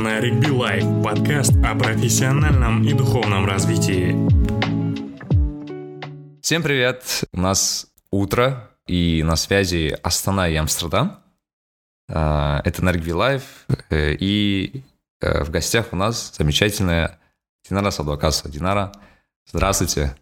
на 0.00 0.18
Ригби 0.18 0.48
Лайф, 0.48 0.84
подкаст 1.04 1.52
о 1.62 1.74
профессиональном 1.74 2.82
и 2.84 2.94
духовном 2.94 3.44
развитии. 3.44 4.16
Всем 6.40 6.62
привет! 6.62 7.24
У 7.34 7.40
нас 7.40 7.86
утро, 8.10 8.70
и 8.86 9.22
на 9.22 9.36
связи 9.36 9.98
Астана 10.02 10.48
и 10.48 10.56
Амстердам. 10.56 11.18
А, 12.08 12.62
это 12.64 12.82
на 12.82 12.92
Ригби 12.92 13.10
Лайф, 13.12 13.42
э, 13.90 14.14
и 14.14 14.82
э, 15.20 15.44
в 15.44 15.50
гостях 15.50 15.92
у 15.92 15.96
нас 15.96 16.34
замечательная 16.34 17.18
Динара 17.68 17.90
Садвакасова. 17.90 18.50
Динара, 18.50 18.92
здравствуйте! 19.46 20.16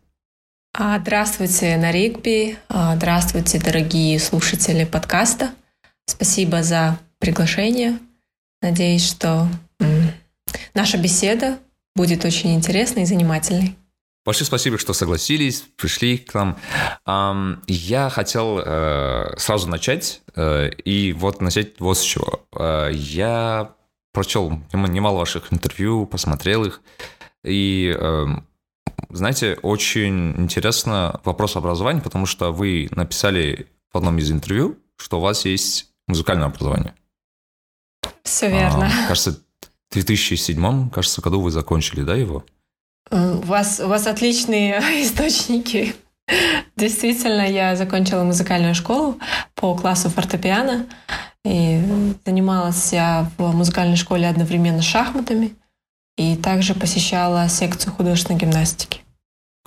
А, 0.77 0.99
здравствуйте, 0.99 1.77
на 1.77 1.93
Ригби. 1.93 2.59
А, 2.69 2.97
здравствуйте, 2.97 3.61
дорогие 3.61 4.19
слушатели 4.19 4.85
подкаста. 4.85 5.53
Спасибо 6.07 6.65
за 6.65 6.99
приглашение. 7.21 8.01
Надеюсь, 8.61 9.09
что 9.09 9.49
наша 10.79 10.97
беседа 10.97 11.59
будет 11.97 12.25
очень 12.25 12.55
интересной 12.55 13.03
и 13.03 13.07
занимательной. 13.07 13.77
Большое 14.25 14.47
спасибо, 14.47 14.79
что 14.79 14.93
согласились, 14.93 15.65
пришли 15.77 16.19
к 16.19 16.35
нам. 16.35 17.63
Я 17.67 18.11
хотел 18.11 18.59
э, 18.59 19.35
сразу 19.39 19.69
начать, 19.69 20.23
э, 20.37 20.71
и 20.85 21.13
вот 21.15 21.41
начать 21.41 21.81
вот 21.81 21.99
с 21.99 22.03
чего. 22.03 22.45
Э, 22.57 22.91
я 22.93 23.73
прочел 24.13 24.63
немало 24.73 25.19
ваших 25.19 25.53
интервью, 25.53 26.07
посмотрел 26.07 26.65
их, 26.65 26.83
и, 27.43 27.97
эм, 27.99 28.47
знаете, 29.11 29.59
очень 29.63 30.37
интересно 30.37 31.21
вопрос 31.25 31.57
образования, 31.57 32.03
потому 32.03 32.27
что 32.27 32.53
вы 32.53 32.89
написали 32.91 33.67
в 33.93 33.97
одном 33.99 34.19
из 34.19 34.31
интервью, 34.31 34.79
что 34.97 35.19
у 35.19 35.21
вас 35.21 35.45
есть 35.45 35.91
музыкальное 36.07 36.47
образование. 36.47 36.95
Все 38.25 38.51
верно. 38.51 38.87
А, 38.87 39.09
кажется, 39.09 39.41
в 39.91 39.95
2007, 39.95 40.91
кажется, 40.91 41.21
году 41.21 41.41
вы 41.41 41.51
закончили, 41.51 42.03
да, 42.03 42.15
его? 42.15 42.45
У 43.11 43.41
вас, 43.41 43.81
у 43.81 43.89
вас 43.89 44.07
отличные 44.07 44.79
источники. 45.03 45.95
Действительно, 46.77 47.49
я 47.49 47.75
закончила 47.75 48.23
музыкальную 48.23 48.75
школу 48.75 49.19
по 49.55 49.75
классу 49.75 50.11
фортепиано. 50.11 50.87
И 51.45 51.81
занималась 52.27 52.93
я 52.93 53.31
в 53.39 53.55
музыкальной 53.55 53.97
школе 53.97 54.29
одновременно 54.29 54.83
шахматами. 54.83 55.55
И 56.19 56.37
также 56.37 56.75
посещала 56.75 57.49
секцию 57.49 57.95
художественной 57.95 58.39
гимнастики. 58.39 59.01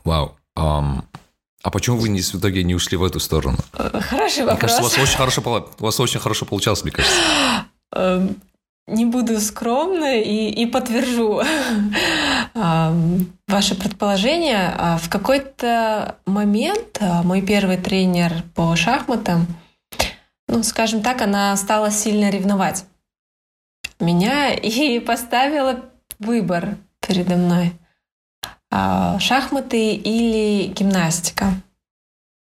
Вау. 0.03 0.35
Um, 0.57 1.03
а 1.63 1.69
почему 1.69 1.97
вы 1.97 2.09
не, 2.09 2.21
в 2.21 2.35
итоге 2.35 2.63
не 2.63 2.75
ушли 2.75 2.97
в 2.97 3.03
эту 3.03 3.19
сторону? 3.19 3.57
Э, 3.73 4.01
хороший 4.01 4.43
вопрос. 4.43 4.51
Мне 4.51 4.59
кажется, 4.59 4.81
у 4.81 4.83
вас 4.83 4.97
очень 4.97 5.17
хорошо, 5.17 5.71
у 5.79 5.83
вас 5.83 5.99
очень 5.99 6.19
хорошо 6.19 6.45
получалось, 6.45 6.83
мне 6.83 6.91
кажется. 6.91 8.35
Не 8.87 9.05
буду 9.05 9.39
скромна 9.39 10.19
и, 10.19 10.49
и 10.49 10.65
подтвержу 10.65 11.41
ваше 13.47 13.75
предположение. 13.75 14.73
А 14.77 14.97
в 14.97 15.09
какой-то 15.09 16.17
момент 16.25 16.97
а, 16.99 17.23
мой 17.23 17.41
первый 17.41 17.77
тренер 17.77 18.43
по 18.55 18.75
шахматам, 18.75 19.47
ну, 20.47 20.63
скажем 20.63 21.01
так, 21.01 21.21
она 21.21 21.55
стала 21.55 21.91
сильно 21.91 22.29
ревновать 22.29 22.85
меня 24.01 24.53
и 24.53 24.99
поставила 24.99 25.85
выбор 26.19 26.77
передо 26.99 27.35
мной. 27.35 27.73
А, 28.69 29.19
шахматы 29.19 29.93
или 29.93 30.67
гимнастика. 30.67 31.53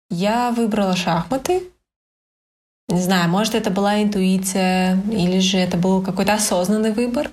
Я 0.10 0.52
выбрала 0.52 0.96
шахматы, 0.96 1.64
не 2.92 3.02
знаю, 3.02 3.30
может, 3.30 3.56
это 3.56 3.70
была 3.70 4.02
интуиция, 4.02 5.02
или 5.10 5.40
же 5.40 5.58
это 5.58 5.78
был 5.78 6.02
какой-то 6.02 6.34
осознанный 6.34 6.92
выбор. 6.92 7.32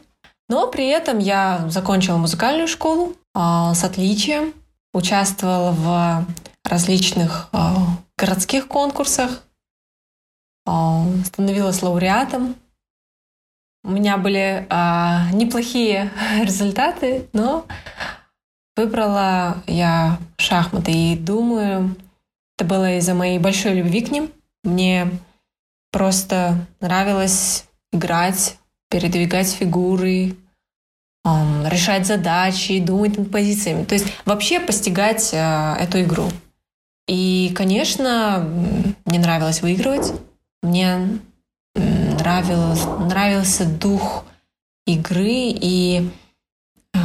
Но 0.49 0.67
при 0.69 0.87
этом 0.87 1.19
я 1.19 1.69
закончила 1.69 2.17
музыкальную 2.17 2.69
школу 2.69 3.15
э, 3.35 3.75
с 3.75 3.85
отличием, 3.85 4.55
участвовала 4.95 5.73
в 5.73 6.27
различных 6.65 7.49
э, 7.53 7.59
городских 8.17 8.67
конкурсах, 8.69 9.43
э, 10.67 10.71
становилась 11.25 11.83
лауреатом. 11.83 12.57
У 13.85 13.91
меня 13.91 14.17
были 14.17 14.67
э, 14.69 15.35
неплохие 15.35 16.11
результаты, 16.43 17.29
но 17.33 17.67
выбрала 18.77 19.63
я 19.67 20.19
шахматы. 20.39 20.93
И 20.93 21.17
думаю, 21.17 21.97
это 22.57 22.67
было 22.67 22.97
из-за 22.97 23.15
моей 23.15 23.39
большой 23.39 23.75
любви 23.75 24.01
к 24.01 24.11
ним. 24.11 24.31
Мне 24.65 25.11
Просто 25.91 26.67
нравилось 26.81 27.65
играть, 27.93 28.59
передвигать 28.91 29.51
фигуры, 29.51 30.37
решать 31.67 32.07
задачи, 32.07 32.81
думать 32.81 33.19
над 33.19 33.31
позициями. 33.31 33.85
То 33.85 33.95
есть 33.95 34.07
вообще 34.25 34.61
постигать 34.61 35.31
э, 35.33 35.75
эту 35.79 36.01
игру. 36.03 36.29
И, 37.07 37.53
конечно, 37.55 38.47
мне 39.05 39.19
нравилось 39.19 39.63
выигрывать. 39.63 40.13
Мне 40.63 41.19
нравилось, 41.75 42.85
нравился 42.85 43.67
дух 43.67 44.25
игры. 44.87 45.27
И 45.29 46.11
э, 46.95 46.99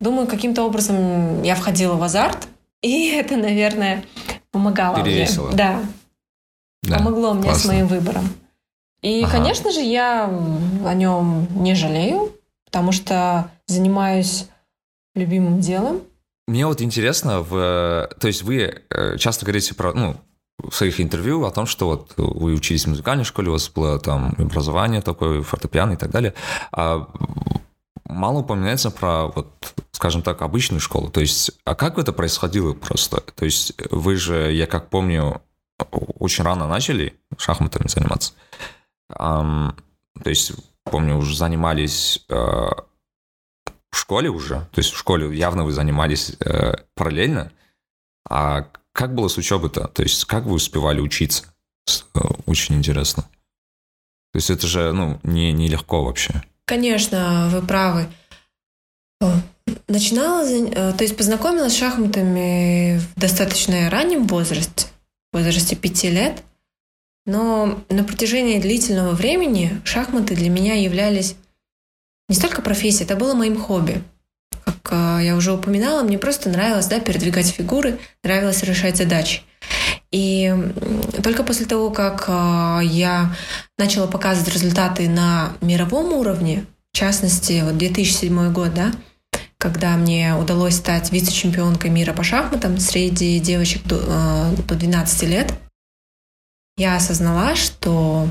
думаю, 0.00 0.26
каким-то 0.26 0.64
образом 0.64 1.42
я 1.42 1.54
входила 1.54 1.94
в 1.94 2.02
азарт. 2.02 2.48
И 2.82 3.10
это, 3.10 3.36
наверное, 3.36 4.04
помогало 4.50 5.02
Перевесило. 5.04 5.48
мне. 5.48 5.56
Да, 5.56 5.80
да, 6.82 6.98
помогло 6.98 7.34
мне 7.34 7.44
классно. 7.44 7.62
с 7.62 7.66
моим 7.66 7.86
выбором. 7.86 8.28
И, 9.02 9.22
ага. 9.22 9.32
конечно 9.32 9.72
же, 9.72 9.80
я 9.80 10.26
о 10.26 10.94
нем 10.94 11.48
не 11.62 11.74
жалею, 11.74 12.32
потому 12.66 12.92
что 12.92 13.50
занимаюсь 13.66 14.46
любимым 15.14 15.60
делом. 15.60 16.02
Мне 16.46 16.66
вот 16.66 16.82
интересно, 16.82 17.40
в, 17.40 18.10
то 18.18 18.26
есть 18.26 18.42
вы 18.42 18.82
э, 18.90 19.16
часто 19.18 19.44
говорите 19.44 19.74
про, 19.74 19.92
ну, 19.94 20.16
в 20.58 20.74
своих 20.74 21.00
интервью 21.00 21.44
о 21.44 21.50
том, 21.50 21.66
что 21.66 21.86
вот 21.86 22.12
вы 22.16 22.54
учились 22.54 22.84
в 22.84 22.88
музыкальной 22.88 23.24
школе, 23.24 23.48
у 23.48 23.52
вас 23.52 23.68
было 23.70 23.98
там 23.98 24.34
образование 24.36 25.00
такое, 25.00 25.42
фортепиано 25.42 25.92
и 25.92 25.96
так 25.96 26.10
далее. 26.10 26.34
А 26.72 27.08
мало 28.04 28.40
упоминается 28.40 28.90
про, 28.90 29.28
вот, 29.28 29.74
скажем 29.92 30.22
так, 30.22 30.42
обычную 30.42 30.80
школу. 30.80 31.08
То 31.08 31.20
есть, 31.20 31.52
а 31.64 31.74
как 31.74 31.98
это 31.98 32.12
происходило 32.12 32.74
просто? 32.74 33.20
То 33.20 33.44
есть 33.44 33.72
вы 33.90 34.16
же, 34.16 34.52
я 34.52 34.66
как 34.66 34.90
помню, 34.90 35.40
очень 35.90 36.44
рано 36.44 36.66
начали 36.66 37.18
шахматами 37.38 37.88
заниматься. 37.88 38.32
Um, 39.10 39.74
то 40.22 40.30
есть, 40.30 40.52
помню, 40.84 41.16
уже 41.16 41.36
занимались 41.36 42.24
uh, 42.28 42.84
в 43.90 43.96
школе 43.96 44.28
уже, 44.28 44.68
то 44.72 44.78
есть 44.78 44.92
в 44.92 44.98
школе 44.98 45.36
явно 45.36 45.64
вы 45.64 45.72
занимались 45.72 46.30
uh, 46.30 46.84
параллельно. 46.94 47.52
А 48.28 48.66
как 48.92 49.14
было 49.14 49.28
с 49.28 49.36
учебой-то? 49.36 49.88
То 49.88 50.02
есть, 50.02 50.24
как 50.26 50.44
вы 50.44 50.52
успевали 50.52 51.00
учиться? 51.00 51.44
Uh, 52.14 52.40
очень 52.46 52.76
интересно. 52.76 53.24
То 54.32 54.36
есть 54.36 54.50
это 54.50 54.66
же, 54.66 54.92
ну, 54.92 55.18
не, 55.24 55.52
нелегко 55.52 56.04
вообще. 56.04 56.42
Конечно, 56.66 57.48
вы 57.50 57.62
правы. 57.62 58.08
Начинала, 59.88 60.46
то 60.92 61.02
есть 61.02 61.16
познакомилась 61.16 61.74
с 61.74 61.78
шахматами 61.78 62.98
в 62.98 63.20
достаточно 63.20 63.90
раннем 63.90 64.26
возрасте 64.26 64.86
возрасте 65.32 65.76
пяти 65.76 66.10
лет. 66.10 66.42
Но 67.26 67.82
на 67.88 68.04
протяжении 68.04 68.60
длительного 68.60 69.12
времени 69.12 69.80
шахматы 69.84 70.34
для 70.34 70.48
меня 70.48 70.74
являлись 70.74 71.36
не 72.28 72.36
столько 72.36 72.62
профессией, 72.62 73.04
это 73.04 73.16
было 73.16 73.34
моим 73.34 73.60
хобби. 73.60 74.02
Как 74.64 74.92
э, 74.92 75.24
я 75.24 75.36
уже 75.36 75.52
упоминала, 75.52 76.02
мне 76.02 76.18
просто 76.18 76.48
нравилось 76.48 76.86
да, 76.86 77.00
передвигать 77.00 77.48
фигуры, 77.48 77.98
нравилось 78.22 78.62
решать 78.62 78.96
задачи. 78.96 79.42
И 80.12 80.54
только 81.22 81.42
после 81.42 81.66
того, 81.66 81.90
как 81.90 82.24
э, 82.28 82.80
я 82.84 83.34
начала 83.78 84.06
показывать 84.06 84.52
результаты 84.52 85.08
на 85.08 85.54
мировом 85.60 86.12
уровне, 86.12 86.66
в 86.92 86.96
частности, 86.96 87.62
вот 87.64 87.76
2007 87.78 88.52
год, 88.52 88.74
да, 88.74 88.92
когда 89.60 89.94
мне 89.98 90.34
удалось 90.34 90.76
стать 90.76 91.12
вице-чемпионкой 91.12 91.90
мира 91.90 92.14
по 92.14 92.22
шахматам 92.22 92.78
среди 92.78 93.38
девочек 93.40 93.84
до, 93.84 93.96
э, 93.98 94.56
до 94.66 94.74
12 94.74 95.26
лет, 95.26 95.52
я 96.78 96.96
осознала, 96.96 97.54
что 97.56 98.30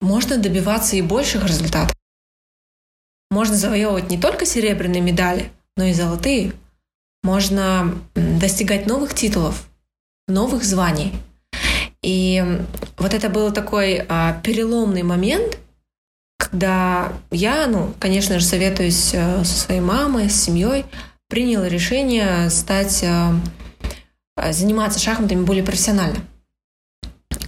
можно 0.00 0.38
добиваться 0.38 0.96
и 0.96 1.02
больших 1.02 1.46
результатов. 1.46 1.96
Можно 3.30 3.54
завоевывать 3.54 4.10
не 4.10 4.18
только 4.18 4.44
серебряные 4.44 5.00
медали, 5.00 5.52
но 5.76 5.84
и 5.84 5.92
золотые. 5.92 6.52
Можно 7.22 7.96
достигать 8.14 8.86
новых 8.86 9.14
титулов, 9.14 9.68
новых 10.26 10.64
званий. 10.64 11.12
И 12.02 12.44
вот 12.98 13.14
это 13.14 13.28
был 13.28 13.52
такой 13.52 14.04
а, 14.08 14.40
переломный 14.42 15.04
момент, 15.04 15.60
когда 16.52 17.14
я, 17.30 17.66
ну, 17.66 17.94
конечно 17.98 18.38
же, 18.38 18.44
советуюсь 18.44 19.14
э, 19.14 19.42
со 19.42 19.58
своей 19.58 19.80
мамой, 19.80 20.28
с 20.28 20.44
семьей, 20.44 20.84
приняла 21.26 21.66
решение 21.66 22.50
стать 22.50 23.02
э, 23.02 23.32
заниматься 24.52 25.00
шахматами 25.00 25.44
более 25.44 25.64
профессионально. 25.64 26.18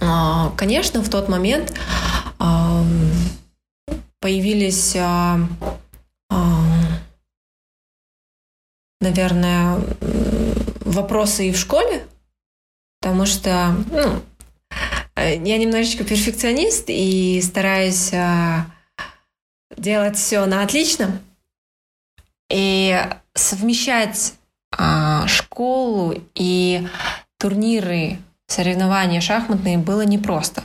А, 0.01 0.51
конечно, 0.57 1.03
в 1.03 1.09
тот 1.09 1.29
момент 1.29 1.71
появились, 4.19 4.97
наверное, 8.99 9.79
вопросы 10.81 11.49
и 11.49 11.51
в 11.51 11.57
школе, 11.57 12.07
потому 12.99 13.27
что 13.27 13.75
ну, 13.91 14.21
я 15.15 15.57
немножечко 15.57 16.03
перфекционист 16.03 16.85
и 16.87 17.39
стараюсь 17.43 18.11
делать 19.77 20.17
все 20.17 20.45
на 20.45 20.63
отлично. 20.63 21.21
И 22.49 22.97
совмещать 23.33 24.35
а, 24.71 25.27
школу 25.27 26.13
и 26.35 26.87
турниры, 27.37 28.19
соревнования 28.47 29.21
шахматные 29.21 29.77
было 29.77 30.05
непросто. 30.05 30.63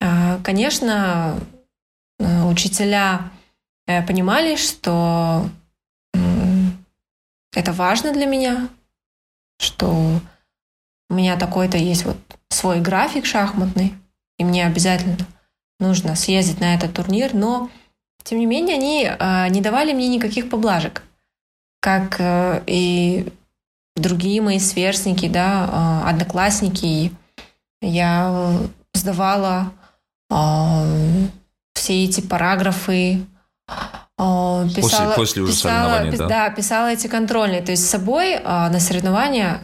А, 0.00 0.38
конечно, 0.44 1.38
э, 2.18 2.44
учителя 2.44 3.30
э, 3.86 4.06
понимали, 4.06 4.56
что 4.56 5.48
это 7.52 7.72
важно 7.72 8.12
для 8.12 8.26
меня, 8.26 8.68
что 9.58 10.20
у 11.08 11.14
меня 11.14 11.36
такой-то 11.36 11.78
есть 11.78 12.04
вот 12.04 12.18
свой 12.50 12.80
график 12.80 13.24
шахматный, 13.24 13.94
и 14.38 14.44
мне 14.44 14.66
обязательно 14.66 15.16
нужно 15.80 16.14
съездить 16.16 16.60
на 16.60 16.74
этот 16.74 16.92
турнир, 16.92 17.34
но 17.34 17.70
тем 18.26 18.38
не 18.38 18.46
менее 18.46 18.76
они 18.76 19.08
э, 19.08 19.48
не 19.48 19.60
давали 19.60 19.92
мне 19.92 20.08
никаких 20.08 20.50
поблажек 20.50 21.02
как 21.86 22.16
э, 22.18 22.62
и 22.66 23.28
другие 23.94 24.42
мои 24.42 24.58
сверстники, 24.58 25.28
да, 25.28 26.02
э, 26.04 26.08
одноклассники. 26.08 27.12
Я 27.80 28.58
сдавала 28.92 29.70
э, 30.28 31.28
все 31.74 32.04
эти 32.04 32.20
параграфы, 32.20 33.24
писала, 34.18 34.66
после, 34.74 35.06
после 35.14 35.42
уже 35.42 35.52
писала, 35.52 36.10
да? 36.10 36.26
Да, 36.26 36.50
писала 36.50 36.88
эти 36.88 37.06
контрольные. 37.06 37.62
То 37.62 37.70
есть 37.70 37.86
с 37.86 37.90
собой 37.90 38.40
на 38.40 38.80
соревнования 38.80 39.62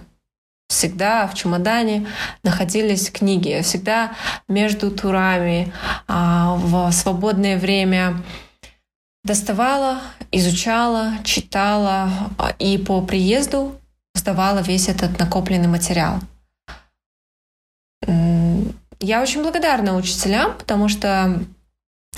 всегда 0.68 1.26
в 1.26 1.34
чемодане 1.34 2.06
находились 2.44 3.10
книги. 3.10 3.60
Всегда 3.62 4.12
между 4.46 4.92
турами, 4.92 5.72
в 6.06 6.92
свободное 6.92 7.58
время 7.58 8.22
доставала, 9.24 10.00
изучала, 10.30 11.12
читала 11.24 12.10
а, 12.38 12.50
и 12.58 12.78
по 12.78 13.00
приезду 13.02 13.78
сдавала 14.14 14.58
весь 14.58 14.88
этот 14.88 15.18
накопленный 15.18 15.68
материал. 15.68 16.20
Я 19.00 19.20
очень 19.20 19.42
благодарна 19.42 19.96
учителям, 19.96 20.56
потому 20.58 20.88
что 20.88 21.40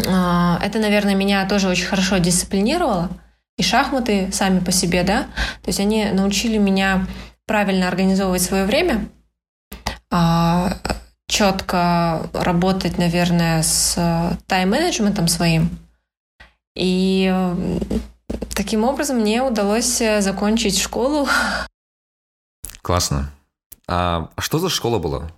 а, 0.07 0.59
это, 0.63 0.79
наверное, 0.79 1.15
меня 1.15 1.47
тоже 1.49 1.69
очень 1.69 1.87
хорошо 1.87 2.19
дисциплинировало. 2.19 3.11
И 3.57 3.63
шахматы 3.63 4.33
сами 4.33 4.59
по 4.59 4.73
себе, 4.73 5.05
да, 5.05 5.23
то 5.63 5.69
есть 5.69 5.79
они 5.79 6.07
научили 6.07 6.59
меня 6.59 7.07
правильно 7.47 7.87
организовывать 7.87 8.43
свое 8.43 8.65
время, 8.65 9.09
а, 10.11 10.77
четко 11.29 12.29
работать, 12.33 12.99
наверное, 12.99 13.63
с 13.63 13.97
тайм-менеджментом 14.47 15.29
своим, 15.29 15.71
и 16.75 17.33
таким 18.55 18.85
образом 18.85 19.19
мне 19.19 19.43
удалось 19.43 20.01
э, 20.01 20.21
закончить 20.21 20.81
школу. 20.81 21.29
Классно. 22.83 23.31
А 23.87 24.31
что 24.39 24.59
за 24.59 24.71
школа 24.71 24.99
была? 24.99 25.31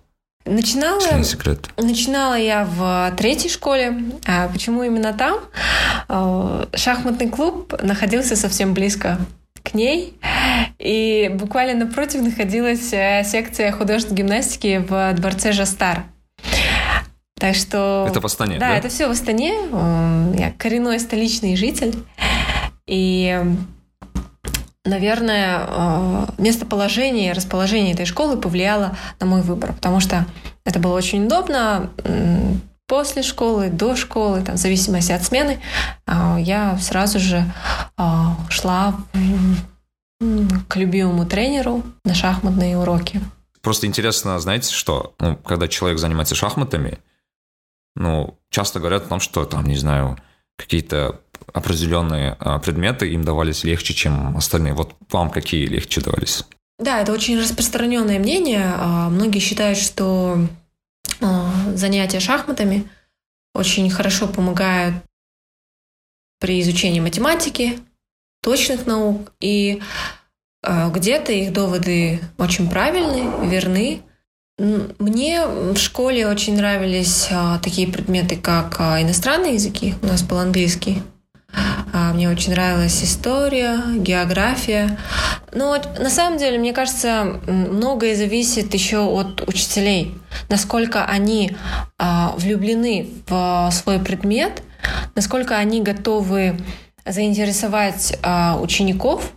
Начинала, 0.45 1.23
секрет. 1.23 1.69
начинала 1.75 2.35
я 2.35 2.63
в 2.63 3.13
третьей 3.17 3.49
школе. 3.49 4.01
А 4.25 4.47
почему 4.47 4.83
именно 4.83 5.13
там? 5.13 5.39
Э, 6.07 6.65
шахматный 6.73 7.29
клуб 7.29 7.73
находился 7.81 8.35
совсем 8.35 8.73
близко 8.73 9.19
к 9.63 9.73
ней. 9.73 10.17
И 10.79 11.29
буквально 11.33 11.85
напротив 11.85 12.21
находилась 12.21 12.93
э, 12.93 13.23
секция 13.25 13.71
художественной 13.71 14.17
гимнастики 14.17 14.85
в 14.87 15.13
дворце 15.13 15.51
Жастар. 15.51 16.05
Так 17.37 17.55
что... 17.55 18.07
Это 18.09 18.19
в 18.19 18.25
Астане, 18.25 18.57
да? 18.57 18.69
Да, 18.69 18.77
это 18.77 18.89
все 18.89 19.07
в 19.07 19.11
Астане. 19.11 19.53
Я 20.37 20.51
коренной 20.57 20.99
столичный 20.99 21.55
житель. 21.55 21.95
И 22.87 23.39
наверное, 24.87 25.65
э, 25.67 26.25
местоположение 26.37 27.31
и 27.31 27.33
расположение 27.33 27.93
этой 27.93 28.05
школы 28.05 28.37
повлияло 28.37 28.97
на 29.19 29.25
мой 29.25 29.41
выбор, 29.41 29.73
потому 29.73 29.99
что 29.99 30.25
это 30.65 30.79
было 30.79 30.93
очень 30.93 31.25
удобно. 31.25 31.89
После 32.87 33.21
школы, 33.21 33.67
до 33.67 33.97
школы, 33.97 34.41
там, 34.41 34.55
в 34.55 34.59
зависимости 34.59 35.11
от 35.11 35.23
смены, 35.23 35.59
э, 36.07 36.37
я 36.39 36.77
сразу 36.79 37.19
же 37.19 37.43
э, 37.97 38.03
шла 38.49 38.95
к 40.67 40.75
любимому 40.75 41.25
тренеру 41.25 41.83
на 42.03 42.15
шахматные 42.15 42.77
уроки. 42.77 43.21
Просто 43.61 43.85
интересно, 43.85 44.39
знаете, 44.39 44.73
что 44.73 45.13
ну, 45.19 45.35
когда 45.35 45.67
человек 45.67 45.99
занимается 45.99 46.33
шахматами, 46.33 46.97
ну, 47.97 48.37
часто 48.49 48.79
говорят 48.79 49.05
о 49.05 49.09
том, 49.09 49.19
что 49.19 49.45
там, 49.45 49.65
не 49.65 49.75
знаю, 49.75 50.17
какие-то 50.57 51.21
определенные 51.53 52.35
а, 52.39 52.59
предметы 52.59 53.11
им 53.11 53.23
давались 53.23 53.63
легче, 53.63 53.93
чем 53.93 54.37
остальные. 54.37 54.73
Вот 54.73 54.95
вам 55.11 55.29
какие 55.29 55.65
легче 55.65 56.01
давались? 56.01 56.43
Да, 56.79 57.01
это 57.01 57.11
очень 57.11 57.39
распространенное 57.39 58.19
мнение. 58.19 58.73
А, 58.75 59.09
многие 59.09 59.39
считают, 59.39 59.77
что 59.77 60.37
а, 61.21 61.51
занятия 61.73 62.19
шахматами 62.19 62.89
очень 63.53 63.89
хорошо 63.89 64.27
помогают 64.27 64.95
при 66.39 66.61
изучении 66.61 66.99
математики, 66.99 67.79
точных 68.43 68.85
наук, 68.85 69.31
и 69.39 69.81
где-то 70.63 71.31
их 71.31 71.53
доводы 71.53 72.19
очень 72.37 72.69
правильны, 72.69 73.47
верны, 73.47 74.03
мне 74.59 75.45
в 75.45 75.77
школе 75.77 76.27
очень 76.27 76.57
нравились 76.57 77.27
а, 77.29 77.59
такие 77.59 77.87
предметы, 77.87 78.35
как 78.37 78.77
а, 78.79 78.99
иностранные 78.99 79.53
языки. 79.53 79.93
У 80.01 80.07
нас 80.07 80.23
был 80.23 80.39
английский. 80.39 81.03
А, 81.93 82.11
мне 82.13 82.27
очень 82.27 82.53
нравилась 82.53 83.03
история, 83.03 83.79
география. 83.97 84.97
Но 85.53 85.79
на 85.99 86.09
самом 86.09 86.39
деле, 86.39 86.57
мне 86.57 86.73
кажется, 86.73 87.39
многое 87.45 88.15
зависит 88.15 88.73
еще 88.73 89.01
от 89.01 89.47
учителей. 89.47 90.15
Насколько 90.49 91.05
они 91.05 91.55
влюблены 91.97 93.09
в 93.27 93.69
свой 93.71 93.99
предмет, 93.99 94.61
насколько 95.15 95.57
они 95.57 95.81
готовы 95.81 96.59
заинтересовать 97.05 98.19
учеников 98.59 99.31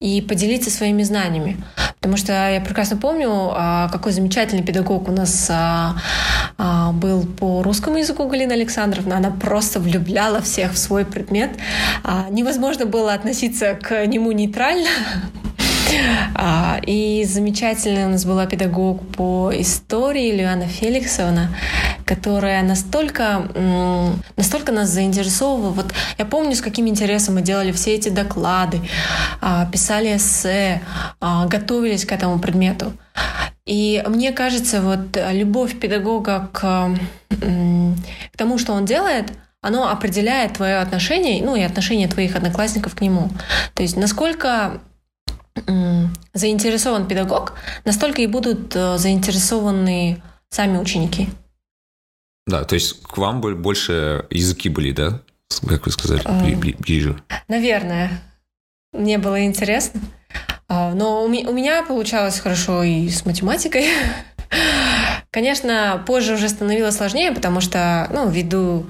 и 0.00 0.20
поделиться 0.20 0.70
своими 0.70 1.02
знаниями. 1.02 1.62
Потому 2.00 2.16
что 2.16 2.32
я 2.32 2.62
прекрасно 2.62 2.96
помню, 2.96 3.28
а, 3.30 3.90
какой 3.90 4.12
замечательный 4.12 4.62
педагог 4.62 5.06
у 5.08 5.12
нас 5.12 5.48
а, 5.50 5.96
а, 6.56 6.92
был 6.92 7.26
по 7.26 7.62
русскому 7.62 7.98
языку 7.98 8.26
Галина 8.26 8.54
Александровна. 8.54 9.18
Она 9.18 9.30
просто 9.30 9.80
влюбляла 9.80 10.40
всех 10.40 10.72
в 10.72 10.78
свой 10.78 11.04
предмет. 11.04 11.50
Невозможно 12.30 12.86
было 12.86 13.12
относиться 13.12 13.74
к 13.74 14.06
нему 14.06 14.32
нейтрально. 14.32 14.88
И 16.86 17.26
замечательная 17.28 18.06
у 18.06 18.10
нас 18.10 18.24
была 18.24 18.46
педагог 18.46 19.06
по 19.14 19.50
истории 19.52 20.30
Лиана 20.30 20.66
Феликсовна, 20.66 21.54
которая 22.10 22.64
настолько, 22.64 23.48
настолько 24.36 24.72
нас 24.72 24.88
заинтересовывала. 24.88 25.70
Вот 25.70 25.94
я 26.18 26.24
помню, 26.24 26.56
с 26.56 26.60
каким 26.60 26.88
интересом 26.88 27.36
мы 27.36 27.42
делали 27.42 27.70
все 27.70 27.94
эти 27.94 28.08
доклады, 28.08 28.80
а, 29.40 29.66
писали 29.66 30.16
эссе, 30.16 30.82
а, 31.20 31.46
готовились 31.46 32.04
к 32.04 32.10
этому 32.10 32.40
предмету. 32.40 32.92
И 33.64 34.02
мне 34.08 34.32
кажется, 34.32 34.82
вот 34.82 35.16
любовь 35.30 35.78
педагога 35.78 36.48
к, 36.52 36.90
к 37.28 38.36
тому, 38.36 38.58
что 38.58 38.72
он 38.72 38.86
делает, 38.86 39.26
оно 39.62 39.88
определяет 39.88 40.54
твое 40.54 40.78
отношение, 40.78 41.44
ну 41.44 41.54
и 41.54 41.62
отношение 41.62 42.08
твоих 42.08 42.34
одноклассников 42.34 42.96
к 42.96 43.02
нему. 43.02 43.30
То 43.74 43.82
есть 43.82 43.96
насколько 43.96 44.80
заинтересован 46.34 47.06
педагог, 47.06 47.52
настолько 47.84 48.22
и 48.22 48.26
будут 48.26 48.74
э, 48.74 48.98
заинтересованы 48.98 50.22
сами 50.48 50.78
ученики. 50.78 51.28
Да, 52.50 52.64
то 52.64 52.74
есть 52.74 53.02
к 53.02 53.16
вам 53.16 53.40
больше 53.40 54.26
языки 54.30 54.68
были, 54.68 54.92
да? 54.92 55.20
Как 55.66 55.86
вы 55.86 55.92
сказали, 55.92 56.22
ближе. 56.54 57.20
Наверное. 57.48 58.10
Мне 58.92 59.18
было 59.18 59.44
интересно. 59.44 60.00
А, 60.68 60.92
но 60.92 61.24
у 61.24 61.28
меня 61.28 61.82
получалось 61.82 62.40
хорошо 62.40 62.82
и 62.82 63.08
с 63.08 63.24
математикой. 63.24 63.88
Конечно, 65.30 66.02
позже 66.06 66.34
уже 66.34 66.48
становилось 66.48 66.96
сложнее, 66.96 67.32
потому 67.32 67.60
что, 67.60 68.08
ну, 68.12 68.28
ввиду 68.28 68.86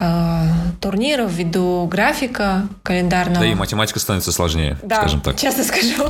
э, 0.00 0.42
турниров, 0.80 1.32
ввиду 1.32 1.86
графика 1.86 2.68
календарного. 2.82 3.40
Да 3.40 3.46
и 3.46 3.54
математика 3.54 4.00
становится 4.00 4.32
сложнее, 4.32 4.76
да, 4.82 4.96
скажем 4.96 5.20
так. 5.20 5.36
часто 5.36 5.62
скажу. 5.62 6.08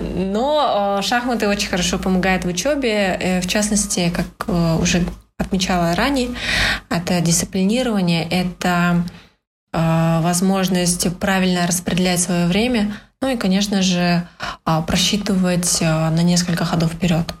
Но 0.00 0.98
э, 0.98 1.02
шахматы 1.02 1.48
очень 1.48 1.68
хорошо 1.68 1.98
помогают 1.98 2.44
в 2.44 2.48
учебе. 2.48 3.18
Э, 3.20 3.40
в 3.40 3.48
частности, 3.48 4.10
как 4.14 4.26
э, 4.46 4.78
уже 4.80 5.04
отмечала 5.42 5.94
ранее, 5.94 6.30
это 6.88 7.20
дисциплинирование, 7.20 8.26
это 8.28 9.04
э, 9.72 10.20
возможность 10.22 11.14
правильно 11.18 11.66
распределять 11.66 12.20
свое 12.20 12.46
время, 12.46 12.94
ну 13.20 13.28
и, 13.28 13.36
конечно 13.36 13.82
же, 13.82 14.26
э, 14.66 14.82
просчитывать 14.86 15.82
э, 15.82 15.84
на 15.84 16.22
несколько 16.22 16.64
ходов 16.64 16.92
вперед. 16.92 17.34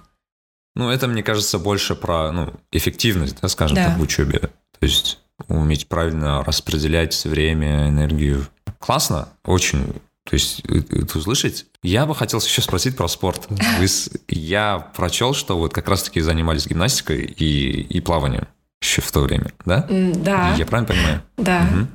Ну, 0.74 0.90
это, 0.90 1.06
мне 1.06 1.22
кажется, 1.22 1.58
больше 1.58 1.94
про 1.94 2.32
ну, 2.32 2.52
эффективность, 2.70 3.40
да, 3.40 3.48
скажем 3.48 3.76
да. 3.76 3.86
так, 3.86 3.98
в 3.98 4.02
учебе. 4.02 4.38
То 4.38 4.86
есть 4.86 5.18
уметь 5.48 5.88
правильно 5.88 6.42
распределять 6.44 7.24
время, 7.24 7.88
энергию. 7.88 8.46
Классно, 8.78 9.28
очень. 9.44 9.94
То 10.24 10.34
есть 10.34 10.60
это 10.60 11.18
услышать. 11.18 11.66
Я 11.82 12.06
бы 12.06 12.14
хотел 12.14 12.40
еще 12.40 12.62
спросить 12.62 12.96
про 12.96 13.08
спорт. 13.08 13.48
Я 14.28 14.78
прочел, 14.94 15.34
что 15.34 15.58
вот 15.58 15.74
как 15.74 15.88
раз-таки 15.88 16.20
занимались 16.20 16.66
гимнастикой 16.66 17.22
и, 17.24 17.82
и 17.82 18.00
плаванием 18.00 18.46
еще 18.80 19.00
в 19.00 19.10
то 19.10 19.20
время, 19.20 19.52
да? 19.64 19.86
Да. 19.88 20.54
Я 20.56 20.66
правильно 20.66 20.92
понимаю? 20.92 21.22
Да. 21.36 21.68
Угу. 21.70 21.86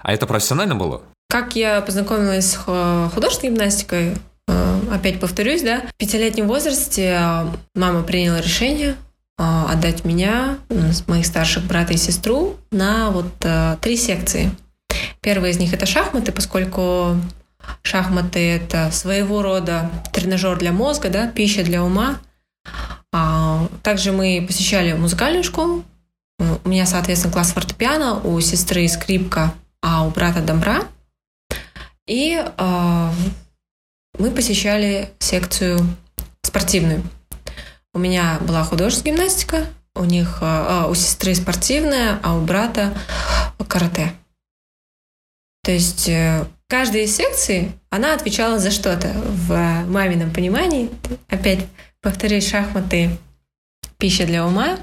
А 0.00 0.12
это 0.12 0.26
профессионально 0.26 0.74
было? 0.76 1.02
Как 1.28 1.56
я 1.56 1.80
познакомилась 1.80 2.52
с 2.52 3.10
художественной 3.12 3.52
гимнастикой, 3.52 4.14
э, 4.48 4.80
опять 4.92 5.18
повторюсь, 5.18 5.62
да, 5.62 5.82
в 5.88 5.94
пятилетнем 5.96 6.46
возрасте 6.46 7.18
э, 7.20 7.46
мама 7.74 8.02
приняла 8.02 8.40
решение 8.40 8.96
э, 9.38 9.64
отдать 9.68 10.04
меня, 10.04 10.58
моих 11.06 11.26
старших 11.26 11.64
брата 11.64 11.94
и 11.94 11.96
сестру 11.96 12.56
на 12.70 13.10
вот 13.10 13.26
три 13.80 13.96
секции. 13.96 14.50
Первая 15.20 15.50
из 15.50 15.58
них 15.58 15.72
это 15.72 15.86
шахматы, 15.86 16.30
поскольку 16.30 17.16
шахматы 17.82 18.40
это 18.50 18.90
своего 18.90 19.42
рода 19.42 19.90
тренажер 20.12 20.58
для 20.58 20.72
мозга, 20.72 21.08
да, 21.08 21.26
пища 21.26 21.62
для 21.62 21.82
ума. 21.82 22.18
А, 23.12 23.68
также 23.82 24.12
мы 24.12 24.44
посещали 24.46 24.92
музыкальную 24.92 25.44
школу. 25.44 25.84
У 26.38 26.68
меня, 26.68 26.84
соответственно, 26.86 27.32
класс 27.32 27.52
фортепиано, 27.52 28.20
у 28.20 28.38
сестры 28.40 28.86
скрипка, 28.88 29.54
а 29.80 30.06
у 30.06 30.10
брата 30.10 30.42
домбра. 30.42 30.82
И 32.06 32.36
э, 32.36 33.10
мы 34.18 34.30
посещали 34.30 35.10
секцию 35.18 35.78
спортивную. 36.42 37.02
У 37.94 37.98
меня 37.98 38.38
была 38.42 38.62
художественная 38.64 39.16
гимнастика, 39.16 39.66
у 39.94 40.04
них 40.04 40.38
э, 40.42 40.86
у 40.88 40.94
сестры 40.94 41.34
спортивная, 41.34 42.20
а 42.22 42.36
у 42.36 42.42
брата 42.42 42.92
карате. 43.76 44.14
То 45.62 45.72
есть 45.72 46.08
э, 46.08 46.46
каждая 46.68 47.02
из 47.02 47.16
секций, 47.16 47.72
она 47.90 48.14
отвечала 48.14 48.58
за 48.58 48.70
что-то 48.70 49.08
в 49.08 49.84
мамином 49.86 50.32
понимании. 50.32 50.90
Опять 51.28 51.66
повторюсь, 52.00 52.48
шахматы– 52.48 53.18
пища 53.98 54.26
для 54.26 54.46
ума, 54.46 54.78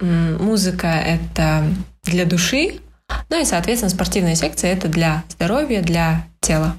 музыка– 0.00 0.86
это 1.06 1.64
для 2.04 2.24
души, 2.24 2.80
ну 3.28 3.40
и, 3.40 3.44
соответственно, 3.44 3.90
спортивная 3.90 4.34
секция– 4.34 4.72
это 4.74 4.88
для 4.88 5.24
здоровья, 5.28 5.82
для 5.82 6.26
тела. 6.40 6.76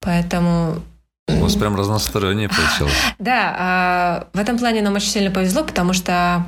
Поэтому 0.00 0.82
у 1.28 1.40
вас 1.40 1.54
прям 1.56 1.76
разностороннее 1.76 2.48
получилось. 2.48 2.94
Да, 3.18 3.54
а, 3.58 4.28
в 4.32 4.38
этом 4.38 4.58
плане 4.58 4.80
нам 4.80 4.94
очень 4.94 5.10
сильно 5.10 5.30
повезло, 5.30 5.64
потому 5.64 5.92
что 5.92 6.46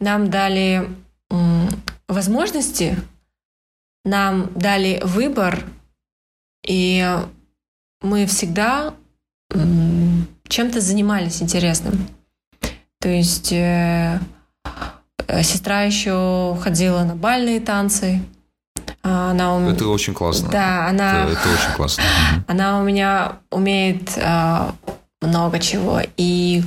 нам 0.00 0.30
дали 0.30 0.88
возможности, 2.08 2.98
нам 4.04 4.50
дали 4.54 5.00
выбор, 5.04 5.64
и 6.66 7.06
мы 8.02 8.26
всегда 8.26 8.94
чем-то 10.48 10.80
занимались 10.80 11.40
интересным. 11.40 12.08
То 13.00 13.08
есть 13.08 13.52
э, 13.52 14.20
сестра 15.42 15.82
еще 15.82 16.58
ходила 16.60 17.04
на 17.04 17.14
бальные 17.14 17.60
танцы, 17.60 18.20
она 19.02 19.54
ум... 19.54 19.68
Это 19.68 19.86
очень 19.88 20.14
классно. 20.14 20.48
Да, 20.50 20.88
она... 20.88 21.24
Это, 21.24 21.32
это 21.32 21.48
очень 21.48 21.72
классно. 21.76 22.02
Она 22.48 22.80
у 22.80 22.84
меня 22.84 23.38
умеет 23.50 24.16
э, 24.16 24.70
много 25.20 25.60
чего. 25.60 26.00
И 26.16 26.62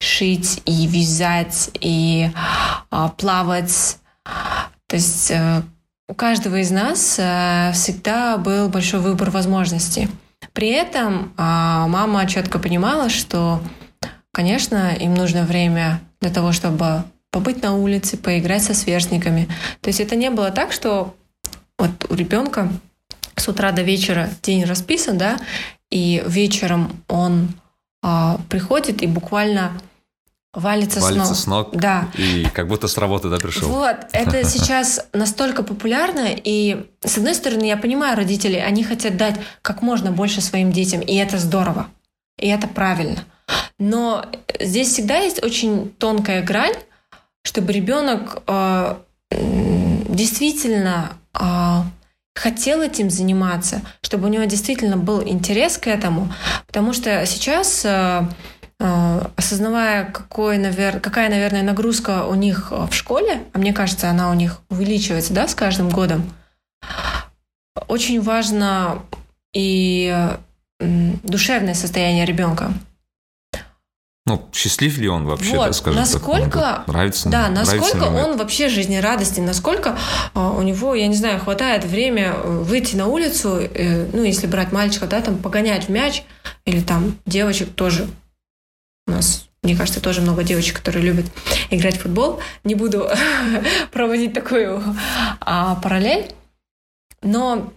шить, 0.00 0.62
и 0.64 0.86
вязать, 0.86 1.70
и 1.80 2.30
э, 2.90 3.08
плавать. 3.18 3.98
То 4.86 4.96
есть 4.96 5.30
э, 5.30 5.62
у 6.12 6.14
каждого 6.14 6.56
из 6.56 6.70
нас 6.70 7.16
э, 7.18 7.70
всегда 7.72 8.36
был 8.36 8.68
большой 8.68 9.00
выбор 9.00 9.30
возможностей. 9.30 10.08
При 10.52 10.68
этом 10.68 11.32
э, 11.38 11.38
мама 11.38 12.26
четко 12.26 12.58
понимала, 12.58 13.08
что, 13.08 13.62
конечно, 14.30 14.94
им 14.94 15.14
нужно 15.14 15.44
время 15.44 16.02
для 16.20 16.28
того, 16.28 16.52
чтобы 16.52 17.04
побыть 17.30 17.62
на 17.62 17.74
улице, 17.74 18.18
поиграть 18.18 18.62
со 18.62 18.74
сверстниками. 18.74 19.48
То 19.80 19.88
есть 19.88 20.00
это 20.00 20.14
не 20.14 20.28
было 20.28 20.50
так, 20.50 20.72
что 20.72 21.14
вот 21.78 21.90
у 22.10 22.14
ребенка 22.14 22.68
с 23.36 23.48
утра 23.48 23.72
до 23.72 23.80
вечера 23.80 24.28
день 24.42 24.64
расписан, 24.64 25.16
да, 25.16 25.38
и 25.90 26.22
вечером 26.26 27.02
он 27.08 27.54
а, 28.02 28.38
приходит 28.50 29.02
и 29.02 29.06
буквально 29.06 29.80
валится, 30.52 31.00
валится 31.00 31.34
с 31.34 31.46
ног. 31.46 31.68
с 31.70 31.72
ног. 31.72 31.80
Да. 31.80 32.08
И 32.16 32.46
как 32.52 32.68
будто 32.68 32.88
с 32.88 32.96
работы, 32.98 33.28
да, 33.28 33.38
пришел. 33.38 33.68
Вот, 33.68 33.96
это 34.12 34.44
сейчас 34.48 35.06
настолько 35.12 35.62
популярно, 35.62 36.28
и 36.28 36.90
с 37.04 37.16
одной 37.18 37.34
стороны, 37.34 37.64
я 37.64 37.76
понимаю 37.76 38.16
родителей, 38.16 38.62
они 38.62 38.84
хотят 38.84 39.16
дать 39.16 39.36
как 39.62 39.82
можно 39.82 40.12
больше 40.12 40.40
своим 40.40 40.72
детям, 40.72 41.00
и 41.00 41.14
это 41.16 41.38
здорово, 41.38 41.88
и 42.38 42.48
это 42.48 42.66
правильно. 42.68 43.24
Но 43.78 44.24
здесь 44.60 44.88
всегда 44.88 45.16
есть 45.16 45.42
очень 45.42 45.90
тонкая 45.98 46.42
грань, 46.42 46.74
чтобы 47.44 47.72
ребенок 47.72 48.42
э, 48.46 48.96
действительно 50.08 51.12
а, 51.32 51.84
хотел 52.34 52.80
этим 52.80 53.10
заниматься, 53.10 53.82
чтобы 54.02 54.26
у 54.26 54.28
него 54.28 54.44
действительно 54.44 54.96
был 54.96 55.22
интерес 55.22 55.78
к 55.78 55.86
этому, 55.86 56.32
потому 56.66 56.92
что 56.92 57.24
сейчас 57.26 57.82
а, 57.84 58.28
осознавая, 59.36 60.04
какой, 60.06 60.58
навер... 60.58 61.00
какая, 61.00 61.28
наверное, 61.28 61.62
нагрузка 61.62 62.24
у 62.26 62.34
них 62.34 62.72
в 62.72 62.92
школе, 62.92 63.42
а 63.52 63.58
мне 63.58 63.72
кажется, 63.72 64.10
она 64.10 64.30
у 64.30 64.34
них 64.34 64.60
увеличивается 64.70 65.32
да, 65.32 65.46
с 65.46 65.54
каждым 65.54 65.88
годом, 65.88 66.32
очень 67.88 68.20
важно 68.20 69.02
и 69.54 70.28
душевное 70.80 71.74
состояние 71.74 72.24
ребенка. 72.24 72.72
Ну, 74.24 74.48
счастлив 74.52 74.98
ли 74.98 75.08
он 75.08 75.26
вообще, 75.26 75.56
вот, 75.56 75.66
да, 75.66 75.72
скажем 75.72 76.00
насколько, 76.00 76.60
так? 76.60 76.86
Нравится, 76.86 77.28
да, 77.28 77.48
нравится 77.48 77.76
насколько 77.76 78.04
он 78.04 78.36
вообще 78.36 78.68
жизнерадостен, 78.68 79.44
насколько 79.44 79.98
э, 80.34 80.38
у 80.40 80.62
него, 80.62 80.94
я 80.94 81.08
не 81.08 81.16
знаю, 81.16 81.40
хватает 81.40 81.84
время 81.84 82.32
э, 82.36 82.62
выйти 82.62 82.94
на 82.94 83.08
улицу, 83.08 83.58
э, 83.58 84.06
ну, 84.12 84.22
если 84.22 84.46
брать 84.46 84.70
мальчика, 84.70 85.08
да, 85.08 85.20
там, 85.22 85.38
погонять 85.38 85.86
в 85.86 85.88
мяч, 85.88 86.22
или 86.64 86.80
там 86.80 87.16
девочек 87.26 87.72
тоже. 87.74 88.06
У 89.06 89.10
нас, 89.10 89.48
мне 89.62 89.76
кажется, 89.76 90.00
тоже 90.00 90.20
много 90.20 90.44
девочек, 90.44 90.76
которые 90.76 91.04
любят 91.04 91.26
играть 91.70 91.96
в 91.96 92.02
футбол. 92.02 92.40
Не 92.64 92.74
буду 92.74 93.08
проводить 93.92 94.32
такую 94.32 94.82
а, 95.40 95.76
параллель, 95.76 96.32
но 97.22 97.72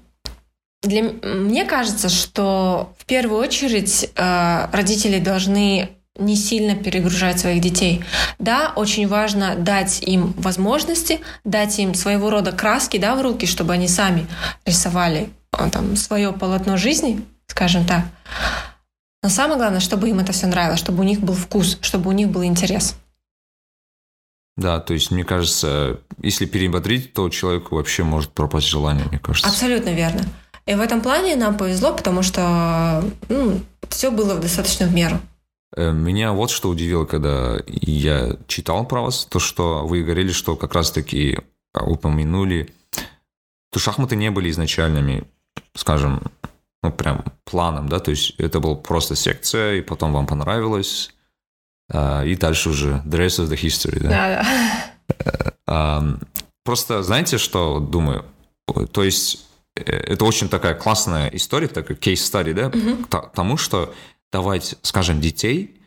для, 0.84 1.04
мне 1.04 1.66
кажется, 1.66 2.10
что 2.10 2.94
в 2.98 3.06
первую 3.06 3.40
очередь 3.40 4.12
э, 4.16 4.68
родители 4.72 5.20
должны 5.20 5.90
не 6.18 6.36
сильно 6.36 6.76
перегружать 6.76 7.40
своих 7.40 7.62
детей. 7.62 8.04
Да, 8.40 8.72
очень 8.76 9.08
важно 9.08 9.56
дать 9.56 10.02
им 10.02 10.34
возможности, 10.38 11.20
дать 11.44 11.78
им 11.80 11.94
своего 11.94 12.30
рода 12.30 12.52
краски 12.52 12.98
да, 12.98 13.16
в 13.16 13.22
руки, 13.22 13.46
чтобы 13.46 13.74
они 13.74 13.88
сами 13.88 14.28
рисовали 14.66 15.30
а, 15.52 15.70
там, 15.70 15.96
свое 15.96 16.32
полотно 16.32 16.78
жизни, 16.78 17.22
скажем 17.48 17.86
так. 17.86 18.06
Но 19.26 19.30
самое 19.30 19.58
главное, 19.58 19.80
чтобы 19.80 20.08
им 20.08 20.20
это 20.20 20.34
все 20.34 20.46
нравилось, 20.46 20.78
чтобы 20.78 21.00
у 21.00 21.04
них 21.04 21.20
был 21.20 21.34
вкус, 21.34 21.80
чтобы 21.82 22.12
у 22.12 22.12
них 22.12 22.30
был 22.30 22.44
интерес. 22.44 22.96
Да, 24.56 24.80
то 24.80 24.94
есть, 24.94 25.10
мне 25.10 25.24
кажется, 25.24 26.00
если 26.22 26.46
перебодрить, 26.46 27.12
то 27.14 27.28
человеку 27.30 27.76
вообще 27.76 28.04
может 28.04 28.30
пропасть 28.30 28.68
желание, 28.68 29.04
мне 29.06 29.18
кажется. 29.18 29.50
Абсолютно 29.50 29.90
верно. 29.90 30.22
И 30.68 30.76
в 30.76 30.80
этом 30.80 31.02
плане 31.02 31.36
нам 31.36 31.58
повезло, 31.58 31.92
потому 31.92 32.22
что 32.22 33.04
ну, 33.28 33.62
все 33.90 34.12
было 34.12 34.36
достаточно 34.36 34.86
в 34.86 34.94
меру. 34.94 35.20
Э, 35.76 35.92
меня 35.92 36.32
вот 36.32 36.52
что 36.52 36.70
удивило, 36.70 37.06
когда 37.06 37.58
я 37.66 38.38
читал 38.46 38.86
про 38.86 39.02
вас, 39.02 39.26
то, 39.26 39.40
что 39.40 39.88
вы 39.88 40.04
говорили, 40.04 40.32
что 40.32 40.56
как 40.56 40.76
раз-таки 40.76 41.40
упомянули, 41.74 42.76
то 43.72 43.80
шахматы 43.80 44.16
не 44.18 44.30
были 44.30 44.52
изначальными, 44.52 45.24
скажем, 45.74 46.22
ну, 46.86 46.92
прям 46.92 47.24
планом, 47.44 47.90
да, 47.90 48.00
то 48.00 48.12
есть 48.12 48.36
это 48.38 48.60
была 48.60 48.76
просто 48.76 49.16
секция, 49.16 49.76
и 49.76 49.82
потом 49.82 50.14
вам 50.14 50.28
понравилось, 50.28 51.14
а, 51.92 52.24
и 52.24 52.36
дальше 52.36 52.70
уже 52.70 53.02
the 53.06 53.18
rest 53.18 53.44
of 53.44 53.50
the 53.50 53.60
history, 53.60 54.00
да? 54.02 54.44
Да, 55.18 55.54
да. 55.68 56.20
Просто 56.64 57.04
знаете, 57.04 57.38
что 57.38 57.80
думаю? 57.80 58.26
То 58.92 59.04
есть 59.04 59.46
э, 59.76 59.82
это 59.84 60.26
очень 60.26 60.50
такая 60.50 60.74
классная 60.74 61.28
история, 61.30 61.68
такая 61.68 61.96
кейс-стади, 61.96 62.54
да, 62.54 62.68
угу. 62.68 63.06
тому, 63.34 63.58
что 63.58 63.94
давать, 64.32 64.76
скажем, 64.82 65.22
детей 65.22 65.82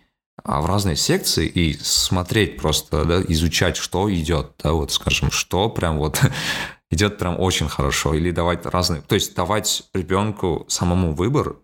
а 0.45 0.61
в 0.61 0.67
разные 0.67 0.97
секции 0.97 1.47
и 1.47 1.77
смотреть 1.81 2.59
просто, 2.59 3.05
да, 3.05 3.21
изучать, 3.29 3.77
что 3.77 4.13
идет, 4.13 4.53
да, 4.63 4.73
вот, 4.73 4.93
скажем, 4.93 5.31
что 5.31 5.69
прям 5.69 5.99
вот 5.99 6.21
идет 6.91 7.19
прям 7.19 7.39
очень 7.39 7.69
хорошо, 7.69 8.15
или 8.15 8.31
давать 8.31 8.67
разные, 8.67 9.03
то 9.03 9.15
есть 9.15 9.35
давать 9.35 9.85
ребенку 9.95 10.65
самому 10.69 11.15
выбор, 11.15 11.57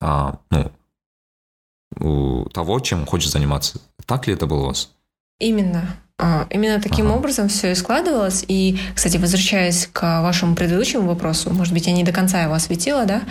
а, 0.00 0.38
ну, 0.50 2.48
того, 2.48 2.80
чем 2.80 3.06
хочет 3.06 3.30
заниматься. 3.30 3.80
Так 4.06 4.26
ли 4.26 4.34
это 4.34 4.46
было 4.46 4.62
у 4.62 4.66
вас? 4.66 4.90
Именно. 5.38 5.96
А, 6.18 6.46
именно 6.50 6.80
таким 6.80 7.06
ага. 7.06 7.16
образом 7.16 7.48
все 7.48 7.72
и 7.72 7.74
складывалось. 7.74 8.44
И, 8.48 8.78
кстати, 8.94 9.16
возвращаясь 9.16 9.88
к 9.92 10.22
вашему 10.22 10.54
предыдущему 10.54 11.08
вопросу, 11.08 11.50
может 11.50 11.72
быть, 11.72 11.86
я 11.86 11.92
не 11.92 12.04
до 12.04 12.12
конца 12.12 12.42
его 12.42 12.54
осветила, 12.54 13.04
да, 13.06 13.22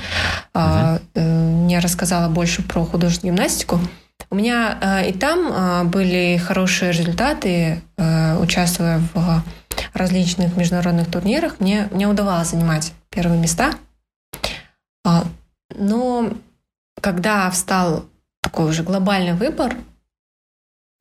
угу. 0.53 1.21
не 1.21 1.79
рассказала 1.79 2.29
больше 2.29 2.63
про 2.63 2.83
художественную 2.83 3.35
гимнастику. 3.35 3.79
У 4.29 4.35
меня 4.35 4.77
а, 4.81 5.01
и 5.01 5.13
там 5.13 5.89
были 5.89 6.37
хорошие 6.37 6.91
результаты, 6.91 7.81
участвуя 8.39 9.01
в 9.13 9.43
различных 9.93 10.55
международных 10.57 11.09
турнирах. 11.09 11.59
Мне, 11.59 11.87
мне 11.91 12.07
удавалось 12.07 12.49
занимать 12.49 12.93
первые 13.09 13.39
места. 13.39 13.73
Но 15.73 16.33
когда 17.01 17.49
встал 17.49 18.05
такой 18.41 18.69
уже 18.69 18.83
глобальный 18.83 19.33
выбор, 19.33 19.75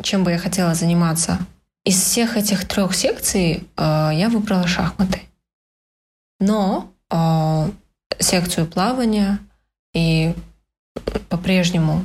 чем 0.03 0.25
бы 0.25 0.31
я 0.31 0.39
хотела 0.39 0.75
заниматься, 0.75 1.39
из 1.85 2.01
всех 2.01 2.37
этих 2.37 2.67
трех 2.67 2.95
секций 2.95 3.69
э, 3.77 4.11
я 4.13 4.29
выбрала 4.29 4.67
шахматы. 4.67 5.23
Но 6.39 6.93
э, 7.11 7.71
секцию 8.19 8.67
плавания 8.67 9.39
и 9.95 10.35
по-прежнему 11.29 12.03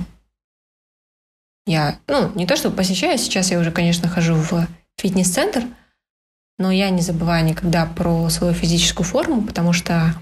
я, 1.66 2.00
ну, 2.08 2.32
не 2.36 2.46
то 2.46 2.56
чтобы 2.56 2.76
посещаю, 2.76 3.18
сейчас 3.18 3.52
я 3.52 3.60
уже, 3.60 3.72
конечно, 3.72 4.08
хожу 4.08 4.36
в 4.36 4.68
фитнес-центр, 4.98 5.64
но 6.58 6.72
я 6.72 6.90
не 6.90 7.02
забываю 7.02 7.46
никогда 7.46 7.86
про 7.86 8.30
свою 8.30 8.54
физическую 8.54 9.06
форму, 9.06 9.42
потому 9.44 9.74
что 9.74 10.16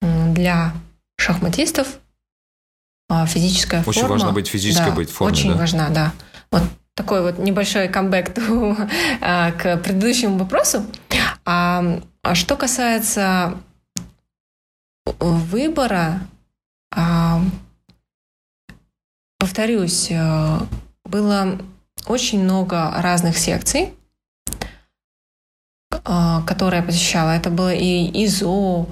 для 0.00 0.72
шахматистов 1.16 1.98
а, 3.08 3.26
физическая 3.26 3.80
очень 3.80 4.02
форма... 4.02 4.14
Очень 4.14 4.24
важно 4.24 4.32
быть 4.32 4.48
физической, 4.48 4.90
да, 4.90 4.94
быть 4.94 5.10
в 5.10 5.14
форме, 5.14 5.32
Очень 5.32 5.52
да? 5.52 5.58
важна, 5.58 5.88
да. 5.90 6.12
Вот 6.50 6.62
такой 6.94 7.22
вот 7.22 7.38
небольшой 7.38 7.88
камбэк 7.88 8.36
а, 9.20 9.52
к 9.52 9.76
предыдущему 9.78 10.38
вопросу. 10.38 10.84
А, 11.44 12.00
а 12.22 12.34
что 12.34 12.56
касается 12.56 13.54
выбора, 15.20 16.20
а, 16.94 17.40
повторюсь, 19.38 20.08
э, 20.10 20.58
было 21.04 21.58
очень 22.06 22.42
много 22.42 22.92
разных 22.96 23.38
секций, 23.38 23.94
которые 26.46 26.80
я 26.80 26.86
посещала. 26.86 27.30
Это 27.30 27.50
было 27.50 27.74
и 27.74 28.24
ИЗО, 28.24 28.86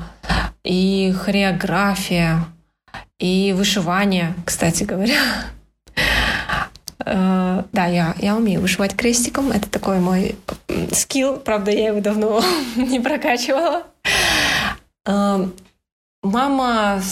и 0.64 1.14
хореография, 1.16 2.44
и 3.18 3.54
вышивание, 3.56 4.34
кстати 4.44 4.84
говоря. 4.84 5.20
Э, 7.06 7.64
да, 7.72 7.86
я, 7.86 8.14
я 8.18 8.34
умею 8.34 8.62
вышивать 8.62 8.96
крестиком. 8.96 9.50
Это 9.50 9.68
такой 9.68 9.98
мой 9.98 10.36
скилл. 10.92 11.36
Правда, 11.36 11.70
я 11.70 11.88
его 11.88 12.00
давно 12.00 12.42
не 12.76 12.98
прокачивала. 12.98 13.82
Э, 15.04 15.46
мама 16.22 17.02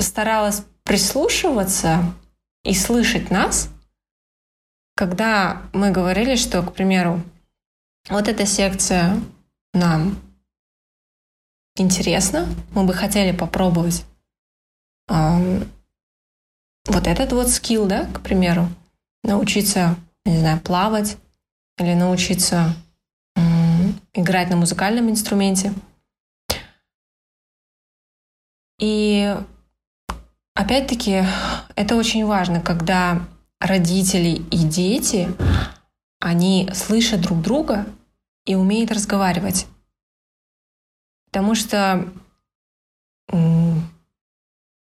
старалась 0.00 0.64
прислушиваться 0.82 2.00
и 2.64 2.74
слышать 2.74 3.30
нас, 3.30 3.70
когда 4.96 5.62
мы 5.72 5.92
говорили, 5.92 6.36
что, 6.36 6.62
к 6.62 6.74
примеру, 6.74 7.22
вот 8.08 8.28
эта 8.28 8.46
секция 8.46 9.20
нам 9.74 10.18
интересна, 11.76 12.46
мы 12.72 12.84
бы 12.84 12.94
хотели 12.94 13.36
попробовать 13.36 14.04
вот 15.08 15.66
этот 17.06 17.32
вот 17.32 17.48
скилл, 17.48 17.86
да, 17.86 18.06
к 18.06 18.20
примеру, 18.20 18.68
научиться, 19.22 19.96
не 20.24 20.38
знаю, 20.38 20.60
плавать 20.60 21.18
или 21.78 21.94
научиться 21.94 22.74
играть 24.14 24.50
на 24.50 24.56
музыкальном 24.56 25.10
инструменте. 25.10 25.74
И 28.80 29.36
опять-таки 30.54 31.24
это 31.74 31.96
очень 31.96 32.24
важно, 32.24 32.60
когда 32.60 33.26
родители 33.60 34.42
и 34.50 34.58
дети, 34.58 35.28
они 36.20 36.70
слышат 36.74 37.20
друг 37.20 37.42
друга 37.42 37.86
и 38.46 38.54
умеют 38.54 38.90
разговаривать. 38.92 39.66
Потому 41.26 41.54
что 41.54 42.10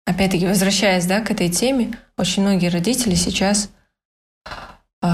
опять-таки, 0.07 0.47
возвращаясь 0.47 1.07
да, 1.07 1.21
к 1.21 1.31
этой 1.31 1.51
теме, 1.51 1.99
очень 2.16 2.42
многие 2.42 2.68
родители 2.68 3.14
сейчас 3.14 3.71
э, 5.03 5.07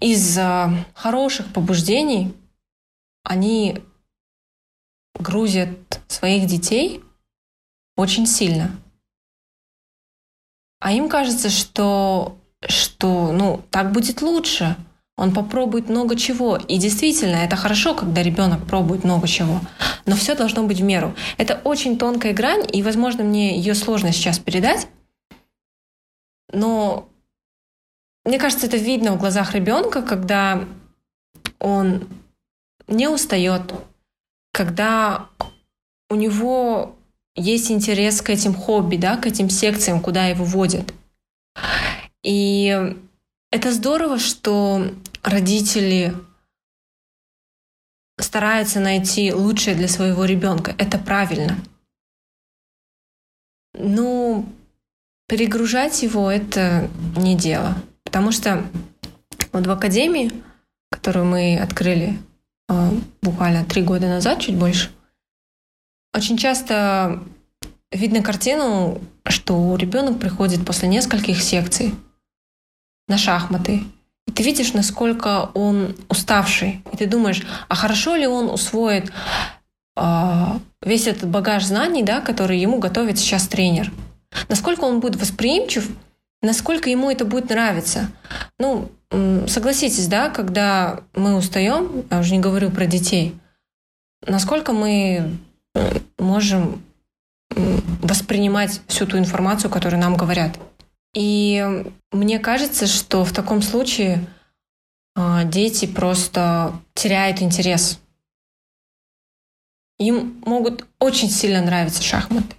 из-за 0.00 0.70
хороших 0.94 1.52
побуждений 1.52 2.34
они 3.22 3.82
грузят 5.14 6.00
своих 6.08 6.46
детей 6.46 7.04
очень 7.96 8.26
сильно. 8.26 8.70
А 10.80 10.92
им 10.92 11.08
кажется, 11.08 11.50
что, 11.50 12.38
что 12.66 13.32
ну, 13.32 13.62
так 13.70 13.92
будет 13.92 14.22
лучше– 14.22 14.76
он 15.18 15.34
попробует 15.34 15.88
много 15.88 16.14
чего. 16.14 16.56
И 16.56 16.78
действительно, 16.78 17.36
это 17.36 17.56
хорошо, 17.56 17.92
когда 17.94 18.22
ребенок 18.22 18.64
пробует 18.66 19.02
много 19.02 19.26
чего. 19.26 19.60
Но 20.06 20.14
все 20.14 20.36
должно 20.36 20.62
быть 20.62 20.78
в 20.78 20.84
меру. 20.84 21.14
Это 21.36 21.60
очень 21.64 21.98
тонкая 21.98 22.32
грань, 22.32 22.64
и, 22.72 22.84
возможно, 22.84 23.24
мне 23.24 23.58
ее 23.58 23.74
сложно 23.74 24.12
сейчас 24.12 24.38
передать. 24.38 24.86
Но 26.52 27.08
мне 28.24 28.38
кажется, 28.38 28.66
это 28.66 28.76
видно 28.76 29.12
в 29.12 29.18
глазах 29.18 29.54
ребенка, 29.54 30.02
когда 30.02 30.64
он 31.58 32.06
не 32.86 33.08
устает, 33.08 33.74
когда 34.52 35.26
у 36.08 36.14
него 36.14 36.94
есть 37.34 37.72
интерес 37.72 38.22
к 38.22 38.30
этим 38.30 38.54
хобби, 38.54 38.96
да, 38.96 39.16
к 39.16 39.26
этим 39.26 39.50
секциям, 39.50 40.00
куда 40.00 40.26
его 40.26 40.44
водят. 40.44 40.94
И 42.22 42.94
это 43.50 43.72
здорово, 43.72 44.18
что 44.18 44.86
родители 45.22 46.14
стараются 48.20 48.80
найти 48.80 49.32
лучшее 49.32 49.76
для 49.76 49.88
своего 49.88 50.24
ребенка. 50.24 50.74
Это 50.78 50.98
правильно. 50.98 51.56
Но 53.74 54.44
перегружать 55.28 56.02
его 56.02 56.30
это 56.30 56.90
не 57.16 57.36
дело. 57.36 57.76
Потому 58.02 58.32
что 58.32 58.64
вот 59.52 59.66
в 59.66 59.70
академии, 59.70 60.32
которую 60.90 61.26
мы 61.26 61.58
открыли 61.58 62.18
э, 62.68 62.90
буквально 63.22 63.64
три 63.64 63.82
года 63.82 64.08
назад, 64.08 64.40
чуть 64.40 64.56
больше, 64.56 64.90
очень 66.14 66.36
часто 66.36 67.22
видно 67.92 68.22
картину, 68.22 69.00
что 69.26 69.76
ребенок 69.76 70.18
приходит 70.18 70.64
после 70.64 70.88
нескольких 70.88 71.42
секций 71.42 71.94
на 73.06 73.18
шахматы, 73.18 73.84
и 74.28 74.30
ты 74.30 74.42
видишь, 74.42 74.74
насколько 74.74 75.50
он 75.54 75.96
уставший. 76.10 76.82
И 76.92 76.98
ты 76.98 77.06
думаешь, 77.06 77.42
а 77.68 77.74
хорошо 77.74 78.14
ли 78.14 78.26
он 78.26 78.50
усвоит 78.50 79.10
э, 79.96 80.44
весь 80.82 81.06
этот 81.06 81.30
багаж 81.30 81.64
знаний, 81.64 82.02
да, 82.02 82.20
который 82.20 82.58
ему 82.58 82.78
готовит 82.78 83.18
сейчас 83.18 83.48
тренер. 83.48 83.90
Насколько 84.50 84.84
он 84.84 85.00
будет 85.00 85.16
восприимчив, 85.16 85.88
насколько 86.42 86.90
ему 86.90 87.10
это 87.10 87.24
будет 87.24 87.48
нравиться. 87.48 88.10
Ну, 88.58 88.90
согласитесь, 89.46 90.06
да, 90.08 90.28
когда 90.28 91.00
мы 91.14 91.34
устаем, 91.34 92.04
я 92.10 92.20
уже 92.20 92.34
не 92.34 92.40
говорю 92.40 92.70
про 92.70 92.84
детей, 92.84 93.34
насколько 94.26 94.74
мы 94.74 95.38
можем 96.18 96.82
воспринимать 98.02 98.82
всю 98.88 99.06
ту 99.06 99.16
информацию, 99.16 99.70
которую 99.70 100.02
нам 100.02 100.18
говорят. 100.18 100.58
И 101.18 101.84
мне 102.12 102.38
кажется, 102.38 102.86
что 102.86 103.24
в 103.24 103.32
таком 103.32 103.60
случае 103.60 104.24
а, 105.16 105.42
дети 105.42 105.84
просто 105.84 106.80
теряют 106.94 107.42
интерес. 107.42 107.98
Им 109.98 110.40
могут 110.46 110.86
очень 111.00 111.28
сильно 111.28 111.60
нравиться 111.60 112.04
шахматы. 112.04 112.54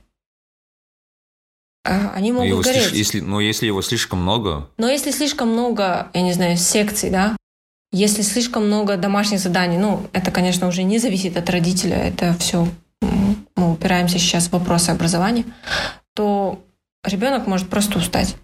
А, 1.86 2.12
они 2.14 2.34
могут 2.34 2.50
его 2.50 2.62
гореть. 2.62 2.84
Слиш... 2.84 2.98
Если, 2.98 3.20
но 3.22 3.40
если 3.40 3.68
его 3.68 3.82
слишком 3.82 4.24
много... 4.24 4.70
Но 4.76 4.90
если 4.90 5.12
слишком 5.12 5.54
много, 5.54 6.12
я 6.14 6.22
не 6.22 6.34
знаю, 6.34 6.58
секций, 6.58 7.10
да, 7.10 7.38
если 7.94 8.24
слишком 8.24 8.68
много 8.68 8.98
домашних 8.98 9.40
заданий, 9.40 9.78
ну, 9.78 10.10
это, 10.12 10.32
конечно, 10.32 10.68
уже 10.68 10.84
не 10.84 11.00
зависит 11.00 11.38
от 11.38 11.50
родителя, 11.50 11.96
это 11.96 12.34
все, 12.34 12.68
мы 13.56 13.72
упираемся 13.72 14.20
сейчас 14.20 14.50
в 14.50 14.52
вопросы 14.52 14.90
образования, 14.90 15.46
то 16.14 16.62
ребенок 17.06 17.48
может 17.48 17.70
просто 17.70 18.00
устать. 18.00 18.36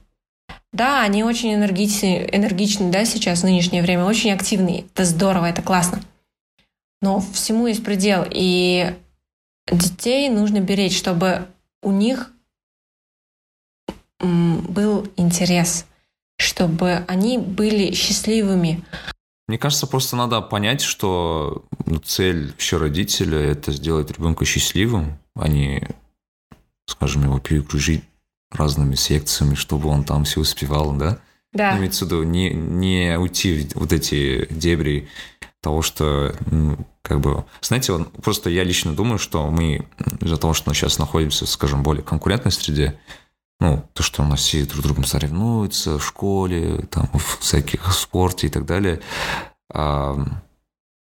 Да, 0.75 1.03
они 1.03 1.23
очень 1.23 1.53
энергичны, 1.53 2.27
энергичны, 2.29 2.91
да, 2.91 3.05
сейчас, 3.05 3.39
в 3.39 3.43
нынешнее 3.45 3.81
время, 3.81 4.03
очень 4.03 4.33
активные. 4.33 4.81
Это 4.81 5.05
здорово, 5.05 5.45
это 5.45 5.61
классно. 5.61 6.01
Но 7.01 7.21
всему 7.21 7.67
есть 7.67 7.81
предел. 7.81 8.25
И 8.29 8.93
детей 9.71 10.27
нужно 10.27 10.59
беречь, 10.59 10.97
чтобы 10.97 11.47
у 11.81 11.93
них 11.93 12.29
был 14.19 15.07
интерес, 15.15 15.85
чтобы 16.38 17.05
они 17.07 17.38
были 17.38 17.93
счастливыми. 17.93 18.83
Мне 19.47 19.57
кажется, 19.57 19.88
просто 19.88 20.17
надо 20.17 20.41
понять, 20.41 20.81
что 20.81 21.63
ну, 21.85 21.99
цель 21.99 22.53
еще 22.57 22.75
родителя– 22.75 23.39
это 23.39 23.71
сделать 23.71 24.11
ребенка 24.11 24.43
счастливым, 24.43 25.19
а 25.35 25.47
не, 25.47 25.88
скажем, 26.85 27.23
его 27.23 27.39
перегрузить 27.39 28.03
разными 28.56 28.96
секциями, 28.96 29.56
чтобы 29.56 29.89
он 29.89 30.04
там 30.04 30.24
все 30.24 30.41
успевал, 30.41 30.94
да? 30.94 31.20
Да. 31.54 31.78
Имеется 31.78 32.06
в 32.06 32.08
виду 32.10 32.24
не, 32.24 32.50
не 32.50 33.18
уйти 33.18 33.70
в 33.70 33.76
вот 33.80 33.94
эти 33.94 34.46
дебри 34.50 35.08
того, 35.62 35.82
что 35.82 36.36
ну, 36.52 36.78
как 37.02 37.22
бы, 37.22 37.46
знаете, 37.62 37.94
он, 37.94 38.06
просто 38.06 38.50
я 38.50 38.63
лично 38.63 38.94
думаю, 38.94 39.18
что 39.20 39.50
мы 39.50 39.88
из-за 40.22 40.38
того, 40.38 40.54
что 40.54 40.70
мы 40.70 40.76
сейчас 40.76 41.00
находимся, 41.00 41.48
скажем, 41.48 41.82
более 41.82 42.04
конкурентной 42.04 42.52
среде, 42.52 43.00
ну, 43.60 43.88
то, 43.94 44.04
что 44.04 44.22
у 44.22 44.26
нас 44.26 44.41
все 44.41 44.65
друг 44.65 44.82
с 44.82 44.84
другом 44.84 45.06
соревнуются 45.06 45.98
в 45.98 46.06
школе, 46.06 46.86
там, 46.91 47.10
в 47.13 47.39
всяких 47.39 47.91
спорте 47.94 48.48
и 48.48 48.50
так 48.50 48.65
далее, 48.65 49.02
а, 49.72 50.18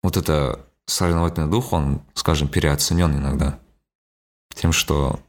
вот 0.02 0.18
это 0.18 0.66
соревновательный 0.86 1.50
дух, 1.50 1.74
он, 1.74 2.02
скажем, 2.14 2.48
переоценен 2.48 3.16
иногда. 3.16 3.60
Тем, 4.56 4.72
что 4.72 5.20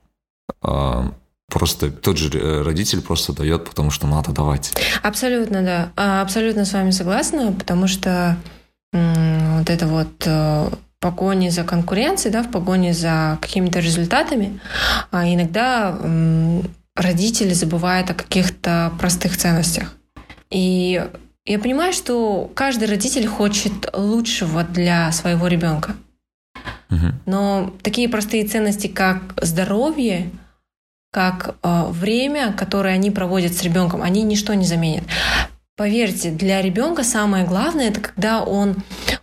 а, 0.63 1.13
просто 1.51 1.91
тот 1.91 2.17
же 2.17 2.31
э, 2.39 2.63
родитель 2.63 3.03
просто 3.03 3.33
дает, 3.33 3.69
потому 3.69 3.91
что 3.91 4.07
надо 4.07 4.33
давать. 4.33 4.73
Абсолютно, 5.03 5.63
да. 5.63 5.93
А, 5.97 6.23
абсолютно 6.23 6.65
с 6.65 6.73
вами 6.73 6.91
согласна, 6.91 7.53
потому 7.53 7.87
что 7.89 8.37
вот 8.93 9.71
это 9.71 9.87
вот 9.87 10.25
э, 10.27 10.71
погони 11.01 11.49
за 11.51 11.65
конкуренцией, 11.65 12.33
да, 12.33 12.43
в 12.43 12.51
погоне 12.51 12.93
за 12.93 13.39
какими-то 13.41 13.81
результатами, 13.81 14.61
а 15.11 15.29
иногда 15.29 15.99
родители 16.97 17.53
забывают 17.55 18.11
о 18.11 18.15
каких-то 18.15 18.93
простых 18.99 19.37
ценностях. 19.37 19.95
И 20.51 21.05
я 21.45 21.59
понимаю, 21.59 21.93
что 21.93 22.51
каждый 22.55 22.89
родитель 22.89 23.27
хочет 23.27 23.73
лучшего 23.95 24.65
для 24.65 25.11
своего 25.13 25.47
ребенка. 25.47 25.95
Но 27.27 27.73
такие 27.83 28.09
простые 28.09 28.47
ценности, 28.47 28.89
как 28.89 29.35
здоровье, 29.41 30.31
как 31.11 31.57
э, 31.63 31.87
время, 31.91 32.53
которое 32.53 32.95
они 32.95 33.11
проводят 33.11 33.55
с 33.55 33.63
ребенком, 33.63 34.03
они 34.03 34.23
ничто 34.23 34.55
не 34.55 34.65
заменят. 34.65 35.05
Поверьте, 35.77 36.31
для 36.31 36.61
ребенка 36.61 37.05
самое 37.05 37.47
главное 37.47 37.89
это 37.89 38.01
когда 38.01 38.43
он 38.43 38.77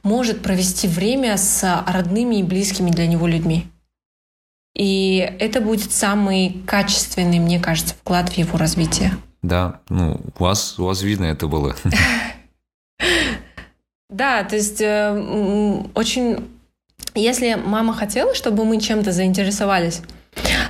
может 0.03 0.41
провести 0.41 0.87
время 0.87 1.37
с 1.37 1.83
родными 1.87 2.37
и 2.37 2.43
близкими 2.43 2.89
для 2.89 3.07
него 3.07 3.27
людьми. 3.27 3.67
И 4.75 5.17
это 5.39 5.61
будет 5.61 5.91
самый 5.91 6.61
качественный, 6.65 7.39
мне 7.39 7.59
кажется, 7.59 7.95
вклад 7.95 8.29
в 8.29 8.33
его 8.33 8.57
развитие. 8.57 9.11
Да, 9.41 9.81
ну, 9.89 10.19
у 10.37 10.43
вас, 10.43 10.77
у 10.79 10.85
вас 10.85 11.01
видно 11.01 11.25
это 11.25 11.47
было. 11.47 11.75
Да, 14.09 14.45
то 14.45 14.55
есть 14.55 14.79
э, 14.79 15.83
очень... 15.93 16.49
Если 17.13 17.55
мама 17.55 17.93
хотела, 17.93 18.33
чтобы 18.33 18.63
мы 18.63 18.79
чем-то 18.79 19.11
заинтересовались, 19.11 20.01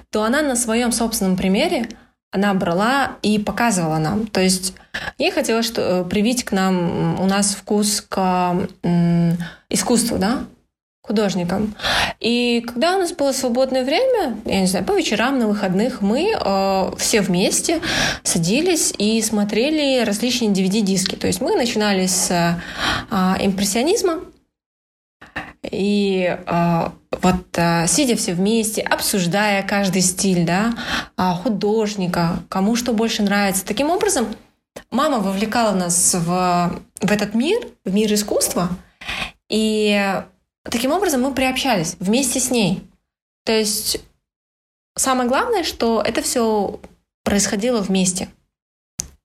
то 0.09 0.23
она 0.23 0.41
на 0.41 0.55
своем 0.55 0.91
собственном 0.91 1.37
примере 1.37 1.89
она 2.31 2.53
брала 2.53 3.17
и 3.21 3.39
показывала 3.39 3.97
нам. 3.97 4.27
То 4.27 4.41
есть 4.41 4.73
ей 5.17 5.31
хотелось 5.31 5.65
что, 5.65 5.81
э, 5.81 6.09
привить 6.09 6.43
к 6.43 6.51
нам 6.51 7.19
у 7.19 7.25
нас 7.25 7.55
вкус 7.55 8.01
к 8.01 8.67
м, 8.83 9.37
искусству, 9.69 10.17
да, 10.17 10.43
художникам. 11.01 11.73
И 12.19 12.63
когда 12.67 12.95
у 12.95 12.99
нас 12.99 13.13
было 13.13 13.31
свободное 13.31 13.85
время, 13.85 14.37
я 14.45 14.59
не 14.59 14.67
знаю, 14.67 14.85
по 14.85 14.91
вечерам, 14.91 15.39
на 15.39 15.47
выходных, 15.47 16.01
мы 16.01 16.33
э, 16.33 16.91
все 16.97 17.21
вместе 17.21 17.79
садились 18.23 18.93
и 18.97 19.21
смотрели 19.21 20.03
различные 20.03 20.51
DVD-диски. 20.51 21.15
То 21.15 21.27
есть 21.27 21.39
мы 21.39 21.55
начинали 21.55 22.07
с 22.07 22.29
э, 22.29 23.15
импрессионизма, 23.39 24.19
и 25.71 26.37
э, 26.45 26.89
вот 27.11 27.57
э, 27.57 27.87
сидя 27.87 28.15
все 28.15 28.33
вместе, 28.33 28.81
обсуждая 28.81 29.63
каждый 29.63 30.01
стиль, 30.01 30.45
да, 30.45 30.73
э, 31.17 31.31
художника, 31.43 32.43
кому 32.49 32.75
что 32.75 32.93
больше 32.93 33.23
нравится. 33.23 33.65
Таким 33.65 33.89
образом, 33.89 34.27
мама 34.91 35.19
вовлекала 35.19 35.73
нас 35.73 36.13
в, 36.13 36.79
в 37.01 37.11
этот 37.11 37.33
мир, 37.33 37.67
в 37.85 37.93
мир 37.93 38.13
искусства, 38.13 38.69
и 39.49 40.21
таким 40.63 40.91
образом 40.91 41.21
мы 41.21 41.33
приобщались 41.33 41.95
вместе 41.99 42.39
с 42.39 42.51
ней. 42.51 42.83
То 43.45 43.53
есть 43.53 44.01
самое 44.95 45.29
главное, 45.29 45.63
что 45.63 46.01
это 46.01 46.21
все 46.21 46.79
происходило 47.23 47.81
вместе. 47.81 48.29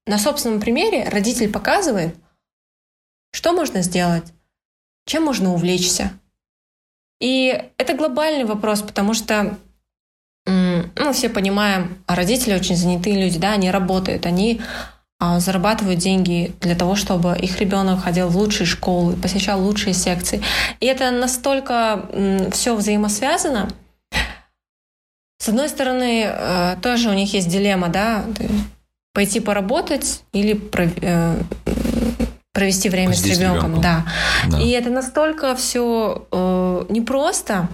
На 0.06 0.18
собственном 0.18 0.60
примере 0.60 1.08
родитель 1.08 1.50
показывает, 1.50 2.16
что 3.32 3.52
можно 3.52 3.82
сделать, 3.82 4.32
чем 5.06 5.24
можно 5.24 5.52
увлечься, 5.54 6.12
и 7.22 7.70
это 7.78 7.94
глобальный 7.94 8.44
вопрос, 8.44 8.82
потому 8.82 9.14
что 9.14 9.56
ну, 10.44 11.12
все 11.12 11.28
понимаем, 11.28 12.02
а 12.06 12.16
родители 12.16 12.52
очень 12.52 12.74
занятые 12.74 13.22
люди, 13.22 13.38
да, 13.38 13.52
они 13.52 13.70
работают, 13.70 14.26
они 14.26 14.60
а, 15.20 15.38
зарабатывают 15.38 16.00
деньги 16.00 16.52
для 16.60 16.74
того, 16.74 16.96
чтобы 16.96 17.38
их 17.38 17.60
ребенок 17.60 18.02
ходил 18.02 18.28
в 18.28 18.36
лучшие 18.36 18.66
школы, 18.66 19.14
посещал 19.14 19.62
лучшие 19.62 19.94
секции. 19.94 20.42
И 20.80 20.86
это 20.86 21.12
настолько 21.12 22.08
все 22.50 22.74
взаимосвязано. 22.74 23.68
С 25.38 25.48
одной 25.48 25.68
стороны, 25.68 26.24
э, 26.24 26.76
тоже 26.82 27.08
у 27.08 27.12
них 27.12 27.32
есть 27.34 27.48
дилемма, 27.48 27.88
да, 27.88 28.24
пойти 29.14 29.38
поработать 29.38 30.24
или 30.32 30.60
э, 31.00 31.40
провести 32.52 32.88
время 32.88 33.12
Здесь 33.12 33.36
с 33.36 33.40
ребенком, 33.40 33.80
да. 33.80 34.04
да. 34.48 34.60
И 34.60 34.70
это 34.70 34.90
настолько 34.90 35.54
все 35.56 36.26
э, 36.30 36.86
непросто 36.90 37.68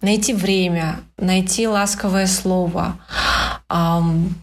найти 0.00 0.32
время, 0.32 1.00
найти 1.16 1.66
ласковое 1.66 2.26
слово. 2.26 2.98
Эм, 3.68 4.34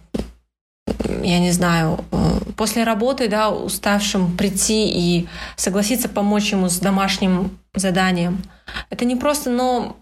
я 1.23 1.39
не 1.39 1.51
знаю, 1.51 2.03
э, 2.11 2.39
после 2.57 2.83
работы, 2.83 3.29
да, 3.29 3.49
уставшим 3.49 4.35
прийти 4.35 4.89
и 4.89 5.27
согласиться 5.55 6.09
помочь 6.09 6.51
ему 6.51 6.69
с 6.69 6.79
домашним 6.79 7.57
заданием. 7.73 8.43
Это 8.89 9.05
не 9.05 9.15
просто, 9.15 9.49
но 9.49 9.95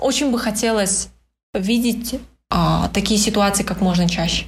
очень 0.00 0.30
бы 0.30 0.38
хотелось 0.38 1.08
видеть 1.52 2.14
э, 2.14 2.88
такие 2.92 3.18
ситуации 3.18 3.64
как 3.64 3.80
можно 3.80 4.08
чаще. 4.08 4.46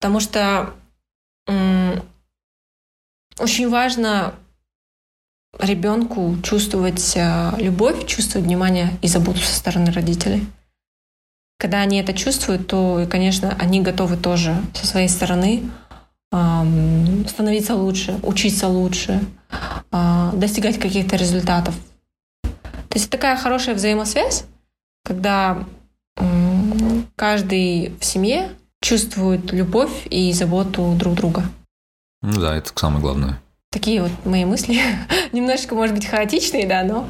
Потому 0.00 0.20
что 0.20 0.74
очень 3.38 3.68
важно 3.68 4.34
ребенку 5.58 6.36
чувствовать 6.42 7.16
э, 7.16 7.52
любовь, 7.58 8.06
чувствовать 8.06 8.46
внимание 8.46 8.90
и 9.02 9.08
заботу 9.08 9.38
со 9.38 9.54
стороны 9.54 9.92
родителей. 9.92 10.46
Когда 11.58 11.78
они 11.78 11.98
это 11.98 12.12
чувствуют, 12.12 12.66
то, 12.66 13.06
конечно, 13.10 13.56
они 13.58 13.80
готовы 13.80 14.16
тоже 14.16 14.56
со 14.74 14.86
своей 14.86 15.08
стороны 15.08 15.62
становиться 17.28 17.76
лучше, 17.76 18.18
учиться 18.24 18.66
лучше, 18.66 19.20
а, 19.92 20.32
достигать 20.32 20.80
каких-то 20.80 21.14
результатов. 21.14 21.76
То 22.42 22.98
есть 22.98 23.08
такая 23.08 23.36
хорошая 23.36 23.76
взаимосвязь, 23.76 24.44
когда 25.04 25.64
каждый 27.16 27.94
в 28.00 28.04
семье 28.04 28.50
чувствует 28.80 29.52
любовь 29.52 30.06
и 30.10 30.32
заботу 30.32 30.94
друг 30.98 31.14
друга. 31.14 31.44
Ну 32.24 32.40
да, 32.40 32.56
это 32.56 32.72
самое 32.74 33.02
главное. 33.02 33.42
Такие 33.70 34.02
вот 34.02 34.10
мои 34.24 34.46
мысли. 34.46 34.80
Немножечко, 35.32 35.74
может 35.74 35.94
быть, 35.94 36.06
хаотичные, 36.06 36.66
да, 36.66 36.82
но... 36.82 37.06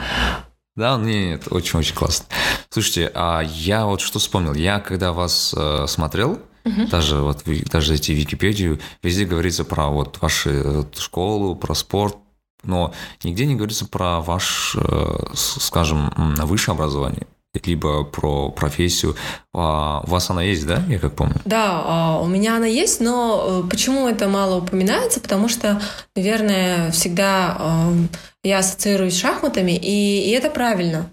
Да, 0.75 0.97
нет, 0.97 1.47
очень-очень 1.51 1.95
классно. 1.95 2.27
Слушайте, 2.69 3.13
а 3.15 3.41
я 3.43 3.87
вот 3.87 4.01
что 4.01 4.19
вспомнил. 4.19 4.55
Я, 4.55 4.81
когда 4.81 5.13
вас 5.13 5.55
э, 5.57 5.85
смотрел, 5.87 6.41
угу. 6.65 6.87
даже 6.91 7.19
вот 7.19 7.45
даже 7.71 7.89
зайти 7.89 8.13
в 8.13 8.19
Википедию, 8.19 8.81
везде 9.05 9.25
говорится 9.25 9.65
про 9.65 9.89
вот 9.89 10.21
вашу 10.21 10.51
э, 10.51 10.83
школу, 10.99 11.55
про 11.55 11.75
спорт, 11.75 12.17
но 12.65 12.93
нигде 13.23 13.47
не 13.47 13.55
говорится 13.55 13.87
про 13.87 14.21
ваш, 14.21 14.75
э, 14.77 15.19
скажем, 15.35 16.13
высшее 16.45 16.75
образование 16.75 17.29
либо 17.63 18.05
про 18.05 18.51
профессию. 18.51 19.17
А, 19.53 20.03
у 20.07 20.11
вас 20.11 20.31
она 20.31 20.43
есть, 20.43 20.67
да, 20.67 20.83
я 20.89 20.99
как 20.99 21.15
помню? 21.15 21.37
Да, 21.45 21.83
а, 21.85 22.21
у 22.21 22.27
меня 22.27 22.57
она 22.57 22.67
есть, 22.67 23.01
но 23.01 23.63
э, 23.65 23.69
почему 23.69 24.09
это 24.09 24.29
мало 24.29 24.59
упоминается? 24.59 25.21
Потому 25.21 25.49
что, 25.49 25.81
наверное, 26.17 26.91
всегда 26.91 27.57
эм, 27.59 28.09
я 28.43 28.59
ассоциируюсь 28.59 29.15
с 29.15 29.21
шахматами, 29.21 29.73
и, 29.73 30.29
и 30.29 30.31
это 30.31 30.51
правильно. 30.51 31.09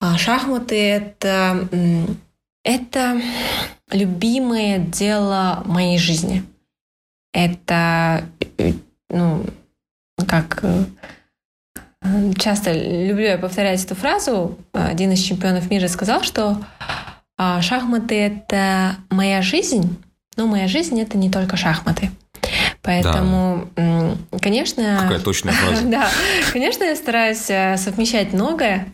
А 0.00 0.16
шахматы 0.16 0.76
это, 0.80 1.68
это 2.62 3.20
любимое 3.90 4.78
дело 4.78 5.62
моей 5.64 5.98
жизни. 5.98 6.44
Это, 7.32 8.24
ну, 9.10 9.44
как 10.26 10.62
часто 12.38 12.72
люблю 12.72 13.24
я 13.24 13.38
повторять 13.38 13.84
эту 13.84 13.94
фразу. 13.94 14.58
Один 14.72 15.12
из 15.12 15.20
чемпионов 15.20 15.70
мира 15.70 15.88
сказал, 15.88 16.22
что 16.22 16.58
а, 17.36 17.62
шахматы— 17.62 18.14
это 18.48 18.96
моя 19.10 19.42
жизнь, 19.42 19.96
но 20.36 20.46
моя 20.46 20.66
жизнь— 20.68 21.00
это 21.02 21.16
не 21.16 21.30
только 21.30 21.56
шахматы. 21.56 22.10
Поэтому, 22.82 23.68
да. 23.76 24.16
конечно... 24.40 24.98
Какая 25.02 25.20
точная 25.20 25.52
фраза. 25.52 25.82
да, 25.84 26.08
конечно, 26.52 26.84
я 26.84 26.96
стараюсь 26.96 27.48
э, 27.48 27.76
совмещать 27.76 28.32
многое, 28.32 28.88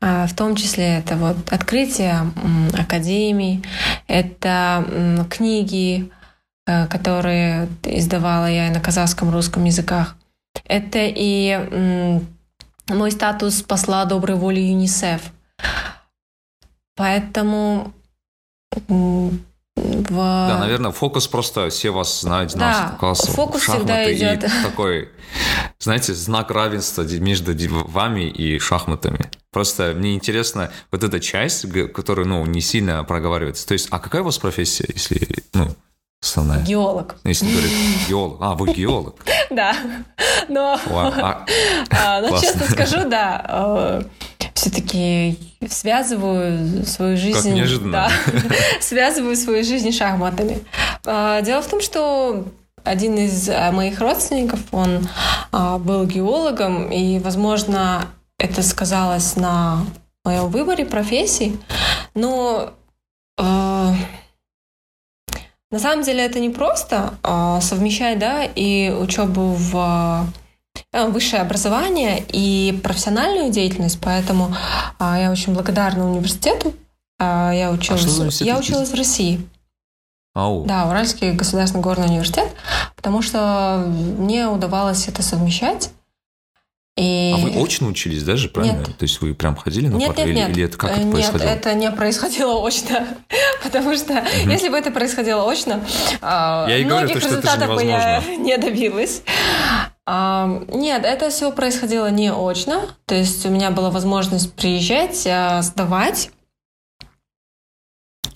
а, 0.00 0.26
в 0.26 0.34
том 0.34 0.56
числе 0.56 0.98
это 0.98 1.16
вот 1.16 1.52
открытие 1.52 2.32
академий, 2.72 3.62
это 4.06 5.26
книги, 5.30 6.10
э, 6.66 6.86
которые 6.86 7.68
издавала 7.84 8.46
я 8.46 8.70
на 8.70 8.80
казахском, 8.80 9.30
русском 9.30 9.64
языках. 9.64 10.16
Это 10.64 11.00
и 11.02 12.20
мой 12.88 13.10
статус 13.10 13.62
посла 13.62 14.04
доброй 14.04 14.36
воли 14.36 14.60
ЮНИСЕФ. 14.60 15.22
Поэтому 16.96 17.92
в... 18.88 19.32
Да, 19.76 20.58
наверное, 20.58 20.90
фокус 20.90 21.28
просто 21.28 21.68
все 21.68 21.90
вас 21.90 22.22
знают, 22.22 22.54
да, 22.54 22.96
класс 22.98 23.26
фокус 23.26 23.62
всегда 23.62 24.10
идет. 24.12 24.44
И 24.44 24.48
такой, 24.62 25.10
знаете, 25.78 26.14
знак 26.14 26.50
равенства 26.50 27.02
между 27.02 27.54
вами 27.86 28.28
и 28.28 28.58
шахматами. 28.58 29.30
Просто 29.52 29.92
мне 29.94 30.14
интересно 30.14 30.70
вот 30.90 31.04
эта 31.04 31.20
часть, 31.20 31.66
которая, 31.92 32.26
ну, 32.26 32.46
не 32.46 32.60
сильно 32.60 33.04
проговаривается. 33.04 33.66
То 33.66 33.72
есть, 33.72 33.88
а 33.90 33.98
какая 33.98 34.22
у 34.22 34.26
вас 34.26 34.38
профессия, 34.38 34.86
если, 34.88 35.44
ну, 35.52 35.68
основная? 36.20 36.62
Геолог. 36.62 37.16
Ну, 37.24 37.28
если 37.28 37.50
говорить 37.50 38.08
геолог. 38.08 38.38
А, 38.40 38.54
вы 38.54 38.72
геолог. 38.72 39.16
Да. 39.50 39.76
Но, 40.48 40.78
а, 40.90 41.46
а, 41.90 42.20
ну, 42.20 42.40
честно 42.40 42.66
скажу, 42.66 43.08
да, 43.08 43.44
э, 43.48 44.02
все-таки 44.54 45.38
связываю 45.68 46.84
свою 46.84 47.16
жизнь... 47.16 47.36
Как 47.36 47.44
неожиданно. 47.44 47.92
Да, 47.92 48.10
связываю 48.80 49.36
свою 49.36 49.62
жизнь 49.62 49.92
шахматами. 49.92 50.58
А, 51.04 51.42
дело 51.42 51.62
в 51.62 51.68
том, 51.68 51.80
что 51.80 52.44
один 52.82 53.14
из 53.16 53.48
э, 53.48 53.70
моих 53.70 54.00
родственников, 54.00 54.60
он 54.72 55.08
был 55.52 56.06
геологом, 56.06 56.90
и, 56.90 57.18
возможно, 57.20 58.06
это 58.38 58.62
сказалось 58.62 59.36
на 59.36 59.86
моем 60.24 60.48
выборе 60.48 60.84
профессии, 60.84 61.56
но 62.14 62.74
э, 63.38 63.92
на 65.70 65.78
самом 65.78 66.04
деле 66.04 66.24
это 66.24 66.38
не 66.38 66.50
просто 66.50 67.14
э, 67.22 67.58
совмещать, 67.60 68.18
да, 68.18 68.44
и 68.44 68.90
учебу 68.90 69.52
в 69.52 70.26
э, 70.92 71.08
высшее 71.08 71.42
образование 71.42 72.24
и 72.28 72.78
профессиональную 72.82 73.50
деятельность, 73.50 73.98
поэтому 74.00 74.54
э, 75.00 75.14
я 75.22 75.30
очень 75.30 75.54
благодарна 75.54 76.08
университету. 76.10 76.72
Э, 77.18 77.50
я 77.52 77.70
училась, 77.72 78.40
а 78.40 78.44
я 78.44 78.58
училась 78.58 78.90
в 78.90 78.94
России. 78.94 79.46
Ау. 80.34 80.66
Да, 80.66 80.86
Уральский 80.86 81.32
государственный 81.32 81.82
горный 81.82 82.08
университет, 82.08 82.48
потому 82.94 83.22
что 83.22 83.86
мне 84.18 84.46
удавалось 84.48 85.08
это 85.08 85.22
совмещать. 85.22 85.90
И... 86.96 87.34
А 87.34 87.36
вы 87.38 87.62
очно 87.62 87.88
учились 87.88 88.22
даже, 88.22 88.48
правильно? 88.48 88.78
Нет. 88.78 88.96
То 88.96 89.02
есть 89.02 89.20
вы 89.20 89.34
прям 89.34 89.54
ходили 89.54 89.88
на 89.88 89.96
нет, 89.96 90.14
пары? 90.14 90.32
Нет, 90.32 90.48
нет, 90.48 90.56
или 90.56 90.64
это 90.64 90.78
как 90.78 90.96
это 90.96 91.06
происходило? 91.06 91.48
Нет, 91.48 91.58
это 91.58 91.74
не 91.74 91.90
происходило 91.90 92.66
очно. 92.66 93.06
Потому 93.62 93.94
что 93.96 94.14
угу. 94.14 94.50
если 94.50 94.70
бы 94.70 94.78
это 94.78 94.90
происходило 94.90 95.50
очно, 95.50 95.84
а, 96.22 96.66
Я 96.68 96.86
многих 96.86 97.16
говорю, 97.16 97.26
результатов 97.26 97.74
бы 97.74 97.84
я 97.84 98.22
не 98.38 98.56
добилась. 98.56 99.22
А, 100.06 100.62
нет, 100.68 101.04
это 101.04 101.28
все 101.28 101.52
происходило 101.52 102.10
не 102.10 102.32
очно. 102.32 102.88
То 103.04 103.14
есть 103.14 103.44
у 103.44 103.50
меня 103.50 103.70
была 103.70 103.90
возможность 103.90 104.54
приезжать, 104.54 105.26
а, 105.26 105.60
сдавать 105.60 106.30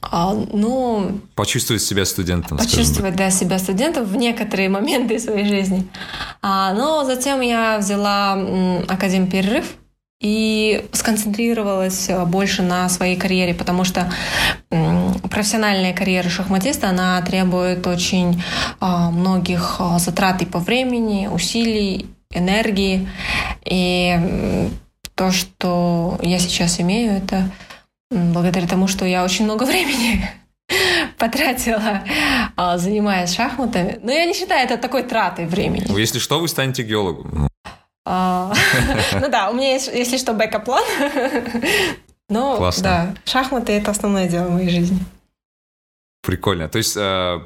а, 0.02 0.34
ну... 0.34 1.20
Почувствовать 1.34 1.82
себя 1.82 2.04
студентом. 2.04 2.58
Почувствовать, 2.58 3.16
да, 3.16 3.30
себя 3.30 3.58
студентом 3.58 4.04
в 4.04 4.16
некоторые 4.16 4.68
моменты 4.68 5.18
своей 5.18 5.46
жизни. 5.46 5.86
А, 6.42 6.72
но 6.72 7.04
затем 7.04 7.40
я 7.40 7.78
взяла 7.78 8.32
академ 8.88 9.28
перерыв 9.28 9.66
и 10.20 10.86
сконцентрировалась 10.92 12.10
больше 12.26 12.62
на 12.62 12.88
своей 12.88 13.16
карьере, 13.16 13.54
потому 13.54 13.84
что 13.84 14.12
профессиональная 15.30 15.94
карьера 15.94 16.28
шахматиста, 16.28 16.90
она 16.90 17.20
требует 17.22 17.86
очень 17.86 18.42
а, 18.80 19.10
многих 19.10 19.76
а, 19.78 19.98
затрат 19.98 20.42
и 20.42 20.46
по 20.46 20.58
времени, 20.58 21.26
усилий, 21.26 22.06
энергии. 22.32 23.08
И 23.64 24.70
то, 25.14 25.30
что 25.30 26.18
я 26.22 26.38
сейчас 26.38 26.80
имею, 26.80 27.12
это 27.12 27.50
благодаря 28.10 28.66
тому, 28.66 28.88
что 28.88 29.04
я 29.04 29.24
очень 29.24 29.44
много 29.44 29.64
времени 29.66 30.28
потратила, 31.18 32.02
а, 32.56 32.78
занимаясь 32.78 33.34
шахматами. 33.34 33.98
Но 34.02 34.10
я 34.12 34.24
не 34.24 34.34
считаю 34.34 34.64
это 34.64 34.76
такой 34.76 35.02
тратой 35.02 35.46
времени. 35.46 35.84
Ну, 35.88 35.98
если 35.98 36.18
что, 36.18 36.40
вы 36.40 36.48
станете 36.48 36.82
геологом. 36.82 37.48
А, 38.06 38.52
ну 39.12 39.28
да, 39.28 39.50
у 39.50 39.54
меня 39.54 39.72
есть, 39.72 39.88
если 39.88 40.16
что, 40.16 40.32
backup-план. 40.32 40.84
Но 42.28 42.72
да, 42.80 43.14
шахматы— 43.24 43.72
это 43.74 43.90
основное 43.90 44.28
дело 44.28 44.46
в 44.46 44.52
моей 44.52 44.70
жизни. 44.70 44.98
Прикольно. 46.22 46.68
То 46.68 46.78
есть, 46.78 46.96
э, 46.96 47.40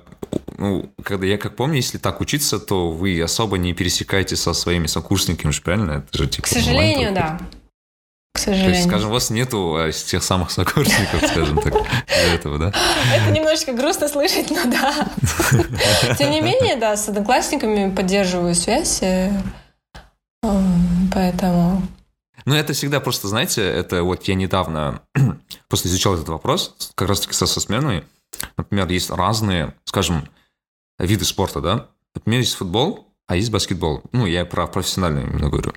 ну, 0.59 0.91
когда 1.03 1.27
я 1.27 1.39
как 1.39 1.57
помню, 1.57 1.77
если 1.77 1.97
так 1.97 2.21
учиться, 2.21 2.59
то 2.59 2.91
вы 2.91 3.21
особо 3.23 3.57
не 3.57 3.73
пересекаете 3.73 4.37
со 4.37 4.53
своими 4.53 4.87
сокурсниками, 4.87 5.53
правильно? 5.65 6.05
Это 6.07 6.19
же 6.19 6.29
типа 6.29 6.45
К 6.45 6.51
сожалению, 6.51 7.15
да 7.15 7.39
к 8.35 8.39
сожалению. 8.39 8.73
То 8.73 8.77
есть, 8.77 8.89
скажем, 8.89 9.11
у 9.11 9.13
вас 9.13 9.31
нету 9.31 9.77
а, 9.77 9.93
тех 9.93 10.23
самых 10.23 10.51
сокурсников, 10.51 11.23
скажем 11.31 11.57
так, 11.63 11.73
для 12.07 12.35
этого, 12.35 12.59
да? 12.59 12.73
Это 13.15 13.31
немножечко 13.31 13.73
грустно 13.73 14.09
слышать, 14.09 14.51
но 14.51 14.65
да. 14.65 15.09
Тем 16.19 16.33
не 16.33 16.41
менее, 16.41 16.75
да, 16.75 16.97
с 16.97 17.09
одноклассниками 17.09 17.95
поддерживаю 17.95 18.57
связь, 18.57 19.03
э, 19.03 19.31
поэтому... 21.13 21.83
Ну, 22.45 22.55
это 22.57 22.73
всегда 22.73 22.99
просто, 22.99 23.29
знаете, 23.29 23.63
это 23.63 24.03
вот 24.03 24.25
я 24.25 24.35
недавно 24.35 25.03
просто 25.69 25.87
изучал 25.89 26.15
этот 26.15 26.29
вопрос, 26.29 26.75
как 26.97 27.09
раз-таки 27.09 27.35
со 27.35 27.47
сменами. 27.47 28.03
Например, 28.57 28.89
есть 28.89 29.11
разные, 29.11 29.75
скажем, 29.85 30.29
виды 30.99 31.25
спорта, 31.25 31.61
да? 31.61 31.87
Например, 32.17 32.41
есть 32.41 32.57
футбол, 32.57 33.15
а 33.29 33.37
есть 33.37 33.53
баскетбол. 33.53 34.03
Ну, 34.11 34.27
я 34.27 34.45
про 34.45 34.67
профессиональный 34.67 35.23
именно 35.23 35.49
говорю. 35.49 35.73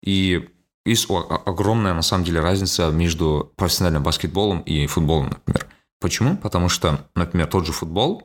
И 0.00 0.48
есть 0.88 1.08
огромная, 1.10 1.94
на 1.94 2.02
самом 2.02 2.24
деле, 2.24 2.40
разница 2.40 2.90
между 2.90 3.52
профессиональным 3.56 4.02
баскетболом 4.02 4.60
и 4.60 4.86
футболом, 4.86 5.30
например. 5.30 5.66
Почему? 6.00 6.36
Потому 6.36 6.68
что, 6.68 7.08
например, 7.14 7.46
тот 7.48 7.66
же 7.66 7.72
футбол, 7.72 8.22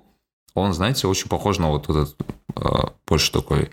он, 0.53 0.73
знаете, 0.73 1.07
очень 1.07 1.29
похож 1.29 1.57
на 1.57 1.69
вот 1.69 1.89
этот 1.89 2.15
э, 2.55 2.69
больше 3.07 3.31
такой 3.31 3.71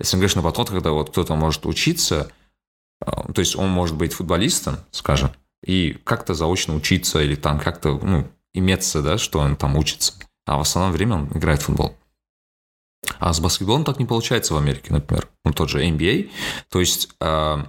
СНГшный 0.00 0.42
подход, 0.42 0.70
когда 0.70 0.92
вот 0.92 1.10
кто-то 1.10 1.34
может 1.34 1.66
учиться, 1.66 2.30
э, 3.04 3.10
то 3.32 3.40
есть 3.40 3.56
он 3.56 3.68
может 3.68 3.96
быть 3.96 4.14
футболистом, 4.14 4.78
скажем, 4.90 5.30
и 5.64 5.92
как-то 6.04 6.34
заочно 6.34 6.74
учиться 6.74 7.22
или 7.22 7.34
там 7.34 7.58
как-то, 7.58 7.98
ну, 8.02 8.26
иметься, 8.54 9.02
да, 9.02 9.18
что 9.18 9.40
он 9.40 9.56
там 9.56 9.76
учится. 9.76 10.14
А 10.46 10.56
в 10.58 10.60
основном 10.60 10.92
время 10.92 11.16
он 11.16 11.28
играет 11.34 11.60
в 11.62 11.66
футбол. 11.66 11.96
А 13.18 13.32
с 13.32 13.40
баскетболом 13.40 13.84
так 13.84 13.98
не 13.98 14.06
получается 14.06 14.54
в 14.54 14.56
Америке, 14.56 14.92
например. 14.92 15.28
Ну, 15.44 15.52
тот 15.52 15.68
же 15.68 15.84
NBA. 15.84 16.30
То 16.70 16.80
есть 16.80 17.10
э, 17.20 17.64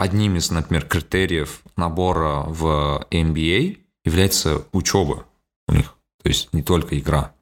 одним 0.00 0.36
из, 0.36 0.50
например, 0.50 0.86
критериев 0.86 1.60
набора 1.76 2.44
в 2.46 3.06
MBA 3.10 3.80
является 4.02 4.64
учеба 4.72 5.26
у 5.68 5.74
них, 5.74 5.94
то 6.22 6.30
есть 6.30 6.54
не 6.54 6.62
только 6.62 6.98
игра. 6.98 7.34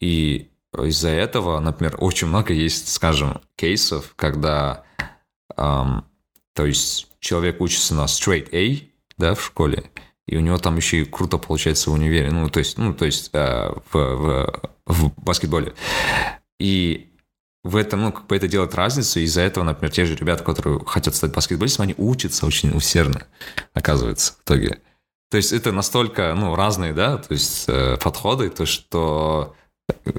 И 0.00 0.50
из-за 0.78 1.08
этого, 1.08 1.58
например, 1.58 1.96
очень 1.98 2.28
много 2.28 2.52
есть, 2.52 2.92
скажем, 2.92 3.40
кейсов, 3.56 4.12
когда, 4.14 4.84
эм, 5.56 6.04
то 6.54 6.64
есть 6.64 7.08
человек 7.18 7.60
учится 7.60 7.96
на 7.96 8.04
straight 8.04 8.54
A, 8.54 8.88
да, 9.18 9.34
в 9.34 9.44
школе, 9.44 9.90
и 10.28 10.36
у 10.36 10.40
него 10.40 10.58
там 10.58 10.76
еще 10.76 11.00
и 11.00 11.04
круто 11.04 11.38
получается 11.38 11.90
в 11.90 11.94
универе, 11.94 12.30
ну, 12.30 12.48
то 12.50 12.60
есть, 12.60 12.78
ну, 12.78 12.94
то 12.94 13.04
есть 13.04 13.30
э, 13.32 13.74
в, 13.90 13.98
в, 13.98 14.70
в 14.86 15.12
баскетболе. 15.20 15.74
И 16.60 17.13
в 17.64 17.76
этом, 17.76 18.02
ну, 18.02 18.12
как 18.12 18.26
бы 18.26 18.36
это 18.36 18.46
делает 18.46 18.74
разницу, 18.74 19.18
и 19.18 19.22
из-за 19.24 19.40
этого, 19.40 19.64
например, 19.64 19.90
те 19.90 20.04
же 20.04 20.14
ребята, 20.14 20.44
которые 20.44 20.84
хотят 20.86 21.16
стать 21.16 21.32
баскетболистом, 21.32 21.84
они 21.84 21.94
учатся 21.96 22.46
очень 22.46 22.76
усердно, 22.76 23.26
оказывается, 23.72 24.34
в 24.34 24.44
итоге. 24.44 24.80
То 25.30 25.38
есть 25.38 25.52
это 25.52 25.72
настолько, 25.72 26.34
ну, 26.34 26.54
разные, 26.54 26.92
да, 26.92 27.16
то 27.16 27.32
есть 27.32 27.64
э, 27.66 27.96
подходы, 27.96 28.50
то 28.50 28.66
что, 28.66 29.56
э, 30.04 30.10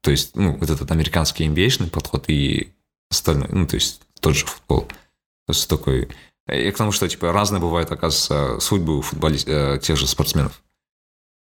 то 0.00 0.10
есть, 0.12 0.36
ну, 0.36 0.56
вот 0.56 0.70
этот 0.70 0.90
американский 0.92 1.46
NBA 1.46 1.90
подход 1.90 2.28
и 2.28 2.72
остальной, 3.10 3.48
ну, 3.50 3.66
то 3.66 3.74
есть 3.74 4.00
тот 4.20 4.36
же 4.36 4.46
футбол. 4.46 4.82
То 4.82 5.50
есть 5.50 5.68
такой... 5.68 6.08
И 6.48 6.70
к 6.70 6.76
тому, 6.76 6.92
что, 6.92 7.08
типа, 7.08 7.32
разные 7.32 7.60
бывают, 7.60 7.90
оказывается, 7.92 8.60
судьбы 8.60 8.98
у 8.98 9.02
футболистов, 9.02 9.52
э, 9.52 9.78
тех 9.82 9.96
же 9.96 10.06
спортсменов. 10.06 10.62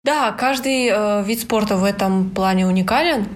Да, 0.04 0.32
каждый 0.32 0.88
э, 0.88 1.24
вид 1.24 1.41
спорта 1.41 1.78
в 1.78 1.84
этом 1.84 2.30
плане 2.30 2.67
уникален. 2.67 3.28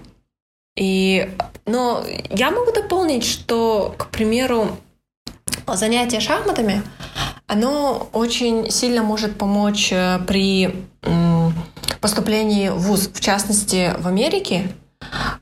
И, 0.78 1.30
но 1.66 2.04
я 2.30 2.52
могу 2.52 2.72
дополнить, 2.72 3.26
что, 3.26 3.94
к 3.98 4.08
примеру, 4.08 4.78
занятие 5.68 6.20
шахматами, 6.20 6.82
оно 7.48 8.10
очень 8.14 8.70
сильно 8.72 9.04
может 9.04 9.38
помочь 9.38 9.92
э, 9.92 10.20
при 10.26 10.74
поступлении 12.00 12.70
в 12.70 12.80
ВУЗ, 12.80 13.10
в 13.14 13.20
частности, 13.20 13.94
в 14.00 14.08
Америке. 14.08 14.74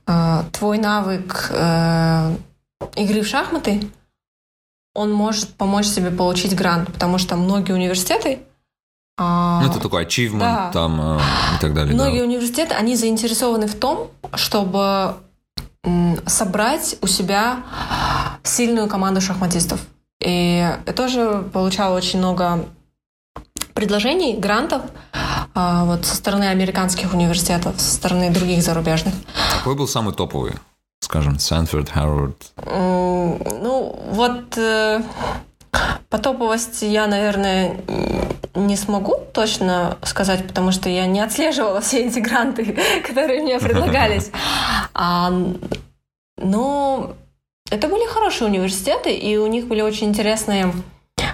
Э, 0.07 0.43
твой 0.51 0.77
навык 0.77 1.51
э, 1.51 2.35
игры 2.95 3.21
в 3.21 3.27
шахматы, 3.27 3.81
он 4.95 5.13
может 5.13 5.49
помочь 5.53 5.89
тебе 5.89 6.11
получить 6.11 6.55
грант, 6.55 6.91
потому 6.91 7.17
что 7.17 7.35
многие 7.35 7.73
университеты 7.73 8.39
ну, 9.19 9.69
это 9.69 9.79
такой 9.79 10.05
achievement 10.05 10.39
да. 10.39 10.71
там 10.71 11.17
и 11.17 11.61
так 11.61 11.73
далее. 11.73 11.93
Многие 11.93 12.19
да. 12.19 12.25
университеты, 12.25 12.73
они 12.73 12.95
заинтересованы 12.95 13.67
в 13.67 13.75
том, 13.75 14.09
чтобы 14.33 15.15
собрать 16.25 16.97
у 17.01 17.07
себя 17.07 17.63
сильную 18.43 18.87
команду 18.87 19.21
шахматистов. 19.21 19.79
И 20.19 20.57
я 20.87 20.93
тоже 20.93 21.43
получала 21.53 21.95
очень 21.95 22.19
много 22.19 22.65
предложений, 23.73 24.37
грантов 24.39 24.81
а, 25.55 25.85
вот 25.85 26.05
со 26.05 26.15
стороны 26.15 26.45
американских 26.45 27.13
университетов, 27.13 27.79
со 27.79 27.95
стороны 27.95 28.29
других 28.29 28.61
зарубежных. 28.61 29.13
Какой 29.57 29.75
был 29.75 29.87
самый 29.87 30.13
топовый? 30.13 30.53
Скажем, 30.99 31.39
Сэнфорд, 31.39 31.89
Харвард? 31.89 32.51
Ну, 32.65 33.99
вот 34.11 34.57
э, 34.57 35.01
по 36.09 36.17
топовости 36.17 36.85
я, 36.85 37.07
наверное, 37.07 37.77
не 38.55 38.75
смогу 38.75 39.15
точно 39.33 39.97
сказать, 40.03 40.47
потому 40.47 40.71
что 40.71 40.89
я 40.89 41.05
не 41.05 41.19
отслеживала 41.19 41.81
все 41.81 42.05
эти 42.05 42.19
гранты, 42.19 42.77
которые 43.07 43.41
мне 43.41 43.59
предлагались. 43.59 44.31
А, 45.01 45.31
но 46.37 47.13
это 47.69 47.87
были 47.87 48.05
хорошие 48.07 48.49
университеты, 48.49 49.13
и 49.13 49.37
у 49.37 49.47
них 49.47 49.67
были 49.67 49.81
очень 49.81 50.07
интересные 50.07 50.73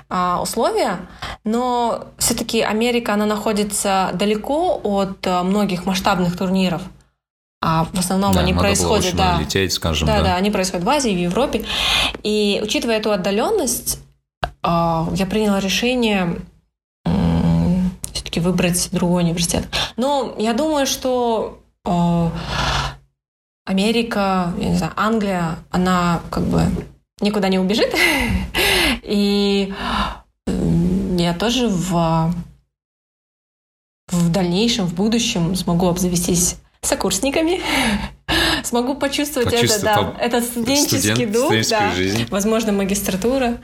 а, 0.10 0.40
условия, 0.42 1.00
но 1.44 2.06
все-таки 2.18 2.62
Америка, 2.62 3.14
она 3.14 3.26
находится 3.26 4.12
далеко 4.14 4.80
от 4.84 5.26
а, 5.26 5.44
многих 5.44 5.86
масштабных 5.86 6.38
турниров. 6.38 6.82
А 7.62 7.86
в 7.92 7.98
основном 7.98 8.34
да, 8.34 8.42
они 8.42 8.54
происходят, 8.54 9.16
да, 9.16 9.40
лететь, 9.40 9.74
скажем, 9.74 10.08
да, 10.08 10.18
да, 10.18 10.24
да, 10.24 10.36
они 10.36 10.52
происходят 10.52 10.86
в 10.86 10.90
Азии, 10.90 11.10
в 11.10 11.18
Европе. 11.18 11.66
И 12.22 12.60
учитывая 12.64 12.98
эту 12.98 13.12
отдаленность, 13.12 14.00
я 14.66 15.26
приняла 15.30 15.60
решение 15.60 16.38
все-таки 18.12 18.40
выбрать 18.40 18.90
другой 18.92 19.24
университет. 19.24 19.68
Но 19.98 20.36
я 20.40 20.54
думаю, 20.54 20.88
что 20.88 21.60
а, 21.84 22.32
Америка, 23.66 24.54
я 24.58 24.70
не 24.70 24.76
знаю, 24.76 24.94
Англия, 24.96 25.58
она 25.72 26.22
как 26.30 26.44
бы 26.44 26.62
никуда 27.22 27.50
не 27.50 27.60
убежит. 27.60 27.94
И 29.04 29.74
я 30.48 31.34
тоже 31.34 31.68
в, 31.68 32.34
в 34.08 34.32
дальнейшем, 34.32 34.86
в 34.86 34.94
будущем 34.94 35.56
смогу 35.56 35.88
обзавестись 35.88 36.58
сокурсниками, 36.82 37.62
смогу 38.64 38.96
почувствовать 38.96 39.54
это, 39.54 39.82
да, 39.82 40.16
этот 40.20 40.44
студенческий 40.46 41.00
студент, 41.00 41.32
дух, 41.32 41.54
да, 41.70 41.92
жизнь. 41.94 42.28
возможно, 42.30 42.72
магистратура. 42.72 43.58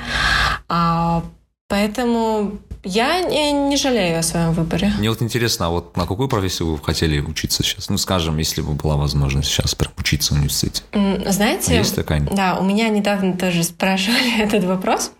А, 0.68 1.24
поэтому 1.68 2.60
я 2.84 3.22
не, 3.22 3.52
не 3.52 3.78
жалею 3.78 4.20
о 4.20 4.24
своем 4.24 4.54
выборе. 4.54 4.92
Мне 4.98 5.10
вот 5.10 5.22
интересно, 5.22 5.68
а 5.68 5.70
вот 5.70 5.96
на 5.96 6.08
какую 6.08 6.28
профессию 6.28 6.72
вы 6.72 6.84
хотели 6.84 7.20
учиться 7.20 7.64
сейчас? 7.64 7.90
Ну, 7.90 7.98
скажем, 7.98 8.38
если 8.38 8.62
бы 8.62 8.74
была 8.74 8.98
возможность 8.98 9.50
сейчас 9.50 9.76
прям 9.76 9.92
учиться 9.98 10.34
в 10.34 10.38
университете. 10.38 10.84
Знаете, 11.28 11.76
Есть 11.76 11.96
такая? 11.96 12.22
Да, 12.22 12.58
у 12.60 12.64
меня 12.64 12.90
недавно 12.90 13.38
тоже 13.38 13.64
спрашивали 13.64 14.42
этот 14.44 14.64
вопрос. 14.64 15.12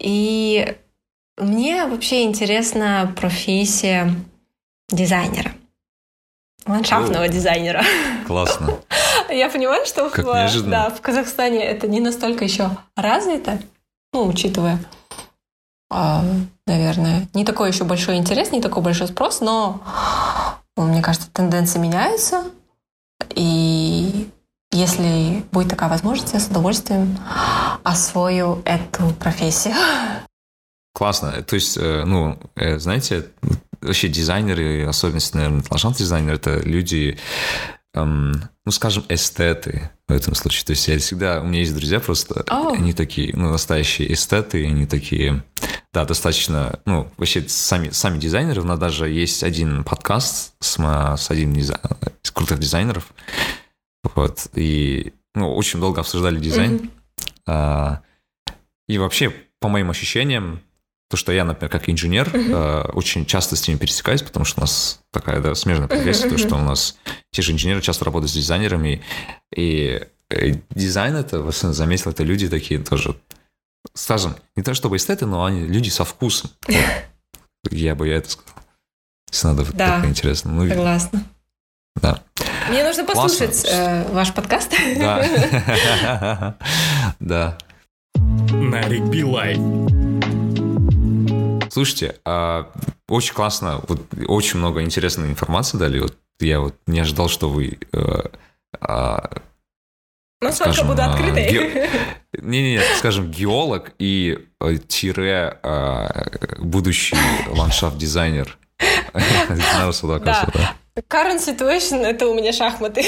И 0.00 0.74
мне 1.38 1.86
вообще 1.86 2.24
интересна 2.24 3.12
профессия 3.16 4.14
дизайнера. 4.90 5.52
Ландшафтного 6.66 7.24
О, 7.24 7.28
дизайнера. 7.28 7.82
Классно. 8.26 8.78
Я 9.28 9.48
понимаю, 9.50 9.84
что 9.86 10.08
как 10.10 10.24
в, 10.24 10.70
да, 10.70 10.90
в 10.90 11.00
Казахстане 11.00 11.64
это 11.64 11.88
не 11.88 12.00
настолько 12.00 12.44
еще 12.44 12.70
развито, 12.96 13.58
ну, 14.12 14.26
учитывая 14.26 14.78
а, 15.90 16.24
наверное. 16.66 17.28
Не 17.34 17.44
такой 17.44 17.68
еще 17.68 17.84
большой 17.84 18.16
интерес, 18.16 18.50
не 18.50 18.60
такой 18.60 18.82
большой 18.82 19.06
спрос, 19.06 19.40
но 19.40 19.80
мне 20.76 21.02
кажется, 21.02 21.30
тенденции 21.30 21.78
меняются. 21.78 22.44
И 23.34 24.28
если 24.72 25.44
будет 25.52 25.70
такая 25.70 25.88
возможность, 25.88 26.34
я 26.34 26.40
с 26.40 26.48
удовольствием 26.48 27.16
освою 27.84 28.60
эту 28.64 29.10
профессию. 29.20 29.74
Классно. 30.94 31.42
То 31.42 31.54
есть, 31.54 31.76
э, 31.76 32.04
ну, 32.04 32.38
э, 32.56 32.78
знаете, 32.78 33.26
вообще 33.84 34.08
дизайнеры, 34.08 34.86
особенности, 34.86 35.36
наверное, 35.36 35.64
ландшафт-дизайнеры, 35.70 36.36
это 36.36 36.60
люди, 36.60 37.18
эм, 37.94 38.48
ну, 38.64 38.72
скажем, 38.72 39.04
эстеты 39.08 39.90
в 40.08 40.12
этом 40.12 40.34
случае. 40.34 40.64
То 40.64 40.70
есть 40.70 40.88
я 40.88 40.98
всегда, 40.98 41.40
у 41.40 41.44
меня 41.44 41.60
есть 41.60 41.74
друзья 41.74 42.00
просто, 42.00 42.44
oh. 42.48 42.74
они 42.74 42.92
такие, 42.92 43.34
ну, 43.36 43.50
настоящие 43.50 44.12
эстеты, 44.12 44.66
они 44.66 44.86
такие, 44.86 45.44
да, 45.92 46.04
достаточно, 46.04 46.80
ну, 46.84 47.10
вообще 47.16 47.44
сами, 47.48 47.90
сами 47.90 48.18
дизайнеры, 48.18 48.62
у 48.62 48.64
нас 48.64 48.78
даже 48.78 49.08
есть 49.08 49.42
один 49.42 49.84
подкаст 49.84 50.54
с, 50.60 50.76
с 50.78 51.30
одним 51.30 51.54
из, 51.54 51.70
из 51.70 52.30
крутых 52.30 52.58
дизайнеров, 52.58 53.12
вот, 54.14 54.48
и, 54.54 55.12
ну, 55.34 55.54
очень 55.54 55.80
долго 55.80 56.00
обсуждали 56.00 56.38
дизайн, 56.38 56.76
mm-hmm. 56.76 56.90
а, 57.46 58.00
и 58.88 58.98
вообще, 58.98 59.32
по 59.60 59.68
моим 59.68 59.90
ощущениям, 59.90 60.60
то, 61.14 61.16
что 61.16 61.30
я, 61.30 61.44
например, 61.44 61.70
как 61.70 61.88
инженер, 61.88 62.28
uh-huh. 62.28 62.88
э, 62.88 62.90
очень 62.90 63.24
часто 63.24 63.54
с 63.54 63.68
ними 63.68 63.78
пересекаюсь, 63.78 64.20
потому 64.20 64.44
что 64.44 64.58
у 64.58 64.62
нас 64.62 64.98
такая 65.12 65.40
да, 65.40 65.54
смежная 65.54 65.86
профессия, 65.86 66.26
uh-huh. 66.26 66.30
то, 66.30 66.38
что 66.38 66.56
у 66.56 66.60
нас 66.60 66.96
те 67.30 67.40
же 67.40 67.52
инженеры 67.52 67.80
часто 67.82 68.04
работают 68.04 68.32
с 68.32 68.34
дизайнерами, 68.34 69.00
и, 69.54 70.02
и 70.28 70.60
дизайн 70.70 71.14
это, 71.14 71.40
в 71.40 71.46
основном, 71.46 71.76
заметил, 71.76 72.10
это 72.10 72.24
люди 72.24 72.48
такие 72.48 72.80
тоже, 72.80 73.14
скажем, 73.94 74.34
не 74.56 74.64
то 74.64 74.74
чтобы 74.74 74.96
эстеты, 74.96 75.24
но 75.24 75.44
они 75.44 75.60
люди 75.60 75.88
со 75.88 76.04
вкусом. 76.04 76.50
Я 77.70 77.94
бы 77.94 78.08
я 78.08 78.16
это 78.16 78.30
сказал. 78.30 78.64
Если 79.30 79.46
надо, 79.46 79.64
да, 79.72 80.00
так 80.00 80.06
интересно. 80.06 80.50
Ну, 80.50 80.68
согласна. 80.68 81.22
Да. 82.02 82.24
Мне 82.70 82.82
нужно 82.82 83.04
послушать 83.04 83.64
э, 83.70 84.12
ваш 84.12 84.34
подкаст. 84.34 84.72
Да. 84.96 86.56
Да. 87.20 87.56
На 88.16 88.88
Билай. 88.88 90.03
Слушайте, 91.74 92.20
а, 92.24 92.70
очень 93.08 93.34
классно, 93.34 93.80
вот 93.88 94.00
очень 94.28 94.60
много 94.60 94.82
интересной 94.82 95.28
информации 95.28 95.76
дали. 95.76 95.98
Вот 95.98 96.16
я 96.38 96.60
вот 96.60 96.76
не 96.86 97.00
ожидал, 97.00 97.28
что 97.28 97.50
вы 97.50 97.80
э, 97.92 97.98
а, 98.80 99.28
Насколько 100.40 100.72
скажем, 100.72 100.86
буду 100.86 101.02
а, 101.02 101.06
открытой? 101.06 101.50
Ге... 101.50 101.90
Не-не-не, 102.38 102.80
скажем, 102.98 103.28
геолог 103.28 103.90
и 103.98 104.38
э, 104.60 104.76
тире 104.86 105.58
будущий 106.58 107.16
ландшафт-дизайнер. 107.48 108.56
Да. 110.54 110.76
Current 111.10 111.44
situation— 111.44 112.02
это 112.04 112.28
у 112.28 112.34
меня 112.34 112.52
шахматы. 112.52 113.04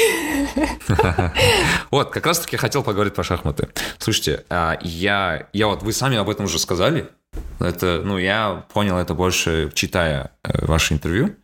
Вот, 1.92 2.10
как 2.10 2.26
раз-таки 2.26 2.56
хотел 2.56 2.82
поговорить 2.82 3.14
про 3.14 3.22
шахматы. 3.22 3.68
Слушайте, 3.98 4.44
я, 4.50 5.46
я 5.52 5.66
вот, 5.68 5.84
вы 5.84 5.92
сами 5.92 6.16
об 6.16 6.28
этом 6.28 6.46
уже 6.46 6.58
сказали, 6.58 7.08
это, 7.60 8.02
ну, 8.04 8.18
я 8.18 8.66
понял 8.72 8.96
это 8.98 9.14
больше, 9.14 9.70
читая 9.74 10.32
э, 10.42 10.64
ваше 10.66 10.94
интервью, 10.94 11.36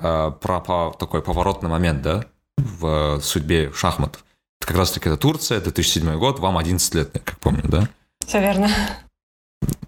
э, 0.00 0.32
про 0.40 0.92
такой 0.98 1.22
поворотный 1.22 1.70
момент, 1.70 2.02
да, 2.02 2.24
в 2.56 3.20
судьбе 3.20 3.72
шахматов. 3.72 4.24
Это 4.60 4.68
как 4.68 4.76
раз-таки 4.76 5.08
это 5.08 5.18
Турция, 5.18 5.60
2007 5.60 6.18
год, 6.18 6.38
вам 6.40 6.58
11 6.58 6.94
лет, 6.94 7.12
как 7.12 7.38
помню, 7.38 7.62
да? 7.64 7.88
Все 8.26 8.40
верно. 8.40 8.68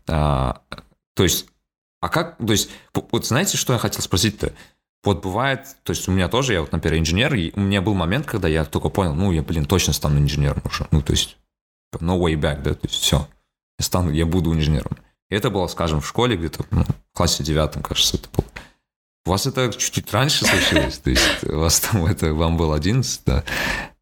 А, 0.09 0.63
то 1.15 1.23
есть, 1.23 1.47
а 2.01 2.09
как, 2.09 2.39
то 2.39 2.53
есть, 2.53 2.71
вот 2.95 3.27
знаете, 3.27 3.57
что 3.57 3.73
я 3.73 3.79
хотел 3.79 4.01
спросить-то? 4.01 4.53
Вот 5.03 5.23
бывает, 5.23 5.77
то 5.83 5.93
есть 5.93 6.09
у 6.09 6.13
меня 6.13 6.29
тоже, 6.29 6.53
я 6.53 6.61
вот, 6.61 6.73
например, 6.73 6.99
инженер, 6.99 7.35
и 7.35 7.53
у 7.55 7.61
меня 7.61 7.81
был 7.81 7.95
момент, 7.95 8.27
когда 8.27 8.49
я 8.49 8.65
только 8.65 8.91
понял, 8.91 9.15
ну, 9.15 9.33
я, 9.33 9.43
блин, 9.43 9.65
точно 9.65 9.93
стану 9.93 10.19
инженером 10.19 10.63
уже. 10.65 10.87
Ну, 10.91 11.01
то 11.01 11.13
есть, 11.13 11.39
no 11.95 12.19
way 12.19 12.35
back, 12.35 12.63
да, 12.63 12.75
то 12.75 12.87
есть 12.87 13.01
все. 13.01 13.27
Я 13.79 13.85
стану, 13.85 14.11
я 14.11 14.27
буду 14.27 14.53
инженером. 14.53 14.99
Это 15.31 15.51
было, 15.51 15.67
скажем, 15.69 16.01
в 16.01 16.07
школе 16.07 16.37
где-то, 16.37 16.67
ну, 16.71 16.83
в 16.83 17.17
классе 17.17 17.43
девятом, 17.43 17.83
кажется, 17.83 18.17
это 18.17 18.29
было. 18.37 18.47
У 19.27 19.31
вас 19.31 19.47
это 19.47 19.73
чуть-чуть 19.73 20.13
раньше 20.13 20.45
случилось, 20.45 20.99
то 20.99 21.11
есть 21.11 21.45
у 21.45 21.59
вас 21.59 21.81
там 21.81 22.05
это, 22.05 22.35
вам 22.35 22.57
было 22.57 22.75
11, 22.75 23.23
да. 23.25 23.45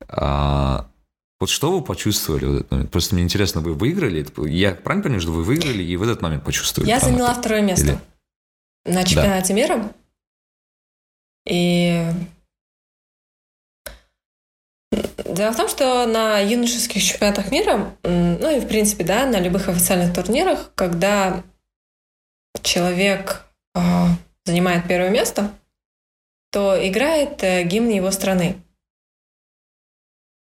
А, 0.09 0.89
вот 1.41 1.51
что 1.51 1.71
вы 1.71 1.85
почувствовали 1.85 2.45
в 2.47 2.55
этот 2.57 2.71
момент? 2.71 2.91
Просто 2.91 3.15
мне 3.15 3.25
интересно, 3.25 3.61
вы 3.61 3.75
выиграли? 3.75 4.27
Я 4.49 4.75
правильно 4.75 5.03
понимаю, 5.05 5.21
что 5.21 5.33
вы 5.33 5.45
выиграли 5.45 5.83
и 5.83 5.97
в 5.97 6.03
этот 6.03 6.23
момент 6.23 6.45
почувствовали? 6.45 6.89
Я 6.89 6.99
заняла 6.99 7.35
второе 7.35 7.61
место. 7.63 8.01
Или... 8.85 8.95
На 8.95 9.05
чемпионате 9.05 9.49
да. 9.49 9.55
мира. 9.55 9.93
И 11.47 12.05
Дело 14.91 15.53
в 15.53 15.57
том, 15.57 15.69
что 15.69 16.07
на 16.07 16.39
юношеских 16.39 17.03
чемпионатах 17.03 17.51
мира, 17.51 17.95
ну 18.03 18.57
и 18.57 18.61
в 18.61 18.67
принципе, 18.67 19.05
да, 19.05 19.27
на 19.27 19.39
любых 19.39 19.69
официальных 19.69 20.15
турнирах, 20.15 20.73
когда 20.75 21.43
человек 22.63 23.45
э, 23.75 23.81
занимает 24.45 24.89
первое 24.89 25.11
место, 25.11 25.53
то 26.51 26.77
играет 26.77 27.43
э, 27.43 27.63
гимн 27.65 27.91
его 27.91 28.11
страны. 28.11 28.57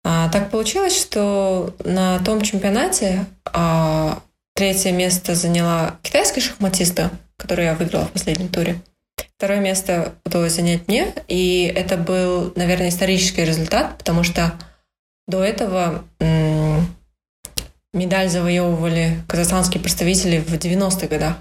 А, 0.04 0.28
так 0.30 0.50
получилось, 0.50 1.00
что 1.00 1.74
на 1.84 2.18
том 2.24 2.42
чемпионате 2.42 3.26
э, 3.52 4.10
третье 4.54 4.92
место 4.92 5.34
заняла 5.34 5.98
китайская 6.02 6.40
шахматистка, 6.40 7.10
которую 7.36 7.66
я 7.66 7.74
выиграла 7.74 8.06
в 8.06 8.12
последнем 8.12 8.48
туре. 8.48 8.82
Второе 9.36 9.60
место 9.60 10.14
удалось 10.24 10.54
занять 10.54 10.86
мне, 10.86 11.12
и 11.28 11.72
это 11.74 11.96
был, 11.96 12.52
наверное, 12.56 12.88
исторический 12.88 13.44
результат, 13.44 13.98
потому 13.98 14.22
что 14.22 14.52
до 15.26 15.42
этого 15.42 16.04
медаль 17.92 18.28
завоевывали 18.28 19.18
казахстанские 19.28 19.82
представители 19.82 20.38
в 20.38 20.52
90-х 20.52 21.06
годах. 21.06 21.36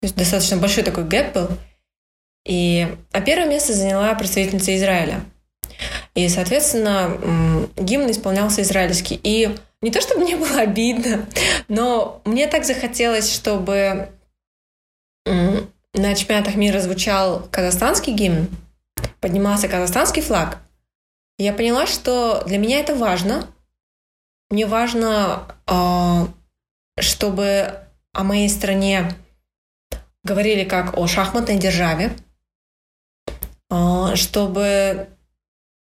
То 0.00 0.06
есть 0.06 0.16
достаточно 0.16 0.56
большой 0.56 0.82
такой 0.84 1.04
гэп 1.04 1.32
был. 1.34 1.48
И, 2.44 2.88
а 3.12 3.20
первое 3.20 3.48
место 3.48 3.72
заняла 3.72 4.12
представительница 4.14 4.76
Израиля. 4.76 5.24
И, 6.14 6.28
соответственно, 6.28 7.68
гимн 7.76 8.10
исполнялся 8.10 8.62
израильский. 8.62 9.20
И 9.22 9.56
не 9.80 9.90
то, 9.90 10.00
чтобы 10.00 10.22
мне 10.22 10.36
было 10.36 10.60
обидно, 10.60 11.26
но 11.68 12.20
мне 12.24 12.46
так 12.48 12.64
захотелось, 12.64 13.32
чтобы 13.32 14.08
на 15.94 16.14
чемпионатах 16.14 16.54
мира 16.54 16.80
звучал 16.80 17.48
казахстанский 17.50 18.12
гимн, 18.12 18.48
поднимался 19.20 19.68
казахстанский 19.68 20.22
флаг, 20.22 20.58
я 21.38 21.52
поняла, 21.52 21.86
что 21.86 22.44
для 22.46 22.58
меня 22.58 22.80
это 22.80 22.94
важно. 22.94 23.48
Мне 24.50 24.66
важно, 24.66 25.56
а, 25.66 26.28
чтобы 27.00 27.80
о 28.12 28.22
моей 28.22 28.48
стране 28.48 29.12
говорили 30.22 30.64
как 30.64 30.96
о 30.96 31.06
шахматной 31.06 31.58
державе, 31.58 32.14
а, 33.70 34.14
чтобы 34.14 35.08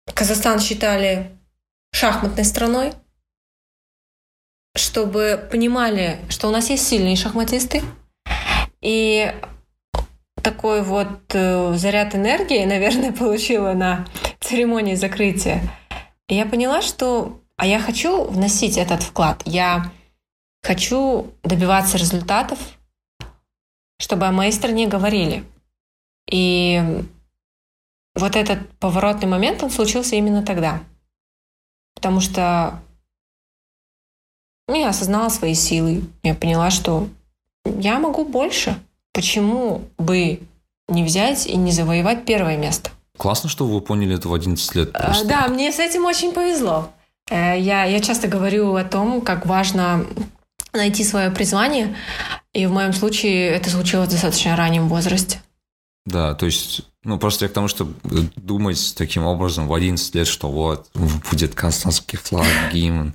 Казахстан 0.06 0.60
считали 0.60 1.30
шахматной 1.92 2.44
страной, 2.44 2.92
чтобы 4.74 5.48
понимали, 5.50 6.18
что 6.28 6.48
у 6.48 6.50
нас 6.50 6.70
есть 6.70 6.86
сильные 6.86 7.16
шахматисты, 7.16 7.82
и 8.80 9.34
такой 10.42 10.82
вот 10.82 11.34
э, 11.34 11.74
заряд 11.74 12.14
энергии, 12.14 12.64
наверное, 12.66 13.12
получила 13.12 13.72
на 13.72 14.06
церемонии 14.40 14.94
закрытия. 14.94 15.62
И 16.28 16.34
я 16.34 16.46
поняла, 16.46 16.82
что 16.82 17.42
а 17.56 17.66
я 17.66 17.78
хочу 17.78 18.24
вносить 18.24 18.76
этот 18.76 19.02
вклад. 19.02 19.42
Я 19.44 19.92
хочу 20.62 21.32
добиваться 21.44 21.96
результатов, 21.96 22.58
чтобы 24.00 24.26
о 24.26 24.32
моей 24.32 24.52
стране 24.52 24.88
говорили. 24.88 25.44
И 26.28 26.82
вот 28.14 28.36
этот 28.36 28.68
поворотный 28.78 29.28
момент, 29.28 29.62
он 29.62 29.70
случился 29.70 30.16
именно 30.16 30.44
тогда. 30.44 30.82
Потому 31.94 32.20
что 32.20 32.82
я 34.68 34.88
осознала 34.88 35.28
свои 35.28 35.54
силы. 35.54 36.02
Я 36.22 36.34
поняла, 36.34 36.70
что 36.70 37.08
я 37.64 37.98
могу 38.00 38.24
больше. 38.24 38.76
Почему 39.12 39.82
бы 39.98 40.40
не 40.88 41.04
взять 41.04 41.46
и 41.46 41.56
не 41.56 41.72
завоевать 41.72 42.24
первое 42.24 42.56
место? 42.56 42.90
Классно, 43.18 43.48
что 43.48 43.66
вы 43.66 43.80
поняли 43.80 44.16
это 44.16 44.28
в 44.28 44.34
11 44.34 44.74
лет. 44.74 44.90
А, 44.94 45.06
просто. 45.06 45.26
Да, 45.26 45.48
мне 45.48 45.70
с 45.70 45.78
этим 45.78 46.06
очень 46.06 46.32
повезло. 46.32 46.90
Э, 47.30 47.58
я, 47.58 47.84
я 47.84 48.00
часто 48.00 48.26
говорю 48.28 48.74
о 48.74 48.84
том, 48.84 49.20
как 49.20 49.46
важно 49.46 50.06
найти 50.72 51.04
свое 51.04 51.30
призвание, 51.30 51.94
и 52.52 52.66
в 52.66 52.72
моем 52.72 52.92
случае 52.92 53.48
это 53.48 53.70
случилось 53.70 54.08
в 54.08 54.12
достаточно 54.12 54.56
раннем 54.56 54.88
возрасте. 54.88 55.42
Да, 56.04 56.34
то 56.34 56.46
есть, 56.46 56.82
ну, 57.04 57.18
просто 57.18 57.44
я 57.44 57.48
к 57.48 57.52
тому, 57.52 57.68
что 57.68 57.86
думать 58.36 58.94
таким 58.96 59.24
образом 59.24 59.68
в 59.68 59.74
11 59.74 60.14
лет, 60.14 60.26
что 60.26 60.50
вот, 60.50 60.88
будет 60.94 61.54
казахстанский 61.54 62.18
флаг, 62.18 62.46
гимн. 62.72 63.14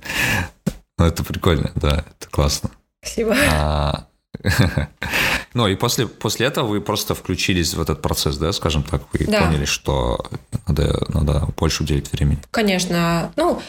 Ну, 0.96 1.04
это 1.04 1.22
прикольно, 1.22 1.70
да, 1.74 2.04
это 2.18 2.30
классно. 2.30 2.70
Спасибо. 3.02 3.36
А, 3.52 4.06
ну 5.54 5.66
и 5.66 5.74
после, 5.76 6.06
после 6.06 6.46
этого 6.46 6.68
вы 6.68 6.80
просто 6.80 7.14
включились 7.14 7.74
в 7.74 7.80
этот 7.80 8.02
процесс, 8.02 8.36
да, 8.36 8.52
скажем 8.52 8.82
так, 8.82 9.02
вы 9.12 9.26
да. 9.26 9.46
поняли, 9.46 9.64
что 9.64 10.24
надо, 10.66 11.06
надо 11.08 11.48
больше 11.56 11.82
уделить 11.82 12.12
времени. 12.12 12.38
Конечно. 12.50 13.32
Ну, 13.36 13.60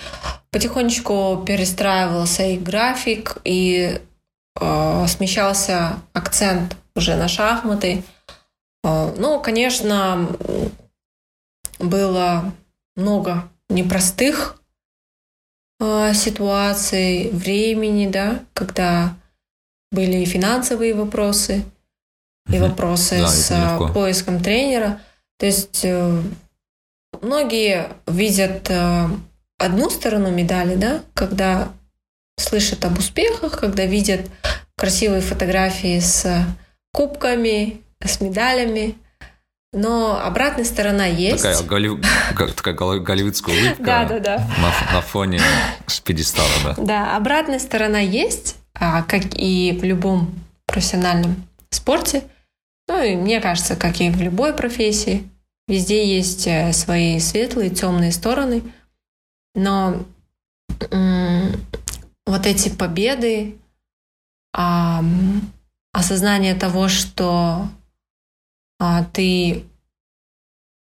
потихонечку 0.52 1.44
перестраивался 1.46 2.44
и 2.44 2.58
график, 2.58 3.38
и 3.44 4.02
э, 4.60 5.08
смещался 5.08 6.00
акцент 6.14 6.76
уже 6.96 7.16
на 7.16 7.28
шахматы. 7.28 8.04
Э, 8.84 9.14
ну, 9.18 9.42
конечно, 9.42 10.28
было 11.80 12.52
много 12.96 13.50
непростых 13.70 14.62
э, 15.80 16.14
ситуаций, 16.14 17.30
времени, 17.32 18.08
да, 18.08 18.40
когда 18.54 19.16
были 19.92 20.18
и 20.18 20.26
финансовые 20.26 20.94
вопросы, 20.94 21.64
и 22.50 22.60
вопросы 22.60 23.20
да, 23.20 23.28
с 23.28 23.52
э, 23.52 23.94
поиском 23.94 24.42
тренера. 24.42 25.02
То 25.38 25.46
есть 25.46 25.82
э, 25.84 26.22
многие 27.22 27.90
видят 28.08 28.70
э, 28.70 29.08
одну 29.58 29.90
сторону 29.90 30.32
медали, 30.32 30.76
да, 30.76 31.02
когда 31.14 31.70
слышат 32.38 32.84
об 32.86 32.98
успехах, 32.98 33.60
когда 33.60 33.86
видят 33.86 34.22
красивые 34.78 35.22
фотографии 35.22 36.00
с 36.00 36.46
кубками, 36.94 37.82
с 38.04 38.22
медалями. 38.22 38.96
Но 39.72 40.20
обратная 40.20 40.66
сторона 40.66 41.06
есть. 41.06 41.44
Такая, 41.44 41.62
голли... 41.62 42.02
такая 42.56 43.00
голливудская 43.00 43.56
улыбка 43.56 43.84
да, 43.84 44.06
да, 44.06 44.20
да. 44.20 44.38
На, 44.58 44.96
на 44.96 45.02
фоне 45.02 45.40
с 45.86 46.00
пьедестала, 46.00 46.50
да. 46.64 46.76
Да, 46.78 47.16
обратная 47.16 47.60
сторона 47.60 48.00
есть, 48.00 48.56
как 48.80 49.26
и 49.36 49.78
в 49.80 49.84
любом 49.84 50.34
профессиональном 50.66 51.48
спорте. 51.70 52.24
Ну 52.88 53.04
и 53.04 53.16
мне 53.16 53.42
кажется, 53.42 53.76
как 53.76 54.02
и 54.02 54.10
в 54.10 54.22
любой 54.22 54.54
профессии, 54.54 55.30
везде 55.68 56.08
есть 56.08 56.48
э, 56.48 56.74
свои 56.74 57.20
светлые, 57.20 57.70
темные 57.70 58.12
стороны. 58.12 58.64
Но 59.54 60.06
вот 62.26 62.46
эти 62.46 62.70
победы, 62.70 63.58
а, 64.54 65.04
осознание 65.92 66.56
того, 66.56 66.88
что 66.88 67.68
а, 68.80 69.04
ты 69.06 69.66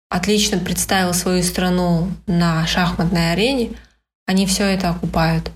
отлично 0.09 0.59
представил 0.59 1.15
свою 1.15 1.43
страну 1.43 2.11
на 2.27 2.67
шахматной 2.67 3.33
арене, 3.33 3.77
они 4.27 4.47
все 4.47 4.65
это 4.65 4.91
окупают 4.91 5.51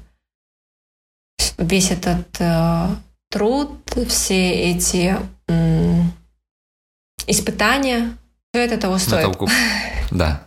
весь 1.58 1.90
этот 1.90 2.26
э, 2.38 2.88
труд, 3.30 3.70
все 4.08 4.50
эти 4.70 5.16
э, 5.48 6.02
испытания, 7.26 8.16
все 8.52 8.64
это 8.64 8.78
того 8.78 8.98
стоит. 8.98 9.28
Это 9.28 9.46
да. 10.10 10.42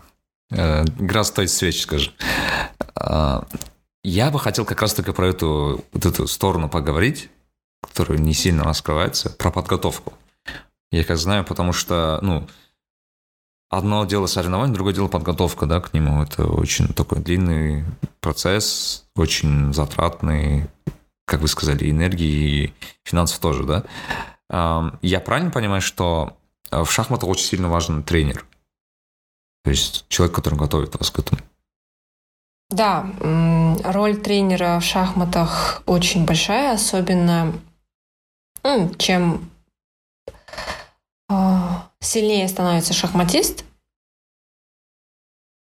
Э, 0.52 0.84
игра 1.00 1.24
стоит 1.24 1.52
свеч, 1.52 1.82
скажем. 1.82 2.14
А, 2.96 3.46
я 4.04 4.32
бы 4.32 4.40
хотел 4.40 4.66
как 4.66 4.82
раз 4.82 4.94
таки 4.94 5.12
про 5.12 5.28
эту, 5.28 5.84
вот 5.92 6.06
эту 6.06 6.28
сторону 6.28 6.70
поговорить, 6.70 7.30
которая 7.82 8.18
не 8.18 8.34
сильно 8.34 8.64
раскрывается, 8.64 9.30
про 9.30 9.52
подготовку. 9.52 10.14
Я 10.92 11.04
как 11.04 11.18
знаю, 11.18 11.46
потому 11.46 11.74
что, 11.74 12.20
ну, 12.22 12.48
одно 13.70 14.06
дело 14.06 14.26
соревнование, 14.26 14.74
другое 14.74 14.94
дело 14.94 15.08
подготовка, 15.08 15.66
да, 15.66 15.80
к 15.80 15.94
нему. 15.94 16.24
Это 16.24 16.46
очень 16.46 16.88
такой 16.90 17.20
длинный 17.20 17.86
процесс, 18.20 19.06
очень 19.16 19.74
затратный, 19.74 20.68
как 21.26 21.42
вы 21.42 21.48
сказали, 21.48 21.90
энергии 21.90 22.66
и 22.66 22.74
финансов 23.04 23.40
тоже, 23.40 23.64
да? 23.64 24.92
Я 25.02 25.20
правильно 25.20 25.52
понимаю, 25.52 25.82
что 25.82 26.38
э, 26.72 26.84
в 26.84 26.92
шахматах 26.92 27.30
очень 27.30 27.46
сильно 27.46 27.70
важен 27.70 28.02
тренер? 28.02 28.48
То 29.64 29.70
есть 29.70 30.06
человек, 30.10 30.36
который 30.36 30.58
готовит 30.58 30.96
вас 30.98 31.12
к 31.12 31.20
этому? 31.20 31.40
Да, 32.72 33.08
роль 33.84 34.18
тренера 34.18 34.80
в 34.80 34.84
шахматах 34.84 35.84
очень 35.86 36.26
большая, 36.26 36.74
особенно 36.74 37.54
чем 38.98 39.52
а, 41.30 41.89
сильнее 42.02 42.48
становится 42.48 42.94
шахматист, 42.94 43.66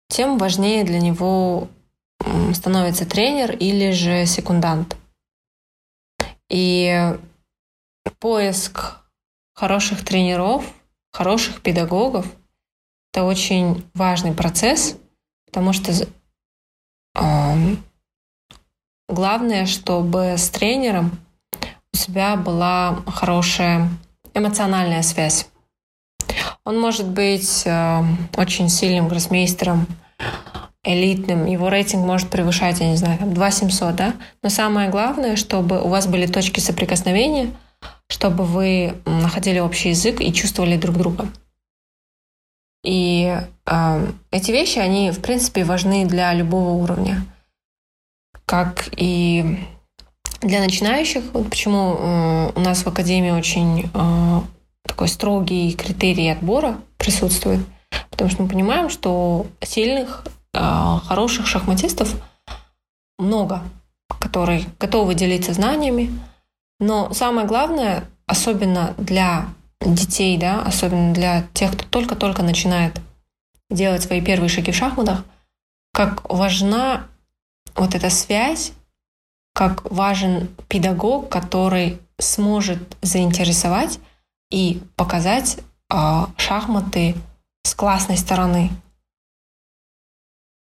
тем 0.09 0.39
важнее 0.39 0.85
для 0.85 1.01
него 1.01 1.69
становится 2.55 3.07
тренер 3.07 3.53
или 3.57 3.93
же 3.93 4.27
секундант. 4.27 4.97
И 6.49 7.19
поиск 8.19 8.97
хороших 9.55 10.05
тренеров, 10.05 10.65
хороших 11.13 11.61
педагогов– 11.63 12.27
это 13.13 13.25
очень 13.25 13.89
важный 13.95 14.33
процесс, 14.33 14.97
потому 15.47 15.73
что 15.73 15.93
главное, 19.09 19.67
чтобы 19.67 20.37
с 20.39 20.49
тренером 20.51 21.19
у 21.93 21.97
себя 21.97 22.37
была 22.37 23.03
хорошая 23.07 23.89
эмоциональная 24.35 25.03
связь. 25.03 25.49
Он 26.69 26.79
может 26.79 27.09
быть 27.09 27.63
э, 27.65 28.03
очень 28.37 28.69
сильным 28.69 29.09
гроссмейстером, 29.09 29.87
элитным, 30.85 31.47
его 31.47 31.71
рейтинг 31.71 32.05
может 32.05 32.29
превышать, 32.29 32.81
я 32.81 32.91
не 32.91 32.97
знаю, 32.97 33.19
там 33.19 33.33
2700, 33.33 33.97
да? 33.97 34.15
Но 34.43 34.51
самое 34.51 34.91
главное, 34.91 35.37
чтобы 35.37 35.81
у 35.81 35.89
вас 35.89 36.07
были 36.07 36.27
точки 36.27 36.61
соприкосновения, 36.61 37.57
чтобы 38.11 38.45
вы 38.45 38.97
находили 39.07 39.61
общий 39.61 39.89
язык 39.89 40.21
и 40.21 40.31
чувствовали 40.31 40.77
друг 40.77 40.99
друга. 40.99 41.29
И 42.85 43.35
э, 43.65 44.13
эти 44.31 44.51
вещи, 44.51 44.79
они, 44.79 45.11
в 45.11 45.23
принципе, 45.23 45.65
важны 45.65 46.05
для 46.05 46.35
любого 46.35 46.73
уровня. 46.73 47.25
Как 48.45 48.91
и 48.95 49.59
для 50.43 50.61
начинающих, 50.61 51.25
вот 51.33 51.49
почему 51.49 51.97
э, 51.99 52.53
у 52.57 52.61
нас 52.61 52.83
в 52.83 52.87
Академии 52.89 53.31
очень 53.31 53.91
э, 53.95 54.41
такой 54.89 55.09
строгий 55.09 55.73
критерий 55.75 56.29
отбора 56.31 56.81
присутствует, 56.97 57.61
потому 58.11 58.31
что 58.31 58.43
мы 58.43 58.49
понимаем, 58.49 58.91
что 58.91 59.47
сильных, 59.61 60.25
э, 60.55 60.99
хороших 61.07 61.47
шахматистов 61.47 62.15
много, 63.19 63.63
которые 64.21 64.65
готовы 64.81 65.15
делиться 65.15 65.53
знаниями, 65.53 66.11
но 66.81 67.13
самое 67.13 67.47
главное, 67.47 68.05
особенно 68.27 68.95
для 68.99 69.47
детей, 69.81 70.37
да, 70.37 70.63
особенно 70.63 71.15
для 71.15 71.47
тех, 71.55 71.73
кто 71.73 71.85
только-только 71.85 72.43
начинает 72.43 73.01
делать 73.71 74.03
свои 74.03 74.21
первые 74.21 74.49
шаги 74.49 74.73
в 74.73 74.77
шахматах, 74.77 75.25
как 75.93 76.29
важна 76.29 77.07
вот 77.75 77.95
эта 77.95 78.11
связь, 78.11 78.73
как 79.55 79.91
важен 79.91 80.49
педагог, 80.69 81.29
который 81.29 81.99
сможет 82.19 82.97
заинтересовать 83.03 83.99
и 84.51 84.81
показать 84.97 85.59
э, 85.91 86.25
шахматы 86.37 87.15
с 87.65 87.75
классной 87.75 88.17
стороны. 88.17 88.71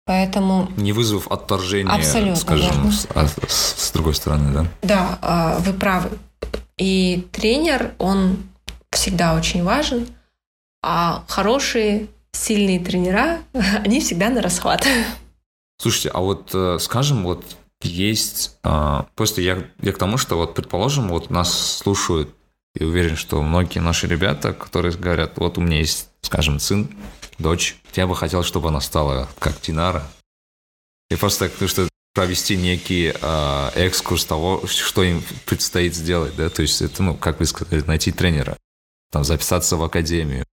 Поэтому... 0.05 0.69
Не 0.77 0.93
вызвав 0.93 1.31
отторжения, 1.31 1.93
Абсолютно, 1.93 2.35
скажем, 2.35 2.91
с, 2.91 3.07
а, 3.13 3.27
с, 3.27 3.87
с 3.87 3.91
другой 3.91 4.15
стороны, 4.15 4.51
да? 4.53 4.67
Да, 4.81 5.19
э, 5.57 5.61
вы 5.61 5.73
правы. 5.73 6.17
И 6.77 7.27
тренер, 7.31 7.93
он 7.97 8.37
всегда 8.91 9.35
очень 9.35 9.63
важен, 9.63 10.07
а 10.83 11.23
хорошие, 11.27 12.07
сильные 12.31 12.79
тренера, 12.79 13.39
они 13.53 13.99
всегда 13.99 14.29
на 14.29 14.41
расхват. 14.41 14.85
Слушайте, 15.79 16.09
а 16.09 16.19
вот, 16.19 16.51
э, 16.53 16.77
скажем, 16.79 17.23
вот 17.23 17.43
есть... 17.83 18.59
Просто 19.15 19.41
я, 19.41 19.65
я 19.81 19.91
к 19.91 19.97
тому, 19.97 20.17
что 20.17 20.35
вот, 20.35 20.53
предположим, 20.53 21.09
вот 21.09 21.31
нас 21.31 21.77
слушают, 21.77 22.29
и 22.75 22.83
уверен, 22.83 23.15
что 23.15 23.41
многие 23.41 23.79
наши 23.79 24.07
ребята, 24.07 24.53
которые 24.53 24.95
говорят, 24.95 25.37
вот 25.37 25.57
у 25.57 25.61
меня 25.61 25.79
есть, 25.79 26.09
скажем, 26.21 26.59
сын, 26.59 26.89
дочь, 27.37 27.77
я 27.95 28.07
бы 28.07 28.15
хотел, 28.15 28.43
чтобы 28.43 28.69
она 28.69 28.81
стала 28.81 29.29
как 29.39 29.59
Тинара. 29.59 30.07
И 31.09 31.15
просто 31.15 31.49
так, 31.49 31.69
что 31.69 31.89
провести 32.13 32.55
некий 32.55 33.13
э, 33.13 33.69
экскурс 33.75 34.25
того, 34.25 34.65
что 34.67 35.03
им 35.03 35.23
предстоит 35.45 35.95
сделать, 35.95 36.35
да, 36.35 36.49
то 36.49 36.61
есть 36.61 36.81
это, 36.81 37.03
ну, 37.03 37.15
как 37.15 37.39
вы 37.39 37.45
сказали, 37.45 37.81
найти 37.81 38.11
тренера 38.11 38.57
там, 39.11 39.23
записаться 39.23 39.77
в 39.77 39.83
академию 39.83 40.45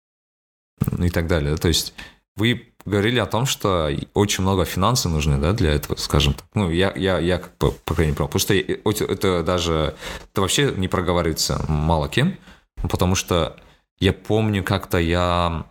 ну 0.80 1.04
и 1.04 1.10
так 1.10 1.26
далее. 1.26 1.56
То 1.56 1.68
есть 1.68 1.94
вы 2.36 2.72
говорили 2.84 3.18
о 3.18 3.26
том, 3.26 3.46
что 3.46 3.90
очень 4.14 4.42
много 4.42 4.64
финансов 4.64 5.12
нужны, 5.12 5.38
да, 5.38 5.52
для 5.52 5.72
этого, 5.72 5.96
скажем 5.96 6.34
так. 6.34 6.46
Ну, 6.54 6.70
я, 6.70 6.92
я, 6.96 7.18
я 7.18 7.38
как 7.38 7.56
бы, 7.58 7.72
по 7.72 7.94
крайней 7.94 8.12
мере, 8.12 8.26
потому 8.26 8.40
что 8.40 8.54
это 8.54 9.42
даже, 9.42 9.94
это 10.32 10.40
вообще 10.40 10.72
не 10.76 10.88
проговаривается 10.88 11.64
мало 11.68 12.08
кем, 12.08 12.36
потому 12.82 13.14
что 13.14 13.56
я 13.98 14.12
помню, 14.12 14.62
как-то 14.62 14.98
я 14.98 15.66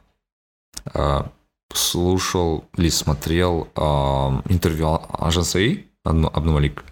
э, 0.93 1.23
слушал 1.73 2.65
или 2.77 2.89
смотрел 2.89 3.69
э, 3.75 3.81
интервью 4.51 4.99
Ажансаи 5.09 5.87
Абнумалик, 6.03 6.83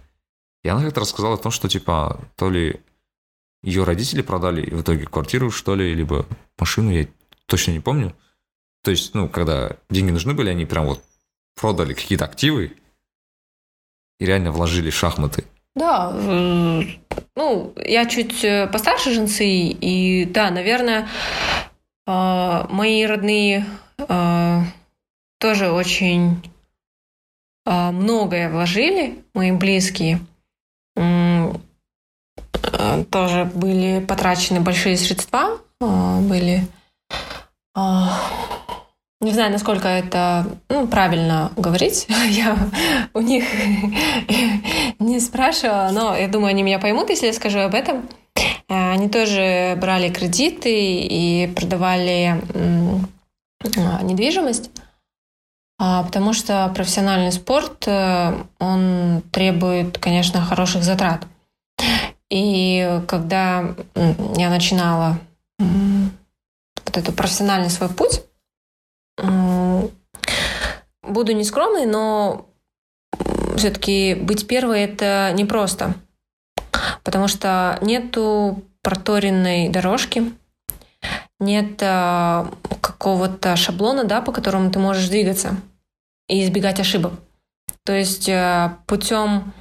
и 0.63 0.69
она 0.69 0.83
как-то 0.83 1.01
рассказала 1.01 1.35
о 1.35 1.37
том, 1.37 1.51
что, 1.51 1.69
типа, 1.69 2.19
то 2.35 2.49
ли 2.49 2.81
ее 3.63 3.83
родители 3.83 4.21
продали 4.21 4.69
в 4.69 4.81
итоге 4.81 5.05
квартиру, 5.05 5.51
что 5.51 5.75
ли, 5.75 5.93
либо 5.93 6.25
машину, 6.57 6.91
я 6.91 7.07
точно 7.47 7.71
не 7.71 7.79
помню. 7.79 8.15
То 8.85 8.91
есть, 8.91 9.15
ну, 9.15 9.27
когда 9.27 9.71
деньги 9.89 10.11
нужны 10.11 10.35
были, 10.35 10.51
они 10.51 10.65
прям 10.65 10.85
вот 10.85 11.01
продали 11.59 11.95
какие-то 11.95 12.25
активы 12.25 12.73
и 14.19 14.25
реально 14.25 14.51
вложили 14.51 14.91
шахматы. 14.91 15.43
Да, 15.73 16.11
ну, 17.35 17.73
я 17.83 18.05
чуть 18.05 18.43
э, 18.43 18.67
постарше 18.67 19.11
женцы, 19.11 19.47
и 19.47 20.25
да, 20.25 20.51
наверное, 20.51 21.09
э, 22.05 22.65
мои 22.69 23.05
родные 23.05 23.65
э, 23.97 24.61
тоже 25.39 25.71
очень 25.71 26.43
многое 27.65 28.51
вложили, 28.51 29.23
мои 29.33 29.51
близкие. 29.51 30.19
Тоже 33.09 33.45
были 33.45 34.05
потрачены 34.05 34.61
большие 34.61 34.95
средства, 34.97 35.57
были 35.79 36.67
не 39.25 39.31
знаю, 39.31 39.51
насколько 39.51 39.87
это 39.87 40.45
ну, 40.69 40.87
правильно 40.87 41.51
говорить. 41.57 42.05
Я 42.29 42.55
у 43.13 43.21
них 43.21 43.43
не 44.99 45.19
спрашивала, 45.19 45.89
но 45.91 46.15
я 46.15 46.27
думаю, 46.27 46.51
они 46.51 46.61
меня 46.61 46.79
поймут, 46.79 47.09
если 47.09 47.27
я 47.27 47.33
скажу 47.33 47.59
об 47.59 47.73
этом. 47.73 48.07
Они 48.67 49.09
тоже 49.09 49.77
брали 49.81 50.09
кредиты 50.09 50.71
и 50.71 51.51
продавали 51.55 52.41
недвижимость, 54.03 54.69
а, 55.79 56.03
потому 56.03 56.33
что 56.33 56.71
профессиональный 56.75 57.31
спорт, 57.31 57.87
он 57.87 59.23
требует, 59.31 59.97
конечно, 59.97 60.41
хороших 60.41 60.83
затрат. 60.83 61.25
И 62.29 63.01
когда 63.07 63.75
я 64.37 64.49
начинала 64.49 65.17
вот 65.59 66.97
эту 66.97 67.11
профессиональный 67.11 67.69
свой 67.69 67.89
путь, 67.89 68.21
буду 71.01 71.33
нескромной, 71.33 71.85
но 71.85 72.49
все-таки 73.55 74.15
быть 74.15 74.47
первой 74.47 74.81
это 74.81 75.31
непросто, 75.33 75.95
потому 77.03 77.27
что 77.27 77.79
нету 77.81 78.63
проторенной 78.81 79.69
дорожки, 79.69 80.33
нет 81.39 81.79
а, 81.81 82.49
какого-то 82.81 83.55
шаблона, 83.55 84.03
да, 84.03 84.21
по 84.21 84.31
которому 84.31 84.71
ты 84.71 84.79
можешь 84.79 85.09
двигаться 85.09 85.57
и 86.27 86.43
избегать 86.43 86.79
ошибок. 86.79 87.13
То 87.83 87.93
есть 87.93 88.29
а, 88.29 88.79
путем 88.87 89.53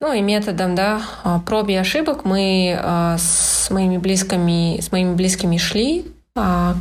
ну 0.00 0.12
и 0.12 0.20
методом 0.20 0.74
да, 0.74 1.02
а, 1.24 1.40
проб 1.40 1.68
и 1.68 1.74
ошибок 1.74 2.24
мы 2.24 2.78
с 3.18 3.70
моими 3.70 3.98
близкими, 3.98 4.80
с 4.80 4.92
моими 4.92 5.14
близкими 5.14 5.56
шли 5.56 6.06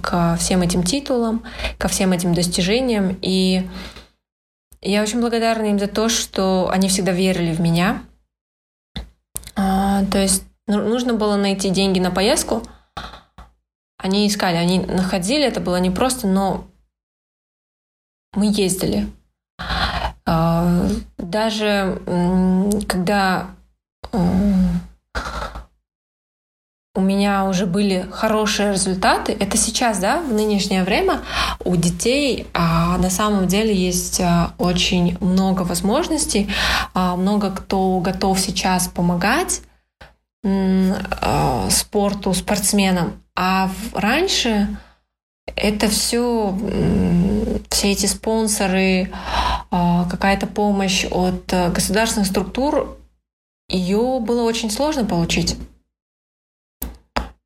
к 0.01 0.37
всем 0.37 0.61
этим 0.61 0.83
титулам, 0.83 1.43
ко 1.77 1.87
всем 1.87 2.11
этим 2.11 2.33
достижениям. 2.33 3.17
И 3.21 3.67
я 4.81 5.01
очень 5.01 5.21
благодарна 5.21 5.65
им 5.65 5.79
за 5.79 5.87
то, 5.87 6.09
что 6.09 6.69
они 6.71 6.89
всегда 6.89 7.11
верили 7.11 7.53
в 7.53 7.59
меня. 7.59 8.03
То 9.55 10.07
есть 10.13 10.43
ну, 10.67 10.87
нужно 10.87 11.13
было 11.13 11.35
найти 11.35 11.69
деньги 11.69 11.99
на 11.99 12.11
поездку. 12.11 12.61
Они 13.97 14.27
искали, 14.27 14.55
они 14.57 14.79
находили, 14.79 15.43
это 15.43 15.59
было 15.59 15.77
непросто, 15.77 16.27
но 16.27 16.67
мы 18.33 18.51
ездили. 18.51 19.07
А, 20.25 20.87
даже 21.17 21.99
когда 22.87 23.49
у 26.97 27.01
меня 27.01 27.45
уже 27.45 27.67
были 27.67 28.07
хорошие 28.11 28.71
результаты. 28.71 29.31
Это 29.31 29.55
сейчас, 29.55 29.99
да, 29.99 30.19
в 30.19 30.33
нынешнее 30.33 30.83
время 30.83 31.21
у 31.63 31.75
детей 31.75 32.47
а, 32.55 32.97
на 32.97 33.11
самом 33.11 33.47
деле 33.47 33.71
есть 33.71 34.19
а, 34.19 34.53
очень 34.57 35.15
много 35.21 35.61
возможностей, 35.61 36.49
а, 36.95 37.15
много 37.15 37.51
кто 37.51 37.99
готов 37.99 38.39
сейчас 38.39 38.87
помогать 38.87 39.61
а, 40.43 41.67
спорту, 41.69 42.33
спортсменам. 42.33 43.21
А 43.35 43.67
в, 43.67 43.95
раньше 43.95 44.67
это 45.55 45.89
все, 45.89 46.57
все 47.69 47.91
эти 47.91 48.07
спонсоры, 48.07 49.11
а, 49.69 50.09
какая-то 50.09 50.47
помощь 50.47 51.05
от 51.11 51.53
э, 51.53 51.69
государственных 51.69 52.27
структур, 52.27 52.97
ее 53.69 54.19
было 54.19 54.41
очень 54.41 54.71
сложно 54.71 55.05
получить. 55.05 55.57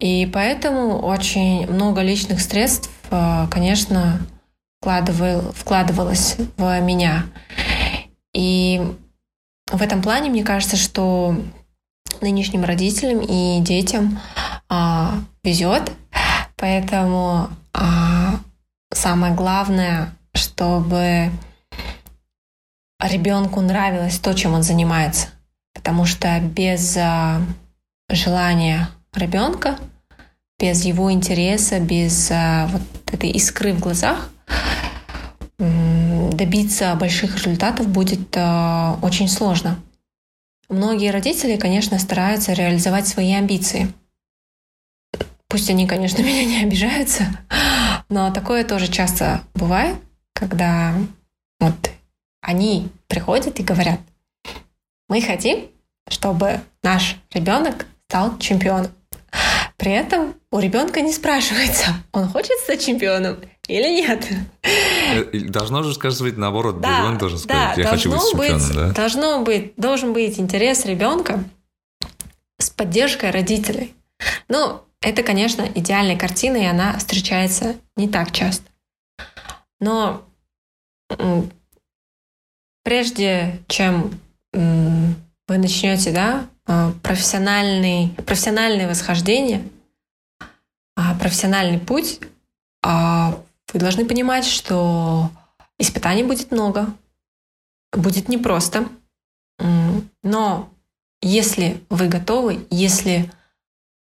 И 0.02 0.26
поэтому 0.34 0.97
очень 0.97 1.68
много 1.68 2.02
личных 2.02 2.41
средств, 2.41 2.89
э, 3.12 3.47
конечно, 3.52 4.20
вкладывал, 4.82 5.52
вкладывалось 5.54 6.38
в 6.58 6.82
меня. 6.82 7.28
И 8.34 8.82
в 9.72 9.80
этом 9.80 10.02
плане 10.02 10.32
мне 10.32 10.43
кажется, 10.43 10.76
что 10.76 11.36
нынешним 12.20 12.64
родителям 12.64 13.20
и 13.20 13.62
детям 13.62 14.20
а, 14.70 15.20
везет, 15.43 15.91
поэтому 16.56 17.49
а, 17.74 18.39
самое 18.91 19.36
главное, 19.36 20.16
чтобы 20.34 21.30
ребенку 22.99 23.62
нравилось 23.62 24.18
то, 24.18 24.34
чем 24.34 24.54
он 24.54 24.64
занимается, 24.64 25.28
потому 25.74 26.06
что 26.06 26.39
без 26.39 26.97
а, 26.97 27.41
желания 28.10 28.89
ребенка, 29.14 29.78
без 30.59 30.86
его 30.86 31.12
интереса, 31.12 31.80
без 31.80 32.30
а, 32.32 32.68
вот 32.68 32.82
этой 33.12 33.30
искры 33.30 33.74
в 33.74 33.80
глазах 33.80 34.30
добиться 35.57 36.95
больших 36.95 37.36
результатов 37.36 37.88
будет 37.88 38.36
а, 38.36 38.97
очень 39.03 39.28
сложно. 39.28 39.80
Многие 40.70 41.12
родители, 41.12 41.55
конечно, 41.57 41.99
стараются 41.99 42.53
реализовать 42.53 43.07
свои 43.07 43.34
амбиции. 43.34 43.93
Пусть 45.47 45.70
они, 45.70 45.86
конечно, 45.86 46.22
меня 46.24 46.45
не 46.45 46.64
обижаются, 46.64 47.28
но 48.09 48.32
такое 48.32 48.64
тоже 48.64 48.88
часто 48.88 49.41
бывает, 49.53 49.97
когда 50.34 50.95
вот 51.59 51.91
они 52.41 52.89
приходят 53.07 53.59
и 53.59 53.64
говорят, 53.64 53.99
мы 55.09 55.22
хотим, 55.22 55.68
чтобы 56.09 56.62
наш 56.82 57.18
ребенок 57.32 57.86
стал 58.07 58.39
чемпионом. 58.39 58.91
При 59.82 59.93
этом 59.93 60.36
у 60.51 60.59
ребенка 60.59 61.01
не 61.01 61.11
спрашивается, 61.11 61.95
он 62.11 62.29
хочет 62.29 62.55
стать 62.59 62.86
чемпионом 62.86 63.38
или 63.67 63.89
нет. 63.89 64.27
Э, 64.61 65.23
должно 65.49 65.82
же 65.82 65.95
сказать 65.95 66.38
наоборот, 66.38 66.79
да, 66.82 66.99
ребенок 66.99 67.17
должен 67.17 67.39
сказать, 67.39 67.77
да, 67.77 67.82
я 67.82 67.88
хочу 67.88 68.11
быть 68.11 68.21
чемпионом, 68.29 68.67
быть, 68.67 68.75
да? 68.75 68.91
Должно 68.91 69.41
быть, 69.41 69.73
должен 69.77 70.13
быть 70.13 70.39
интерес 70.39 70.86
ребенка 70.86 71.43
с 72.59 72.69
поддержкой 72.69 73.32
родителей. 73.32 73.95
Ну, 74.49 74.82
это, 75.01 75.23
конечно, 75.23 75.63
идеальная 75.73 76.15
картина, 76.15 76.57
и 76.57 76.65
она 76.65 76.95
встречается 76.99 77.75
не 77.95 78.07
так 78.07 78.32
часто. 78.32 78.69
Но 79.79 80.21
прежде 82.84 83.59
чем 83.67 84.11
вы 85.48 85.58
начнете, 85.58 86.12
да, 86.12 86.48
а, 86.66 86.94
профессиональный, 87.04 88.10
профессиональное 88.26 88.88
восхождение, 88.88 89.68
а, 90.96 91.16
профессиональный 91.16 91.80
путь, 91.80 92.20
а, 92.84 93.39
вы 93.74 93.80
должны 93.80 94.06
понимать, 94.06 94.46
что 94.46 95.30
испытаний 95.78 96.24
будет 96.24 96.52
много, 96.52 96.94
будет 97.92 98.30
непросто, 98.30 98.88
но 100.24 100.70
если 101.22 101.84
вы 101.89 102.08
готовы, 102.08 102.66
если 102.70 103.32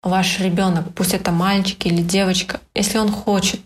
ваш 0.02 0.38
ребенок, 0.40 0.94
пусть 0.94 1.14
это 1.14 1.32
мальчик 1.32 1.86
или 1.86 2.02
девочка, 2.02 2.60
если 2.74 2.98
он 2.98 3.10
хочет, 3.10 3.60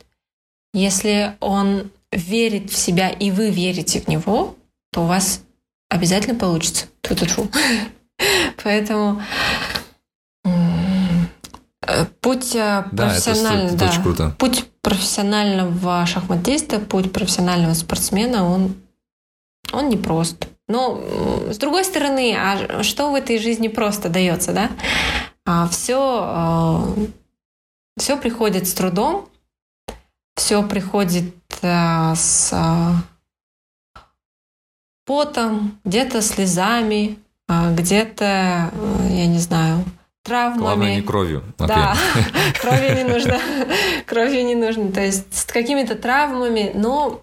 если 0.72 1.36
он 1.40 1.90
верит 2.12 2.70
в 2.70 2.76
себя 2.76 3.10
и 3.10 3.30
вы 3.30 3.50
верите 3.50 4.00
в 4.00 4.08
него, 4.08 4.56
то 4.92 5.02
у 5.02 5.06
вас 5.06 5.42
обязательно 5.90 6.38
получится. 6.38 6.86
Ту-ту-ту. 7.02 7.48
Поэтому 8.64 9.20
э, 10.44 12.06
путь 12.20 12.54
э, 12.54 12.84
профессионального, 12.96 13.76
да, 13.76 13.86
это 13.86 14.12
да, 14.14 14.30
путь 14.38 14.64
профессионального 14.80 16.06
шахматиста, 16.06 16.78
путь 16.78 17.12
профессионального 17.12 17.74
спортсмена, 17.74 18.48
он, 18.48 18.76
он 19.72 19.88
непрост. 19.88 20.46
Но 20.68 21.02
с 21.50 21.58
другой 21.58 21.84
стороны, 21.84 22.36
а 22.38 22.82
что 22.82 23.10
в 23.10 23.14
этой 23.14 23.38
жизни 23.38 23.68
просто 23.68 24.08
дается, 24.08 24.52
да? 24.52 24.70
А 25.44 25.68
все, 25.68 26.86
э, 26.96 27.06
все 27.98 28.16
приходит 28.16 28.68
с 28.68 28.72
трудом, 28.72 29.28
все 30.36 30.62
приходит 30.62 31.34
с 31.62 32.54
потом, 35.10 35.80
где-то 35.84 36.22
слезами, 36.22 37.18
а, 37.48 37.72
где-то, 37.72 38.70
э, 38.72 39.08
я 39.10 39.26
не 39.26 39.40
знаю, 39.40 39.84
травмами. 40.22 40.60
Главное, 40.60 40.96
не 40.96 41.02
кровью. 41.02 41.42
Да, 41.58 41.96
крови 42.60 42.94
не 42.94 43.02
нужно. 43.02 43.40
Крови 44.06 44.42
не 44.42 44.54
нужно. 44.54 44.92
То 44.92 45.00
есть 45.00 45.36
с 45.36 45.44
какими-то 45.46 45.96
травмами, 45.96 46.70
но 46.74 47.22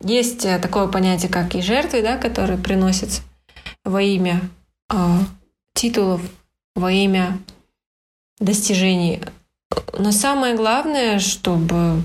есть 0.00 0.46
э, 0.46 0.58
такое 0.58 0.88
понятие, 0.88 1.30
как 1.30 1.54
и 1.54 1.60
жертвы, 1.60 2.00
да, 2.00 2.16
которые 2.16 2.58
приносятся 2.58 3.20
во 3.84 4.00
имя 4.00 4.40
э, 4.90 4.96
титулов, 5.74 6.22
во 6.74 6.90
имя 6.90 7.38
достижений. 8.40 9.20
Но 9.98 10.12
самое 10.12 10.56
главное, 10.56 11.18
чтобы 11.18 12.02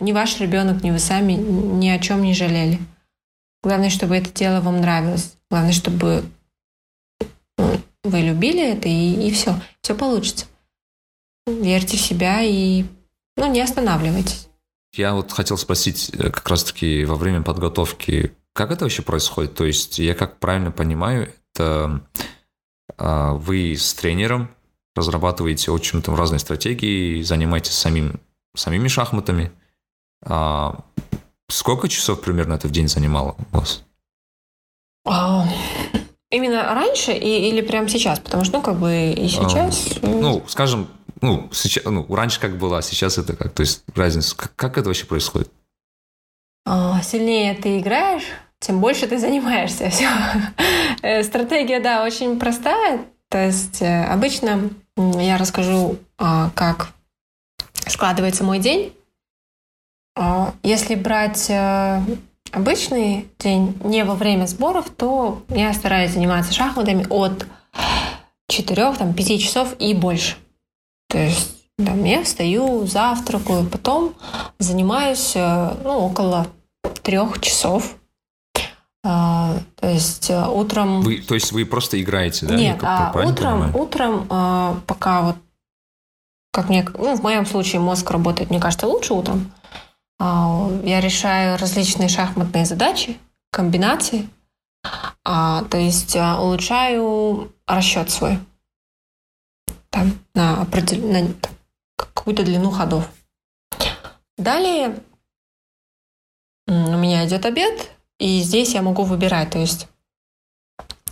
ни 0.00 0.12
ваш 0.12 0.40
ребенок, 0.40 0.82
ни 0.82 0.90
вы 0.90 0.98
сами 0.98 1.34
ни 1.34 1.90
о 1.90 1.98
чем 1.98 2.22
не 2.22 2.32
жалели. 2.32 2.80
Главное, 3.62 3.90
чтобы 3.90 4.16
это 4.16 4.30
дело 4.32 4.60
вам 4.60 4.80
нравилось. 4.80 5.36
Главное, 5.50 5.72
чтобы 5.72 6.24
ну, 7.58 7.80
вы 8.02 8.20
любили 8.20 8.72
это, 8.72 8.88
и, 8.88 9.28
и 9.28 9.32
все. 9.32 9.54
Все 9.80 9.94
получится. 9.94 10.46
Верьте 11.46 11.96
в 11.96 12.00
себя 12.00 12.42
и 12.42 12.84
ну, 13.36 13.50
не 13.50 13.60
останавливайтесь. 13.60 14.48
Я 14.94 15.14
вот 15.14 15.32
хотел 15.32 15.56
спросить 15.56 16.10
э, 16.12 16.30
как 16.30 16.48
раз-таки 16.48 17.04
во 17.04 17.14
время 17.14 17.42
подготовки, 17.42 18.34
как 18.52 18.70
это 18.70 18.84
вообще 18.84 19.02
происходит? 19.02 19.54
То 19.54 19.64
есть 19.64 19.98
я 19.98 20.14
как 20.14 20.38
правильно 20.38 20.70
понимаю, 20.70 21.32
это 21.54 22.02
а, 22.98 23.32
вы 23.32 23.74
с 23.74 23.94
тренером 23.94 24.50
разрабатываете 24.94 25.70
очень 25.70 26.02
там 26.02 26.14
разные 26.14 26.38
стратегии, 26.38 27.22
занимаетесь 27.22 27.72
самим, 27.72 28.20
самими 28.54 28.88
шахматами. 28.88 29.52
А, 31.48 31.52
Сколько 31.52 31.88
часов 31.88 32.20
примерно 32.20 32.54
это 32.54 32.68
в 32.68 32.70
день 32.70 32.88
занимало 32.88 33.36
у 33.52 33.56
вас? 33.56 33.84
А, 35.04 35.46
именно 36.30 36.74
раньше 36.74 37.12
и, 37.12 37.48
или 37.48 37.60
прямо 37.60 37.88
сейчас? 37.88 38.18
Потому 38.20 38.44
что, 38.44 38.58
ну, 38.58 38.62
как 38.62 38.78
бы 38.78 39.12
и 39.12 39.28
сейчас... 39.28 39.98
А, 40.02 40.06
ну, 40.06 40.42
скажем, 40.48 40.88
ну, 41.20 41.48
сейчас, 41.52 41.84
ну, 41.84 42.06
раньше 42.14 42.40
как 42.40 42.58
было, 42.58 42.78
а 42.78 42.82
сейчас 42.82 43.18
это 43.18 43.36
как? 43.36 43.52
То 43.52 43.62
есть 43.62 43.84
разница, 43.94 44.36
как, 44.36 44.54
как 44.56 44.78
это 44.78 44.88
вообще 44.88 45.06
происходит? 45.06 45.50
А, 46.64 47.00
сильнее 47.02 47.54
ты 47.54 47.78
играешь, 47.78 48.24
тем 48.60 48.80
больше 48.80 49.06
ты 49.06 49.18
занимаешься. 49.18 49.90
Все. 49.90 50.08
Э, 51.02 51.22
стратегия, 51.22 51.80
да, 51.80 52.04
очень 52.04 52.38
простая. 52.38 53.04
То 53.28 53.46
есть 53.46 53.82
э, 53.82 54.04
обычно 54.04 54.70
я 54.96 55.38
расскажу, 55.38 55.98
а, 56.18 56.50
как 56.54 56.90
складывается 57.88 58.44
мой 58.44 58.58
день. 58.58 58.92
А 60.14 60.54
если 60.62 60.94
брать 60.94 61.48
э, 61.48 62.00
обычный 62.50 63.28
день, 63.38 63.78
не 63.82 64.04
во 64.04 64.14
время 64.14 64.46
сборов, 64.46 64.90
то 64.90 65.42
я 65.48 65.72
стараюсь 65.72 66.12
заниматься 66.12 66.52
шахматами 66.52 67.06
от 67.08 67.46
4-5 68.50 69.38
часов 69.38 69.74
и 69.78 69.94
больше. 69.94 70.36
То 71.08 71.18
есть 71.18 71.62
там, 71.78 72.04
я 72.04 72.22
встаю, 72.22 72.86
завтракаю, 72.86 73.66
потом 73.66 74.14
занимаюсь 74.58 75.32
э, 75.34 75.76
ну, 75.82 75.98
около 75.98 76.46
трех 77.02 77.40
часов. 77.40 77.96
А, 79.04 79.56
то 79.76 79.88
есть 79.88 80.30
э, 80.30 80.46
утром... 80.46 81.00
Вы, 81.00 81.18
то 81.18 81.34
есть 81.34 81.52
вы 81.52 81.64
просто 81.64 82.00
играете, 82.00 82.46
да? 82.46 82.54
Нет, 82.54 82.78
а 82.82 83.12
утром, 83.14 83.74
утром 83.74 84.26
а, 84.30 84.78
пока 84.86 85.22
вот, 85.22 85.36
как 86.52 86.68
мне, 86.68 86.86
ну, 86.96 87.16
в 87.16 87.22
моем 87.22 87.46
случае 87.46 87.80
мозг 87.80 88.08
работает, 88.10 88.50
мне 88.50 88.60
кажется, 88.60 88.86
лучше 88.86 89.14
утром. 89.14 89.50
А, 90.24 90.70
я 90.84 91.00
решаю 91.00 91.58
различные 91.58 92.08
шахматные 92.08 92.64
задачи, 92.64 93.18
комбинации, 93.50 94.28
а, 95.24 95.64
то 95.64 95.76
есть 95.78 96.14
а, 96.14 96.40
улучшаю 96.40 97.52
расчет 97.66 98.08
свой 98.08 98.38
там, 99.90 100.12
на, 100.34 100.62
определ... 100.62 101.04
на 101.08 101.34
какую-то 101.96 102.44
длину 102.44 102.70
ходов. 102.70 103.10
Далее 104.38 105.00
у 106.68 106.72
меня 106.98 107.26
идет 107.26 107.44
обед, 107.44 107.90
и 108.20 108.42
здесь 108.42 108.74
я 108.74 108.82
могу 108.82 109.02
выбирать. 109.02 109.50
То 109.50 109.58
есть 109.58 109.88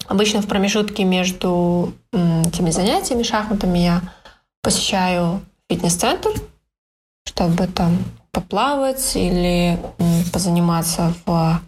обычно 0.07 0.41
в 0.41 0.47
промежутке 0.47 1.03
между 1.03 1.95
этими 2.13 2.71
занятиями 2.71 3.25
шахматами 3.25 3.81
я 3.81 4.03
посещаю 4.63 5.45
фитнес-центр, 5.69 6.31
чтобы 7.27 7.67
там 7.67 7.99
поплавать 8.33 9.17
или 9.17 9.79
позаниматься 10.33 11.15
в, 11.25 11.61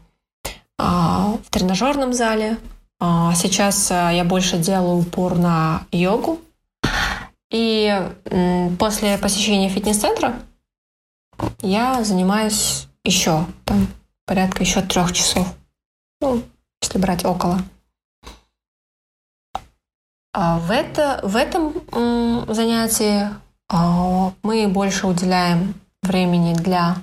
а, 0.79 1.37
в 1.45 1.51
тренажерном 1.51 2.13
зале. 2.13 2.59
А, 3.01 3.35
сейчас 3.35 3.91
а, 3.91 4.11
я 4.11 4.25
больше 4.25 4.59
делаю 4.59 4.99
упор 4.99 5.37
на 5.37 5.83
йогу. 5.93 6.41
И 7.51 7.95
после 8.79 9.19
посещения 9.19 9.69
фитнес-центра 9.69 10.41
я 11.61 12.03
занимаюсь 12.03 12.89
еще 13.05 13.45
там 13.67 13.89
порядка 14.25 14.63
еще 14.63 14.81
трех 14.81 15.13
часов. 15.13 15.47
Ну, 16.23 16.43
если 16.81 16.99
брать 16.99 17.27
около. 17.27 17.59
А 20.33 20.59
в, 20.61 20.71
это, 20.71 21.21
в 21.23 21.37
этом 21.37 21.75
занятии 22.49 23.29
а, 23.69 24.33
мы 24.43 24.67
больше 24.69 25.07
уделяем 25.07 25.75
времени 26.03 26.55
для 26.55 26.97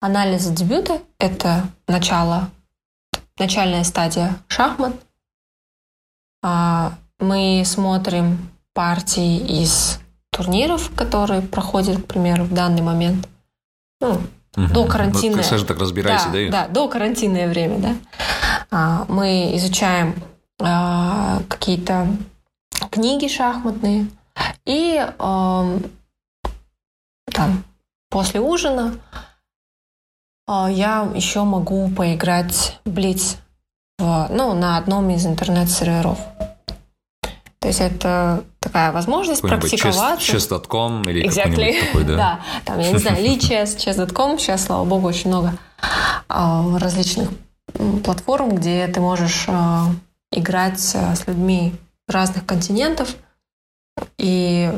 анализа 0.00 0.52
дебюта. 0.52 1.00
Это 1.18 1.68
начало, 1.86 2.50
начальная 3.38 3.84
стадия 3.84 4.36
шахмат. 4.48 4.94
А, 6.42 6.94
мы 7.18 7.62
смотрим 7.64 8.50
партии 8.72 9.62
из 9.62 10.00
турниров, 10.30 10.90
которые 10.94 11.42
проходят, 11.42 12.02
к 12.02 12.06
примеру, 12.06 12.44
в 12.44 12.52
данный 12.52 12.82
момент. 12.82 13.28
Ну, 14.00 14.20
угу. 14.56 14.66
до 14.72 14.84
карантина. 14.86 15.36
Ну, 15.36 15.42
скажем 15.42 15.66
так, 15.66 15.78
разбирайся, 15.78 16.28
да? 16.30 16.50
Да, 16.50 16.68
до 16.68 16.88
карантинное 16.88 17.48
время, 17.48 17.96
да. 18.70 19.06
Мы 19.08 19.56
изучаем 19.56 20.14
какие-то 20.58 22.08
книги 22.90 23.28
шахматные. 23.28 24.08
И 24.64 24.96
э, 24.98 25.80
там 27.32 27.64
после 28.16 28.40
ужина 28.40 28.94
э, 30.48 30.68
я 30.70 31.06
еще 31.14 31.44
могу 31.44 31.90
поиграть 31.90 32.80
в 32.86 32.90
Блиц 32.90 33.36
в, 33.98 34.28
ну, 34.30 34.54
на 34.54 34.78
одном 34.78 35.10
из 35.10 35.26
интернет-серверов. 35.26 36.18
То 37.58 37.68
есть 37.68 37.82
это 37.82 38.42
такая 38.58 38.90
возможность 38.92 39.42
практиковаться. 39.42 40.34
Chess.com 40.34 41.02
или 41.02 41.28
exactly. 41.28 41.78
такой, 41.84 42.04
да? 42.04 42.16
да, 42.16 42.40
там, 42.64 42.78
я 42.78 42.90
не 42.90 42.98
знаю, 42.98 43.18
Lichess, 43.22 43.76
Chess.com, 43.76 44.38
сейчас, 44.38 44.64
слава 44.64 44.86
богу, 44.86 45.08
очень 45.08 45.28
много 45.28 45.52
э, 46.30 46.76
различных 46.78 47.28
платформ, 48.02 48.54
где 48.54 48.86
ты 48.86 48.98
можешь 48.98 49.44
э, 49.46 49.80
играть 50.30 50.80
с 50.80 51.26
людьми 51.26 51.74
разных 52.08 52.46
континентов. 52.46 53.14
И 54.18 54.70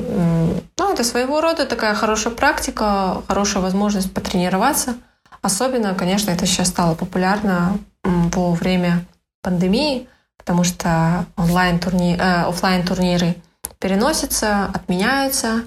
ну, 0.78 0.92
это 0.92 1.04
своего 1.04 1.40
рода 1.40 1.66
такая 1.66 1.94
хорошая 1.94 2.34
практика, 2.34 3.22
хорошая 3.28 3.62
возможность 3.62 4.12
потренироваться. 4.12 4.96
Особенно, 5.42 5.94
конечно, 5.94 6.30
это 6.30 6.46
сейчас 6.46 6.68
стало 6.68 6.94
популярно 6.94 7.78
во 8.02 8.52
время 8.52 9.04
пандемии, 9.42 10.08
потому 10.36 10.64
что 10.64 11.26
онлайн-турни... 11.36 12.16
э, 12.16 12.42
офлайн-турниры 12.44 13.36
переносятся, 13.78 14.66
отменяются, 14.66 15.62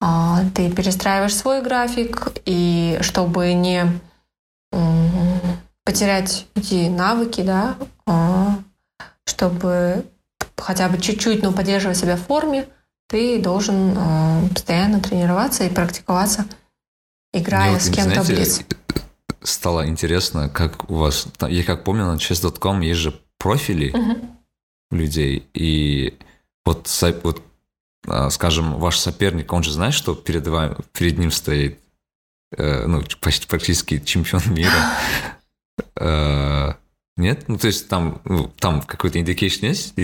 э, 0.00 0.06
ты 0.54 0.70
перестраиваешь 0.70 1.36
свой 1.36 1.62
график, 1.62 2.28
и 2.44 2.98
чтобы 3.02 3.52
не 3.52 3.84
э, 4.72 4.78
потерять 5.84 6.46
эти 6.54 6.88
навыки, 6.88 7.42
да, 7.42 7.76
э, 8.06 8.46
чтобы 9.24 10.06
хотя 10.56 10.88
бы 10.88 10.98
чуть-чуть, 10.98 11.42
но 11.42 11.52
поддерживать 11.52 11.98
себя 11.98 12.16
в 12.16 12.22
форме, 12.22 12.66
ты 13.08 13.40
должен 13.40 13.94
э, 13.96 14.48
постоянно 14.48 15.00
тренироваться 15.00 15.64
и 15.64 15.72
практиковаться, 15.72 16.46
играя 17.32 17.72
Мне 17.72 17.80
с 17.80 17.90
кем-то 17.90 18.22
в 18.22 18.26
близ. 18.28 18.62
Стало 19.42 19.88
интересно, 19.88 20.48
как 20.48 20.90
у 20.90 20.94
вас... 20.96 21.28
Я 21.48 21.62
как 21.62 21.84
помню, 21.84 22.06
на 22.06 22.16
chess.com 22.16 22.80
есть 22.80 23.00
же 23.00 23.20
профили 23.38 23.90
угу. 23.96 24.16
людей, 24.90 25.48
и 25.54 26.18
вот, 26.64 26.90
вот, 27.22 27.42
а, 28.08 28.30
скажем, 28.30 28.74
ваш 28.78 28.98
соперник, 28.98 29.52
он 29.52 29.62
же 29.62 29.70
знает, 29.70 29.94
что 29.94 30.14
перед, 30.14 30.46
вами, 30.48 30.76
перед 30.92 31.18
ним 31.18 31.30
стоит 31.30 31.78
э, 32.56 32.86
ну, 32.86 33.04
почти 33.20 33.46
практически 33.46 34.00
чемпион 34.00 34.42
мира. 34.52 34.72
Э, 35.94 36.72
нет? 37.16 37.44
Ну, 37.46 37.56
то 37.56 37.68
есть 37.68 37.88
там, 37.88 38.20
ну, 38.24 38.48
там 38.58 38.82
какой-то 38.82 39.20
indication 39.20 39.68
есть? 39.68 39.94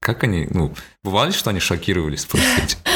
Как 0.00 0.24
они, 0.24 0.48
ну, 0.50 0.74
бывали, 1.02 1.30
что 1.30 1.50
они 1.50 1.60
шокировались 1.60 2.24
просто? 2.24 2.48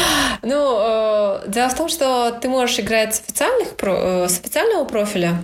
Ну, 0.46 0.78
э, 0.78 1.48
дело 1.48 1.70
в 1.70 1.74
том, 1.74 1.88
что 1.88 2.30
ты 2.32 2.50
можешь 2.50 2.78
играть 2.78 3.14
с, 3.14 3.20
официальных, 3.20 3.68
э, 3.80 4.28
с 4.28 4.40
официального 4.40 4.84
профиля, 4.84 5.42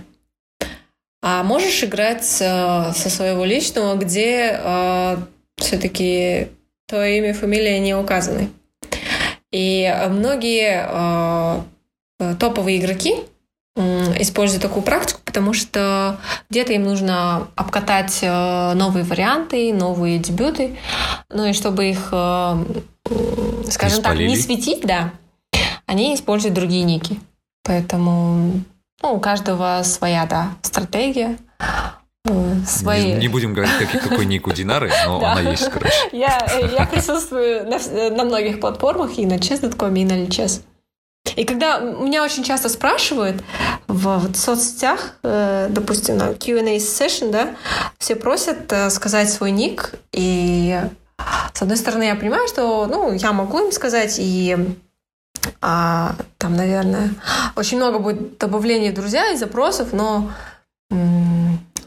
а 1.23 1.41
можешь 1.41 1.83
играть 1.83 2.23
э, 2.39 2.91
со 2.93 3.09
своего 3.09 3.43
личного, 3.43 3.95
где 3.95 4.59
э, 4.59 5.17
все-таки 5.57 6.49
твое 6.87 7.17
имя 7.17 7.29
и 7.31 7.33
фамилия 7.33 7.79
не 7.79 7.95
указаны. 7.95 8.49
И 9.51 9.91
многие 10.09 10.87
э, 10.87 12.35
топовые 12.39 12.77
игроки, 12.77 13.15
используют 13.75 14.61
такую 14.61 14.83
практику, 14.83 15.21
потому 15.23 15.53
что 15.53 16.19
где-то 16.49 16.73
им 16.73 16.83
нужно 16.83 17.47
обкатать 17.55 18.19
э, 18.21 18.73
новые 18.73 19.05
варианты, 19.05 19.73
новые 19.73 20.19
дебюты, 20.19 20.77
ну 21.29 21.45
и 21.45 21.53
чтобы 21.53 21.89
их, 21.89 22.09
э, 22.11 22.65
скажем 23.69 24.03
так, 24.03 24.17
не 24.17 24.35
светить, 24.35 24.85
да, 24.85 25.13
они 25.85 26.15
используют 26.15 26.53
другие 26.53 26.83
ники. 26.83 27.19
Поэтому 27.63 28.61
ну, 29.01 29.13
у 29.13 29.19
каждого 29.19 29.81
своя, 29.83 30.25
да, 30.25 30.49
стратегия. 30.61 31.37
Э, 32.25 32.55
свои... 32.67 33.13
Не, 33.13 33.15
не 33.15 33.27
будем 33.29 33.53
говорить, 33.53 33.73
какой, 33.77 33.99
какой 33.99 34.25
ник 34.25 34.47
у 34.47 34.51
Динары, 34.51 34.91
но 35.05 35.17
она 35.25 35.41
есть, 35.41 35.69
короче. 35.69 35.93
Я, 36.11 36.45
я 36.77 36.85
присутствую 36.85 37.69
на, 37.69 37.79
на 38.09 38.23
многих 38.25 38.59
платформах, 38.59 39.17
и 39.17 39.25
на 39.25 39.35
chess.com, 39.35 39.95
и 39.95 40.05
на 40.05 40.13
Lichess. 40.13 40.61
И 41.35 41.45
когда 41.45 41.79
меня 41.79 42.23
очень 42.23 42.43
часто 42.43 42.69
спрашивают 42.69 43.43
в, 43.87 44.31
в 44.31 44.35
соцсетях, 44.35 45.15
э, 45.23 45.67
допустим, 45.69 46.17
на 46.17 46.33
Q&A 46.33 46.77
session, 46.77 47.31
да, 47.31 47.55
все 47.97 48.15
просят 48.15 48.71
э, 48.71 48.89
сказать 48.89 49.31
свой 49.31 49.51
ник, 49.51 49.93
и 50.11 50.79
с 51.53 51.61
одной 51.61 51.77
стороны 51.77 52.03
я 52.03 52.15
понимаю, 52.15 52.47
что, 52.47 52.87
ну, 52.87 53.13
я 53.13 53.31
могу 53.31 53.59
им 53.59 53.71
сказать, 53.71 54.15
и 54.17 54.57
а, 55.61 56.15
там, 56.37 56.55
наверное, 56.55 57.13
очень 57.55 57.77
много 57.77 57.99
будет 57.99 58.37
добавлений 58.37 58.91
друзья 58.91 59.31
и 59.31 59.37
запросов, 59.37 59.93
но 59.93 60.31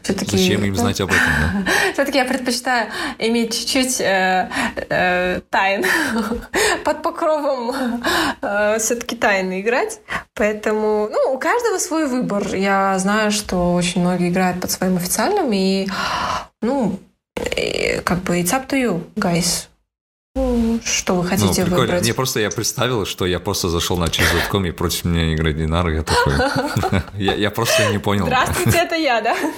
все-таки... 0.05 0.37
Зачем 0.37 0.63
им 0.63 0.75
знать 0.75 1.01
об 1.01 1.09
этом? 1.09 1.65
Да? 1.65 1.71
Все-таки 1.93 2.19
я 2.19 2.25
предпочитаю 2.25 2.91
иметь 3.17 3.57
чуть-чуть 3.57 3.99
э, 4.01 4.49
э, 4.89 5.41
тайн 5.49 5.83
под 6.85 7.01
покровом 7.01 7.75
э, 8.41 8.77
все-таки 8.77 9.15
тайны 9.15 9.61
играть. 9.61 9.99
Поэтому, 10.35 11.09
ну, 11.11 11.33
у 11.33 11.39
каждого 11.39 11.79
свой 11.79 12.07
выбор. 12.07 12.55
Я 12.55 12.97
знаю, 12.99 13.31
что 13.31 13.73
очень 13.73 14.01
многие 14.01 14.29
играют 14.29 14.61
под 14.61 14.69
своим 14.69 14.97
официальным, 14.97 15.51
и, 15.51 15.87
ну, 16.61 16.99
и, 17.57 17.99
как 18.03 18.21
бы 18.23 18.39
it's 18.39 18.51
up 18.51 18.67
to 18.67 18.79
you, 18.79 19.03
guys. 19.15 19.69
Что 20.83 21.15
вы 21.15 21.25
хотите 21.25 21.63
ну, 21.63 21.77
выбрать? 21.77 22.01
Мне 22.01 22.13
просто 22.13 22.41
я 22.41 22.49
представил, 22.49 23.05
что 23.05 23.25
я 23.25 23.39
просто 23.39 23.69
зашел 23.69 23.97
на 23.97 24.05
chess.com 24.05 24.65
и 24.65 24.71
против 24.71 25.05
меня 25.05 25.33
играет 25.33 25.57
Динар, 25.57 25.87
я 25.87 26.03
такой... 26.03 26.33
я, 27.13 27.35
я 27.35 27.51
просто 27.51 27.89
не 27.89 27.99
понял. 27.99 28.25
Здравствуйте, 28.25 28.77
это 28.79 28.95
я, 28.95 29.21
да? 29.21 29.37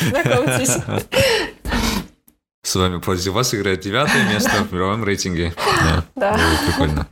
Знакомьтесь. 0.00 0.78
С 2.62 2.74
вами 2.74 2.98
против 2.98 3.32
вас 3.32 3.54
играет 3.54 3.80
девятое 3.80 4.26
место 4.32 4.50
в 4.64 4.72
мировом 4.72 5.04
рейтинге. 5.04 5.54
Да. 5.84 6.04
да. 6.14 6.40
Прикольно. 6.66 7.06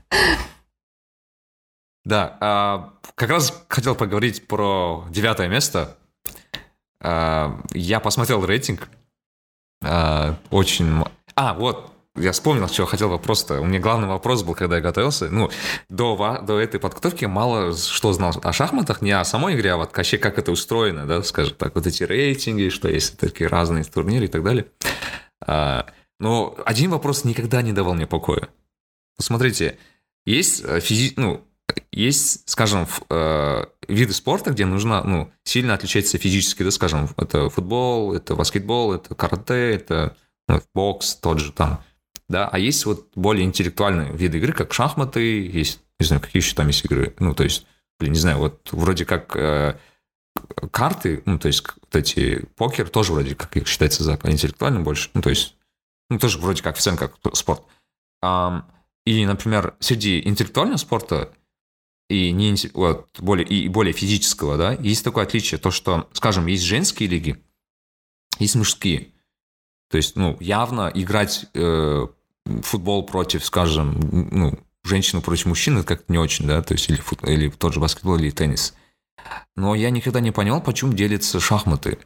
Да, 2.04 2.36
а, 2.40 2.94
как 3.14 3.30
раз 3.30 3.64
хотел 3.68 3.94
поговорить 3.94 4.48
про 4.48 5.04
девятое 5.10 5.48
место. 5.48 5.96
А, 7.00 7.60
я 7.72 8.00
посмотрел 8.00 8.44
рейтинг. 8.46 8.88
А, 9.82 10.36
очень... 10.50 11.04
А, 11.36 11.54
вот, 11.54 11.93
я 12.16 12.30
вспомнил, 12.32 12.68
что 12.68 12.86
хотел 12.86 13.08
вопрос-то. 13.08 13.60
У 13.60 13.66
меня 13.66 13.80
главный 13.80 14.06
вопрос 14.06 14.44
был, 14.44 14.54
когда 14.54 14.76
я 14.76 14.82
готовился. 14.82 15.28
Ну, 15.30 15.50
до, 15.88 16.40
до 16.46 16.60
этой 16.60 16.78
подготовки 16.78 17.24
мало 17.24 17.74
что 17.76 18.12
знал 18.12 18.32
о 18.42 18.52
шахматах, 18.52 19.02
не 19.02 19.10
о 19.10 19.24
самой 19.24 19.56
игре, 19.56 19.72
а 19.72 19.76
вот 19.76 19.96
вообще 19.96 20.18
как 20.18 20.38
это 20.38 20.52
устроено, 20.52 21.06
да, 21.06 21.22
скажем 21.22 21.56
так, 21.56 21.74
вот 21.74 21.86
эти 21.86 22.04
рейтинги, 22.04 22.68
что 22.68 22.88
есть 22.88 23.18
такие 23.18 23.48
разные 23.48 23.84
турниры 23.84 24.26
и 24.26 24.28
так 24.28 24.44
далее. 24.44 24.66
А, 25.44 25.86
но 26.20 26.56
один 26.64 26.90
вопрос 26.90 27.24
никогда 27.24 27.62
не 27.62 27.72
давал 27.72 27.94
мне 27.94 28.06
покоя. 28.06 28.48
Смотрите, 29.18 29.78
есть 30.24 30.62
э, 30.64 30.80
физи... 30.80 31.14
ну, 31.16 31.44
есть, 31.90 32.48
скажем, 32.48 32.86
э, 33.10 33.64
виды 33.88 34.12
спорта, 34.12 34.52
где 34.52 34.66
нужно 34.66 35.02
ну, 35.02 35.32
сильно 35.42 35.74
отличаться 35.74 36.18
физически, 36.18 36.62
да, 36.62 36.70
скажем, 36.70 37.08
это 37.16 37.48
футбол, 37.50 38.14
это 38.14 38.36
баскетбол, 38.36 38.94
это 38.94 39.14
карате, 39.16 39.74
это 39.74 40.16
ну, 40.46 40.60
бокс 40.74 41.16
тот 41.16 41.40
же 41.40 41.50
там 41.50 41.82
да, 42.28 42.48
а 42.48 42.58
есть 42.58 42.86
вот 42.86 43.08
более 43.14 43.44
интеллектуальные 43.44 44.12
виды 44.12 44.38
игры, 44.38 44.52
как 44.52 44.72
шахматы, 44.72 45.46
есть, 45.46 45.80
не 45.98 46.06
знаю, 46.06 46.22
какие 46.22 46.42
еще 46.42 46.54
там 46.54 46.68
есть 46.68 46.84
игры, 46.84 47.14
ну, 47.18 47.34
то 47.34 47.44
есть, 47.44 47.66
блин, 47.98 48.12
не 48.12 48.18
знаю, 48.18 48.38
вот 48.38 48.68
вроде 48.72 49.04
как 49.04 49.36
э, 49.36 49.78
карты, 50.70 51.22
ну, 51.26 51.38
то 51.38 51.48
есть, 51.48 51.64
вот 51.66 51.94
эти 51.94 52.46
покер 52.56 52.88
тоже 52.88 53.12
вроде 53.12 53.34
как 53.34 53.56
их 53.56 53.68
считается 53.68 54.04
за 54.04 54.18
интеллектуальным 54.24 54.84
больше, 54.84 55.10
ну, 55.14 55.22
то 55.22 55.30
есть, 55.30 55.56
ну, 56.10 56.18
тоже 56.18 56.38
вроде 56.38 56.62
как 56.62 56.74
официально 56.74 56.98
как 56.98 57.36
спорт. 57.36 57.62
А, 58.22 58.66
и, 59.04 59.26
например, 59.26 59.74
среди 59.80 60.26
интеллектуального 60.26 60.78
спорта 60.78 61.32
и, 62.08 62.32
не, 62.32 62.54
вот, 62.72 63.08
более, 63.18 63.46
и 63.46 63.68
более 63.68 63.92
физического, 63.92 64.56
да, 64.56 64.72
есть 64.72 65.04
такое 65.04 65.24
отличие, 65.24 65.58
то, 65.58 65.70
что, 65.70 66.08
скажем, 66.12 66.46
есть 66.46 66.64
женские 66.64 67.08
лиги, 67.08 67.42
есть 68.38 68.54
мужские. 68.56 69.13
То 69.94 69.98
есть, 69.98 70.16
ну, 70.16 70.36
явно 70.40 70.90
играть 70.92 71.46
э, 71.54 72.08
футбол 72.62 73.06
против, 73.06 73.44
скажем, 73.44 73.96
ну, 74.32 74.58
женщину 74.82 75.22
против 75.22 75.46
мужчины, 75.46 75.78
это 75.78 75.86
как-то 75.86 76.12
не 76.12 76.18
очень, 76.18 76.48
да, 76.48 76.62
то 76.62 76.74
есть, 76.74 76.90
или, 76.90 76.96
фут, 76.96 77.22
или 77.22 77.48
тот 77.48 77.74
же 77.74 77.78
баскетбол, 77.78 78.16
или 78.16 78.30
теннис. 78.30 78.74
Но 79.54 79.76
я 79.76 79.90
никогда 79.90 80.18
не 80.18 80.32
понял, 80.32 80.60
почему 80.60 80.94
делятся 80.94 81.38
шахматы. 81.38 81.98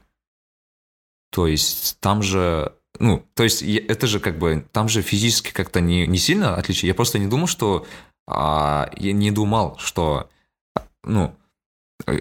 То 1.31 1.47
есть, 1.47 1.97
там 2.01 2.23
же 2.23 2.75
ну, 3.01 3.25
то 3.33 3.43
есть 3.43 3.63
это 3.63 4.07
же 4.07 4.21
как 4.21 4.39
бы, 4.39 4.67
там 4.71 4.91
же 4.91 5.01
физически 5.01 5.51
как-то 5.51 5.81
не, 5.81 6.07
не 6.07 6.19
сильно 6.19 6.57
отличие. 6.57 6.89
Я 6.89 6.95
просто 6.95 7.19
не 7.19 7.27
думал, 7.27 7.47
что, 7.47 7.87
а, 8.27 8.91
я 8.99 9.15
не 9.15 9.31
думал, 9.31 9.79
что, 9.79 10.29
ну, 11.05 11.35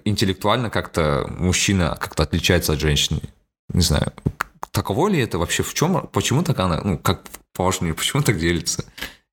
интеллектуально 0.06 0.70
как-то 0.70 1.28
мужчина 1.38 1.98
как-то 2.00 2.24
отличается 2.24 2.72
от 2.72 2.80
женщины. 2.80 3.20
Не 3.68 3.82
знаю, 3.82 4.14
таково 4.78 5.08
ли 5.08 5.20
это 5.20 5.40
вообще? 5.40 5.64
В 5.64 5.74
чем, 5.74 6.08
почему 6.14 6.44
так 6.44 6.60
она, 6.60 6.80
ну, 6.84 7.00
как, 7.00 7.24
по-вашему, 7.56 7.96
почему 7.96 8.22
так 8.22 8.38
делится? 8.38 8.86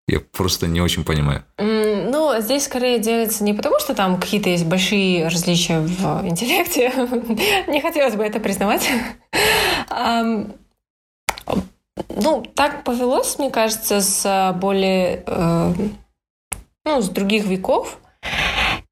Я 0.08 0.20
просто 0.20 0.66
не 0.66 0.80
очень 0.80 1.04
понимаю. 1.04 1.44
Ну, 1.58 2.40
здесь 2.40 2.64
скорее 2.64 2.98
делится 2.98 3.44
не 3.44 3.52
потому, 3.52 3.78
что 3.78 3.94
там 3.94 4.18
какие-то 4.18 4.48
есть 4.48 4.64
большие 4.64 5.28
различия 5.28 5.80
в 5.80 6.26
интеллекте. 6.26 6.90
не 7.70 7.80
хотелось 7.82 8.14
бы 8.14 8.24
это 8.24 8.40
признавать. 8.40 8.90
Ну, 12.08 12.42
так 12.54 12.84
повелось, 12.84 13.38
мне 13.38 13.50
кажется, 13.50 14.00
с 14.00 14.52
более, 14.60 15.22
э, 15.26 15.72
ну, 16.84 17.02
с 17.02 17.08
других 17.08 17.44
веков. 17.44 17.98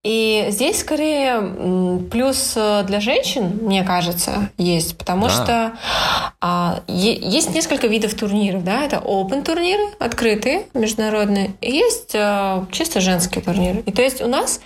И 0.05 0.47
здесь 0.51 0.81
скорее 0.81 2.01
плюс 2.11 2.55
э, 2.57 2.83
для 2.85 2.99
женщин, 2.99 3.61
мне 3.63 3.85
кажется, 3.85 4.51
есть, 4.59 4.99
потому 4.99 5.29
да. 5.29 5.31
что 5.31 5.73
а, 6.41 6.83
есть 6.89 7.55
несколько 7.55 7.87
видов 7.87 8.15
турниров, 8.15 8.65
да, 8.65 8.85
это 8.85 8.97
open 8.97 9.45
турниры, 9.45 9.85
открытые, 10.01 10.67
международные, 10.75 11.53
и 11.61 11.71
есть 11.71 12.17
а, 12.17 12.67
чисто 12.73 13.01
женские 13.01 13.45
турниры. 13.45 13.85
И 13.87 13.93
то 13.93 14.03
есть 14.03 14.21
у 14.21 14.27
нас 14.27 14.61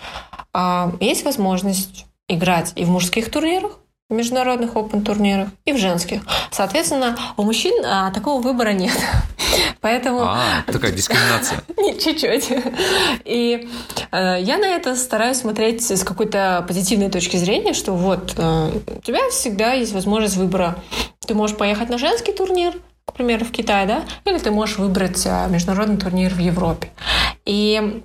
а, 0.55 0.93
есть 1.01 1.27
возможность 1.27 2.07
играть 2.29 2.73
и 2.75 2.87
в 2.87 2.89
мужских 2.89 3.31
турнирах, 3.31 3.79
в 4.09 4.15
международных 4.15 4.75
open 4.75 5.03
турнирах 5.03 5.49
и 5.65 5.73
в 5.73 5.79
женских. 5.79 6.23
Соответственно, 6.53 7.17
у 7.37 7.43
мужчин 7.43 7.85
а, 7.85 8.13
такого 8.13 8.41
выбора 8.41 8.71
нет. 8.71 8.97
Поэтому... 9.81 10.21
А, 10.23 10.63
такая 10.67 10.93
дискриминация. 10.93 11.63
Чуть-чуть. 11.77 12.53
И 13.25 13.69
э, 14.13 14.37
я 14.41 14.59
на 14.59 14.67
это 14.67 14.95
стараюсь 14.95 15.39
смотреть 15.39 15.91
с 15.91 16.05
какой-то 16.05 16.65
позитивной 16.69 17.11
точки 17.11 17.37
зрения, 17.37 17.73
что 17.73 17.93
вот 17.93 18.35
э, 18.37 18.71
у 18.99 19.03
тебя 19.03 19.29
всегда 19.31 19.73
есть 19.73 19.93
возможность 19.93 20.37
выбора. 20.37 20.77
Ты 21.27 21.35
можешь 21.35 21.57
поехать 21.57 21.89
на 21.89 21.99
женский 21.99 22.33
турнир, 22.33 22.75
к 23.07 23.13
примеру, 23.13 23.45
в 23.45 23.51
Китай, 23.51 23.87
да, 23.87 24.05
или 24.25 24.39
ты 24.39 24.53
можешь 24.53 24.79
выбрать 24.79 25.27
э, 25.27 25.49
международный 25.49 25.97
турнир 25.97 26.33
в 26.33 26.39
Европе. 26.39 26.91
И 27.45 28.03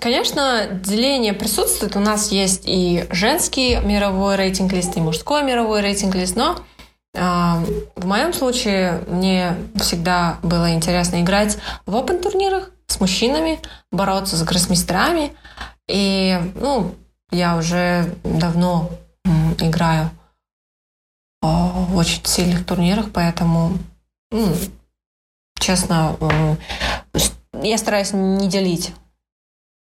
Конечно, 0.00 0.66
деление 0.70 1.32
присутствует. 1.32 1.96
У 1.96 2.00
нас 2.00 2.30
есть 2.32 2.62
и 2.66 3.06
женский 3.10 3.76
мировой 3.76 4.36
рейтинг-лист, 4.36 4.96
и 4.96 5.00
мужской 5.00 5.42
мировой 5.42 5.80
рейтинг-лист, 5.80 6.36
но 6.36 6.56
э, 7.14 7.20
в 7.20 8.06
моем 8.06 8.32
случае 8.32 9.02
мне 9.08 9.56
всегда 9.76 10.38
было 10.42 10.72
интересно 10.72 11.20
играть 11.22 11.58
в 11.86 11.94
open 11.94 12.20
турнирах 12.20 12.70
с 12.86 13.00
мужчинами, 13.00 13.60
бороться 13.90 14.36
с 14.36 14.42
гроссмейстерами. 14.42 15.32
И, 15.88 16.38
ну, 16.56 16.94
я 17.30 17.56
уже 17.56 18.14
давно 18.24 18.90
играю 19.60 20.10
в 21.42 21.96
очень 21.96 22.24
сильных 22.24 22.66
турнирах, 22.66 23.12
поэтому, 23.12 23.78
честно, 25.58 26.16
я 27.62 27.78
стараюсь 27.78 28.12
не 28.12 28.48
делить 28.48 28.92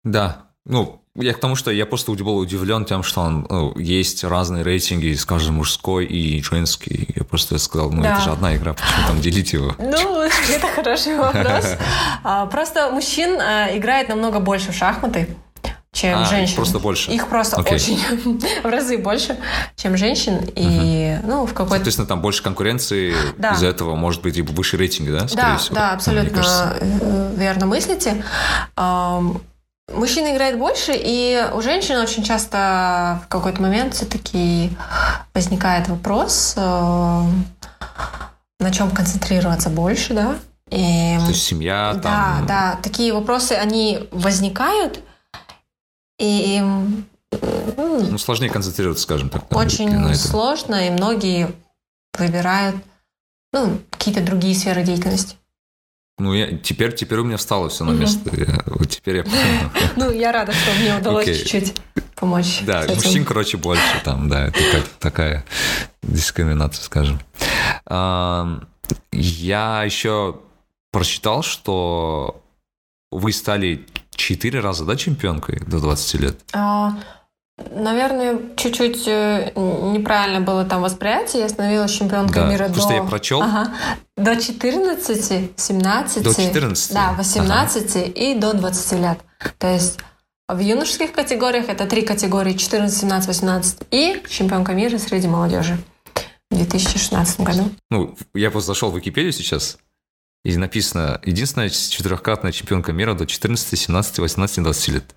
да, 0.03 0.45
ну, 0.65 1.01
я 1.15 1.33
к 1.33 1.39
тому, 1.39 1.55
что 1.55 1.71
я 1.71 1.85
просто 1.85 2.11
был 2.11 2.37
удивлен 2.37 2.85
тем, 2.85 3.03
что 3.03 3.21
он, 3.21 3.45
ну, 3.49 3.77
есть 3.77 4.23
разные 4.23 4.63
рейтинги, 4.63 5.13
скажем, 5.15 5.55
мужской 5.55 6.05
и 6.05 6.41
женский. 6.41 7.09
Я 7.15 7.23
просто 7.23 7.57
сказал, 7.57 7.91
ну, 7.91 8.03
да. 8.03 8.13
это 8.13 8.21
же 8.21 8.29
одна 8.31 8.55
игра, 8.55 8.73
почему 8.73 9.07
там 9.07 9.19
делить 9.19 9.53
его? 9.53 9.75
Ну, 9.79 10.21
это 10.49 10.67
хороший 10.67 11.17
вопрос. 11.17 11.75
А, 12.23 12.45
просто 12.45 12.91
мужчин 12.91 13.39
а, 13.41 13.75
играет 13.75 14.09
намного 14.09 14.39
больше 14.39 14.71
в 14.71 14.75
шахматы 14.75 15.27
чем 15.91 16.19
а, 16.19 16.25
женщин. 16.25 16.51
Их 16.51 16.55
просто 16.55 16.79
больше. 16.79 17.11
Их 17.11 17.27
просто 17.27 17.59
okay. 17.59 17.73
очень 17.73 17.99
в 18.63 18.65
разы 18.65 18.97
больше, 18.99 19.37
чем 19.75 19.97
женщин. 19.97 20.37
И, 20.55 20.61
uh-huh. 20.61 21.25
ну, 21.25 21.45
в 21.45 21.53
какой-то... 21.53 21.75
Соответственно, 21.75 22.07
там 22.07 22.21
больше 22.21 22.43
конкуренции, 22.43 23.15
да. 23.37 23.53
из-за 23.53 23.67
этого 23.67 23.95
может 23.95 24.21
быть 24.21 24.37
и 24.37 24.43
выше 24.43 24.77
рейтинг, 24.77 25.09
да, 25.09 25.27
да, 25.33 25.57
всего? 25.57 25.75
Да, 25.75 25.93
абсолютно 25.93 26.77
э, 26.79 27.33
верно 27.35 27.65
мыслите. 27.65 28.23
Мужчина 29.93 30.33
играет 30.33 30.57
больше, 30.57 30.93
и 30.95 31.45
у 31.53 31.61
женщин 31.61 31.97
очень 31.97 32.23
часто 32.23 33.21
в 33.25 33.27
какой-то 33.27 33.61
момент 33.61 33.93
все-таки 33.95 34.71
возникает 35.33 35.87
вопрос, 35.87 36.53
э, 36.55 37.23
на 38.59 38.71
чем 38.71 38.91
концентрироваться 38.91 39.69
больше, 39.69 40.13
да? 40.13 40.35
И, 40.69 41.17
То 41.19 41.29
есть 41.29 41.43
семья, 41.43 41.93
да, 41.95 42.01
там... 42.01 42.45
Да, 42.45 42.79
такие 42.83 43.13
вопросы, 43.13 43.53
они 43.53 44.07
возникают, 44.11 44.99
и... 46.19 46.61
Ну, 47.77 48.17
сложнее 48.17 48.49
концентрироваться, 48.49 49.03
скажем 49.03 49.29
так. 49.29 49.43
Очень 49.55 49.95
на 49.97 50.13
сложно, 50.15 50.87
и 50.87 50.89
многие 50.89 51.51
выбирают 52.17 52.75
ну, 53.53 53.79
какие-то 53.89 54.21
другие 54.21 54.55
сферы 54.55 54.83
деятельности. 54.83 55.35
Ну, 56.19 56.33
я, 56.33 56.57
теперь, 56.57 56.93
теперь 56.93 57.19
у 57.19 57.23
меня 57.23 57.37
встало 57.37 57.69
все 57.69 57.85
на 57.85 57.91
место. 57.91 58.29
Я, 58.35 58.61
вот 58.65 58.89
теперь 58.89 59.17
я. 59.17 59.25
Ну, 59.95 60.11
я 60.11 60.31
рада, 60.31 60.51
что 60.51 60.71
мне 60.79 60.97
удалось 60.97 61.27
okay. 61.27 61.35
чуть-чуть 61.35 61.73
помочь. 62.15 62.61
Да, 62.65 62.85
мужчин, 62.87 63.25
короче, 63.25 63.57
больше 63.57 64.01
там, 64.03 64.29
да, 64.29 64.47
это 64.47 64.59
как 64.71 64.83
такая 64.99 65.45
дискриминация, 66.03 66.83
скажем. 66.83 67.19
Я 69.11 69.83
еще 69.83 70.41
прочитал, 70.91 71.43
что 71.43 72.43
вы 73.11 73.31
стали 73.31 73.85
четыре 74.11 74.59
раза, 74.59 74.85
да, 74.85 74.95
чемпионкой 74.95 75.61
до 75.65 75.79
20 75.79 76.21
лет? 76.21 76.39
А, 76.53 76.97
Наверное, 77.71 78.39
чуть-чуть 78.55 79.07
э, 79.07 79.51
неправильно 79.55 80.41
было 80.41 80.65
там 80.65 80.81
восприятие. 80.81 81.43
Я 81.43 81.49
становилась 81.49 81.91
чемпионкой 81.91 82.43
да, 82.43 82.49
мира 82.49 82.67
до... 82.67 82.79
что 82.79 82.93
я 82.93 83.03
прочел. 83.03 83.41
Ага, 83.41 83.73
до 84.17 84.35
14, 84.35 85.51
17. 85.55 86.23
До 86.23 86.33
14? 86.33 86.93
Да, 86.93 87.13
18 87.17 87.95
ага. 87.95 88.05
и 88.05 88.35
до 88.35 88.53
20 88.53 88.91
лет. 88.99 89.19
То 89.57 89.73
есть 89.73 89.99
в 90.49 90.59
юношеских 90.59 91.11
категориях 91.11 91.69
это 91.69 91.85
три 91.85 92.01
категории 92.01 92.53
14, 92.53 92.97
17, 93.01 93.27
18 93.27 93.77
и 93.91 94.21
чемпионка 94.27 94.73
мира 94.73 94.97
среди 94.97 95.27
молодежи 95.27 95.77
в 96.49 96.55
2016 96.55 97.41
году. 97.41 97.71
Ну, 97.91 98.17
я 98.33 98.49
просто 98.49 98.73
зашел 98.73 98.89
в 98.91 98.97
Википедию 98.97 99.31
сейчас, 99.31 99.77
и 100.43 100.57
написано 100.57 101.21
«Единственная 101.23 101.69
четырехкратная 101.69 102.51
чемпионка 102.51 102.93
мира 102.93 103.13
до 103.13 103.27
14, 103.27 103.77
17, 103.77 104.19
18, 104.19 104.63
20 104.63 104.87
лет». 104.87 105.15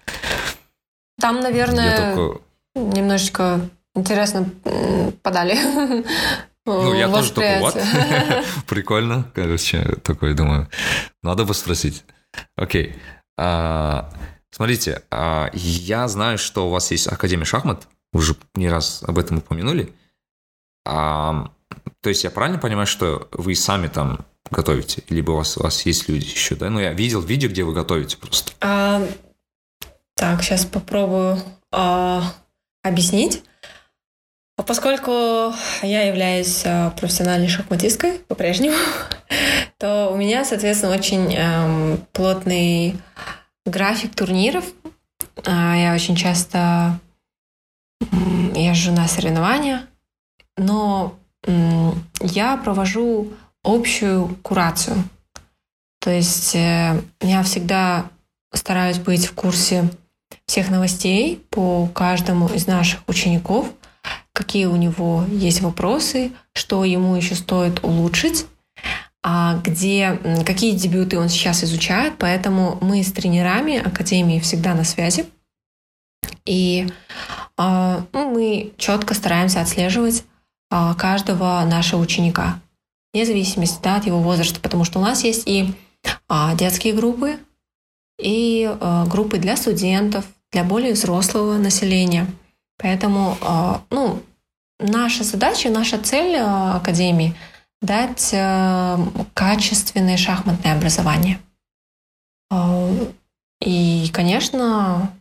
Там, 1.20 1.40
наверное, 1.40 2.14
только... 2.14 2.40
немножечко 2.74 3.60
интересно 3.94 4.50
подали. 5.22 5.56
Ну, 6.64 6.94
я 6.94 7.08
тоже 7.08 7.32
такой, 7.32 7.58
вот. 7.58 7.76
Прикольно, 8.68 9.28
короче, 9.34 9.96
такой, 10.04 10.32
думаю, 10.34 10.68
надо 11.20 11.44
бы 11.44 11.54
спросить. 11.54 12.04
Окей. 12.54 12.94
А, 13.36 14.08
смотрите, 14.52 15.02
а, 15.10 15.50
я 15.54 16.06
знаю, 16.06 16.38
что 16.38 16.68
у 16.68 16.70
вас 16.70 16.92
есть 16.92 17.08
Академия 17.08 17.44
шахмат, 17.44 17.88
уже 18.12 18.36
не 18.54 18.68
раз 18.68 19.02
об 19.02 19.18
этом 19.18 19.38
упомянули. 19.38 19.92
А, 20.86 21.50
то 22.00 22.08
есть 22.08 22.22
я 22.22 22.30
правильно 22.30 22.60
понимаю, 22.60 22.86
что 22.86 23.28
вы 23.32 23.56
сами 23.56 23.88
там 23.88 24.24
готовите? 24.50 25.02
Либо 25.08 25.32
у 25.32 25.36
вас, 25.36 25.56
у 25.56 25.62
вас 25.62 25.84
есть 25.86 26.08
люди 26.08 26.26
еще, 26.26 26.54
да? 26.54 26.70
Ну, 26.70 26.78
я 26.78 26.92
видел 26.92 27.20
видео, 27.20 27.48
где 27.48 27.64
вы 27.64 27.72
готовите 27.72 28.16
просто. 28.18 28.52
А, 30.16 30.20
так, 30.20 30.42
сейчас 30.42 30.64
попробую 30.64 31.38
э, 31.72 32.20
объяснить. 32.82 33.42
Поскольку 34.56 35.52
я 35.82 36.02
являюсь 36.02 36.62
э, 36.64 36.90
профессиональной 36.98 37.48
шахматисткой 37.48 38.20
по-прежнему, 38.28 38.76
то 39.78 40.10
у 40.12 40.16
меня, 40.16 40.44
соответственно, 40.44 40.94
очень 40.94 41.34
э, 41.34 41.96
плотный 42.12 42.96
график 43.66 44.14
турниров. 44.14 44.64
Я 45.46 45.94
очень 45.94 46.14
часто 46.14 46.98
езжу 48.54 48.92
на 48.92 49.08
соревнования, 49.08 49.86
но 50.56 51.16
я 52.20 52.56
провожу 52.58 53.32
общую 53.62 54.36
курацию. 54.42 54.96
То 56.00 56.10
есть 56.10 56.54
э, 56.56 57.00
я 57.20 57.42
всегда 57.44 58.10
стараюсь 58.52 58.98
быть 58.98 59.26
в 59.26 59.34
курсе 59.34 59.88
всех 60.46 60.70
новостей 60.70 61.44
по 61.50 61.88
каждому 61.88 62.48
из 62.48 62.66
наших 62.66 63.00
учеников, 63.06 63.68
какие 64.32 64.66
у 64.66 64.76
него 64.76 65.24
есть 65.28 65.60
вопросы, 65.60 66.32
что 66.54 66.84
ему 66.84 67.14
еще 67.14 67.34
стоит 67.34 67.82
улучшить, 67.84 68.46
а 69.22 69.60
где, 69.62 70.18
какие 70.44 70.76
дебюты 70.76 71.18
он 71.18 71.28
сейчас 71.28 71.62
изучает. 71.62 72.14
Поэтому 72.18 72.78
мы 72.80 73.02
с 73.02 73.12
тренерами 73.12 73.78
Академии 73.78 74.40
всегда 74.40 74.74
на 74.74 74.84
связи. 74.84 75.26
И 76.44 76.88
э, 77.56 78.02
мы 78.12 78.72
четко 78.76 79.14
стараемся 79.14 79.60
отслеживать 79.60 80.24
э, 80.72 80.94
каждого 80.98 81.64
нашего 81.64 82.00
ученика, 82.00 82.60
вне 83.12 83.24
зависимости 83.24 83.78
да, 83.80 83.96
от 83.96 84.06
его 84.06 84.18
возраста, 84.18 84.58
потому 84.60 84.84
что 84.84 84.98
у 84.98 85.02
нас 85.02 85.22
есть 85.22 85.46
и 85.46 85.72
детские 86.56 86.94
группы, 86.94 87.38
и 88.18 88.68
э, 88.68 89.04
группы 89.06 89.38
для 89.38 89.56
студентов, 89.56 90.24
для 90.50 90.64
более 90.64 90.92
взрослого 90.92 91.58
населения. 91.58 92.26
Поэтому, 92.78 93.36
э, 93.40 93.74
ну, 93.90 94.22
наша 94.78 95.24
задача, 95.24 95.70
наша 95.70 95.98
цель 95.98 96.36
э, 96.36 96.42
Академии— 96.76 97.34
дать 97.82 98.30
э, 98.32 98.96
качественное 99.34 100.16
шахматное 100.16 100.74
образование. 100.76 101.40
Э, 102.50 103.12
и, 103.60 104.08
конечно, 104.12 105.12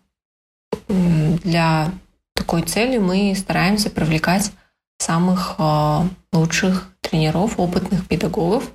для 0.88 1.92
такой 2.36 2.62
цели 2.62 2.98
мы 2.98 3.36
стараемся 3.36 3.90
привлекать 3.90 4.52
самых 5.00 5.56
э, 5.58 6.00
лучших 6.32 6.90
тренеров, 7.02 7.60
опытных 7.60 8.08
педагогов. 8.08 8.72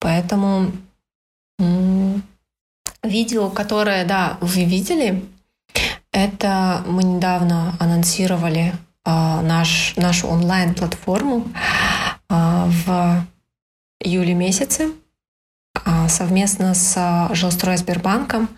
Поэтому 0.00 0.72
видео, 3.02 3.50
которое, 3.50 4.04
да, 4.04 4.38
вы 4.40 4.64
видели, 4.64 5.24
это 6.12 6.82
мы 6.86 7.02
недавно 7.02 7.76
анонсировали 7.80 8.74
наш, 9.04 9.94
нашу 9.96 10.28
онлайн-платформу 10.28 11.48
а, 12.28 12.66
в 12.68 13.26
июле 14.00 14.34
месяце 14.34 14.92
а, 15.84 16.08
совместно 16.08 16.74
с 16.74 17.28
Жилстрой 17.32 17.76
Сбербанком, 17.76 18.48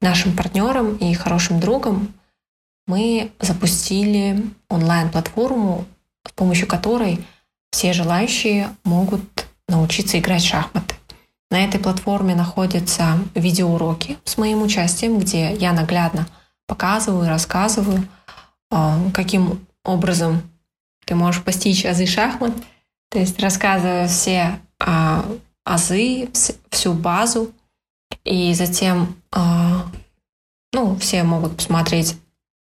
нашим 0.00 0.34
партнером 0.34 0.96
и 0.96 1.12
хорошим 1.14 1.60
другом, 1.60 2.08
мы 2.86 3.32
запустили 3.40 4.44
онлайн-платформу, 4.68 5.84
с 6.26 6.32
помощью 6.32 6.66
которой 6.66 7.24
все 7.70 7.92
желающие 7.92 8.70
могут 8.84 9.22
научиться 9.68 10.18
играть 10.18 10.42
в 10.42 10.46
шахматы. 10.46 10.94
На 11.52 11.64
этой 11.64 11.78
платформе 11.78 12.34
находятся 12.34 13.18
видеоуроки 13.36 14.18
с 14.24 14.36
моим 14.36 14.62
участием, 14.62 15.20
где 15.20 15.54
я 15.54 15.72
наглядно 15.72 16.26
показываю, 16.66 17.28
рассказываю, 17.28 18.08
а, 18.72 18.98
каким 19.14 19.64
образом 19.84 20.42
ты 21.04 21.14
можешь 21.14 21.44
постичь 21.44 21.86
азы 21.86 22.06
шахмат– 22.06 22.52
то 23.12 23.18
есть 23.18 23.38
рассказываю 23.40 24.08
все 24.08 24.58
а, 24.80 25.22
азы, 25.64 26.30
всю 26.70 26.94
базу, 26.94 27.52
и 28.24 28.54
затем 28.54 29.16
а, 29.30 29.84
ну, 30.72 30.96
все 30.96 31.22
могут 31.22 31.56
посмотреть 31.58 32.16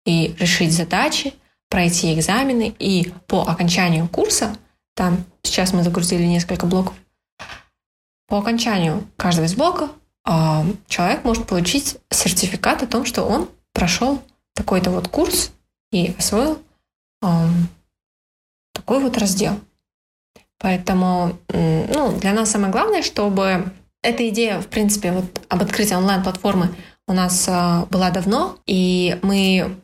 и 0.06 0.36
решить 0.38 0.72
задачи, 0.72 1.34
пройти 1.68 2.14
экзамены, 2.14 2.76
и 2.78 3.12
по 3.26 3.42
окончанию 3.42 4.08
курса, 4.08 4.56
там 4.94 5.26
сейчас 5.42 5.74
мы 5.74 5.82
загрузили 5.82 6.24
несколько 6.24 6.68
блоков, 6.68 6.94
по 8.28 8.38
окончанию 8.38 9.08
каждого 9.18 9.46
из 9.46 9.56
блоков 9.56 9.90
а, 10.24 10.66
человек 10.88 11.24
может 11.24 11.46
получить 11.46 11.98
сертификат 12.10 12.84
о 12.84 12.88
том, 12.88 13.06
что 13.06 13.24
он 13.24 13.50
прошел 13.74 14.22
такой-то 14.54 14.90
вот 14.90 15.08
курс 15.08 15.52
и 15.92 16.16
освоил 16.18 16.60
а, 17.22 17.48
такой 18.74 19.00
вот 19.00 19.18
раздел. 19.18 19.60
Поэтому 20.58 21.38
ну, 21.50 22.18
для 22.18 22.34
нас 22.34 22.52
самое 22.52 22.72
главное, 22.72 23.04
чтобы 23.04 23.72
эта 24.02 24.30
идея, 24.30 24.62
в 24.62 24.68
принципе, 24.68 25.12
вот 25.12 25.26
об 25.50 25.62
открытии 25.62 25.96
онлайн-платформы 25.96 26.74
у 27.08 27.14
нас 27.14 27.46
а, 27.50 27.86
была 27.88 28.10
давно, 28.12 28.58
и 28.66 29.20
мы 29.22 29.76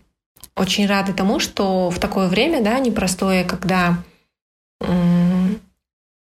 очень 0.55 0.85
рады 0.87 1.13
тому, 1.13 1.39
что 1.39 1.89
в 1.89 1.99
такое 1.99 2.27
время, 2.27 2.63
да, 2.63 2.79
непростое, 2.79 3.43
когда 3.43 3.97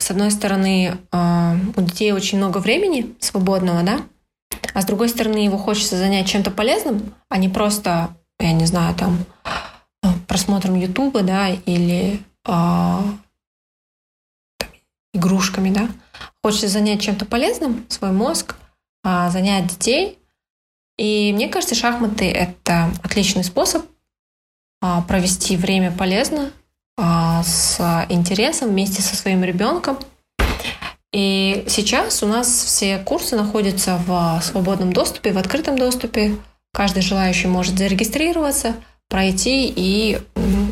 с 0.09 0.11
одной 0.11 0.31
стороны 0.31 0.97
а, 1.11 1.55
у 1.75 1.81
детей 1.81 2.11
очень 2.13 2.39
много 2.39 2.57
времени 2.57 3.15
свободного, 3.19 3.83
да, 3.83 3.99
а 4.73 4.81
с 4.81 4.85
другой 4.85 5.07
стороны 5.07 5.37
его 5.37 5.55
хочется 5.55 5.97
занять 5.97 6.27
чем-то 6.27 6.49
полезным, 6.49 7.13
а 7.29 7.37
не 7.37 7.47
просто, 7.47 8.17
я 8.39 8.51
не 8.53 8.65
знаю, 8.65 8.95
там 8.95 9.23
просмотром 10.27 10.73
Ютуба, 10.73 11.21
да, 11.21 11.49
или 11.49 12.21
игрушками, 15.13 15.69
да. 15.69 15.87
Хочется 16.43 16.69
занять 16.69 17.03
чем-то 17.03 17.25
полезным 17.25 17.85
свой 17.87 18.11
мозг, 18.11 18.55
а, 19.03 19.29
занять 19.29 19.67
детей. 19.67 20.17
И 20.97 21.31
мне 21.35 21.49
кажется, 21.49 21.75
шахматы— 21.75 22.25
это 22.31 22.91
отличный 23.03 23.43
способ 23.43 23.85
а, 24.81 25.01
провести 25.03 25.55
время 25.55 25.91
полезно, 25.91 26.51
с 26.99 28.05
интересом 28.09 28.69
вместе 28.69 29.01
со 29.01 29.15
своим 29.15 29.43
ребенком. 29.43 29.97
И 31.11 31.65
сейчас 31.67 32.21
у 32.21 32.27
нас 32.27 32.47
все 32.47 32.99
курсы 32.99 33.35
находятся 33.35 33.97
в 34.05 34.41
свободном 34.43 34.93
доступе, 34.93 35.33
в 35.33 35.37
открытом 35.37 35.77
доступе. 35.77 36.35
Каждый 36.71 37.01
желающий 37.01 37.47
может 37.47 37.77
зарегистрироваться, 37.77 38.75
пройти 39.07 39.73
и 39.75 40.21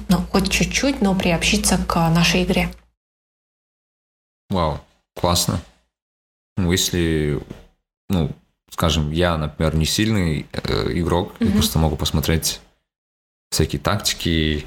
ну, 0.09 0.17
хоть 0.31 0.51
чуть-чуть, 0.51 1.01
но 1.01 1.15
приобщиться 1.15 1.77
к 1.77 1.95
нашей 2.09 2.43
игре. 2.43 2.69
Вау, 4.49 4.79
классно. 5.15 5.59
Ну, 6.55 6.71
если, 6.71 7.41
ну, 8.09 8.31
скажем, 8.69 9.11
я, 9.11 9.37
например, 9.37 9.75
не 9.75 9.85
сильный 9.85 10.45
э, 10.51 10.91
игрок, 10.93 11.33
mm-hmm. 11.39 11.47
я 11.47 11.51
просто 11.51 11.79
могу 11.79 11.95
посмотреть 11.95 12.61
всякие 13.49 13.79
тактики 13.79 14.65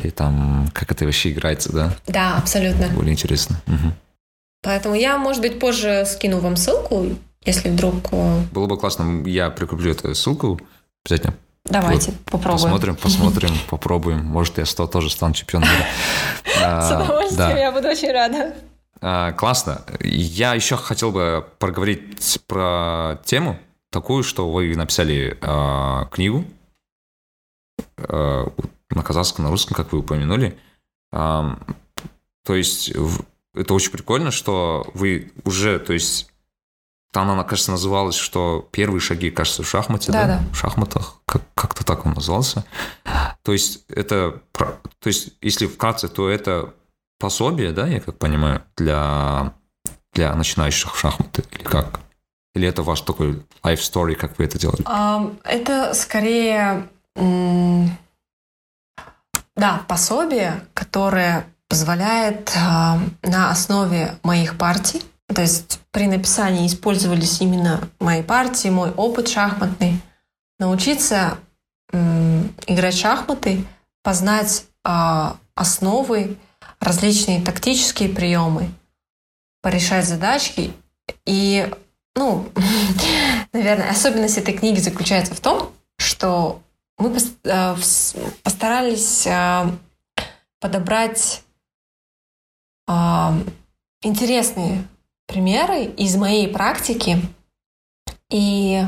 и 0.00 0.10
там, 0.10 0.68
как 0.72 0.90
это 0.90 1.04
вообще 1.04 1.30
играется, 1.30 1.72
да? 1.72 1.94
Да, 2.06 2.36
абсолютно. 2.36 2.88
Более 2.88 3.12
интересно. 3.12 3.60
Угу. 3.66 3.92
Поэтому 4.62 4.94
я, 4.94 5.18
может 5.18 5.42
быть, 5.42 5.58
позже 5.58 6.04
скину 6.06 6.38
вам 6.38 6.56
ссылку, 6.56 7.06
если 7.44 7.68
вдруг... 7.68 7.94
Э, 8.12 8.42
Было 8.52 8.66
бы 8.66 8.78
классно, 8.78 9.26
я 9.26 9.50
прикреплю 9.50 9.90
эту 9.90 10.14
ссылку 10.14 10.60
обязательно. 11.04 11.34
Давайте, 11.64 12.10
вот, 12.10 12.20
попробуем. 12.24 12.62
Посмотрим, 12.62 12.96
посмотрим, 12.96 13.50
попробуем. 13.70 14.24
Может, 14.24 14.58
я 14.58 14.64
тоже 14.64 15.10
стану 15.10 15.34
чемпионом. 15.34 15.68
С 16.44 16.90
удовольствием, 16.90 17.56
я 17.56 17.72
буду 17.72 17.88
очень 17.88 18.10
рада. 18.12 18.54
А, 19.00 19.32
классно. 19.32 19.82
Я 20.00 20.54
еще 20.54 20.76
хотел 20.76 21.10
бы 21.10 21.44
проговорить 21.58 22.40
про 22.46 23.20
тему 23.24 23.58
такую, 23.90 24.22
что 24.22 24.50
вы 24.50 24.74
написали 24.76 25.36
э, 25.40 26.06
книгу 26.10 26.44
на 28.94 29.02
казахском, 29.02 29.44
на 29.44 29.50
русском, 29.50 29.74
как 29.74 29.92
вы 29.92 29.98
упомянули. 30.00 30.58
То 31.10 32.54
есть 32.54 32.90
это 33.54 33.74
очень 33.74 33.92
прикольно, 33.92 34.30
что 34.30 34.90
вы 34.94 35.32
уже, 35.44 35.78
то 35.78 35.92
есть 35.92 36.30
там 37.12 37.30
она, 37.30 37.44
кажется, 37.44 37.70
называлась, 37.72 38.14
что 38.14 38.66
первые 38.72 39.00
шаги, 39.00 39.30
кажется, 39.30 39.62
в 39.62 39.68
шахмате, 39.68 40.10
да, 40.12 40.26
да? 40.26 40.40
в 40.50 40.56
шахматах, 40.56 41.20
как- 41.26 41.42
как-то 41.54 41.84
так 41.84 42.06
он 42.06 42.14
назывался. 42.14 42.64
То 43.42 43.52
есть 43.52 43.84
это, 43.90 44.40
то 44.52 45.06
есть 45.08 45.34
если 45.42 45.66
вкратце, 45.66 46.08
то 46.08 46.28
это 46.30 46.72
пособие, 47.18 47.72
да, 47.72 47.86
я 47.86 48.00
как 48.00 48.16
понимаю, 48.18 48.62
для, 48.78 49.52
для 50.14 50.34
начинающих 50.34 50.94
в 50.94 50.98
шахматы 50.98 51.44
или 51.50 51.62
как? 51.62 52.00
Или 52.54 52.66
это 52.66 52.82
ваш 52.82 53.02
такой 53.02 53.42
life 53.62 53.80
story, 53.80 54.14
как 54.14 54.38
вы 54.38 54.44
это 54.46 54.58
делали? 54.58 54.82
Это 55.44 55.92
скорее, 55.94 56.88
да, 59.56 59.82
пособие, 59.88 60.64
которое 60.74 61.46
позволяет 61.68 62.52
на 63.22 63.50
основе 63.50 64.18
моих 64.22 64.58
партий, 64.58 65.02
то 65.26 65.40
есть 65.40 65.80
при 65.90 66.06
написании 66.06 66.66
использовались 66.66 67.40
именно 67.40 67.88
мои 67.98 68.22
партии, 68.22 68.68
мой 68.68 68.90
опыт 68.90 69.28
шахматный, 69.28 70.00
научиться 70.58 71.38
играть 72.66 72.94
в 72.94 72.98
шахматы, 72.98 73.64
познать 74.02 74.64
а, 74.84 75.36
основы 75.54 76.38
различные 76.80 77.42
тактические 77.42 78.08
приемы, 78.08 78.70
порешать 79.60 80.06
задачки. 80.06 80.72
И, 81.26 81.70
ну, 82.16 82.48
наверное, 83.52 83.90
особенность 83.90 84.38
этой 84.38 84.54
книги 84.54 84.80
заключается 84.80 85.34
в 85.34 85.40
том, 85.40 85.72
что 85.98 86.61
мы 86.98 87.16
э, 87.44 87.76
постарались 88.42 89.26
э, 89.26 89.70
подобрать 90.60 91.42
э, 92.88 92.92
интересные 94.02 94.86
примеры 95.26 95.84
из 95.84 96.16
моей 96.16 96.48
практики 96.48 97.18
и 98.30 98.84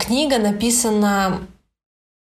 книга 0.00 0.38
написана 0.38 1.46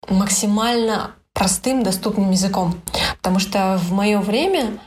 максимально 0.09 1.15
простым, 1.35 1.83
доступным 1.83 2.31
языком. 2.31 2.81
Потому 3.19 3.39
что 3.39 3.79
в 3.79 3.93
мое 3.93 4.21
время 4.21 4.79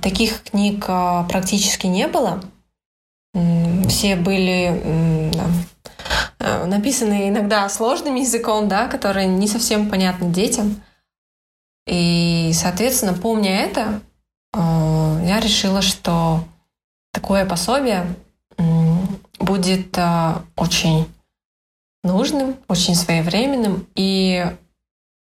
таких 0.00 0.44
книг 0.44 0.86
практически 0.86 1.86
не 1.86 2.06
было. 2.06 2.42
Все 3.88 4.16
были 4.16 5.30
написаны 6.38 7.28
иногда 7.28 7.68
сложным 7.68 8.14
языком, 8.14 8.68
да, 8.68 8.88
который 8.88 9.26
не 9.26 9.46
совсем 9.46 9.90
понятны 9.90 10.32
детям. 10.32 10.82
И, 11.86 12.52
соответственно, 12.54 13.14
помня 13.14 13.56
это, 13.60 14.00
я 14.54 15.40
решила, 15.40 15.82
что 15.82 16.44
такое 17.12 17.44
пособие 17.44 18.06
будет 19.38 19.98
очень 20.56 21.06
нужным, 22.02 22.56
очень 22.68 22.94
своевременным. 22.94 23.86
И 23.94 24.46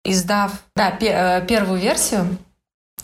издав 0.05 0.65
да, 0.75 0.97
э, 1.01 1.45
первую 1.47 1.81
версию, 1.81 2.39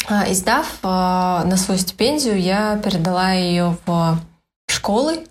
а, 0.07 0.31
издав 0.31 0.67
э, 0.83 0.87
на 0.87 1.57
свою 1.57 1.79
стипендию, 1.81 2.41
я 2.41 2.77
передала 2.79 3.33
ее 3.33 3.77
в 3.87 4.19
школы 4.69 5.27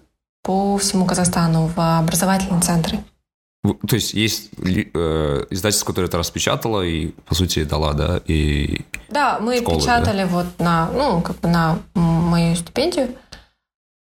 по 0.50 0.80
всему 0.80 1.06
Казахстану, 1.06 1.68
в 1.68 2.00
образовательные 2.00 2.60
центры. 2.60 2.98
То 3.62 3.96
есть 3.96 4.16
есть 4.16 4.50
э, 4.58 5.46
издательство, 5.52 5.86
которое 5.86 6.08
это 6.08 6.18
распечатало 6.18 6.82
и, 6.82 7.10
по 7.28 7.36
сути, 7.36 7.66
дала, 7.66 7.94
да? 7.94 8.20
И 8.26 8.82
да, 9.10 9.38
мы 9.40 9.58
школы, 9.58 9.80
печатали 9.80 10.24
да? 10.24 10.26
вот 10.26 10.48
на, 10.58 10.90
ну, 10.92 11.22
как 11.22 11.40
бы 11.40 11.50
на 11.50 11.78
мою 11.94 12.56
стипендию. 12.56 13.16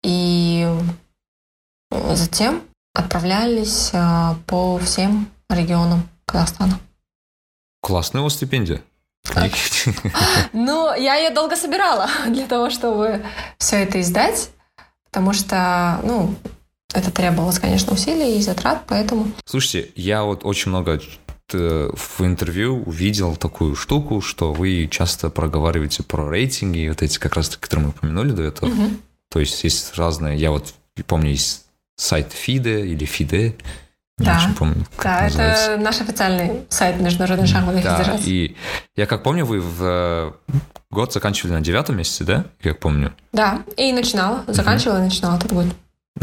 И 0.05 0.69
затем 1.91 2.61
отправлялись 2.93 3.93
э, 3.95 4.35
по 4.47 4.77
всем 4.77 5.31
регионам 5.49 6.07
Казахстана. 6.27 6.79
Классная 7.81 8.21
у 8.21 8.25
вас 8.25 8.35
стипендия. 8.35 8.83
Ну, 10.53 10.95
я 10.99 11.15
ее 11.15 11.31
долго 11.31 11.57
собирала 11.57 12.11
для 12.27 12.47
того, 12.47 12.69
чтобы 12.69 13.25
все 13.57 13.77
это 13.77 14.03
издать, 14.03 14.51
потому 15.17 15.33
что, 15.33 15.99
ну, 16.05 16.35
это 16.93 17.11
требовалось, 17.11 17.59
конечно, 17.59 17.95
усилий 17.95 18.39
и 18.39 18.43
затрат, 18.43 18.83
поэтому... 18.87 19.33
Слушайте, 19.47 19.91
я 19.97 20.25
вот 20.25 20.45
очень 20.45 20.69
много 20.69 21.01
в 21.51 22.21
интервью 22.21 22.83
увидел 22.83 23.35
такую 23.37 23.77
штуку, 23.77 24.21
что 24.21 24.53
вы 24.53 24.87
часто 24.91 25.31
проговариваете 25.31 26.03
про 26.03 26.29
рейтинги, 26.29 26.87
вот 26.87 27.01
эти 27.01 27.19
как 27.19 27.35
раз, 27.35 27.57
которые 27.57 27.87
мы 27.87 27.93
упомянули 27.93 28.33
до 28.33 28.43
этого. 28.43 28.69
Угу. 28.69 28.91
То 29.31 29.41
есть 29.41 29.65
есть 29.65 29.97
разные, 29.97 30.37
я 30.37 30.51
вот 30.51 30.75
помню, 31.07 31.31
есть 31.31 31.65
сайт 31.97 32.35
ФИДЕ 32.35 32.87
или 32.87 33.07
ФИДЕ, 33.07 33.57
да. 34.19 34.39
Не 34.39 34.45
очень 34.45 34.55
помню, 34.55 34.87
да, 35.03 35.27
это, 35.27 35.43
это 35.43 35.77
наш 35.83 36.01
официальный 36.01 36.67
сайт 36.71 36.99
Международной 37.01 37.47
шахматной 37.47 37.83
да, 37.83 37.99
федерации. 37.99 38.31
И 38.31 38.57
я 38.97 39.07
как 39.07 39.23
помню, 39.23 39.45
вы 39.45 39.61
в 39.61 39.83
э, 39.83 40.33
год 40.91 41.13
заканчивали 41.13 41.53
на 41.53 41.61
девятом 41.61 41.99
месяце, 41.99 42.25
да? 42.25 42.45
Как 42.63 42.79
помню. 42.79 43.13
Да, 43.33 43.63
и 43.77 43.93
начинала, 43.93 44.45
заканчивала 44.47 44.99
и 44.99 45.03
начинала 45.03 45.37
этот 45.37 45.53
год. 45.53 45.67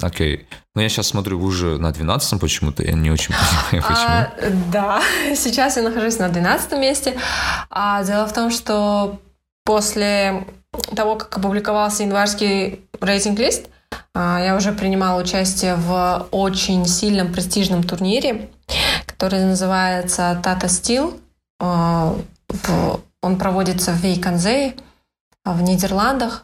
Окей. 0.02 0.48
Но 0.74 0.82
я 0.82 0.90
сейчас 0.90 1.08
смотрю, 1.08 1.38
вы 1.38 1.46
уже 1.46 1.78
на 1.78 1.92
12 1.92 2.40
почему-то, 2.40 2.84
я 2.84 2.94
не 2.94 3.12
очень 3.12 3.36
понимаю, 3.72 3.88
почему. 3.88 4.08
А, 4.08 4.34
да, 4.72 5.02
сейчас 5.36 5.78
я 5.78 5.84
нахожусь 5.84 6.18
на 6.18 6.30
12 6.30 6.72
месте. 6.80 7.16
А 7.70 8.04
дело 8.04 8.26
в 8.26 8.34
том, 8.34 8.50
что 8.50 9.20
после 9.66 10.48
того, 10.96 11.16
как 11.16 11.38
опубликовался 11.38 12.04
январский 12.04 12.82
рейтинг-лист, 13.00 13.68
а, 13.68 13.73
я 14.16 14.56
уже 14.56 14.72
принимала 14.72 15.22
участие 15.22 15.76
в 15.76 16.28
очень 16.32 16.86
сильном 16.86 17.32
престижном 17.34 17.84
турнире, 17.84 18.50
который 19.06 19.44
называется 19.46 20.40
Tata 20.44 20.66
Steel. 20.66 21.20
А, 21.60 22.16
он 23.22 23.38
проводится 23.38 23.92
в 23.92 23.98
Вейконзее, 23.98 24.76
в 25.46 25.62
Нидерландах. 25.62 26.44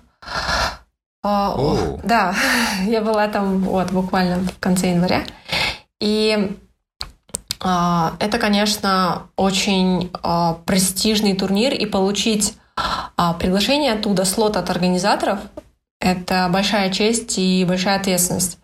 Oh. 1.26 2.00
Да, 2.04 2.34
я 2.86 3.02
была 3.02 3.28
там 3.28 3.60
вот 3.60 3.92
буквально 3.92 4.40
в 4.40 4.60
конце 4.60 4.92
января. 4.92 5.24
И 6.00 6.58
это, 7.62 8.38
конечно, 8.40 9.24
очень 9.36 10.12
престижный 10.66 11.36
турнир, 11.36 11.74
и 11.74 11.86
получить 11.86 12.58
приглашение 13.38 13.94
оттуда, 13.94 14.24
слот 14.24 14.56
от 14.56 14.70
организаторов, 14.70 15.40
это 16.00 16.48
большая 16.52 16.92
честь 16.92 17.38
и 17.38 17.66
большая 17.68 18.00
ответственность. 18.00 18.58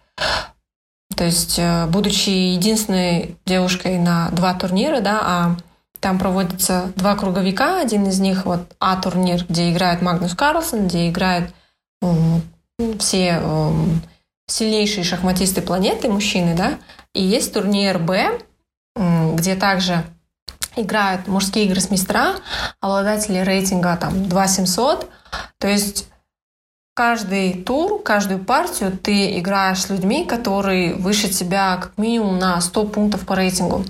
То 1.15 1.23
есть, 1.23 1.59
э, 1.59 1.85
будучи 1.87 2.29
единственной 2.29 3.37
девушкой 3.45 3.99
на 3.99 4.29
два 4.31 4.53
турнира, 4.53 4.99
да, 5.01 5.19
а 5.23 5.57
там 5.99 6.19
проводятся 6.19 6.91
два 6.95 7.15
круговика, 7.15 7.79
один 7.79 8.07
из 8.07 8.19
них 8.19 8.45
вот 8.45 8.75
А-турнир, 8.79 9.45
где 9.47 9.71
играет 9.71 10.01
Магнус 10.01 10.35
Карлсон, 10.35 10.87
где 10.87 11.09
играют 11.09 11.51
все 12.99 13.41
сильнейшие 14.47 15.03
шахматисты 15.03 15.61
планеты, 15.61 16.09
мужчины, 16.09 16.55
да, 16.55 16.77
и 17.15 17.23
есть 17.23 17.53
турнир 17.53 17.97
Б, 17.97 18.39
где 18.95 19.55
также 19.55 20.03
играют 20.75 21.27
мужские 21.27 21.65
игры 21.65 21.79
с 21.79 21.89
мистера, 21.89 22.35
обладатели 22.81 23.39
рейтинга 23.39 23.97
там 23.97 24.27
2700, 24.29 25.09
то 25.57 25.67
есть 25.67 26.07
каждый 26.95 27.61
тур, 27.61 28.01
каждую 28.01 28.43
партию 28.43 28.97
ты 28.97 29.37
играешь 29.37 29.83
с 29.83 29.89
людьми, 29.89 30.25
которые 30.25 30.95
выше 30.95 31.29
тебя 31.29 31.77
как 31.77 31.97
минимум 31.97 32.39
на 32.39 32.59
100 32.59 32.87
пунктов 32.87 33.25
по 33.25 33.35
рейтингу. 33.35 33.85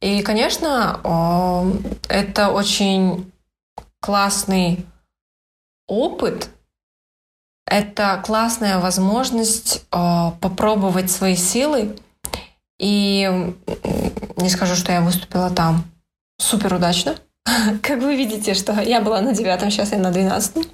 И, 0.00 0.22
конечно, 0.22 1.72
это 2.08 2.50
очень 2.50 3.32
классный 4.00 4.84
опыт, 5.88 6.50
это 7.66 8.20
классная 8.24 8.78
возможность 8.78 9.86
попробовать 9.90 11.10
свои 11.10 11.36
силы. 11.36 11.96
И 12.78 13.54
не 14.36 14.48
скажу, 14.50 14.74
что 14.74 14.92
я 14.92 15.00
выступила 15.00 15.50
там 15.50 15.84
супер 16.38 16.74
удачно. 16.74 17.16
Как 17.82 18.00
вы 18.02 18.16
видите, 18.16 18.54
что 18.54 18.72
я 18.80 19.00
была 19.00 19.20
на 19.20 19.32
девятом, 19.32 19.70
сейчас 19.70 19.92
я 19.92 19.98
на 19.98 20.10
двенадцатом. 20.10 20.64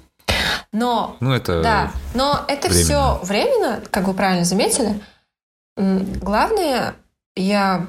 Но, 0.71 1.17
ну, 1.19 1.33
это 1.33 1.63
да, 1.63 1.91
но 2.13 2.45
это 2.47 2.67
временно. 2.67 2.85
все 2.85 3.19
временно, 3.25 3.81
как 3.89 4.07
вы 4.07 4.13
правильно 4.13 4.45
заметили. 4.45 5.01
Главное, 5.75 6.95
я 7.35 7.87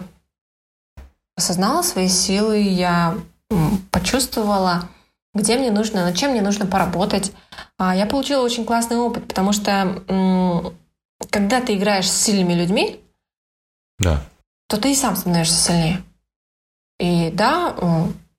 осознала 1.36 1.82
свои 1.82 2.08
силы, 2.08 2.58
я 2.58 3.18
почувствовала, 3.90 4.88
где 5.34 5.58
мне 5.58 5.70
нужно, 5.70 6.04
над 6.04 6.16
чем 6.16 6.30
мне 6.30 6.40
нужно 6.40 6.66
поработать. 6.66 7.32
А, 7.78 7.94
я 7.94 8.06
получила 8.06 8.42
очень 8.42 8.64
классный 8.64 8.96
опыт, 8.96 9.26
потому 9.28 9.52
что 9.52 10.02
когда 11.30 11.60
ты 11.60 11.74
играешь 11.74 12.10
с 12.10 12.22
сильными 12.22 12.54
людьми, 12.54 13.00
да. 13.98 14.22
то 14.68 14.80
ты 14.80 14.92
и 14.92 14.94
сам 14.94 15.16
становишься 15.16 15.56
сильнее. 15.56 16.02
И 16.98 17.30
да, 17.30 17.74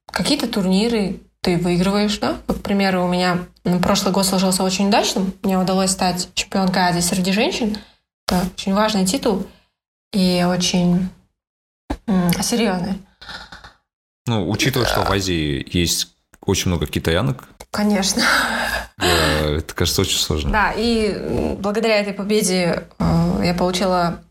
какие-то 0.08 0.48
турниры 0.48 1.20
ты 1.42 1.58
выигрываешь, 1.58 2.20
да? 2.20 2.38
Вот, 2.48 2.60
к 2.60 2.62
примеру, 2.62 3.04
у 3.04 3.08
меня 3.08 3.40
прошлый 3.82 4.14
год 4.14 4.26
сложился 4.26 4.64
очень 4.64 4.88
удачным. 4.88 5.34
Мне 5.44 5.58
удалось 5.58 5.92
стать 5.92 6.30
чемпионкой 6.34 6.84
Азии 6.84 7.00
среди 7.00 7.32
женщин. 7.32 7.78
Это 8.28 8.46
очень 8.56 8.74
важный 8.74 9.06
титул 9.06 9.48
и 10.14 10.46
очень 10.48 11.10
серьезный. 12.42 13.02
Ну, 14.28 14.50
учитывая, 14.50 14.86
что 14.86 15.04
в 15.04 15.12
Азии 15.12 15.68
есть 15.72 16.10
очень 16.42 16.70
много 16.70 16.86
китаянок. 16.86 17.44
Конечно. 17.72 18.24
Это, 18.98 19.74
кажется, 19.74 20.02
очень 20.02 20.20
сложно. 20.20 20.52
Да, 20.52 20.74
и 20.76 21.56
благодаря 21.58 22.00
этой 22.00 22.14
победе 22.14 22.88
э, 23.00 23.42
я 23.44 23.54
получила 23.56 24.22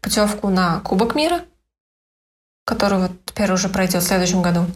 путевку 0.00 0.48
на 0.48 0.80
Кубок 0.80 1.14
мира, 1.14 1.40
который 2.64 2.98
вот 2.98 3.12
теперь 3.24 3.50
уже 3.50 3.68
пройдет 3.68 4.02
в 4.02 4.06
следующем 4.06 4.42
году. 4.42 4.66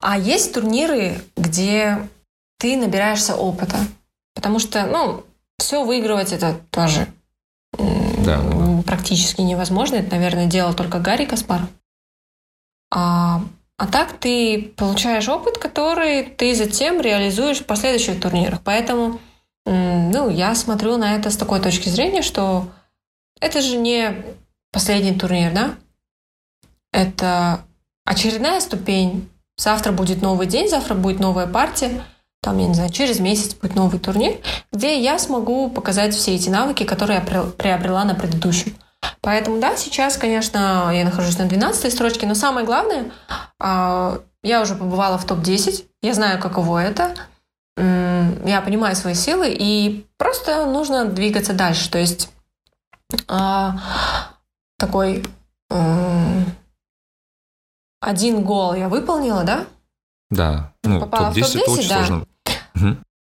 А 0.00 0.18
есть 0.18 0.52
турниры, 0.52 1.20
где 1.36 2.08
ты 2.58 2.76
набираешься 2.76 3.34
опыта. 3.36 3.76
Потому 4.34 4.58
что, 4.58 4.86
ну, 4.86 5.24
все 5.58 5.84
выигрывать 5.84 6.32
это 6.32 6.60
тоже 6.70 7.08
да, 7.78 8.42
да. 8.42 8.82
практически 8.86 9.40
невозможно. 9.40 9.96
Это, 9.96 10.14
наверное, 10.16 10.46
делал 10.46 10.74
только 10.74 10.98
Гарри 10.98 11.24
Каспаров. 11.24 11.68
А, 12.92 13.42
а 13.78 13.86
так 13.86 14.18
ты 14.18 14.72
получаешь 14.76 15.28
опыт, 15.28 15.58
который 15.58 16.24
ты 16.24 16.54
затем 16.54 17.00
реализуешь 17.00 17.60
в 17.60 17.66
последующих 17.66 18.20
турнирах. 18.20 18.60
Поэтому, 18.62 19.20
ну, 19.64 20.28
я 20.28 20.54
смотрю 20.54 20.96
на 20.96 21.14
это 21.14 21.30
с 21.30 21.36
такой 21.36 21.60
точки 21.60 21.88
зрения, 21.88 22.22
что 22.22 22.68
это 23.40 23.60
же 23.62 23.76
не 23.76 24.24
последний 24.72 25.14
турнир, 25.14 25.52
да? 25.52 25.74
Это 26.92 27.64
очередная 28.04 28.60
ступень 28.60 29.28
Завтра 29.56 29.92
будет 29.92 30.22
новый 30.22 30.46
день, 30.46 30.68
завтра 30.68 30.94
будет 30.94 31.18
новая 31.18 31.46
партия, 31.46 32.02
там, 32.42 32.58
я 32.58 32.68
не 32.68 32.74
знаю, 32.74 32.90
через 32.90 33.18
месяц 33.18 33.54
будет 33.54 33.74
новый 33.74 33.98
турнир, 33.98 34.38
где 34.72 35.00
я 35.00 35.18
смогу 35.18 35.68
показать 35.68 36.14
все 36.14 36.34
эти 36.34 36.48
навыки, 36.48 36.84
которые 36.84 37.18
я 37.18 37.50
приобрела 37.50 38.04
на 38.04 38.14
предыдущем. 38.14 38.76
Поэтому, 39.20 39.60
да, 39.60 39.76
сейчас, 39.76 40.16
конечно, 40.16 40.90
я 40.92 41.04
нахожусь 41.04 41.38
на 41.38 41.46
12 41.46 41.92
строчке, 41.92 42.26
но 42.26 42.34
самое 42.34 42.64
главное, 42.64 43.10
а, 43.58 44.20
я 44.42 44.62
уже 44.62 44.76
побывала 44.76 45.18
в 45.18 45.24
топ-10, 45.24 45.86
я 46.02 46.14
знаю, 46.14 46.40
каково 46.40 46.84
это, 46.84 47.14
я 47.76 48.62
понимаю 48.64 48.94
свои 48.94 49.14
силы, 49.14 49.48
и 49.50 50.06
просто 50.16 50.66
нужно 50.66 51.04
двигаться 51.04 51.52
дальше. 51.52 51.90
То 51.90 51.98
есть 51.98 52.30
а, 53.28 53.76
такой 54.78 55.24
один 58.06 58.44
гол 58.44 58.74
я 58.74 58.88
выполнила, 58.88 59.42
да? 59.42 59.66
Да, 60.30 60.72
ну, 60.84 61.00
Попала 61.00 61.34
топ-10 61.34 61.44
в 61.44 61.56
это 61.56 61.70
очень 61.72 61.88
да. 61.88 62.06
сложно. 62.06 62.26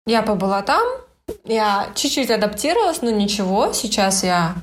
Я 0.05 0.21
побыла 0.21 0.61
там, 0.61 0.85
я 1.45 1.89
чуть-чуть 1.95 2.29
адаптировалась, 2.29 3.01
но 3.01 3.09
ничего, 3.09 3.73
сейчас 3.73 4.23
я 4.23 4.55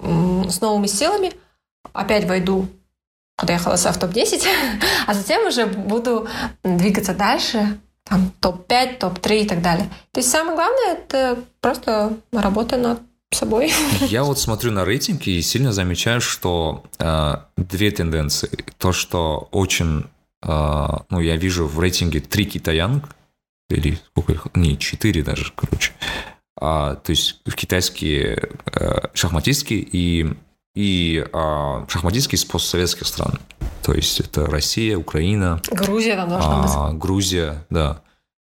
с 0.00 0.60
новыми 0.60 0.86
силами 0.86 1.32
опять 1.92 2.26
войду 2.26 2.66
куда 3.38 3.52
я 3.52 3.58
ходила 3.58 3.92
в 3.92 3.98
топ-10, 3.98 4.46
а 5.06 5.14
затем 5.14 5.46
уже 5.46 5.66
буду 5.66 6.26
двигаться 6.62 7.14
дальше, 7.14 7.78
там 8.04 8.30
топ-5, 8.40 8.98
топ-3 8.98 9.40
и 9.40 9.46
так 9.46 9.60
далее. 9.60 9.90
То 10.12 10.20
есть 10.20 10.30
самое 10.30 10.56
главное 10.56 10.94
это 10.94 11.38
просто 11.60 12.16
работа 12.32 12.78
над 12.78 13.00
собой. 13.36 13.72
Я 14.08 14.24
вот 14.24 14.38
смотрю 14.38 14.72
на 14.72 14.84
рейтинги 14.84 15.30
и 15.30 15.42
сильно 15.42 15.72
замечаю, 15.72 16.20
что 16.20 16.84
э, 16.98 17.36
две 17.56 17.90
тенденции. 17.90 18.50
То, 18.78 18.92
что 18.92 19.48
очень, 19.52 20.04
э, 20.42 20.88
ну, 21.10 21.20
я 21.20 21.36
вижу 21.36 21.66
в 21.66 21.78
рейтинге 21.80 22.20
три 22.20 22.44
китаянок, 22.44 23.04
или 23.68 23.98
сколько 24.12 24.32
их, 24.32 24.46
не, 24.54 24.78
четыре 24.78 25.22
даже, 25.22 25.52
короче. 25.54 25.92
А, 26.58 26.94
то 26.94 27.10
есть 27.10 27.42
китайские 27.54 28.50
э, 28.72 29.08
шахматистки 29.12 29.74
и, 29.74 30.34
и 30.74 31.24
э, 31.30 31.84
шахматистки 31.88 32.34
из 32.34 32.44
постсоветских 32.44 33.06
стран. 33.06 33.38
То 33.82 33.92
есть 33.92 34.20
это 34.20 34.46
Россия, 34.46 34.96
Украина, 34.96 35.60
Грузия 35.70 36.16
там 36.16 36.28
должна 36.28 36.62
быть. 36.62 36.70
а, 36.74 36.92
Грузия, 36.92 37.66
да. 37.70 38.00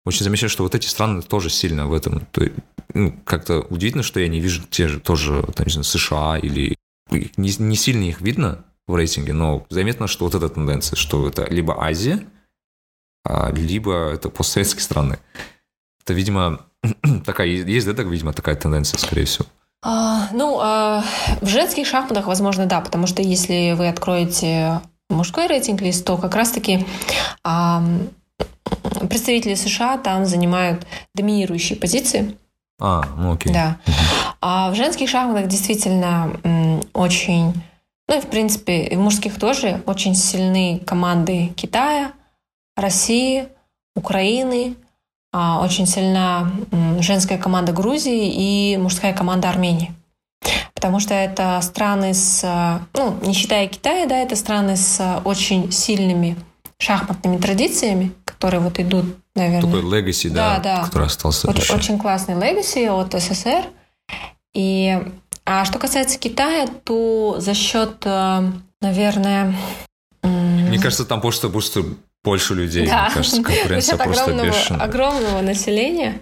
Очень 0.06 0.24
замечаю, 0.24 0.50
что 0.50 0.64
вот 0.64 0.76
эти 0.76 0.88
страны 0.88 1.22
тоже 1.22 1.50
сильно 1.50 1.88
в 1.88 1.94
этом. 1.94 2.26
То 2.32 2.50
ну, 2.94 3.14
как-то 3.24 3.62
удивительно, 3.70 4.04
что 4.04 4.20
я 4.20 4.28
не 4.28 4.40
вижу 4.40 4.64
те 4.70 4.88
же 4.88 5.00
тоже, 5.00 5.44
там, 5.56 5.66
не 5.66 5.72
знаю, 5.72 5.84
США 5.84 6.38
или... 6.38 6.76
Не, 7.12 7.52
не 7.58 7.76
сильно 7.76 8.04
их 8.04 8.22
видно 8.22 8.66
в 8.88 8.96
рейтинге, 8.96 9.34
но 9.34 9.66
заметно, 9.70 10.08
что 10.08 10.26
вот 10.26 10.36
эта 10.36 10.50
тенденция, 10.50 10.96
что 10.96 11.28
это 11.28 11.46
либо 11.52 11.84
Азия, 11.84 12.24
а, 13.24 13.52
либо 13.52 14.12
это 14.12 14.30
постсоветские 14.30 14.82
страны. 14.82 15.20
Это, 16.04 16.14
видимо, 16.14 16.66
такая, 17.26 17.48
есть, 17.48 17.86
да, 17.86 17.94
так, 17.94 18.08
видимо, 18.08 18.34
такая 18.34 18.56
тенденция, 18.56 18.98
скорее 18.98 19.26
всего. 19.26 19.46
А, 19.82 20.30
ну, 20.34 20.60
а, 20.60 21.04
в 21.42 21.48
женских 21.48 21.88
шахматах, 21.88 22.28
возможно, 22.28 22.66
да, 22.66 22.82
потому 22.82 23.08
что 23.08 23.22
если 23.22 23.76
вы 23.78 23.88
откроете 23.88 24.82
мужской 25.10 25.48
рейтинг-лист, 25.48 26.06
то 26.06 26.18
как 26.18 26.36
раз-таки 26.36 26.86
а, 27.44 27.84
представители 29.10 29.56
США 29.56 29.98
там 29.98 30.26
занимают 30.26 30.86
доминирующие 31.16 31.78
позиции. 31.78 32.38
А, 32.80 33.04
ну 33.18 33.34
окей. 33.34 33.52
Да. 33.54 33.78
А 34.42 34.72
в 34.72 34.76
женских 34.76 35.10
шахматах 35.10 35.48
действительно 35.48 36.32
очень, 36.94 37.54
ну 38.08 38.18
и 38.18 38.22
в 38.22 38.28
принципе 38.28 38.84
и 38.86 38.96
в 38.96 39.00
мужских 39.00 39.38
тоже 39.38 39.82
очень 39.86 40.16
сильны 40.16 40.82
команды 40.86 41.48
Китая, 41.56 42.14
России, 42.78 43.48
Украины, 43.96 44.76
а, 45.34 45.62
очень 45.62 45.86
сильна 45.86 46.50
женская 47.00 47.38
команда 47.38 47.74
Грузии 47.74 48.74
и 48.74 48.78
мужская 48.78 49.14
команда 49.14 49.50
Армении. 49.50 49.94
Потому 50.74 51.02
что 51.02 51.14
это 51.14 51.60
страны 51.62 52.14
с, 52.14 52.82
ну, 52.94 53.20
не 53.22 53.34
считая 53.34 53.68
Китая, 53.68 54.06
да, 54.08 54.18
это 54.18 54.38
страны 54.38 54.78
с 54.78 55.22
очень 55.26 55.74
сильными 55.74 56.38
шахматными 56.80 57.38
традициями, 57.38 58.12
которые 58.26 58.62
вот 58.62 58.80
идут, 58.80 59.06
наверное, 59.36 59.62
Такой 59.72 59.82
легаси, 60.00 60.30
да, 60.30 60.58
Да, 60.60 60.78
да. 60.78 60.86
который 60.86 61.08
остался. 61.08 61.50
еще. 61.52 61.74
очень 61.76 62.00
классный 62.00 62.36
легаси 62.36 62.86
от 62.88 63.14
СССР. 63.14 63.66
И 64.54 64.98
а 65.46 65.66
что 65.66 65.78
касается 65.78 66.18
Китая, 66.18 66.68
то 66.84 67.36
за 67.40 67.54
счет, 67.54 67.98
э, 68.06 68.52
наверное, 68.82 69.56
Мне 70.24 70.80
кажется, 70.80 71.06
там 71.06 71.22
просто, 71.22 71.50
просто 71.50 71.84
больше 72.24 72.54
людей. 72.56 72.88
да, 72.88 73.06
Мне 73.06 73.14
кажется, 73.16 73.36
за 73.38 73.44
конкуренция 73.44 73.98
счет 73.98 74.04
просто 74.04 74.24
огромного, 74.24 74.48
бешеная. 74.48 74.82
огромного 74.82 75.42
населения, 75.42 76.22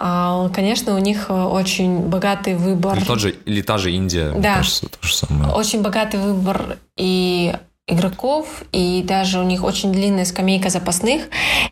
а, 0.00 0.48
конечно, 0.48 0.94
у 0.94 0.98
них 0.98 1.26
очень 1.30 2.00
богатый 2.00 2.56
выбор. 2.56 2.96
Или, 2.98 3.04
тот 3.04 3.20
же, 3.20 3.30
или 3.44 3.62
та 3.62 3.78
же 3.78 3.92
Индия, 3.92 4.30
мне 4.32 4.40
Да. 4.40 4.54
кажется, 4.56 4.88
то 4.88 5.06
же 5.06 5.14
самое. 5.14 5.52
Очень 5.52 5.82
богатый 5.82 6.18
выбор 6.20 6.78
и 6.96 7.54
игроков, 7.86 8.62
и 8.72 9.02
даже 9.02 9.40
у 9.40 9.42
них 9.42 9.64
очень 9.64 9.92
длинная 9.92 10.24
скамейка 10.24 10.70
запасных. 10.70 11.28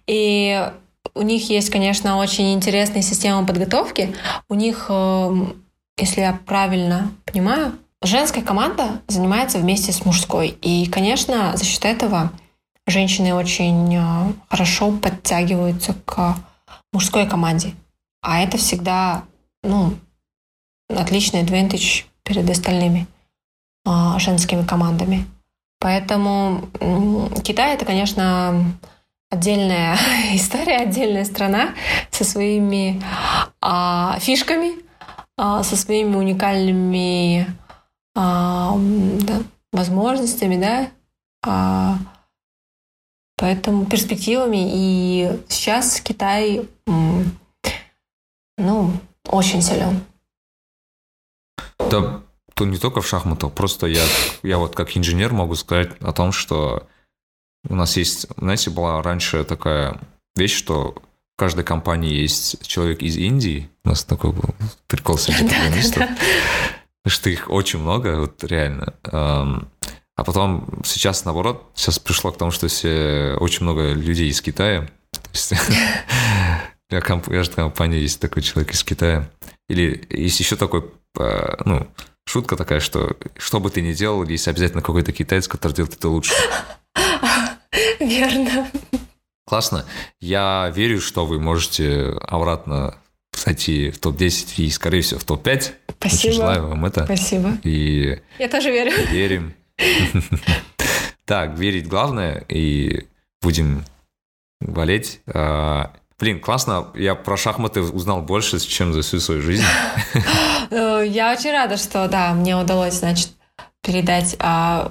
И 0.06 0.70
у 1.14 1.22
них 1.22 1.48
есть, 1.50 1.70
конечно, 1.70 2.16
очень 2.18 2.54
интересная 2.54 3.02
система 3.02 3.46
подготовки. 3.46 4.14
У 4.48 4.54
них, 4.54 4.86
эм, 4.88 5.64
если 5.98 6.20
я 6.20 6.38
правильно 6.46 7.12
понимаю, 7.24 7.72
женская 8.02 8.42
команда 8.42 9.02
занимается 9.08 9.58
вместе 9.58 9.92
с 9.92 10.04
мужской. 10.04 10.48
И, 10.62 10.86
конечно, 10.86 11.56
за 11.56 11.64
счет 11.64 11.84
этого 11.84 12.32
женщины 12.86 13.34
очень 13.34 13.96
э, 13.96 14.32
хорошо 14.48 14.92
подтягиваются 14.92 15.94
к 16.04 16.36
мужской 16.92 17.28
команде. 17.28 17.74
А 18.22 18.40
это 18.40 18.58
всегда, 18.58 19.24
ну, 19.62 19.94
отличный 20.88 21.42
advantage 21.42 22.04
перед 22.22 22.48
остальными 22.50 23.06
а, 23.86 24.18
женскими 24.18 24.64
командами. 24.64 25.26
Поэтому 25.80 26.68
Китай 27.42 27.74
это, 27.74 27.86
конечно, 27.86 28.76
отдельная 29.30 29.96
история, 30.34 30.76
отдельная 30.76 31.24
страна 31.24 31.74
со 32.10 32.22
своими 32.22 33.02
а, 33.60 34.18
фишками, 34.20 34.74
а, 35.38 35.62
со 35.62 35.76
своими 35.76 36.16
уникальными 36.16 37.46
а, 38.14 38.76
да, 38.76 39.38
возможностями, 39.72 40.60
да, 40.60 40.90
а, 41.46 41.96
поэтому 43.36 43.86
перспективами. 43.86 44.68
И 44.72 45.40
сейчас 45.48 46.00
Китай, 46.02 46.68
ну, 48.58 48.92
очень 49.26 49.62
силен. 49.62 50.04
Да, 51.90 52.22
то 52.54 52.64
не 52.64 52.78
только 52.78 53.00
в 53.00 53.06
шахматах, 53.06 53.52
просто 53.52 53.86
я, 53.86 54.04
я 54.42 54.58
вот 54.58 54.74
как 54.74 54.96
инженер 54.96 55.32
могу 55.32 55.54
сказать 55.54 55.90
о 56.00 56.12
том, 56.12 56.32
что 56.32 56.86
у 57.68 57.74
нас 57.74 57.96
есть, 57.96 58.26
знаете, 58.36 58.70
была 58.70 59.02
раньше 59.02 59.44
такая 59.44 60.00
вещь, 60.36 60.56
что 60.56 60.94
в 61.34 61.38
каждой 61.38 61.64
компании 61.64 62.14
есть 62.14 62.66
человек 62.66 63.02
из 63.02 63.16
Индии. 63.16 63.70
У 63.84 63.90
нас 63.90 64.04
такой 64.04 64.32
был 64.32 64.54
прикол 64.86 65.18
среди 65.18 65.48
программистов. 65.48 66.04
Что 67.06 67.30
их 67.30 67.50
очень 67.50 67.78
много, 67.78 68.20
вот 68.20 68.44
реально. 68.44 68.94
Эм, 69.04 69.68
А 70.16 70.24
потом 70.24 70.82
сейчас, 70.84 71.24
наоборот, 71.24 71.70
сейчас 71.74 71.98
пришло 71.98 72.30
к 72.30 72.36
тому, 72.36 72.50
что 72.50 72.68
все, 72.68 73.36
очень 73.40 73.62
много 73.64 73.92
людей 73.92 74.28
из 74.28 74.42
Китая. 74.42 74.86
Я 76.90 77.00
каждой 77.00 77.54
компании 77.54 78.00
есть 78.00 78.20
такой 78.20 78.42
человек 78.42 78.72
из 78.74 78.84
Китая. 78.84 79.30
Или 79.68 80.06
есть 80.10 80.40
еще 80.40 80.56
такой, 80.56 80.84
э, 81.18 81.56
ну, 81.64 81.86
шутка 82.26 82.56
такая, 82.56 82.80
что 82.80 83.16
что 83.36 83.60
бы 83.60 83.70
ты 83.70 83.80
ни 83.82 83.92
делал, 83.92 84.24
есть 84.24 84.48
обязательно 84.48 84.82
какой-то 84.82 85.12
китаец, 85.12 85.48
который 85.48 85.72
делает 85.72 85.94
это 85.94 86.08
лучше. 86.08 86.34
Верно. 88.00 88.70
Классно. 89.46 89.84
Я 90.20 90.72
верю, 90.74 91.00
что 91.00 91.26
вы 91.26 91.40
можете 91.40 92.16
обратно 92.22 92.96
зайти 93.36 93.90
в 93.90 93.98
топ-10 93.98 94.54
и, 94.62 94.70
скорее 94.70 95.02
всего, 95.02 95.18
в 95.20 95.24
топ-5. 95.24 95.54
Очень 95.56 95.72
Спасибо. 95.98 96.34
желаю 96.34 96.68
вам 96.68 96.84
это. 96.86 97.04
Спасибо. 97.04 97.58
И 97.64 98.20
Я 98.38 98.48
тоже 98.48 98.70
верю. 98.70 98.92
верим. 99.10 99.54
Так, 101.24 101.56
верить 101.56 101.86
главное, 101.86 102.44
и 102.48 103.06
будем 103.40 103.84
болеть. 104.60 105.20
А, 105.32 105.92
Блин, 106.20 106.38
классно. 106.38 106.88
Я 106.94 107.14
про 107.14 107.36
шахматы 107.38 107.80
узнал 107.80 108.20
больше, 108.20 108.60
чем 108.60 108.92
за 108.92 109.00
всю 109.00 109.20
свою 109.20 109.40
жизнь. 109.42 109.64
Э, 110.72 111.02
Я 111.04 111.32
очень 111.32 111.50
рада, 111.50 111.76
что, 111.76 112.06
да, 112.06 112.32
мне 112.32 112.56
удалось, 112.56 112.94
значит, 112.94 113.30
передать 113.82 114.36
а, 114.38 114.88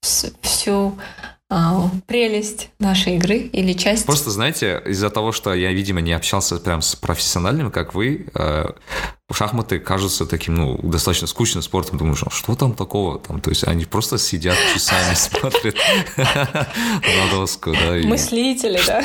всю 0.00 0.98
прелесть 2.06 2.70
нашей 2.78 3.16
игры 3.16 3.38
или 3.38 3.72
часть. 3.72 4.06
Просто, 4.06 4.30
знаете, 4.30 4.80
из-за 4.86 5.10
того, 5.10 5.32
что 5.32 5.52
я, 5.52 5.72
видимо, 5.72 6.00
не 6.00 6.12
общался 6.12 6.56
прям 6.58 6.80
с 6.80 6.94
профессиональными, 6.94 7.70
как 7.70 7.92
вы, 7.94 8.26
э, 8.34 8.66
шахматы 9.32 9.80
кажутся 9.80 10.26
таким, 10.26 10.54
ну, 10.54 10.78
достаточно 10.82 11.26
скучным 11.26 11.62
спортом. 11.62 11.98
Думаешь, 11.98 12.22
а 12.24 12.30
что 12.30 12.54
там 12.54 12.74
такого? 12.74 13.18
Там, 13.18 13.40
то 13.40 13.50
есть 13.50 13.64
они 13.64 13.84
просто 13.84 14.16
сидят 14.18 14.56
часами, 14.74 15.14
смотрят 15.14 15.76
на 16.16 17.30
доску, 17.32 17.72
да. 17.72 17.98
и- 17.98 18.06
Мыслители, 18.06 18.80
да? 18.86 19.04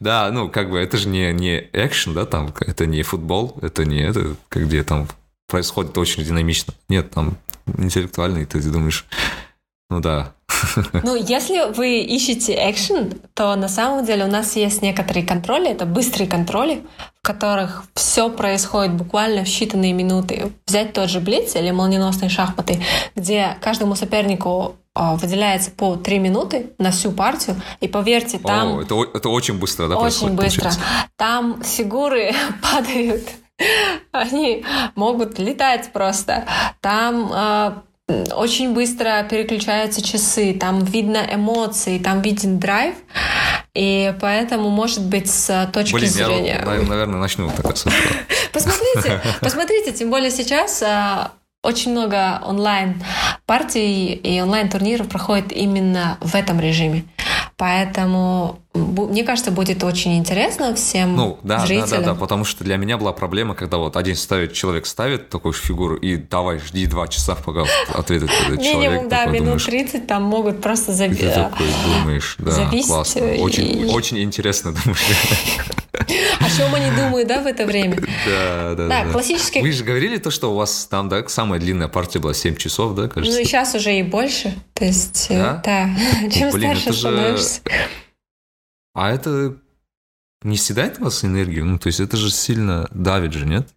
Да, 0.00 0.30
ну, 0.32 0.48
как 0.48 0.70
бы 0.70 0.78
это 0.78 0.96
же 0.96 1.08
не, 1.08 1.32
не 1.32 1.68
экшен, 1.72 2.14
да, 2.14 2.24
там, 2.24 2.54
это 2.60 2.86
не 2.86 3.02
футбол, 3.02 3.56
это 3.60 3.84
не 3.84 4.00
это, 4.00 4.36
как 4.48 4.66
где 4.66 4.82
там 4.82 5.08
происходит 5.46 5.96
очень 5.98 6.24
динамично. 6.24 6.72
Нет, 6.88 7.10
там 7.10 7.36
интеллектуальный, 7.78 8.46
ты 8.46 8.60
думаешь, 8.62 9.04
ну 9.90 10.00
да. 10.00 10.32
Ну, 11.02 11.14
если 11.14 11.72
вы 11.72 12.00
ищете 12.00 12.54
экшен, 12.70 13.14
то 13.34 13.54
на 13.56 13.68
самом 13.68 14.04
деле 14.04 14.24
у 14.24 14.28
нас 14.28 14.56
есть 14.56 14.82
некоторые 14.82 15.26
контроли, 15.26 15.70
это 15.70 15.86
быстрые 15.86 16.28
контроли, 16.28 16.84
в 17.20 17.22
которых 17.22 17.84
все 17.94 18.30
происходит 18.30 18.94
буквально 18.94 19.44
в 19.44 19.48
считанные 19.48 19.92
минуты. 19.92 20.52
Взять 20.66 20.92
тот 20.92 21.10
же 21.10 21.20
блиц 21.20 21.56
или 21.56 21.70
молниеносные 21.70 22.28
шахматы, 22.28 22.82
где 23.14 23.56
каждому 23.60 23.94
сопернику 23.94 24.76
а, 24.94 25.16
выделяется 25.16 25.70
по 25.70 25.96
3 25.96 26.18
минуты 26.18 26.70
на 26.78 26.90
всю 26.90 27.12
партию, 27.12 27.60
и 27.80 27.88
поверьте, 27.88 28.38
там... 28.38 28.78
О, 28.78 28.82
это, 28.82 28.94
это 29.14 29.28
очень 29.28 29.58
быстро, 29.58 29.88
да, 29.88 29.96
Очень 29.96 30.30
быстро. 30.30 30.62
Получается? 30.62 30.80
Там 31.16 31.62
фигуры 31.62 32.32
падают, 32.62 33.28
они 34.12 34.64
могут 34.94 35.38
летать 35.38 35.92
просто. 35.92 36.46
Там 36.80 37.30
а, 37.32 37.82
очень 38.08 38.72
быстро 38.72 39.26
переключаются 39.28 40.00
часы, 40.00 40.54
там 40.54 40.84
видно 40.84 41.26
эмоции, 41.32 41.98
там 41.98 42.22
виден 42.22 42.58
драйв, 42.60 42.94
и 43.74 44.14
поэтому, 44.20 44.70
может 44.70 45.04
быть, 45.04 45.28
с 45.28 45.70
точки 45.72 45.94
Блин, 45.94 46.10
зрения... 46.10 46.60
Я, 46.64 46.82
наверное, 46.82 47.18
начну 47.18 47.50
так 47.50 47.76
с 47.76 47.82
этого. 47.82 48.00
Посмотрите, 48.52 49.20
посмотрите, 49.40 49.92
тем 49.92 50.10
более 50.10 50.30
сейчас 50.30 50.82
а, 50.82 51.32
очень 51.62 51.90
много 51.90 52.40
онлайн 52.44 53.02
партий 53.44 54.14
и 54.14 54.40
онлайн 54.40 54.70
турниров 54.70 55.08
проходит 55.08 55.52
именно 55.52 56.16
в 56.20 56.34
этом 56.34 56.58
режиме. 56.58 57.04
Поэтому, 57.58 58.60
мне 58.74 59.24
кажется, 59.24 59.50
будет 59.50 59.82
очень 59.82 60.18
интересно 60.18 60.74
всем 60.74 61.16
ну, 61.16 61.38
да, 61.42 61.60
зрителям. 61.60 61.88
Да, 61.88 61.96
да, 61.96 62.04
да, 62.12 62.14
потому 62.14 62.44
что 62.44 62.64
для 62.64 62.76
меня 62.76 62.98
была 62.98 63.14
проблема, 63.14 63.54
когда 63.54 63.78
вот 63.78 63.96
один 63.96 64.14
ставит, 64.14 64.52
человек 64.52 64.84
ставит 64.84 65.30
такую 65.30 65.54
фигуру, 65.54 65.96
и 65.96 66.16
давай, 66.18 66.58
жди 66.58 66.86
два 66.86 67.08
часа, 67.08 67.34
пока 67.34 67.64
ответит 67.94 68.28
этот 68.30 68.62
человек. 68.62 68.90
Минимум, 68.90 69.08
да, 69.08 69.24
минут 69.24 69.64
30 69.64 70.06
там 70.06 70.24
могут 70.24 70.60
просто 70.60 70.92
забить. 70.92 71.20
Ты 71.20 71.30
такой 71.30 71.66
думаешь, 71.98 72.36
да, 72.38 72.70
классно. 72.86 73.22
Очень, 73.38 73.90
очень 73.90 74.22
интересно 74.22 74.72
думаешь. 74.72 75.00
О 76.40 76.50
чем 76.50 76.74
они 76.74 76.90
думают, 76.96 77.28
да, 77.28 77.40
в 77.40 77.46
это 77.46 77.66
время? 77.66 77.96
Да, 78.26 78.74
да, 78.74 78.88
да. 78.88 79.04
классический... 79.12 79.60
Вы 79.60 79.70
же 79.72 79.84
говорили 79.84 80.18
то, 80.18 80.30
что 80.30 80.52
у 80.52 80.56
вас 80.56 80.86
там, 80.86 81.08
да, 81.08 81.26
самая 81.28 81.60
длинная 81.60 81.88
партия 81.88 82.18
была 82.18 82.34
7 82.34 82.56
часов, 82.56 82.94
да, 82.94 83.08
кажется? 83.08 83.36
Ну, 83.36 83.42
и 83.42 83.44
сейчас 83.44 83.74
уже 83.74 83.96
и 83.98 84.02
больше. 84.02 84.54
То 84.74 84.84
есть, 84.84 85.26
э, 85.30 85.38
да, 85.38 85.62
да. 85.64 86.30
чем 86.30 86.50
Блин, 86.50 86.76
старше 86.76 86.92
становишься. 86.92 87.60
Же... 87.64 87.76
А 88.94 89.12
это 89.12 89.56
не 90.42 90.56
съедает 90.56 90.98
у 90.98 91.04
вас 91.04 91.24
энергию? 91.24 91.64
Ну, 91.64 91.78
то 91.78 91.86
есть 91.88 92.00
это 92.00 92.16
же 92.16 92.30
сильно 92.30 92.88
давит 92.90 93.32
же, 93.32 93.46
нет? 93.46 93.68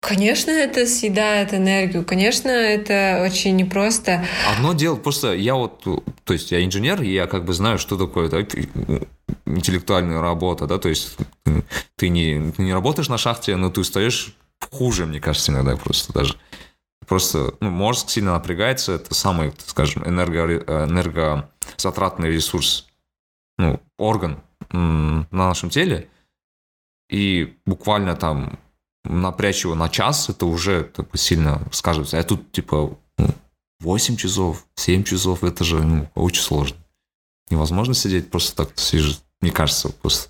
Конечно, 0.00 0.50
это 0.52 0.86
съедает 0.86 1.52
энергию. 1.52 2.04
Конечно, 2.04 2.48
это 2.48 3.20
очень 3.26 3.56
непросто. 3.56 4.24
Одно 4.54 4.72
дело, 4.72 4.96
просто 4.96 5.34
я 5.34 5.56
вот, 5.56 5.82
то 5.82 6.32
есть 6.32 6.52
я 6.52 6.64
инженер, 6.64 7.02
и 7.02 7.12
я 7.12 7.26
как 7.26 7.44
бы 7.44 7.52
знаю, 7.52 7.78
что 7.78 7.98
такое 7.98 8.28
да, 8.28 8.40
интеллектуальная 9.44 10.20
работа, 10.20 10.66
да, 10.66 10.78
то 10.78 10.88
есть 10.88 11.16
ты 11.96 12.08
не, 12.08 12.52
ты 12.52 12.62
не 12.62 12.72
работаешь 12.72 13.08
на 13.08 13.18
шахте, 13.18 13.56
но 13.56 13.70
ты 13.70 13.80
устаешь 13.80 14.36
хуже, 14.70 15.04
мне 15.04 15.20
кажется, 15.20 15.50
иногда 15.50 15.76
просто 15.76 16.12
даже. 16.12 16.36
Просто 17.06 17.54
ну, 17.60 17.70
мозг 17.70 18.08
сильно 18.10 18.34
напрягается, 18.34 18.92
это 18.92 19.14
самый, 19.14 19.52
скажем, 19.66 20.06
энерго, 20.06 20.62
энергозатратный 20.84 22.30
ресурс, 22.30 22.86
ну, 23.56 23.80
орган 23.98 24.40
на 24.70 25.26
нашем 25.32 25.70
теле, 25.70 26.08
и 27.10 27.56
буквально 27.64 28.14
там 28.14 28.58
напрячь 29.08 29.64
его 29.64 29.74
на 29.74 29.88
час, 29.88 30.28
это 30.28 30.46
уже 30.46 30.84
так, 30.84 31.06
сильно 31.14 31.62
сказывается. 31.72 32.18
А 32.18 32.22
тут, 32.22 32.52
типа, 32.52 32.96
8 33.80 34.14
ну, 34.14 34.18
часов, 34.18 34.66
7 34.76 35.04
часов, 35.04 35.44
это 35.44 35.64
же 35.64 35.82
ну, 35.82 36.08
очень 36.14 36.42
сложно. 36.42 36.76
Невозможно 37.50 37.94
сидеть 37.94 38.30
просто 38.30 38.64
так 38.64 38.78
сижу, 38.78 39.14
мне 39.40 39.50
кажется, 39.50 39.90
просто. 39.90 40.28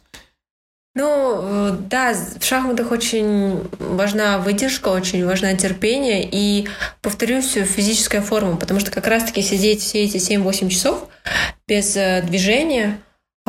Ну, 0.95 1.77
да, 1.89 2.13
в 2.41 2.45
шахматах 2.45 2.91
очень 2.91 3.61
важна 3.79 4.39
выдержка, 4.39 4.89
очень 4.89 5.25
важна 5.25 5.55
терпение 5.55 6.29
и, 6.31 6.69
повторюсь, 7.03 7.53
физическая 7.53 8.21
форма, 8.21 8.57
потому 8.57 8.81
что 8.81 8.91
как 8.91 9.07
раз-таки 9.07 9.43
сидеть 9.43 9.81
все 9.81 10.05
эти 10.05 10.17
7-8 10.17 10.69
часов 10.69 11.07
без 11.69 11.97
э, 11.97 12.23
движения, 12.23 13.01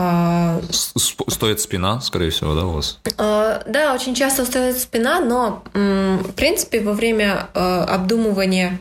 а, 0.01 0.61
стоит 0.71 1.59
спина, 1.59 1.99
скорее 1.99 2.30
всего, 2.30 2.55
да, 2.55 2.65
у 2.65 2.71
вас? 2.71 2.99
А, 3.17 3.61
да, 3.67 3.93
очень 3.93 4.15
часто 4.15 4.45
стоит 4.45 4.77
спина, 4.77 5.19
но, 5.19 5.61
в 5.73 6.31
принципе, 6.38 6.80
во 6.80 6.93
время 6.93 7.49
э, 7.53 7.59
обдумывания 7.59 8.80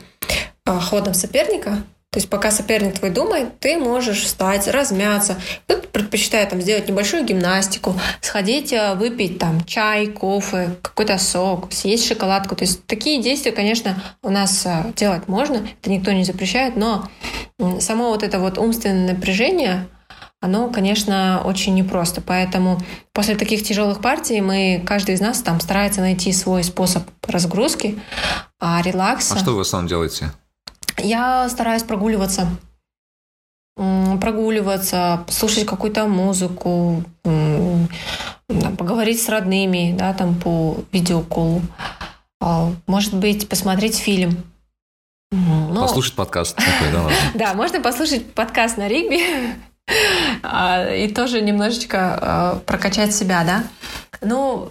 ходом 0.65 1.13
соперника, 1.13 1.83
то 2.11 2.17
есть 2.17 2.29
пока 2.29 2.51
соперник 2.51 2.97
твой 2.97 3.11
думает, 3.11 3.59
ты 3.59 3.77
можешь 3.77 4.23
встать, 4.23 4.67
размяться. 4.67 5.35
Кто-то 5.65 5.89
предпочитает 5.89 6.49
там, 6.49 6.61
сделать 6.61 6.87
небольшую 6.87 7.25
гимнастику, 7.25 7.93
сходить 8.21 8.71
э, 8.71 8.95
выпить 8.95 9.39
там 9.39 9.63
чай, 9.65 10.07
кофе, 10.07 10.75
какой-то 10.81 11.17
сок, 11.17 11.73
съесть 11.73 12.07
шоколадку. 12.07 12.55
То 12.55 12.63
есть 12.63 12.85
такие 12.85 13.21
действия, 13.21 13.51
конечно, 13.51 14.01
у 14.23 14.29
нас 14.29 14.65
э, 14.65 14.93
делать 14.95 15.27
можно, 15.27 15.57
это 15.57 15.89
никто 15.91 16.13
не 16.13 16.23
запрещает, 16.23 16.77
но 16.77 17.09
само 17.79 18.09
вот 18.09 18.23
это 18.23 18.39
вот 18.39 18.57
умственное 18.57 19.13
напряжение, 19.13 19.87
оно, 20.41 20.69
конечно, 20.69 21.41
очень 21.43 21.75
непросто. 21.75 22.21
Поэтому 22.21 22.79
после 23.11 23.35
таких 23.35 23.63
тяжелых 23.63 24.01
партий 24.01 24.39
мы, 24.39 24.81
каждый 24.85 25.15
из 25.15 25.21
нас 25.21 25.41
там 25.41 25.59
старается 25.59 25.99
найти 25.99 26.31
свой 26.31 26.63
способ 26.63 27.03
разгрузки, 27.27 27.99
а 28.59 28.81
релакса. 28.81 29.35
А 29.35 29.39
что 29.39 29.51
вы 29.55 29.65
сам 29.65 29.87
делаете? 29.87 30.31
Я 30.97 31.49
стараюсь 31.49 31.83
прогуливаться. 31.83 32.47
Прогуливаться, 33.75 35.25
слушать 35.29 35.65
какую-то 35.65 36.05
музыку, 36.05 37.03
поговорить 38.77 39.21
с 39.21 39.29
родными, 39.29 39.95
да, 39.97 40.13
там 40.13 40.35
по 40.35 40.77
видеоколу. 40.91 41.61
А, 42.41 42.71
может 42.87 43.13
быть, 43.13 43.47
посмотреть 43.47 43.97
фильм. 43.97 44.43
Но... 45.31 45.81
Послушать 45.81 46.15
подкаст. 46.15 46.55
Такой, 46.55 46.91
да, 46.91 47.09
да, 47.35 47.53
можно 47.53 47.79
послушать 47.81 48.33
подкаст 48.33 48.77
на 48.77 48.87
ригби 48.87 49.21
и 49.89 51.11
тоже 51.15 51.41
немножечко 51.41 51.97
а, 51.99 52.55
прокачать 52.65 53.13
себя, 53.13 53.43
да. 53.43 53.63
Ну, 54.21 54.69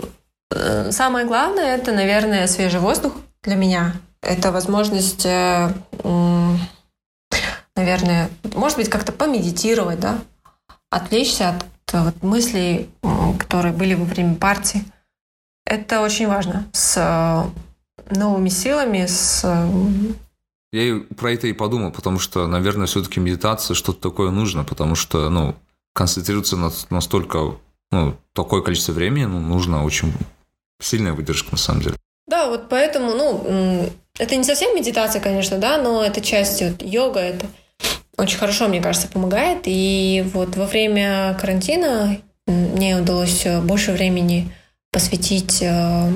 э, 0.54 0.90
самое 0.92 1.26
главное 1.26 1.76
это, 1.76 1.92
наверное, 1.92 2.46
свежий 2.46 2.80
воздух 2.80 3.14
для 3.42 3.56
меня 3.56 3.94
это 4.22 4.52
возможность, 4.52 5.26
э, 5.26 5.70
наверное, 7.76 8.30
может 8.54 8.78
быть, 8.78 8.88
как-то 8.88 9.12
помедитировать, 9.12 10.00
да, 10.00 10.18
отвлечься 10.90 11.50
от 11.50 11.64
вот, 11.92 12.22
мыслей, 12.22 12.90
которые 13.38 13.72
были 13.72 13.94
во 13.94 14.04
время 14.04 14.34
партии. 14.34 14.84
Это 15.64 16.00
очень 16.00 16.28
важно. 16.28 16.66
С 16.72 16.96
э, 16.96 18.14
новыми 18.14 18.48
силами, 18.48 19.06
с 19.06 19.42
э, 19.44 19.68
я 20.72 20.82
и 20.82 21.00
про 21.00 21.32
это 21.32 21.46
и 21.46 21.52
подумал, 21.52 21.92
потому 21.92 22.18
что, 22.18 22.46
наверное, 22.46 22.86
все-таки 22.86 23.20
медитация 23.20 23.74
что-то 23.74 24.00
такое 24.00 24.30
нужно, 24.30 24.64
потому 24.64 24.94
что, 24.94 25.30
ну, 25.30 25.54
концентрироваться 25.94 26.56
на 26.56 26.70
настолько, 26.90 27.56
ну, 27.90 28.16
такое 28.32 28.62
количество 28.62 28.92
времени, 28.92 29.24
ну, 29.24 29.40
нужно 29.40 29.84
очень 29.84 30.12
сильная 30.80 31.12
выдержка, 31.12 31.52
на 31.52 31.58
самом 31.58 31.82
деле. 31.82 31.96
Да, 32.26 32.48
вот 32.48 32.68
поэтому, 32.68 33.14
ну, 33.14 33.90
это 34.18 34.36
не 34.36 34.44
совсем 34.44 34.76
медитация, 34.76 35.20
конечно, 35.20 35.58
да, 35.58 35.80
но 35.80 36.04
это 36.04 36.20
часть 36.20 36.62
вот, 36.62 36.82
йога, 36.82 37.20
это 37.20 37.46
очень 38.18 38.38
хорошо, 38.38 38.68
мне 38.68 38.82
кажется, 38.82 39.08
помогает. 39.08 39.62
И 39.64 40.24
вот 40.34 40.56
во 40.56 40.66
время 40.66 41.36
карантина 41.40 42.18
мне 42.46 43.00
удалось 43.00 43.46
больше 43.62 43.92
времени 43.92 44.52
посвятить 44.90 45.62
э, 45.62 46.12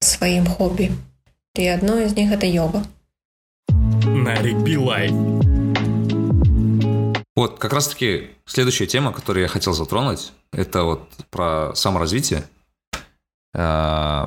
своим 0.00 0.46
хобби. 0.46 0.92
И 1.54 1.66
одно 1.66 1.98
из 1.98 2.14
них 2.14 2.30
это 2.30 2.46
йога. 2.46 2.84
На 4.26 4.42
Rigby 4.42 4.76
Life. 4.76 5.12
Вот, 7.36 7.60
как 7.60 7.72
раз-таки 7.72 8.30
следующая 8.44 8.88
тема, 8.88 9.12
которую 9.12 9.44
я 9.44 9.48
хотел 9.48 9.72
затронуть, 9.72 10.32
это 10.52 10.82
вот 10.82 11.08
про 11.30 11.70
саморазвитие. 11.76 12.42
Э, 13.54 14.26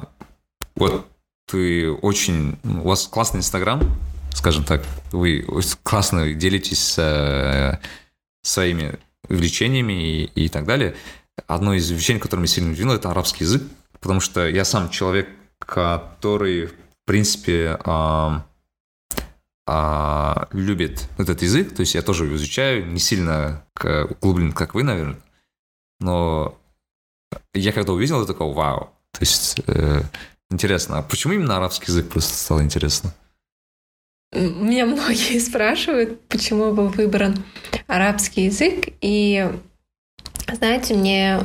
вот 0.78 1.06
вы 1.52 1.94
очень... 2.02 2.58
У 2.64 2.88
вас 2.88 3.08
классный 3.08 3.40
Инстаграм, 3.40 3.82
скажем 4.34 4.64
так. 4.64 4.86
Вы 5.12 5.46
классно 5.84 6.34
делитесь 6.34 6.96
э, 6.98 7.78
своими 8.42 8.98
увлечениями 9.28 10.22
и, 10.22 10.46
и 10.46 10.48
так 10.48 10.66
далее. 10.66 10.96
Одно 11.46 11.74
из 11.74 11.92
увлечений, 11.92 12.22
которое 12.22 12.44
меня 12.44 12.54
сильно 12.54 12.72
удивило, 12.72 12.94
это 12.94 13.12
арабский 13.12 13.44
язык, 13.44 13.64
потому 14.00 14.22
что 14.22 14.48
я 14.48 14.64
сам 14.64 14.92
человек, 14.92 15.28
который, 15.60 16.68
в 16.68 16.74
принципе, 17.06 17.78
э, 17.84 18.40
э, 19.70 20.46
любит 20.54 21.08
этот 21.18 21.42
язык, 21.42 21.76
то 21.76 21.82
есть 21.82 21.96
я 21.96 22.02
тоже 22.02 22.26
его 22.26 22.36
изучаю, 22.36 22.86
не 22.88 23.00
сильно 23.00 23.64
углублен, 24.22 24.52
как 24.52 24.74
вы, 24.74 24.84
наверное, 24.84 25.20
но 26.00 26.58
я 27.54 27.72
когда 27.72 27.94
увидел, 27.94 28.22
я 28.22 28.28
такой, 28.28 28.54
вау, 28.54 28.92
то 29.12 29.20
есть 29.22 29.60
э, 29.68 30.04
Интересно, 30.52 30.98
а 30.98 31.04
почему 31.04 31.34
именно 31.34 31.58
арабский 31.58 31.92
язык 31.92 32.10
просто 32.10 32.34
стало 32.36 32.64
интересно? 32.64 33.14
меня 34.32 34.86
многие 34.86 35.40
спрашивают, 35.40 36.22
почему 36.28 36.74
был 36.74 36.90
выбран 36.90 37.44
арабский 37.88 38.46
язык. 38.46 38.90
И, 39.02 39.48
знаете, 40.52 40.96
мне 40.96 41.40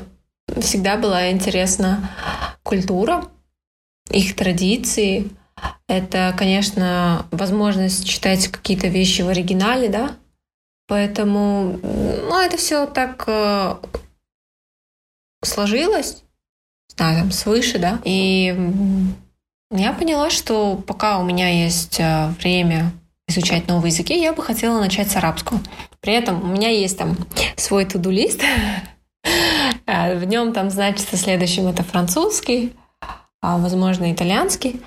всегда 0.60 0.96
была 0.96 1.30
интересна 1.30 2.10
культура, 2.62 3.24
их 4.10 4.36
традиции. 4.36 5.30
Это, 5.86 6.34
конечно, 6.36 7.26
возможность 7.30 8.06
читать 8.06 8.48
какие-то 8.48 8.88
вещи 8.88 9.22
в 9.22 9.28
оригинале, 9.28 9.88
да. 9.88 10.16
Поэтому, 10.86 11.78
ну, 11.82 12.40
это 12.40 12.56
все 12.56 12.86
так 12.86 13.24
э, 13.26 13.76
сложилось, 15.42 16.22
знаю, 16.96 17.20
там, 17.20 17.30
свыше, 17.30 17.78
да. 17.78 18.00
И 18.04 18.54
я 19.70 19.92
поняла, 19.92 20.30
что 20.30 20.76
пока 20.76 21.18
у 21.18 21.24
меня 21.24 21.48
есть 21.48 21.98
э, 22.00 22.28
время 22.40 22.92
изучать 23.26 23.68
новые 23.68 23.90
языки, 23.90 24.18
я 24.18 24.32
бы 24.32 24.42
хотела 24.42 24.78
начать 24.78 25.10
с 25.10 25.16
арабского. 25.16 25.60
При 26.00 26.12
этом 26.12 26.42
у 26.42 26.46
меня 26.52 26.68
есть 26.68 26.98
там 26.98 27.16
свой 27.56 27.84
туду-лист. 27.84 28.42
Э, 29.86 30.16
в 30.18 30.24
нем 30.24 30.52
там 30.52 30.70
значится 30.70 31.16
следующим 31.16 31.66
это 31.66 31.82
французский, 31.82 32.72
возможно, 33.58 34.12
итальянский. 34.12 34.80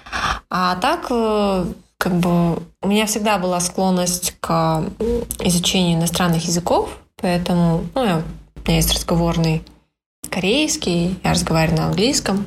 А 0.50 0.76
так, 0.78 1.08
э, 1.10 1.66
как 1.98 2.14
бы, 2.14 2.56
у 2.82 2.88
меня 2.88 3.06
всегда 3.06 3.38
была 3.38 3.60
склонность 3.60 4.36
к 4.40 4.84
изучению 5.40 6.00
иностранных 6.00 6.46
языков, 6.46 6.98
поэтому 7.22 7.86
ну, 7.96 8.06
я, 8.06 8.18
у 8.56 8.60
меня 8.68 8.78
есть 8.78 8.94
разговорный 8.94 9.64
корейский, 10.30 11.20
я 11.24 11.32
разговариваю 11.32 11.78
на 11.78 11.88
английском, 11.88 12.46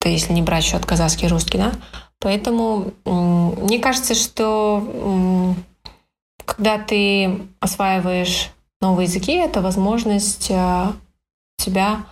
то 0.00 0.08
если 0.08 0.32
не 0.32 0.42
брать 0.42 0.64
счет 0.64 0.86
казахский 0.86 1.26
и 1.26 1.30
русский, 1.30 1.58
да. 1.58 1.72
Поэтому 2.20 2.92
мне 3.04 3.78
кажется, 3.78 4.14
что 4.14 5.54
когда 6.44 6.78
ты 6.78 7.42
осваиваешь 7.60 8.50
новые 8.80 9.06
языки, 9.06 9.32
это 9.32 9.60
возможность 9.60 10.50
э, 10.50 10.86
тебя 11.56 12.06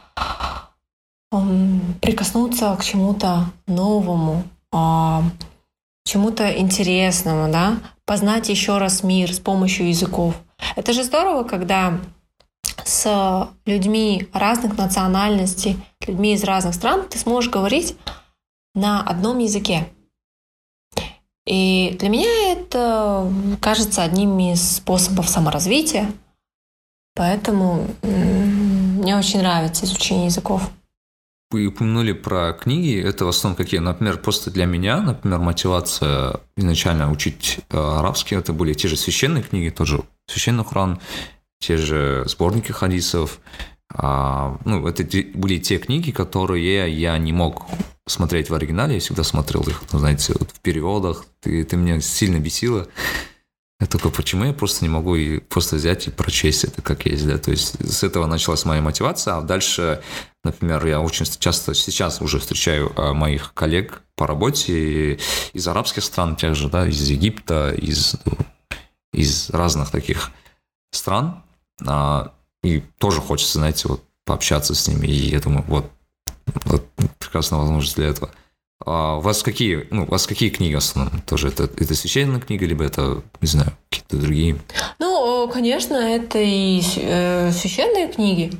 прикоснуться 2.01 2.77
к 2.77 2.85
чему-то 2.85 3.47
новому, 3.67 4.45
а, 4.73 5.23
чему-то 6.05 6.51
интересному, 6.59 7.51
да, 7.53 7.79
познать 8.05 8.49
еще 8.49 8.79
раз 8.79 9.03
мир 9.03 9.33
с 9.33 9.41
помощью 9.41 9.89
языков. 9.89 10.35
Это 10.77 10.93
же 10.93 11.05
здорово, 11.05 11.45
когда 11.45 11.99
с 12.85 13.49
людьми 13.65 14.29
разных 14.33 14.79
национальностей, 14.79 15.77
людьми 16.07 16.35
из 16.35 16.45
разных 16.45 16.75
стран, 16.75 17.09
ты 17.09 17.19
сможешь 17.19 17.51
говорить 17.51 17.97
на 18.75 19.03
одном 19.03 19.39
языке. 19.39 19.89
И 21.47 21.97
для 21.99 22.09
меня 22.09 22.53
это 22.53 23.33
кажется 23.61 24.03
одним 24.03 24.39
из 24.39 24.77
способов 24.77 25.29
саморазвития. 25.29 26.13
Поэтому 27.15 27.87
мне 28.03 29.17
очень 29.17 29.39
нравится 29.39 29.85
изучение 29.85 30.27
языков. 30.27 30.71
Вы 31.51 31.67
упомянули 31.67 32.13
про 32.13 32.53
книги. 32.53 33.01
Это 33.01 33.25
в 33.25 33.29
основном 33.29 33.57
какие? 33.57 33.79
Например, 33.79 34.19
просто 34.19 34.51
для 34.51 34.67
меня, 34.67 35.01
например, 35.01 35.39
мотивация 35.39 36.41
изначально 36.57 37.11
учить 37.11 37.61
э, 37.71 37.79
арабский, 37.79 38.35
это 38.35 38.53
были 38.53 38.75
те 38.75 38.89
же 38.89 38.97
священные 38.97 39.45
книги, 39.45 39.71
тоже 39.71 40.03
священный 40.27 40.65
Хран, 40.65 41.01
те 41.61 41.77
же 41.77 42.25
сборники 42.27 42.73
хадисов. 42.73 43.39
А, 43.95 44.59
ну, 44.65 44.87
это 44.89 45.05
были 45.35 45.59
те 45.59 45.79
книги, 45.79 46.11
которые 46.11 46.91
я 46.93 47.17
не 47.19 47.33
мог 47.33 47.67
смотреть 48.07 48.51
в 48.51 48.55
оригинале, 48.55 48.95
я 48.95 49.01
всегда 49.01 49.23
смотрел 49.23 49.63
их, 49.63 49.83
ну, 49.93 49.99
знаете, 49.99 50.35
вот 50.39 50.51
в 50.51 50.61
переводах, 50.61 51.25
ты, 51.41 51.65
ты 51.65 51.77
меня 51.77 52.01
сильно 52.01 52.39
бесило. 52.39 52.89
Я 53.79 53.87
только 53.87 54.09
почему 54.09 54.45
я 54.45 54.55
просто 54.55 54.85
не 54.85 54.89
могу 54.89 55.17
и 55.17 55.39
просто 55.39 55.77
взять 55.77 56.07
и 56.07 56.11
прочесть 56.11 56.65
это 56.65 56.81
как 56.81 57.05
есть, 57.05 57.27
да, 57.27 57.37
то 57.37 57.51
есть 57.51 57.75
с 57.87 58.03
этого 58.03 58.27
началась 58.27 58.65
моя 58.65 58.81
мотивация, 58.81 59.37
а 59.37 59.43
дальше, 59.43 60.03
например, 60.45 60.87
я 60.87 61.01
очень 61.01 61.27
часто 61.27 61.75
сейчас 61.75 62.23
уже 62.23 62.39
встречаю 62.39 62.91
а, 62.97 63.13
моих 63.13 63.53
коллег 63.53 64.03
по 64.15 64.27
работе 64.27 65.19
из 65.53 65.69
арабских 65.69 66.05
стран, 66.05 66.37
тех 66.37 66.55
же, 66.55 66.71
да, 66.71 66.89
из 66.89 67.07
Египта, 67.07 67.75
из, 67.75 68.17
ну, 68.25 68.39
из 69.13 69.51
разных 69.51 69.91
таких 69.91 70.31
стран, 70.91 71.43
а, 71.87 72.33
и 72.63 72.81
тоже 72.97 73.21
хочется, 73.21 73.59
знаете, 73.59 73.89
вот 73.89 74.03
пообщаться 74.25 74.75
с 74.75 74.89
ними. 74.89 75.07
И 75.07 75.31
я 75.31 75.41
думаю, 75.41 75.65
вот, 75.69 75.91
вот 76.65 76.89
прекрасная 77.19 77.61
возможность 77.61 77.97
для 77.97 78.09
этого. 78.09 78.31
А 78.85 79.17
у 79.17 79.21
вас 79.21 79.43
какие, 79.43 79.87
ну, 79.91 80.03
у 80.03 80.07
вас 80.07 80.27
какие 80.27 80.51
книги 80.51 80.75
в 80.75 80.79
основном? 80.79 81.21
Тоже 81.23 81.49
это, 81.49 81.65
это 81.65 81.95
священная 81.95 82.41
книга, 82.41 82.67
либо 82.67 82.85
это, 82.85 83.23
не 83.41 83.49
знаю, 83.49 83.73
какие-то 83.89 84.19
другие? 84.19 84.59
Ну, 84.99 85.49
конечно, 85.53 85.95
это 85.95 86.39
и 86.39 86.83
э, 86.97 87.53
священные 87.53 88.09
книги. 88.09 88.53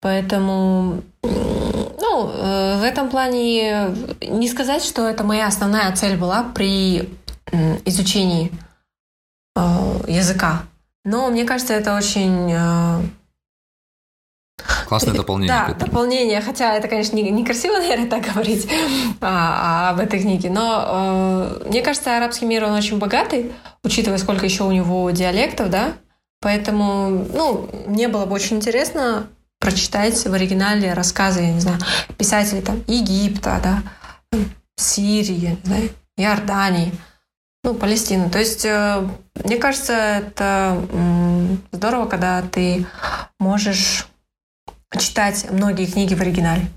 Поэтому, 0.00 1.02
ну, 1.22 2.30
э, 2.32 2.78
в 2.78 2.82
этом 2.82 3.08
плане 3.08 3.94
не 4.20 4.48
сказать, 4.48 4.84
что 4.84 5.08
это 5.08 5.24
моя 5.24 5.46
основная 5.46 5.94
цель 5.96 6.16
была 6.16 6.42
при 6.42 7.08
изучении 7.84 8.52
э, 9.56 9.60
языка. 10.06 10.64
Но 11.04 11.30
мне 11.30 11.44
кажется, 11.44 11.72
это 11.72 11.96
очень... 11.96 12.52
Классное 14.86 15.14
дополнение. 15.14 15.54
Да, 15.68 15.74
дополнение. 15.74 16.40
Хотя 16.40 16.74
это, 16.74 16.88
конечно, 16.88 17.16
не, 17.16 17.30
некрасиво, 17.30 17.74
наверное, 17.78 18.08
так 18.08 18.32
говорить 18.32 18.68
а, 19.20 19.88
а, 19.88 19.90
об 19.90 20.00
этой 20.00 20.20
книге. 20.20 20.50
Но 20.50 21.60
э, 21.64 21.68
мне 21.68 21.82
кажется, 21.82 22.16
арабский 22.16 22.46
мир, 22.46 22.64
он 22.64 22.72
очень 22.72 22.98
богатый, 22.98 23.52
учитывая, 23.82 24.18
сколько 24.18 24.44
еще 24.44 24.64
у 24.64 24.72
него 24.72 25.10
диалектов, 25.10 25.70
да. 25.70 25.94
Поэтому, 26.40 27.26
ну, 27.32 27.68
мне 27.86 28.08
было 28.08 28.26
бы 28.26 28.34
очень 28.34 28.56
интересно 28.56 29.26
прочитать 29.58 30.24
в 30.24 30.32
оригинале 30.32 30.92
рассказы, 30.92 31.40
я 31.40 31.52
не 31.52 31.60
знаю, 31.60 31.78
писателей 32.18 32.60
там 32.60 32.82
Египта, 32.86 33.60
да, 33.62 34.38
Сирии, 34.76 35.58
да, 35.64 35.76
Иордании 36.16 36.92
ну, 37.64 37.74
Палестину. 37.74 38.30
То 38.30 38.38
есть, 38.38 38.64
э, 38.64 39.04
мне 39.44 39.56
кажется, 39.56 39.92
это 39.92 40.80
здорово, 41.72 42.06
когда 42.06 42.40
ты 42.42 42.86
можешь 43.40 44.06
читать 44.96 45.46
многие 45.50 45.86
книги 45.86 46.14
в 46.14 46.20
оригинале. 46.20 46.68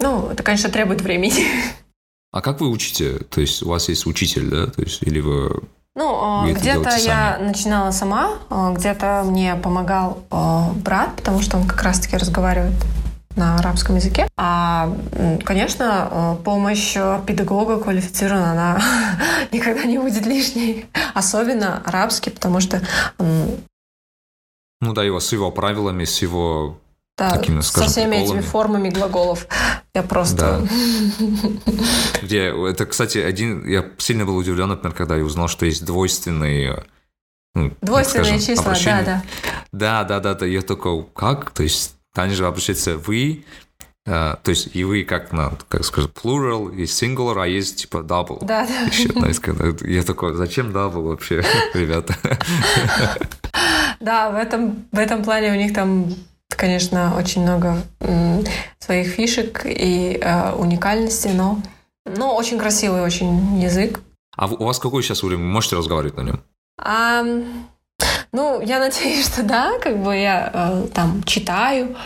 Ну, 0.00 0.28
это, 0.28 0.42
конечно, 0.42 0.70
требует 0.70 1.00
времени. 1.00 1.46
А 2.32 2.40
как 2.40 2.60
вы 2.60 2.70
учите? 2.70 3.18
То 3.18 3.40
есть 3.40 3.62
у 3.62 3.68
вас 3.68 3.88
есть 3.88 4.06
учитель, 4.06 4.48
да? 4.48 4.66
То 4.66 4.82
есть 4.82 5.02
или 5.02 5.20
вы 5.20 5.62
ну, 5.94 6.46
э, 6.46 6.54
где-то 6.54 6.96
я 6.96 7.38
начинала 7.38 7.90
сама, 7.90 8.38
э, 8.48 8.72
где-то 8.74 9.24
мне 9.26 9.56
помогал 9.56 10.24
брат, 10.30 11.16
потому 11.16 11.42
что 11.42 11.58
он 11.58 11.66
как 11.66 11.82
раз-таки 11.82 12.16
разговаривает 12.16 12.74
на 13.36 13.56
арабском 13.56 13.96
языке. 13.96 14.28
А, 14.36 14.94
конечно, 15.44 16.38
помощь 16.44 16.96
педагога 17.26 17.78
квалифицированная, 17.78 18.52
она 18.52 18.82
никогда 19.52 19.84
не 19.84 19.98
будет 19.98 20.26
лишней. 20.26 20.86
Особенно 21.14 21.82
арабский, 21.84 22.30
потому 22.30 22.60
что... 22.60 22.82
Ну 23.18 24.92
да, 24.94 25.04
его 25.04 25.20
с 25.20 25.32
его 25.32 25.50
правилами, 25.50 26.04
с 26.04 26.20
его 26.20 26.78
да, 27.30 27.38
такими, 27.38 27.60
скажем, 27.60 27.88
со 27.88 27.92
всеми 27.92 28.16
приколами. 28.16 28.38
этими 28.38 28.50
формами 28.50 28.88
глаголов. 28.90 29.46
Я 29.94 30.02
просто... 30.02 30.66
Да. 31.18 31.72
Где, 32.22 32.46
это, 32.48 32.86
кстати, 32.86 33.18
один... 33.18 33.66
Я 33.66 33.84
сильно 33.98 34.24
был 34.24 34.36
удивлен, 34.36 34.68
например, 34.68 34.94
когда 34.94 35.16
я 35.16 35.24
узнал, 35.24 35.48
что 35.48 35.66
есть 35.66 35.84
двойственные 35.84 36.84
ну, 37.54 37.70
Двойственные 37.82 38.38
скажем, 38.40 38.46
числа, 38.46 38.64
обращения. 38.64 39.02
да, 39.04 39.22
да. 39.72 40.04
Да, 40.04 40.04
да, 40.04 40.20
да, 40.20 40.34
да. 40.34 40.46
Я 40.46 40.62
такой, 40.62 41.06
как? 41.14 41.50
То 41.50 41.62
есть 41.62 41.94
они 42.14 42.34
же 42.34 42.46
обращаются 42.46 42.96
вы, 42.96 43.44
Uh, 44.04 44.36
то 44.42 44.50
есть 44.50 44.74
и 44.74 44.82
вы 44.82 45.04
как 45.04 45.30
на, 45.30 45.52
как 45.68 45.84
скажем, 45.84 46.10
plural, 46.10 46.74
есть 46.74 47.00
singular, 47.00 47.40
а 47.40 47.46
есть 47.46 47.82
типа 47.82 47.98
double. 47.98 48.44
Да, 48.44 48.66
да. 48.66 48.80
Еще, 48.86 49.12
знаете, 49.12 49.54
я 49.88 50.02
такой, 50.02 50.34
зачем 50.34 50.70
double 50.70 51.02
вообще, 51.02 51.44
ребята? 51.74 52.16
Да, 54.00 54.30
в 54.30 54.34
этом, 54.34 54.86
в 54.90 54.98
этом 54.98 55.22
плане 55.22 55.52
у 55.52 55.54
них 55.54 55.72
там, 55.72 56.12
конечно, 56.56 57.14
очень 57.16 57.42
много 57.42 57.82
своих 58.78 59.08
фишек 59.08 59.62
и 59.64 60.18
э, 60.20 60.52
уникальности, 60.52 61.28
но, 61.28 61.58
но 62.04 62.34
очень 62.36 62.58
красивый 62.58 63.02
очень 63.02 63.60
язык. 63.60 64.00
А 64.36 64.46
у 64.46 64.64
вас 64.64 64.78
какой 64.78 65.02
сейчас 65.02 65.22
уровень? 65.22 65.42
Вы 65.42 65.48
можете 65.48 65.76
разговаривать 65.76 66.16
на 66.16 66.22
нем? 66.22 66.42
А, 66.78 67.22
ну, 68.32 68.60
я 68.60 68.78
надеюсь, 68.80 69.26
что 69.26 69.42
да, 69.42 69.78
как 69.78 70.02
бы 70.02 70.16
я 70.16 70.50
э, 70.52 70.86
там 70.94 71.22
читаю, 71.24 71.96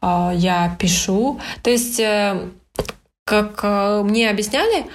э, 0.00 0.30
я 0.34 0.76
пишу. 0.78 1.40
То 1.62 1.70
есть, 1.70 2.00
э, 2.00 2.48
как 3.24 3.60
э, 3.62 4.02
мне 4.02 4.30
объясняли, 4.30 4.86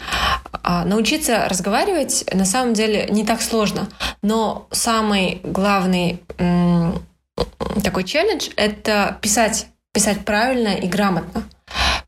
э, 0.63 0.83
научиться 0.85 1.47
разговаривать 1.47 2.25
на 2.33 2.45
самом 2.45 2.73
деле 2.73 3.07
не 3.09 3.25
так 3.25 3.41
сложно. 3.41 3.87
Но 4.21 4.67
самый 4.71 5.41
главный 5.43 6.21
э, 6.37 6.91
такой 7.83 8.03
челлендж— 8.03 8.49
это 8.55 9.17
писать, 9.21 9.67
писать 9.93 10.25
правильно 10.25 10.69
и 10.69 10.87
грамотно. 10.87 11.43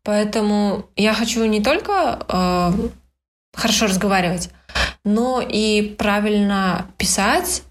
Поэтому 0.04 0.90
я 0.96 1.14
хочу 1.14 1.46
не 1.46 1.62
только 1.62 2.26
э, 2.28 2.72
хорошо 3.54 3.86
разговаривать, 3.86 4.50
но 5.04 5.42
и 5.42 5.96
правильно 5.98 6.88
писать 6.98 7.64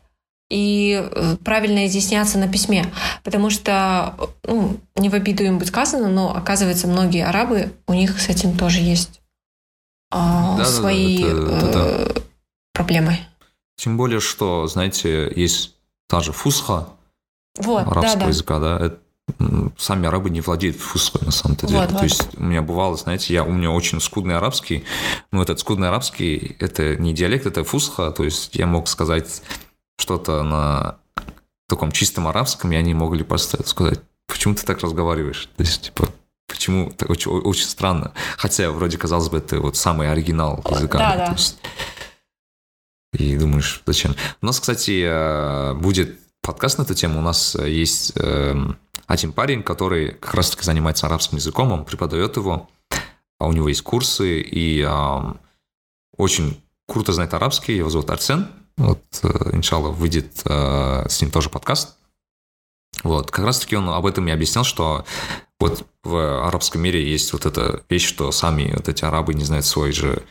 и 0.48 1.00
э, 1.00 1.36
правильно 1.44 1.86
изъясняться 1.86 2.38
на 2.38 2.48
письме. 2.48 2.86
Потому 3.24 3.50
что, 3.50 4.14
ну, 4.44 4.78
не 4.96 5.08
в 5.08 5.14
обиду 5.14 5.44
им 5.44 5.58
быть 5.58 5.68
сказано, 5.68 6.08
но 6.08 6.34
оказывается, 6.34 6.86
многие 6.86 7.24
арабы, 7.24 7.72
у 7.86 7.94
них 7.94 8.20
с 8.20 8.28
этим 8.28 8.56
тоже 8.56 8.80
есть 8.80 9.20
а, 10.10 10.58
да, 10.58 10.64
свои 10.64 11.22
да, 11.22 11.28
да, 11.30 11.56
это, 11.56 11.66
это, 11.66 11.78
э, 11.78 12.20
проблемы. 12.72 13.18
Тем 13.76 13.96
более, 13.96 14.20
что, 14.20 14.66
знаете, 14.66 15.32
есть 15.34 15.76
та 16.08 16.20
же 16.20 16.32
фусха 16.32 16.88
вот, 17.58 17.86
арабского 17.86 18.14
да, 18.14 18.20
да. 18.20 18.28
языка, 18.28 18.58
да, 18.58 18.78
это, 18.78 18.98
сами 19.78 20.06
арабы 20.06 20.30
не 20.30 20.40
владеют 20.40 20.76
фусхой 20.76 21.22
на 21.24 21.30
самом-то 21.30 21.66
деле. 21.66 21.80
Вот, 21.80 21.88
То 21.88 21.94
вот. 21.94 22.02
есть 22.02 22.28
у 22.36 22.42
меня 22.42 22.62
бывало, 22.62 22.96
знаете, 22.96 23.32
я, 23.32 23.44
у 23.44 23.52
меня 23.52 23.70
очень 23.70 24.00
скудный 24.00 24.36
арабский, 24.36 24.84
но 25.30 25.42
этот 25.42 25.60
скудный 25.60 25.88
арабский, 25.88 26.56
это 26.58 26.96
не 26.96 27.14
диалект, 27.14 27.46
это 27.46 27.64
фусха, 27.64 28.10
то 28.10 28.24
есть 28.24 28.54
я 28.56 28.66
мог 28.66 28.88
сказать 28.88 29.42
что-то 29.98 30.42
на 30.42 30.96
таком 31.68 31.92
чистом 31.92 32.26
арабском, 32.26 32.72
и 32.72 32.76
они 32.76 32.94
могли 32.94 33.22
просто 33.22 33.66
сказать, 33.66 34.00
почему 34.26 34.54
ты 34.54 34.64
так 34.64 34.80
разговариваешь? 34.80 35.48
То 35.56 35.62
есть, 35.62 35.82
типа, 35.82 36.08
почему? 36.48 36.90
Это 36.90 37.06
очень, 37.06 37.30
очень 37.30 37.66
странно. 37.66 38.12
Хотя, 38.36 38.70
вроде, 38.70 38.98
казалось 38.98 39.28
бы, 39.28 39.38
это 39.38 39.60
вот 39.60 39.76
самый 39.76 40.10
оригинал 40.10 40.64
языка. 40.68 40.98
Да, 40.98 41.16
да. 41.16 41.32
есть, 41.32 41.58
и 43.12 43.36
думаешь, 43.36 43.82
зачем? 43.86 44.14
У 44.40 44.46
нас, 44.46 44.60
кстати, 44.60 45.04
э, 45.04 45.74
будет 45.74 46.19
подкаст 46.42 46.78
на 46.78 46.82
эту 46.82 46.94
тему. 46.94 47.18
У 47.18 47.22
нас 47.22 47.54
есть 47.54 48.12
эм, 48.16 48.78
один 49.06 49.32
парень, 49.32 49.62
который 49.62 50.12
как 50.12 50.34
раз-таки 50.34 50.64
занимается 50.64 51.06
арабским 51.06 51.36
языком, 51.36 51.72
он 51.72 51.84
преподает 51.84 52.36
его, 52.36 52.68
а 53.38 53.46
у 53.46 53.52
него 53.52 53.68
есть 53.68 53.82
курсы, 53.82 54.40
и 54.40 54.86
очень 56.16 56.62
круто 56.86 57.12
знает 57.12 57.34
арабский, 57.34 57.76
его 57.76 57.88
зовут 57.88 58.10
Арсен, 58.10 58.48
вот, 58.76 59.02
э, 59.22 59.50
иншаллах, 59.52 59.96
выйдет 59.96 60.42
э, 60.44 61.08
с 61.08 61.20
ним 61.20 61.30
тоже 61.30 61.50
подкаст. 61.50 61.96
Вот, 63.02 63.30
как 63.30 63.44
раз-таки 63.44 63.76
он 63.76 63.88
об 63.88 64.06
этом 64.06 64.26
и 64.28 64.32
объяснял, 64.32 64.64
что 64.64 65.04
вот 65.58 65.86
в 66.02 66.46
арабском 66.46 66.82
мире 66.82 67.08
есть 67.08 67.32
вот 67.32 67.46
эта 67.46 67.82
вещь, 67.88 68.06
что 68.06 68.32
сами 68.32 68.72
вот 68.74 68.88
эти 68.88 69.04
арабы 69.04 69.34
не 69.34 69.44
знают 69.44 69.66
свой 69.66 69.92
же 69.92 70.22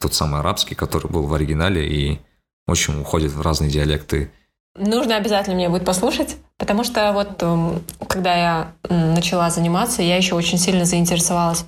тот 0.00 0.14
самый 0.14 0.40
арабский, 0.40 0.74
который 0.74 1.10
был 1.10 1.24
в 1.24 1.34
оригинале, 1.34 1.86
и 1.88 2.20
очень 2.66 3.00
уходит 3.00 3.32
в 3.32 3.40
разные 3.40 3.70
диалекты. 3.70 4.32
Нужно 4.78 5.16
обязательно 5.16 5.56
мне 5.56 5.68
будет 5.68 5.84
послушать, 5.84 6.36
потому 6.56 6.84
что 6.84 7.12
вот 7.12 7.42
эм, 7.42 7.82
когда 8.06 8.34
я 8.34 8.72
начала 8.88 9.50
заниматься, 9.50 10.02
я 10.02 10.16
еще 10.16 10.34
очень 10.34 10.58
сильно 10.58 10.84
заинтересовалась 10.84 11.64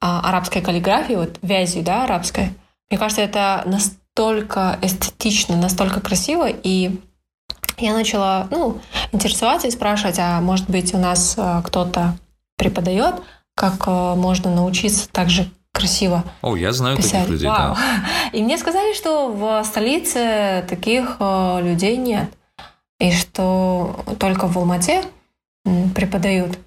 а, 0.00 0.28
арабской 0.28 0.60
каллиграфией, 0.60 1.18
вот 1.18 1.38
вязью, 1.42 1.82
да, 1.82 2.04
арабской. 2.04 2.50
Мне 2.90 2.98
кажется, 2.98 3.22
это 3.22 3.62
настолько 3.66 4.78
эстетично, 4.82 5.56
настолько 5.56 6.00
красиво, 6.00 6.48
и 6.48 7.00
я 7.78 7.94
начала, 7.94 8.46
ну, 8.50 8.80
интересоваться 9.12 9.68
и 9.68 9.70
спрашивать, 9.70 10.18
а 10.18 10.40
может 10.40 10.68
быть 10.68 10.94
у 10.94 10.98
нас 10.98 11.34
э, 11.36 11.62
кто-то 11.64 12.16
преподает, 12.56 13.16
как 13.54 13.86
э, 13.86 14.14
можно 14.14 14.54
научиться 14.54 15.08
так 15.10 15.30
же 15.30 15.48
красиво 15.72 16.24
О, 16.42 16.54
я 16.56 16.72
знаю 16.72 16.96
писать. 16.96 17.12
таких 17.12 17.28
людей, 17.30 17.48
Вау. 17.48 17.74
да. 17.74 17.78
И 18.32 18.42
мне 18.42 18.58
сказали, 18.58 18.94
что 18.94 19.28
в 19.28 19.64
столице 19.64 20.64
таких 20.68 21.16
э, 21.18 21.60
людей 21.62 21.96
нет, 21.96 22.30
и 23.02 23.10
что 23.10 24.04
только 24.18 24.46
в 24.46 24.56
Алмате 24.56 25.02
преподают. 25.94 26.58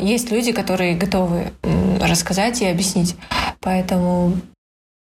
Есть 0.00 0.30
люди, 0.30 0.52
которые 0.52 0.96
готовы 0.96 1.52
рассказать 2.00 2.62
и 2.62 2.66
объяснить. 2.66 3.16
Поэтому 3.60 4.36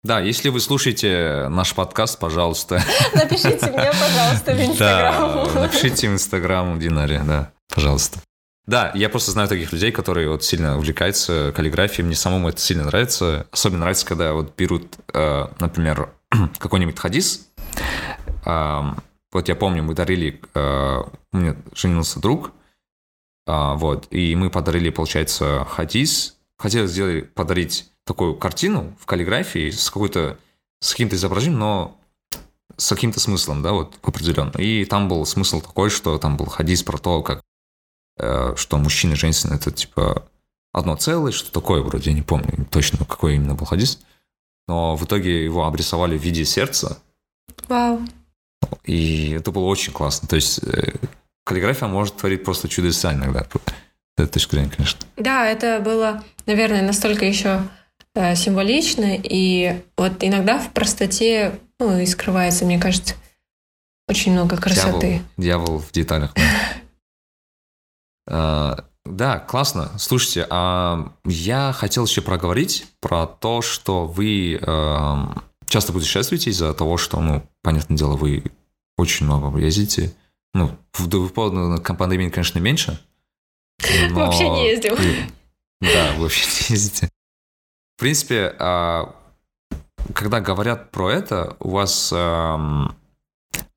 да, 0.04 0.20
если 0.22 0.50
вы 0.50 0.62
слушаете 0.62 1.48
наш 1.50 1.74
подкаст, 1.74 2.20
пожалуйста. 2.20 2.82
Напишите 3.14 3.66
мне, 3.72 3.92
пожалуйста, 3.92 4.54
в 4.54 4.62
Инстаграм. 4.62 5.48
Да, 5.54 5.62
напишите 5.62 6.10
в 6.10 6.14
Инстаграм 6.14 6.80
Динаре, 6.80 7.24
да, 7.26 7.52
пожалуйста. 7.74 8.20
Да, 8.68 8.92
я 8.96 9.10
просто 9.10 9.32
знаю 9.32 9.50
таких 9.50 9.74
людей, 9.74 9.92
которые 9.92 10.30
вот 10.30 10.44
сильно 10.46 10.78
увлекаются 10.78 11.52
каллиграфией. 11.54 12.06
Мне 12.06 12.16
самому 12.16 12.48
это 12.48 12.62
сильно 12.62 12.86
нравится. 12.86 13.48
Особенно 13.52 13.80
нравится, 13.80 14.06
когда 14.06 14.32
вот 14.34 14.56
берут, 14.56 14.96
э, 15.14 15.48
например, 15.60 16.10
какой-нибудь 16.58 16.98
хадис. 16.98 17.48
Э, 19.32 19.34
вот 19.34 19.48
я 19.48 19.56
помню, 19.56 19.84
мы 19.84 19.94
дарили, 19.94 20.42
э, 20.54 21.04
у 21.34 21.38
меня 21.38 21.56
женился 21.74 22.20
друг, 22.20 22.52
вот, 23.46 24.08
и 24.12 24.36
мы 24.36 24.50
подарили, 24.50 24.90
получается, 24.90 25.66
хадис. 25.70 26.38
Хотели 26.58 26.86
сделать, 26.86 27.34
подарить 27.34 27.90
такую 28.04 28.36
картину 28.36 28.98
в 29.00 29.06
каллиграфии 29.06 29.70
с 29.70 29.90
какой-то 29.90 30.38
с 30.80 30.92
каким-то 30.92 31.16
изображением, 31.16 31.60
но 31.60 31.98
с 32.76 32.90
каким-то 32.90 33.20
смыслом, 33.20 33.62
да, 33.62 33.74
вот 33.74 33.98
определенно. 34.04 34.52
И 34.58 34.86
там 34.86 35.08
был 35.10 35.26
смысл 35.26 35.62
такой, 35.62 35.90
что 35.90 36.18
там 36.18 36.38
был 36.38 36.46
хадис 36.46 36.84
про 36.84 36.98
то, 36.98 37.22
как 37.24 37.42
э, 38.18 38.56
что 38.56 38.78
мужчина 38.78 39.14
и 39.14 39.16
женщина 39.16 39.56
это 39.56 39.72
типа 39.72 40.28
одно 40.72 40.96
целое, 40.96 41.32
что 41.32 41.52
такое 41.52 41.82
вроде, 41.82 42.12
я 42.12 42.16
не 42.16 42.22
помню 42.22 42.68
точно, 42.70 43.00
какой 43.06 43.36
именно 43.36 43.56
был 43.56 43.66
хадис. 43.66 44.00
Но 44.68 44.96
в 44.96 45.06
итоге 45.06 45.44
его 45.44 45.66
обрисовали 45.66 46.18
в 46.18 46.22
виде 46.22 46.46
сердца. 46.46 47.02
Вау. 47.68 48.02
И 48.84 49.32
это 49.32 49.52
было 49.52 49.66
очень 49.66 49.94
классно. 49.94 50.28
То 50.28 50.36
есть 50.36 50.60
э, 50.64 50.94
каллиграфия 51.46 51.88
может 51.88 52.16
творить 52.18 52.44
просто 52.44 52.68
чудеса 52.68 53.14
иногда. 53.14 53.44
С 53.44 54.22
этой 54.22 54.32
точки 54.32 54.52
зрения, 54.56 54.72
конечно. 54.76 55.00
Да, 55.18 55.48
это 55.48 55.80
было, 55.80 56.24
наверное, 56.46 56.82
настолько 56.82 57.26
еще 57.26 57.62
Э, 58.20 58.36
символично, 58.36 59.16
и 59.16 59.80
вот 59.96 60.24
иногда 60.24 60.58
в 60.58 60.74
простоте 60.74 61.60
ну, 61.80 62.00
и 62.00 62.06
скрывается, 62.08 62.66
мне 62.66 62.80
кажется, 62.80 63.14
очень 64.08 64.32
много 64.32 64.58
красоты. 64.58 65.22
Дьявол, 65.38 65.68
дьявол 65.68 65.80
в 65.80 65.92
деталях. 65.92 66.34
А, 68.30 68.84
да, 69.06 69.40
классно. 69.40 69.98
Слушайте, 69.98 70.46
а 70.50 71.14
я 71.24 71.72
хотел 71.72 72.06
еще 72.06 72.22
проговорить 72.22 72.86
про 73.00 73.26
то, 73.26 73.62
что 73.62 74.06
вы 74.06 74.56
эм, 74.56 75.42
часто 75.68 75.94
путешествуете 75.94 76.50
из-за 76.50 76.74
того, 76.74 76.98
что, 76.98 77.20
ну, 77.20 77.44
понятное 77.62 77.98
дело, 77.98 78.16
вы 78.16 78.44
очень 78.98 79.26
много 79.26 79.58
ездите. 79.60 80.14
Ну, 80.54 80.72
в 80.94 81.30
поводу 81.30 81.82
пандемии, 81.82 82.30
конечно, 82.30 82.60
меньше. 82.60 83.00
Но... 84.10 84.26
Вообще 84.26 84.50
не 84.50 84.70
ездим. 84.70 84.96
Да, 85.82 86.14
вообще 86.18 86.46
не 86.46 86.76
ездите. 86.76 87.10
В 87.98 88.00
принципе, 88.00 88.56
а, 88.60 89.16
когда 90.14 90.40
говорят 90.40 90.92
про 90.92 91.12
это, 91.12 91.58
у 91.60 91.72
вас 91.72 92.12
эм, 92.14 92.96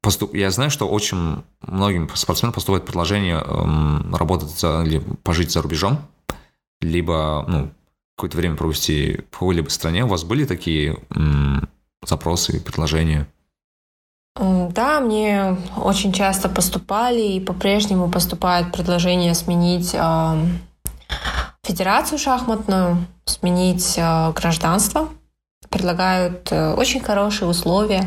поступ... 0.00 0.34
я 0.34 0.50
знаю, 0.50 0.70
что 0.70 0.88
очень 0.88 1.42
многим 1.60 2.08
спортсменам 2.14 2.52
поступает 2.52 2.84
предложение 2.84 3.42
эм, 3.42 4.14
работать 4.14 4.50
за... 4.50 4.82
или 4.84 4.98
пожить 5.22 5.50
за 5.50 5.62
рубежом, 5.62 6.06
либо 6.80 7.44
ну, 7.48 7.70
какое-то 8.16 8.36
время 8.36 8.56
провести 8.56 9.22
в 9.30 9.38
какой-либо 9.38 9.68
стране. 9.68 10.04
У 10.04 10.08
вас 10.08 10.24
были 10.24 10.44
такие 10.44 10.98
запросы, 12.04 12.60
предложения? 12.60 13.26
Да, 14.36 15.00
мне 15.00 15.56
очень 15.76 16.12
часто 16.12 16.48
поступали 16.48 17.20
и 17.20 17.40
по-прежнему 17.40 18.10
поступают 18.10 18.72
предложения 18.72 19.34
сменить 19.34 19.90
э, 19.92 20.46
федерацию 21.62 22.18
шахматную, 22.18 23.06
сменить 23.24 23.94
э, 23.98 24.32
гражданство. 24.32 25.08
Предлагают 25.68 26.50
э, 26.52 26.74
очень 26.74 27.00
хорошие 27.00 27.48
условия, 27.48 28.04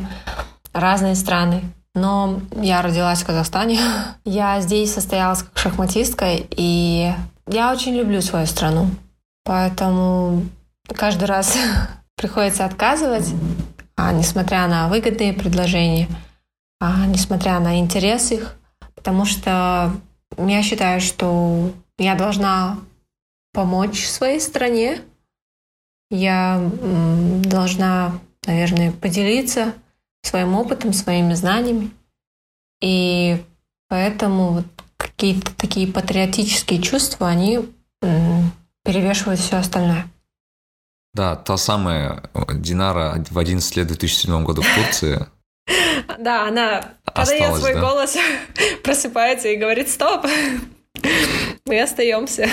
разные 0.73 1.15
страны. 1.15 1.61
Но 1.93 2.39
я 2.55 2.81
родилась 2.81 3.21
в 3.21 3.25
Казахстане. 3.27 3.79
Я 4.25 4.59
здесь 4.61 4.93
состоялась 4.93 5.43
как 5.43 5.57
шахматистка, 5.57 6.25
и 6.31 7.13
я 7.45 7.71
очень 7.71 7.93
люблю 7.93 8.21
свою 8.21 8.47
страну. 8.47 8.87
Поэтому 9.43 10.43
каждый 10.87 11.25
раз 11.25 11.55
приходится 12.15 12.65
отказывать, 12.65 13.31
несмотря 13.97 14.67
на 14.67 14.89
выгодные 14.89 15.33
предложения, 15.33 16.07
а 16.79 17.05
несмотря 17.05 17.59
на 17.59 17.79
интерес 17.79 18.31
их, 18.31 18.57
потому 18.95 19.25
что 19.25 19.93
я 20.37 20.63
считаю, 20.63 20.99
что 21.01 21.71
я 21.97 22.15
должна 22.15 22.79
помочь 23.53 24.05
своей 24.05 24.41
стране. 24.41 25.01
Я 26.09 26.61
должна, 27.45 28.19
наверное, 28.45 28.91
поделиться 28.91 29.73
своим 30.21 30.55
опытом, 30.55 30.93
своими 30.93 31.33
знаниями. 31.33 31.91
И 32.81 33.43
поэтому 33.87 34.63
какие-то 34.97 35.55
такие 35.55 35.87
патриотические 35.87 36.81
чувства, 36.81 37.29
они 37.29 37.59
перевешивают 38.83 39.39
все 39.39 39.57
остальное. 39.57 40.05
Да, 41.13 41.35
та 41.35 41.57
самая 41.57 42.23
Динара 42.53 43.23
в 43.29 43.37
11 43.37 43.77
лет 43.77 43.85
в 43.85 43.89
2007 43.89 44.43
году 44.43 44.61
в 44.61 44.75
Турции. 44.75 45.25
Да, 46.19 46.47
она 46.47 46.93
подает 47.05 47.55
свой 47.55 47.79
голос, 47.79 48.17
просыпается 48.83 49.47
и 49.47 49.55
говорит 49.55 49.89
«Стоп!» 49.89 50.25
Мы 51.65 51.81
остаемся. 51.81 52.49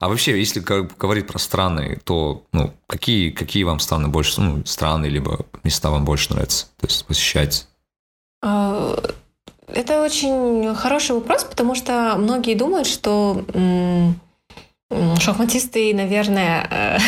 А 0.00 0.08
вообще, 0.08 0.38
если 0.38 0.60
говорить 0.60 1.26
про 1.26 1.38
страны, 1.38 2.00
то 2.04 2.44
ну, 2.52 2.72
какие, 2.86 3.30
какие 3.30 3.64
вам 3.64 3.78
страны 3.78 4.08
больше, 4.08 4.40
ну, 4.40 4.64
страны, 4.64 5.06
либо 5.06 5.46
места 5.62 5.90
вам 5.90 6.04
больше 6.04 6.32
нравятся, 6.32 6.66
то 6.80 6.86
есть 6.86 7.04
посещать? 7.06 7.66
А, 8.42 8.96
это 9.68 10.02
очень 10.02 10.74
хороший 10.74 11.14
вопрос, 11.14 11.44
потому 11.44 11.74
что 11.74 12.16
многие 12.16 12.54
думают, 12.54 12.86
что 12.86 13.44
шахматисты, 15.18 15.94
наверное, 15.94 16.66
э, 16.70 16.98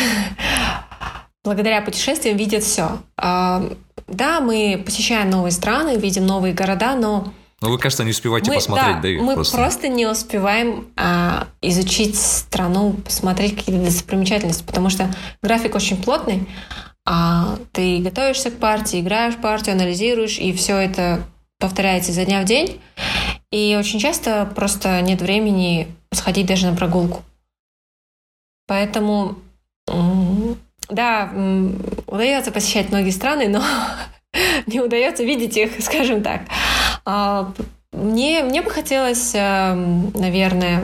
благодаря 1.47 1.81
путешествиям 1.81 2.37
видят 2.37 2.63
все. 2.63 2.99
А, 3.17 3.63
да, 4.07 4.41
мы 4.41 4.81
посещаем 4.85 5.29
новые 5.29 5.51
страны, 5.51 5.97
видим 5.97 6.25
новые 6.25 6.53
города, 6.53 6.95
но 6.95 7.33
ну, 7.59 7.71
вы, 7.71 7.79
кажется, 7.79 8.03
не 8.03 8.11
успеваете 8.11 8.51
мы, 8.51 8.57
посмотреть, 8.57 8.95
да, 8.97 9.01
да 9.01 9.23
мы 9.23 9.33
просто. 9.33 9.57
просто 9.57 9.87
не 9.87 10.05
успеваем 10.05 10.87
а, 10.95 11.47
изучить 11.61 12.15
страну, 12.15 12.93
посмотреть 12.93 13.55
какие-то 13.55 13.83
достопримечательности, 13.83 14.63
потому 14.63 14.89
что 14.89 15.11
график 15.41 15.73
очень 15.73 16.01
плотный, 16.01 16.47
а 17.05 17.57
ты 17.71 17.99
готовишься 17.99 18.51
к 18.51 18.57
партии, 18.57 18.99
играешь 18.99 19.37
партию, 19.37 19.75
анализируешь, 19.75 20.37
и 20.37 20.53
все 20.53 20.77
это 20.77 21.23
повторяется 21.59 22.11
изо 22.11 22.25
дня 22.25 22.41
в 22.41 22.45
день. 22.45 22.79
И 23.51 23.75
очень 23.79 23.99
часто 23.99 24.45
просто 24.53 25.01
нет 25.01 25.21
времени 25.21 25.87
сходить 26.11 26.45
даже 26.45 26.69
на 26.69 26.75
прогулку. 26.75 27.23
Поэтому, 28.67 29.37
да, 30.89 31.31
удается 32.07 32.51
посещать 32.51 32.89
многие 32.89 33.11
страны, 33.11 33.47
но 33.47 33.63
не 34.67 34.79
удается 34.79 35.23
видеть 35.23 35.57
их, 35.57 35.71
скажем 35.83 36.23
так. 36.23 36.41
А, 37.05 37.51
мне, 37.91 38.43
мне 38.43 38.61
бы 38.61 38.69
хотелось, 38.69 39.31
эм, 39.33 40.11
наверное, 40.13 40.83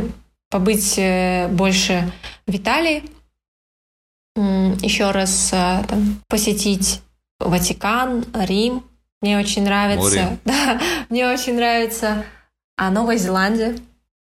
побыть 0.49 0.97
э, 0.97 1.47
больше 1.49 2.11
в 2.47 2.55
Италии, 2.55 3.03
еще 4.35 5.11
раз 5.11 5.51
э, 5.53 5.83
там, 5.87 6.21
посетить 6.27 7.01
Ватикан, 7.39 8.25
Рим. 8.33 8.83
Мне 9.21 9.37
очень 9.37 9.63
нравится. 9.63 10.01
Море. 10.01 10.37
Да, 10.45 10.81
мне 11.09 11.27
очень 11.27 11.55
нравится 11.55 12.25
а 12.77 12.89
Новая 12.89 13.17
Зеландия. 13.17 13.75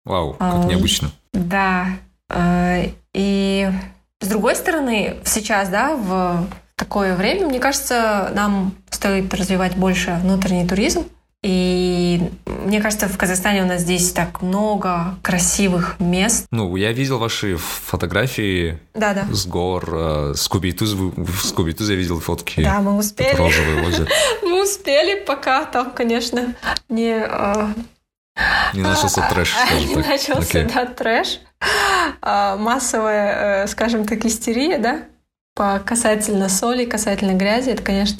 Вау, 0.05 0.32
как 0.32 0.40
а, 0.40 0.65
необычно. 0.65 1.11
Да. 1.32 1.86
Э, 2.28 2.90
и 3.15 3.70
с 4.23 4.28
другой 4.28 4.57
стороны, 4.57 5.16
сейчас, 5.24 5.69
да, 5.69 5.97
в 5.97 6.49
такое 6.77 7.15
время, 7.15 7.47
мне 7.47 7.59
кажется, 7.59 8.31
нам 8.35 8.74
стоит 8.90 9.32
развивать 9.35 9.77
больше 9.77 10.19
внутренний 10.23 10.66
туризм. 10.66 11.05
И 11.44 12.31
мне 12.47 12.81
кажется, 12.81 13.09
в 13.09 13.19
Казахстане 13.19 13.65
у 13.65 13.66
нас 13.66 13.81
здесь 13.81 14.12
так 14.12 14.43
много 14.43 15.16
красивых 15.23 15.99
мест. 15.99 16.47
Ну, 16.53 16.77
я 16.77 16.93
видел 16.93 17.19
ваши 17.19 17.57
фотографии 17.57 18.78
да, 18.94 19.12
да. 19.12 19.24
с 19.32 19.47
гор, 19.47 19.89
э, 19.93 20.35
с 20.36 20.47
Кубитуз, 20.47 20.94
с 21.43 21.51
Кубитуз 21.51 21.90
я 21.90 21.97
видел 21.97 22.20
фотки. 22.20 22.62
Да, 22.62 22.81
мы 22.81 22.97
успели. 22.97 23.35
Розовые 23.35 23.85
озеро. 23.85 24.09
Мы 24.43 24.62
успели, 24.62 25.24
пока 25.24 25.65
там, 25.65 25.90
конечно, 25.90 26.55
не... 26.89 27.27
Э, 27.28 27.66
не 28.73 28.82
начался 28.82 29.28
трэш, 29.28 29.55
Не 29.89 29.97
начался, 29.97 30.65
да, 30.73 30.86
трэш. 30.86 31.40
А, 32.24 32.56
массовая, 32.56 33.64
э, 33.64 33.66
скажем 33.66 34.05
так, 34.05 34.24
истерия, 34.24 34.78
да? 34.78 35.02
по 35.55 35.78
касательно 35.80 36.48
соли, 36.48 36.84
касательно 36.84 37.32
грязи, 37.32 37.70
это, 37.70 37.82
конечно, 37.82 38.18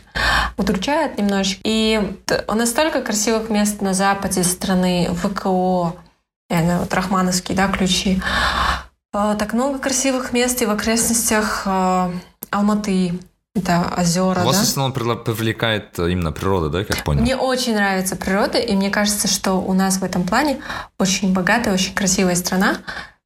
удручает 0.57 1.17
немножечко. 1.19 1.61
И 1.65 2.01
у 2.47 2.55
нас 2.55 2.71
столько 2.71 3.01
красивых 3.01 3.49
мест 3.49 3.81
на 3.81 3.95
западе 3.95 4.45
страны, 4.45 5.09
ВКО, 5.15 5.95
вот 6.51 6.95
Рахмановские, 6.95 7.57
да, 7.57 7.69
ключи. 7.69 8.21
А, 9.15 9.35
так 9.35 9.55
много 9.55 9.79
красивых 9.79 10.33
мест 10.33 10.61
и 10.61 10.67
в 10.67 10.71
окрестностях 10.71 11.63
а, 11.65 12.11
Алматы, 12.51 13.19
это 13.55 13.93
озера. 13.97 14.41
Вас 14.41 14.57
да? 14.57 14.65
в 14.65 14.69
основном 14.69 14.93
привлекает 14.93 15.99
именно 15.99 16.33
природа, 16.33 16.69
да, 16.69 16.85
как 16.85 17.03
понял? 17.05 17.23
Мне 17.23 17.37
очень 17.37 17.75
нравится 17.75 18.17
природа, 18.17 18.59
и 18.59 18.75
мне 18.75 18.91
кажется, 18.91 19.29
что 19.29 19.55
у 19.55 19.73
нас 19.73 19.99
в 19.99 20.05
этом 20.05 20.25
плане 20.25 20.61
очень 20.99 21.33
богатая, 21.33 21.73
очень 21.73 21.95
красивая 21.95 22.35
страна 22.35 22.77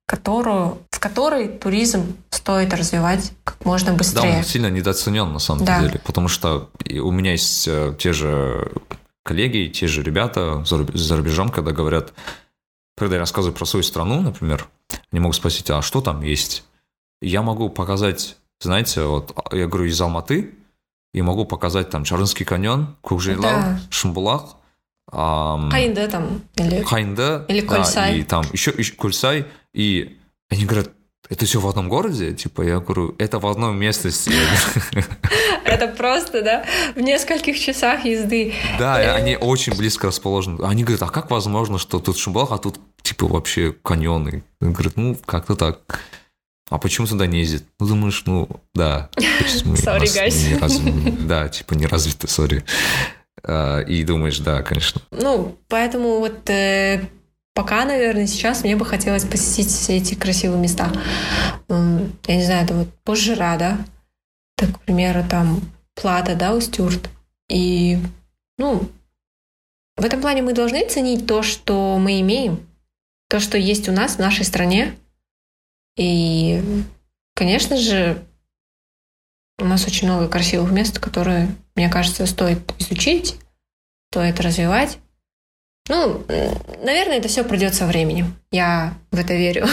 которую, 0.07 0.79
в 0.91 1.01
которой 1.01 1.49
туризм 1.49 2.17
стоит 2.31 2.73
развивать 2.73 3.33
как 3.45 3.65
можно 3.65 3.93
быстрее. 3.93 4.33
Да, 4.33 4.39
он 4.39 4.45
сильно 4.45 4.71
недооценен 4.71 5.33
на 5.33 5.41
самом 5.41 5.65
да. 5.65 5.81
деле, 5.81 6.01
потому 6.05 6.29
что 6.29 6.71
у 6.89 7.11
меня 7.11 7.33
есть 7.33 7.67
э, 7.67 7.95
те 7.99 8.13
же 8.13 8.71
коллеги, 9.25 9.69
те 9.69 9.89
же 9.89 10.03
ребята 10.03 10.65
за 10.65 11.17
рубежом, 11.17 11.49
когда 11.49 11.73
говорят, 11.73 12.15
когда 12.97 13.17
я 13.17 13.21
рассказываю 13.21 13.55
про 13.55 13.65
свою 13.65 13.83
страну, 13.83 14.21
например, 14.21 14.69
они 15.11 15.21
могут 15.21 15.37
спросить, 15.37 15.69
а 15.71 15.83
что 15.83 16.01
там 16.01 16.23
есть? 16.23 16.63
Я 17.21 17.43
могу 17.43 17.69
показать, 17.69 18.37
знаете, 18.61 19.03
вот 19.03 19.37
я 19.53 19.67
говорю 19.67 19.87
из 19.87 20.01
Алматы, 20.01 20.55
и 21.13 21.23
могу 21.23 21.47
показать 21.47 21.91
там 21.91 22.05
Чарынский 22.05 22.45
каньон, 22.45 22.95
Кок-Жайляу, 23.01 23.43
да. 23.43 23.81
Шымбулак, 23.91 24.57
эм, 25.13 25.71
Каинды 25.71 26.09
там 26.09 26.43
или 26.57 26.83
Каинды 26.83 27.45
или 27.47 27.61
Кольсай 27.61 28.11
да, 28.11 28.19
и 28.19 28.25
там 28.25 28.45
еще, 28.53 28.75
еще 28.77 28.93
Кольсай 28.95 29.47
и 29.77 30.17
они 30.49 30.65
говорят 30.65 30.91
это 31.29 31.45
все 31.45 31.61
в 31.61 31.67
одном 31.67 31.89
городе 31.89 32.33
типа 32.33 32.63
я 32.63 32.81
говорю 32.81 33.15
это 33.19 33.39
в 33.39 33.47
одном 33.47 33.79
местности 33.79 34.33
это 35.65 35.89
просто 35.89 36.43
да 36.43 36.65
в 36.95 37.01
нескольких 37.01 37.59
часах 37.59 38.05
езды 38.05 38.55
да 38.79 39.15
они 39.15 39.37
очень 39.37 39.77
близко 39.77 40.07
расположены 40.07 40.65
они 40.65 40.83
говорят 40.83 41.03
а 41.03 41.09
как 41.09 41.31
возможно 41.31 41.79
что 41.79 41.99
тут 41.99 42.17
Шумбах 42.17 42.53
а 42.53 42.59
тут 42.59 42.81
типа 43.03 43.27
вообще 43.27 43.73
каньоны 43.83 44.43
говорят 44.61 44.97
ну 44.97 45.17
как-то 45.27 45.57
так 45.57 46.01
а 46.69 46.79
почему 46.79 47.07
туда 47.07 47.27
не 47.27 47.39
ездит? 47.39 47.63
Ну, 47.79 47.87
думаешь, 47.87 48.25
ну, 48.27 48.49
да. 48.75 49.09
Сори, 49.77 50.07
guys. 50.07 51.17
Да, 51.27 51.49
типа 51.49 51.75
не 51.75 51.87
развиты, 51.87 52.27
сори. 52.27 52.65
А, 53.45 53.83
и 53.83 54.03
думаешь, 54.03 54.41
да, 54.41 54.63
конечно. 54.63 55.01
Ну, 55.13 55.57
поэтому 55.69 56.19
вот 56.19 56.51
э, 56.51 57.09
пока, 57.57 57.87
наверное, 57.87 58.27
сейчас 58.27 58.63
мне 58.63 58.77
бы 58.77 58.85
хотелось 58.85 59.25
посетить 59.25 59.69
все 59.69 59.97
эти 59.97 60.15
красивые 60.15 60.61
места. 60.61 60.93
Я 61.69 62.37
не 62.37 62.45
знаю, 62.45 62.65
это 62.65 62.75
вот 62.75 62.89
Пожира, 63.03 63.57
да? 63.59 63.79
Так, 64.57 64.77
к 64.77 64.81
примеру, 64.81 65.25
там 65.29 65.63
Плата, 65.95 66.37
да, 66.37 66.55
Устюрт. 66.55 67.09
И, 67.49 67.99
ну, 68.59 68.87
в 69.97 70.05
этом 70.05 70.21
плане 70.21 70.43
мы 70.43 70.53
должны 70.53 70.87
ценить 70.87 71.27
то, 71.27 71.43
что 71.43 71.97
мы 71.99 72.21
имеем, 72.21 72.69
то, 73.31 73.41
что 73.41 73.57
есть 73.57 73.89
у 73.89 73.93
нас 73.93 74.17
в 74.17 74.19
нашей 74.19 74.45
стране. 74.45 74.95
И, 75.97 76.63
конечно 77.35 77.79
же, 77.79 78.23
у 79.59 79.65
нас 79.65 79.87
очень 79.87 80.09
много 80.09 80.29
красивых 80.29 80.71
мест, 80.73 80.99
которые, 80.99 81.49
мне 81.75 81.89
кажется, 81.89 82.27
стоит 82.27 82.61
изучить, 82.79 83.39
стоит 84.11 84.41
развивать. 84.41 84.99
Ну, 85.89 86.25
наверное, 86.83 87.19
это 87.19 87.29
все 87.29 87.45
придет 87.45 87.75
со 87.75 87.87
временем. 87.87 88.35
Я 88.51 88.95
в 89.11 89.19
это 89.19 89.35
верю. 89.35 89.67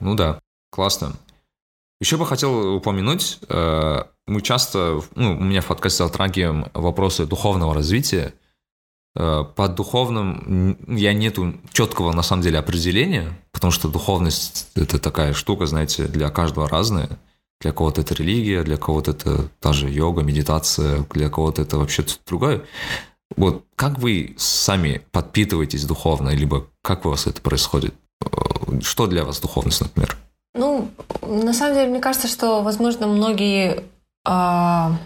Ну 0.00 0.14
да, 0.14 0.40
классно. 0.70 1.12
Еще 2.00 2.16
бы 2.16 2.24
хотел 2.24 2.76
упомянуть, 2.76 3.38
э, 3.48 4.04
мы 4.26 4.40
часто, 4.40 5.02
ну, 5.14 5.32
у 5.32 5.42
меня 5.42 5.60
в 5.60 5.66
подкасте 5.66 6.04
затрагиваем 6.04 6.66
вопросы 6.72 7.26
духовного 7.26 7.74
развития. 7.74 8.32
Э, 9.14 9.44
под 9.54 9.74
духовным 9.74 10.78
я 10.88 11.12
нету 11.12 11.54
четкого, 11.72 12.12
на 12.12 12.22
самом 12.22 12.42
деле, 12.42 12.58
определения, 12.58 13.38
потому 13.52 13.70
что 13.70 13.88
духовность– 13.88 14.68
это 14.74 14.98
такая 14.98 15.34
штука, 15.34 15.66
знаете, 15.66 16.06
для 16.06 16.30
каждого 16.30 16.68
разная. 16.68 17.18
Для 17.60 17.72
кого-то 17.72 18.00
это 18.00 18.14
религия, 18.14 18.62
для 18.62 18.78
кого-то 18.78 19.10
это 19.10 19.50
даже 19.60 19.90
йога, 19.90 20.22
медитация, 20.22 21.04
для 21.10 21.28
кого-то 21.28 21.60
это 21.60 21.76
вообще 21.76 22.06
другое. 22.26 22.62
Вот 23.36 23.64
как 23.76 23.98
вы 23.98 24.34
сами 24.38 25.02
подпитываетесь 25.12 25.84
духовно, 25.84 26.30
либо 26.30 26.66
как 26.82 27.06
у 27.06 27.10
вас 27.10 27.26
это 27.26 27.40
происходит? 27.40 27.94
Э, 28.24 28.80
что 28.82 29.06
для 29.06 29.24
вас 29.24 29.40
духовность, 29.40 29.80
например? 29.80 30.16
Ну, 30.54 30.90
на 31.22 31.52
самом 31.52 31.74
деле, 31.74 31.90
мне 31.90 32.00
кажется, 32.00 32.26
что, 32.26 32.62
возможно, 32.62 33.06
многие 33.06 33.84
а, 34.26 34.98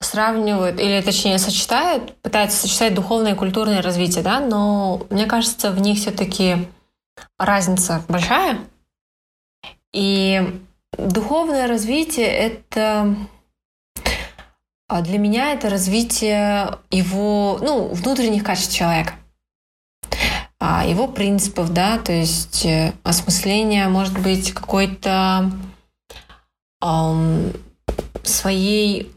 сравнивают, 0.00 0.80
или 0.80 1.02
точнее 1.02 1.38
сочетают, 1.38 2.16
пытаются 2.22 2.56
сочетать 2.56 2.94
духовное 2.94 3.34
и 3.34 3.36
культурное 3.36 3.82
развитие, 3.82 4.24
да, 4.24 4.40
но 4.40 5.06
мне 5.10 5.26
кажется, 5.26 5.70
в 5.70 5.80
них 5.80 5.98
все-таки 5.98 6.66
разница 7.38 8.02
большая. 8.08 8.58
И 9.92 10.60
Духовное 10.98 11.66
развитие— 11.66 12.26
это 12.28 13.16
а 14.88 15.02
для 15.02 15.18
меня 15.18 15.52
это 15.52 15.68
развитие 15.68 16.78
его, 16.90 17.58
ну, 17.60 17.88
внутренних 17.88 18.44
качеств 18.44 18.74
человека, 18.74 19.14
а, 20.58 20.86
его 20.86 21.08
принципов, 21.08 21.72
да, 21.72 21.98
то 21.98 22.12
есть 22.12 22.64
э, 22.64 22.92
осмысление, 23.02 23.88
может 23.88 24.18
быть, 24.18 24.52
какой-то 24.52 25.50
эм, 26.82 27.52
своей 28.22 29.12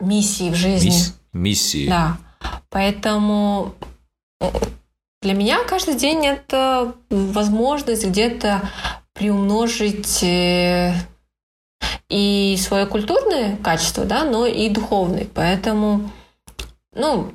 миссии 0.00 0.50
в 0.50 0.54
жизни. 0.54 0.88
Мисс, 0.88 1.20
миссии. 1.32 1.88
Да. 1.88 2.18
Поэтому 2.70 3.74
для 5.22 5.34
меня 5.34 5.64
каждый 5.64 5.94
день 5.94 6.24
это 6.26 6.94
возможность 7.10 8.06
где-то 8.06 8.68
приумножить 9.14 10.22
э, 10.22 10.94
и 12.08 12.56
свое 12.58 12.86
культурное 12.86 13.56
качество, 13.56 14.04
да, 14.04 14.24
но 14.24 14.46
и 14.46 14.68
духовное. 14.68 15.26
Поэтому, 15.34 16.10
ну, 16.94 17.32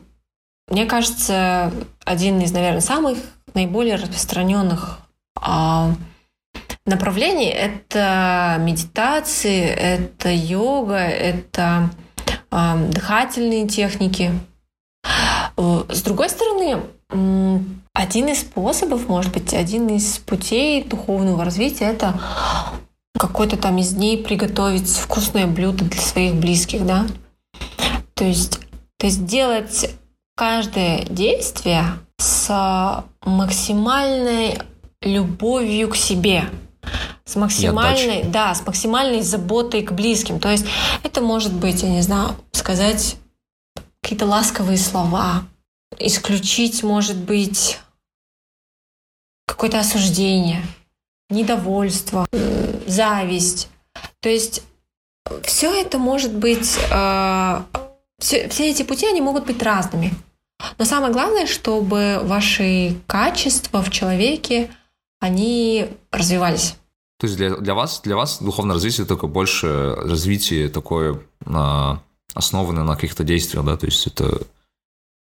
мне 0.68 0.86
кажется, 0.86 1.72
один 2.04 2.40
из, 2.42 2.52
наверное, 2.52 2.82
самых 2.82 3.18
наиболее 3.54 3.96
распространенных 3.96 5.00
а, 5.40 5.92
направлений 6.86 7.50
это 7.50 8.58
медитации, 8.60 9.64
это 9.64 10.32
йога, 10.32 10.98
это 10.98 11.90
а, 12.50 12.78
дыхательные 12.78 13.68
техники. 13.68 14.32
С 15.56 16.02
другой 16.02 16.30
стороны, 16.30 16.82
один 17.94 18.28
из 18.28 18.42
способов, 18.42 19.08
может 19.08 19.32
быть, 19.32 19.54
один 19.54 19.88
из 19.90 20.18
путей 20.18 20.84
духовного 20.84 21.46
развития 21.46 21.86
это 21.86 22.20
какой-то 23.18 23.58
там 23.58 23.78
из 23.78 23.94
дней 23.94 24.18
приготовить 24.18 24.90
вкусное 24.90 25.48
блюдо 25.48 25.86
для 25.86 26.02
своих 26.02 26.36
близких, 26.36 26.86
да. 26.86 27.06
То 28.14 28.26
есть, 28.26 28.60
то 28.98 29.06
есть 29.06 29.26
делать 29.26 29.92
каждое 30.36 31.06
действие 31.06 31.86
с 32.18 33.06
максимальной 33.26 34.60
любовью 35.02 35.90
к 35.90 35.96
себе, 35.96 36.46
с 37.26 37.36
максимальной, 37.36 38.24
да, 38.24 38.54
с 38.54 38.66
максимальной 38.66 39.22
заботой 39.22 39.84
к 39.84 39.92
близким. 39.92 40.40
То 40.40 40.50
есть 40.50 40.66
это 41.04 41.22
может 41.22 41.54
быть, 41.54 41.84
я 41.84 41.90
не 41.90 42.02
знаю, 42.02 42.36
сказать 42.52 43.18
какие-то 44.02 44.26
ласковые 44.26 44.78
слова, 44.78 45.44
исключить, 45.98 46.84
может 46.84 47.18
быть, 47.18 47.80
какое-то 49.48 49.80
осуждение, 49.80 50.64
недовольство, 51.34 52.28
зависть. 52.88 53.70
То 54.20 54.30
есть 54.30 54.64
все 55.44 55.74
это 55.74 55.98
может 55.98 56.34
быть, 56.34 56.78
э, 56.92 57.62
все, 58.20 58.48
все 58.50 58.70
эти 58.70 58.84
пути, 58.84 59.08
они 59.08 59.22
могут 59.22 59.46
быть 59.46 59.62
разными. 59.62 60.14
Но 60.78 60.86
самое 60.86 61.12
главное, 61.12 61.46
чтобы 61.46 62.20
ваши 62.24 62.96
качества 63.08 63.82
в 63.82 63.90
человеке, 63.92 64.70
они 65.20 65.90
развивались. 66.12 66.76
То 67.20 67.28
есть 67.28 67.38
для, 67.38 67.56
для 67.56 67.74
вас, 67.74 68.02
для 68.02 68.16
вас 68.16 68.42
духовное 68.42 68.76
развитие 68.76 69.06
только 69.06 69.28
больше 69.28 69.96
развитие 69.96 70.68
такое 70.70 71.22
на, 71.46 72.02
основанное 72.34 72.84
на 72.84 72.96
каких-то 72.96 73.24
действиях, 73.24 73.64
да, 73.66 73.78
то 73.78 73.86
есть 73.86 74.06
это 74.08 74.42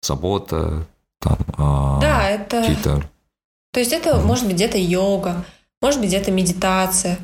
забота, 0.00 0.86
там, 1.20 1.38
а, 1.56 2.00
да, 2.00 2.28
это... 2.28 2.62
какие-то... 2.62 3.08
То 3.72 3.80
есть 3.80 3.92
это 3.92 4.10
mm. 4.10 4.22
может 4.22 4.46
быть 4.46 4.54
где-то 4.54 4.78
йога, 4.78 5.44
может 5.82 6.00
быть 6.00 6.08
где-то 6.08 6.30
медитация. 6.30 7.18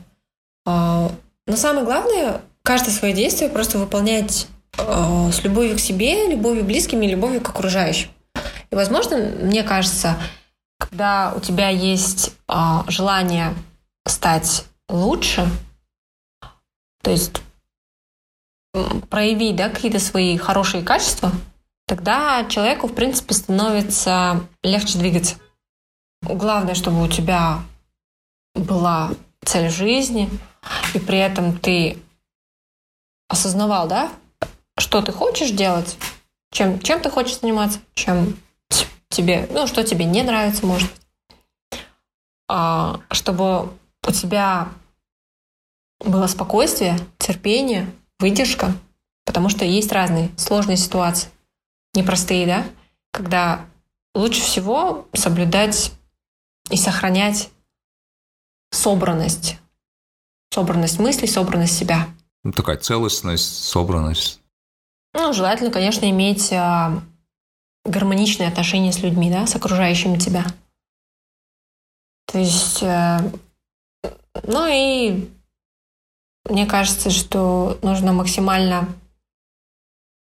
А, 0.67 1.11
но 1.47 1.57
самое 1.57 1.87
главное, 1.87 2.43
каждое 2.63 2.91
свое 2.91 3.15
действие 3.15 3.49
просто 3.49 3.79
выполнять 3.79 4.49
а, 4.77 5.31
с 5.31 5.43
любовью 5.45 5.77
к 5.77 5.81
себе, 5.81 6.27
любовью 6.29 6.65
к 6.65 6.67
близким 6.67 7.01
и 7.01 7.07
любовью 7.09 7.41
к 7.41 7.49
окружающим. 7.49 8.11
И, 8.71 8.75
возможно, 8.75 9.17
мне 9.17 9.63
кажется, 9.63 10.19
когда 10.79 11.33
у 11.35 11.41
тебя 11.41 11.69
есть 11.69 12.35
а, 12.49 12.85
желание 12.89 13.55
стать 14.07 14.67
лучше, 14.89 15.49
то 17.03 17.11
есть 17.11 17.41
проявить 19.09 19.57
да, 19.57 19.69
какие-то 19.69 19.99
свои 19.99 20.37
хорошие 20.37 20.83
качества, 20.83 21.33
тогда 21.87 22.45
человеку, 22.49 22.89
в 22.89 22.95
принципе, 22.95 23.35
становится 23.35 24.47
легче 24.63 24.99
двигаться. 24.99 25.37
Главное, 26.23 26.75
чтобы 26.75 27.03
у 27.03 27.09
тебя 27.09 27.61
была 28.59 29.11
цель 29.45 29.71
жизни, 29.71 30.29
и 30.95 30.99
при 30.99 31.19
этом 31.19 31.59
ты 31.59 31.99
осознавал, 33.29 33.89
да, 33.89 34.11
что 34.79 35.03
ты 35.03 35.13
хочешь 35.13 35.51
делать, 35.51 35.97
чем, 36.53 36.81
чем 36.81 37.01
ты 37.01 37.11
хочешь 37.11 37.41
заниматься, 37.41 37.81
чем 37.95 38.37
тебе, 39.09 39.49
ну, 39.51 39.67
что 39.67 39.83
тебе 39.85 40.05
не 40.05 40.23
нравится, 40.23 40.65
может 40.67 40.91
быть. 40.91 41.81
А, 42.49 43.01
чтобы 43.11 43.73
у 44.07 44.13
тебя 44.13 44.69
было 46.01 46.27
спокойствие, 46.27 46.99
терпение, 47.19 47.91
выдержка, 48.19 48.75
потому 49.25 49.49
что 49.49 49.65
есть 49.65 49.93
разные 49.93 50.31
сложные 50.37 50.77
ситуации 50.77 51.31
непростые, 51.95 52.47
да, 52.47 52.67
когда 53.13 53.67
лучше 54.15 54.41
всего 54.41 55.07
соблюдать 55.13 55.93
и 56.71 56.77
сохранять 56.77 57.51
собранность. 58.71 59.59
Собранность 60.53 60.99
мыслей, 60.99 61.29
собранность 61.29 61.77
себя. 61.77 62.09
Ну, 62.45 62.53
такая 62.53 62.79
целостность, 62.79 63.65
собранность. 63.65 64.41
Ну, 65.15 65.33
желательно, 65.33 65.71
конечно, 65.71 66.09
иметь 66.09 66.53
а, 66.53 67.03
гармоничные 67.85 68.49
отношения 68.49 68.93
с 68.93 69.01
людьми, 69.01 69.31
да, 69.31 69.47
с 69.47 69.55
окружающими 69.57 70.19
тебя. 70.19 70.45
То 72.27 72.39
есть, 72.39 72.83
а, 72.83 73.21
ну 74.43 74.67
и 74.71 75.29
мне 76.49 76.67
кажется, 76.67 77.11
что 77.11 77.79
нужно 77.83 78.13
максимально 78.13 78.89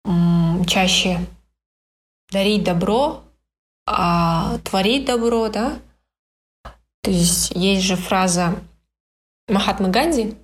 м, 0.05 0.65
чаще 0.65 1.25
дарить 2.31 2.63
добро, 2.63 3.23
а 3.85 4.57
творить 4.59 5.05
добро, 5.05 5.49
да. 5.49 5.79
То 7.01 7.11
есть 7.11 7.51
есть 7.51 7.83
же 7.83 7.95
фраза 7.95 8.61
Махатмы 9.47 9.89
Ганди 9.89 10.35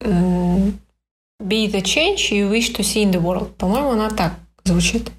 «Be 0.00 1.66
the 1.70 1.82
change 1.82 2.30
you 2.30 2.50
wish 2.50 2.72
to 2.72 2.82
see 2.82 3.02
in 3.02 3.10
the 3.10 3.20
world». 3.20 3.54
По-моему, 3.56 3.90
она 3.90 4.10
так 4.10 4.34
звучит. 4.64 5.10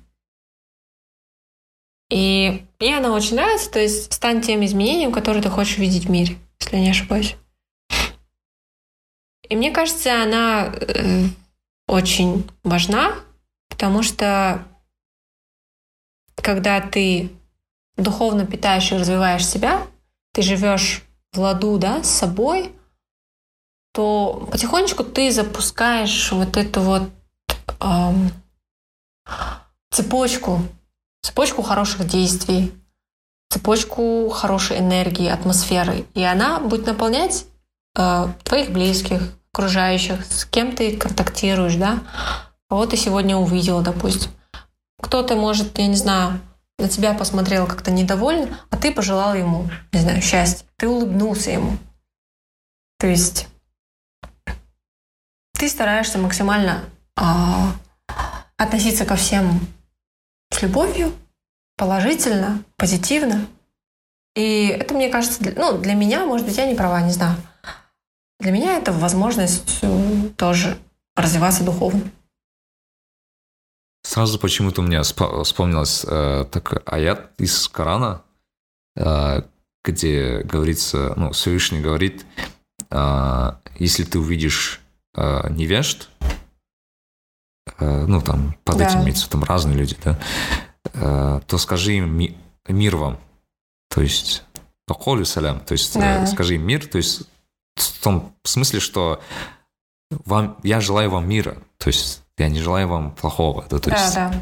И 2.10 2.65
мне 2.80 2.98
она 2.98 3.11
очень 3.11 3.36
нравится, 3.36 3.72
то 3.72 3.80
есть 3.80 4.11
стань 4.14 4.41
тем 4.41 4.64
изменением, 4.64 5.11
которое 5.11 5.41
ты 5.41 5.49
хочешь 5.49 5.78
видеть 5.78 6.06
в 6.06 6.11
мире, 6.11 6.38
если 6.60 6.78
я 6.78 6.82
не 6.82 6.90
ошибаюсь. 6.91 7.36
И 9.49 9.56
мне 9.56 9.72
кажется, 9.72 10.22
она 10.22 10.74
э, 10.74 11.26
очень 11.88 12.49
важна, 12.64 13.15
потому 13.70 14.03
что 14.03 14.65
когда 16.36 16.82
ты 16.82 17.32
духовно 17.98 18.45
питаешь 18.45 18.91
и 18.91 18.98
развиваешь 18.98 19.45
себя, 19.45 19.82
ты 20.34 20.41
живешь 20.41 21.03
в 21.32 21.40
ладу 21.40 21.78
да, 21.78 22.03
с 22.03 22.10
собой, 22.10 22.72
то 23.94 24.48
потихонечку 24.52 25.03
ты 25.03 25.32
запускаешь 25.32 26.32
вот 26.32 26.57
эту 26.57 26.82
вот 26.82 27.03
эм, 27.80 28.32
цепочку, 29.91 30.61
цепочку 31.22 31.61
хороших 31.61 32.07
действий, 32.07 32.74
цепочку 33.49 34.30
хорошей 34.30 34.80
энергии, 34.80 35.28
атмосферы. 35.28 36.06
И 36.15 36.24
она 36.24 36.60
будет 36.60 36.88
наполнять 36.88 37.45
э, 37.95 38.28
твоих 38.44 38.72
близких, 38.72 39.22
окружающих, 39.53 40.26
с 40.26 40.45
кем 40.45 40.76
ты 40.76 40.98
контактируешь, 40.98 41.76
да, 41.76 41.99
кого 42.68 42.88
ты 42.88 42.98
сегодня 42.98 43.38
увидела, 43.38 43.84
допустим. 43.84 44.32
Кто-то 44.99 45.36
может, 45.36 45.78
я 45.78 45.86
не 45.86 45.95
знаю, 45.95 46.40
на 46.84 46.89
тебя 46.89 47.14
посмотрел 47.14 47.65
как-то 47.65 47.91
недовольно, 47.91 48.60
а 48.69 48.77
ты 48.77 48.91
пожелал 48.91 49.34
ему, 49.34 49.69
не 49.93 50.01
знаю, 50.01 50.22
счастья. 50.22 50.65
Ты 50.76 50.89
улыбнулся 50.89 51.49
ему. 51.49 51.77
То 52.99 53.07
есть 53.07 53.47
ты 55.53 55.69
стараешься 55.69 56.18
максимально 56.18 56.84
а, 57.15 57.73
относиться 58.57 59.05
ко 59.05 59.15
всем 59.15 59.61
с 60.51 60.61
любовью, 60.61 61.14
положительно, 61.77 62.61
позитивно. 62.76 63.47
И 64.35 64.68
это, 64.68 64.93
мне 64.93 65.07
кажется, 65.07 65.41
для, 65.41 65.53
ну, 65.53 65.77
для 65.77 65.93
меня, 65.93 66.26
может 66.26 66.45
быть, 66.45 66.57
я 66.57 66.65
не 66.65 66.76
права, 66.76 67.01
не 67.01 67.14
знаю. 67.14 67.38
Для 68.41 68.51
меня 68.51 68.77
это 68.77 68.91
возможность 68.91 69.80
э, 69.84 70.30
тоже 70.35 70.77
развиваться 71.15 71.64
духовно. 71.64 72.01
Сразу 74.03 74.38
почему-то 74.38 74.81
у 74.81 74.85
меня 74.85 75.01
вспомнилось 75.01 76.05
э, 76.05 76.45
такой 76.51 76.80
аят 76.85 77.31
из 77.38 77.67
Корана, 77.69 78.21
э, 78.97 79.43
где 79.84 80.41
говорится, 80.43 81.13
ну, 81.15 81.31
Всевышний 81.31 81.80
говорит, 81.80 82.25
э, 82.89 83.51
если 83.80 84.03
ты 84.03 84.19
увидишь 84.19 84.81
э, 85.15 85.49
невежд, 85.51 86.09
э, 87.80 88.05
ну, 88.05 88.21
там, 88.21 88.55
под 88.65 88.77
да. 88.77 88.88
этим 88.88 89.03
имеется 89.03 89.30
там 89.30 89.45
разные 89.45 89.77
люди, 89.77 89.95
да, 90.03 90.19
э, 90.93 91.41
то 91.47 91.57
скажи 91.57 91.93
им 91.93 92.13
ми, 92.13 92.38
мир 92.67 92.97
вам, 92.97 93.19
то 93.89 94.01
есть, 94.01 94.43
поколю 94.85 95.23
салям, 95.23 95.61
то 95.61 95.71
есть, 95.71 95.93
да. 95.93 96.23
э, 96.23 96.27
скажи 96.27 96.55
им 96.55 96.67
мир, 96.67 96.85
то 96.85 96.97
есть, 96.97 97.21
в 97.75 98.03
том 98.03 98.35
смысле, 98.43 98.81
что 98.81 99.21
вам, 100.25 100.57
я 100.63 100.81
желаю 100.81 101.09
вам 101.09 101.27
мира, 101.27 101.57
то 101.77 101.88
есть 101.88 102.23
я 102.38 102.49
не 102.49 102.60
желаю 102.60 102.88
вам 102.88 103.11
плохого. 103.11 103.65
Да, 103.69 103.80
то 103.80 103.89
да, 103.89 104.01
есть 104.01 104.15
да. 104.15 104.34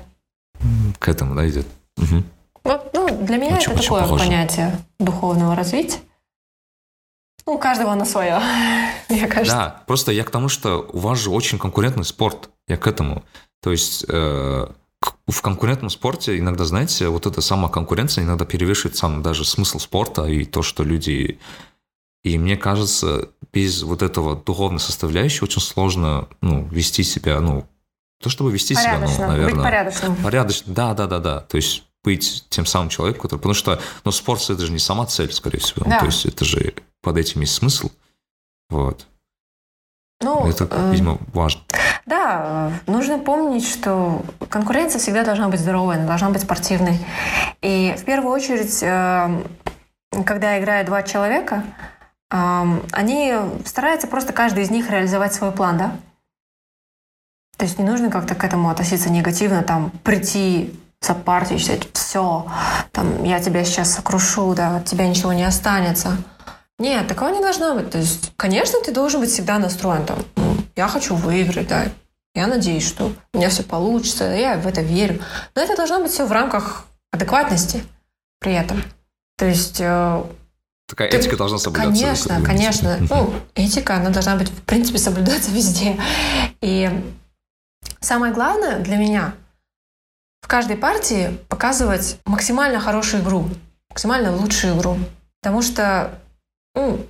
К 0.99 1.09
этому, 1.09 1.35
да, 1.35 1.47
идет. 1.47 1.67
Угу. 1.97 2.23
Вот, 2.63 2.89
ну, 2.93 3.25
для 3.25 3.37
меня 3.37 3.55
очень, 3.55 3.71
это 3.71 3.79
очень 3.79 3.83
такое 3.83 4.01
похоже. 4.03 4.23
понятие 4.25 4.79
духовного 4.99 5.55
развития. 5.55 5.99
у 7.45 7.57
каждого 7.57 7.93
на 7.95 8.05
свое, 8.05 8.39
мне 9.09 9.27
кажется. 9.27 9.55
Да, 9.55 9.83
просто 9.87 10.11
я 10.11 10.23
к 10.23 10.29
тому, 10.29 10.47
что 10.47 10.89
у 10.93 10.99
вас 10.99 11.19
же 11.19 11.29
очень 11.31 11.57
конкурентный 11.57 12.05
спорт. 12.05 12.49
Я 12.67 12.77
к 12.77 12.87
этому. 12.87 13.23
То 13.61 13.71
есть 13.71 14.05
э, 14.07 14.67
в 15.27 15.41
конкурентном 15.41 15.89
спорте 15.89 16.37
иногда, 16.37 16.65
знаете, 16.65 17.07
вот 17.07 17.25
эта 17.25 17.41
сама 17.41 17.69
конкуренция 17.69 18.23
иногда 18.23 18.45
перевешивает 18.45 18.95
сам 18.95 19.21
даже 19.21 19.45
смысл 19.45 19.79
спорта 19.79 20.25
и 20.25 20.45
то, 20.45 20.61
что 20.61 20.83
люди... 20.83 21.39
И 22.23 22.37
мне 22.37 22.55
кажется, 22.55 23.29
без 23.51 23.81
вот 23.81 24.03
этого 24.03 24.35
духовной 24.35 24.79
составляющей 24.79 25.43
очень 25.43 25.61
сложно 25.61 26.27
ну, 26.41 26.67
вести 26.67 27.01
себя, 27.01 27.39
ну, 27.39 27.65
то, 28.21 28.29
чтобы 28.29 28.51
вести 28.51 28.75
себя, 28.75 28.99
ну, 28.99 29.07
наверное... 29.27 29.53
Быть 29.53 29.63
порядочным. 29.63 30.15
Порядочным, 30.17 30.73
да, 30.73 30.93
да, 30.93 31.07
да, 31.07 31.19
да. 31.19 31.39
То 31.41 31.57
есть 31.57 31.83
быть 32.03 32.45
тем 32.49 32.65
самым 32.65 32.89
человеком, 32.89 33.23
который... 33.23 33.39
Потому 33.39 33.53
что, 33.53 33.79
ну, 34.03 34.11
спорт– 34.11 34.41
это 34.49 34.65
же 34.65 34.71
не 34.71 34.79
сама 34.79 35.05
цель, 35.05 35.31
скорее 35.31 35.59
всего. 35.59 35.85
Да. 35.85 35.99
То 35.99 36.05
есть 36.05 36.25
это 36.25 36.45
же 36.45 36.73
под 37.01 37.17
этим 37.17 37.41
есть 37.41 37.53
смысл. 37.53 37.89
Вот. 38.69 39.07
Ну, 40.21 40.47
это, 40.47 40.67
э, 40.69 40.91
видимо, 40.91 41.17
важно. 41.33 41.61
Да, 42.05 42.71
нужно 42.87 43.19
помнить, 43.19 43.67
что 43.67 44.23
конкуренция 44.49 44.99
всегда 44.99 45.23
должна 45.23 45.49
быть 45.49 45.59
здоровой, 45.59 45.95
она 45.95 46.05
должна 46.05 46.29
быть 46.29 46.41
спортивной. 46.41 46.99
И 47.61 47.95
в 47.97 48.05
первую 48.05 48.31
очередь, 48.31 48.81
э, 48.81 49.43
когда 50.25 50.59
играют 50.59 50.87
два 50.87 51.03
человека, 51.03 51.63
э, 52.29 52.63
они 52.91 53.35
стараются 53.65 54.07
просто 54.07 54.31
каждый 54.33 54.63
из 54.63 54.69
них 54.69 54.89
реализовать 54.89 55.33
свой 55.33 55.51
план, 55.51 55.77
да? 55.77 55.95
То 57.61 57.65
есть 57.65 57.77
не 57.77 57.85
нужно 57.85 58.09
как-то 58.09 58.33
к 58.33 58.43
этому 58.43 58.71
относиться 58.71 59.11
негативно, 59.11 59.61
там, 59.61 59.91
прийти 60.03 60.73
сопартичать, 60.99 61.87
все, 61.93 62.47
там, 62.91 63.23
я 63.23 63.39
тебя 63.39 63.63
сейчас 63.63 63.93
сокрушу, 63.93 64.55
да, 64.55 64.77
от 64.77 64.85
тебя 64.85 65.07
ничего 65.07 65.31
не 65.31 65.43
останется. 65.43 66.17
Нет, 66.79 67.07
такого 67.07 67.29
не 67.29 67.39
должно 67.39 67.75
быть. 67.75 67.91
То 67.91 67.99
есть, 67.99 68.33
конечно, 68.35 68.79
ты 68.83 68.91
должен 68.91 69.19
быть 69.19 69.29
всегда 69.29 69.59
настроен 69.59 70.07
там, 70.07 70.17
«Ну, 70.37 70.57
я 70.75 70.87
хочу 70.87 71.13
выиграть, 71.13 71.67
да, 71.67 71.83
я 72.33 72.47
надеюсь, 72.47 72.87
что 72.87 73.13
у 73.31 73.37
меня 73.37 73.49
все 73.49 73.61
получится, 73.61 74.23
я 74.23 74.55
в 74.57 74.65
это 74.65 74.81
верю. 74.81 75.21
Но 75.53 75.61
это 75.61 75.75
должно 75.75 76.01
быть 76.01 76.11
все 76.11 76.25
в 76.25 76.31
рамках 76.31 76.85
адекватности 77.11 77.83
при 78.39 78.53
этом. 78.53 78.81
То 79.37 79.45
есть... 79.45 79.77
э, 79.79 80.23
Такая 80.89 81.11
ты- 81.11 81.17
этика 81.17 81.37
должна 81.37 81.59
соблюдаться. 81.59 82.27
Конечно, 82.27 82.41
конечно. 82.43 82.97
Ну, 83.07 83.33
этика, 83.53 83.97
она 83.97 84.09
должна 84.09 84.35
быть, 84.35 84.49
в 84.49 84.63
принципе, 84.63 84.97
соблюдаться 84.97 85.51
везде. 85.51 85.99
И 86.61 86.89
самое 87.99 88.33
главное 88.33 88.79
для 88.79 88.97
меня 88.97 89.33
в 90.41 90.47
каждой 90.47 90.77
партии 90.77 91.37
показывать 91.49 92.19
максимально 92.25 92.79
хорошую 92.79 93.23
игру, 93.23 93.49
максимально 93.89 94.35
лучшую 94.35 94.77
игру. 94.77 94.97
Потому 95.41 95.61
что 95.61 96.19
ну, 96.75 97.05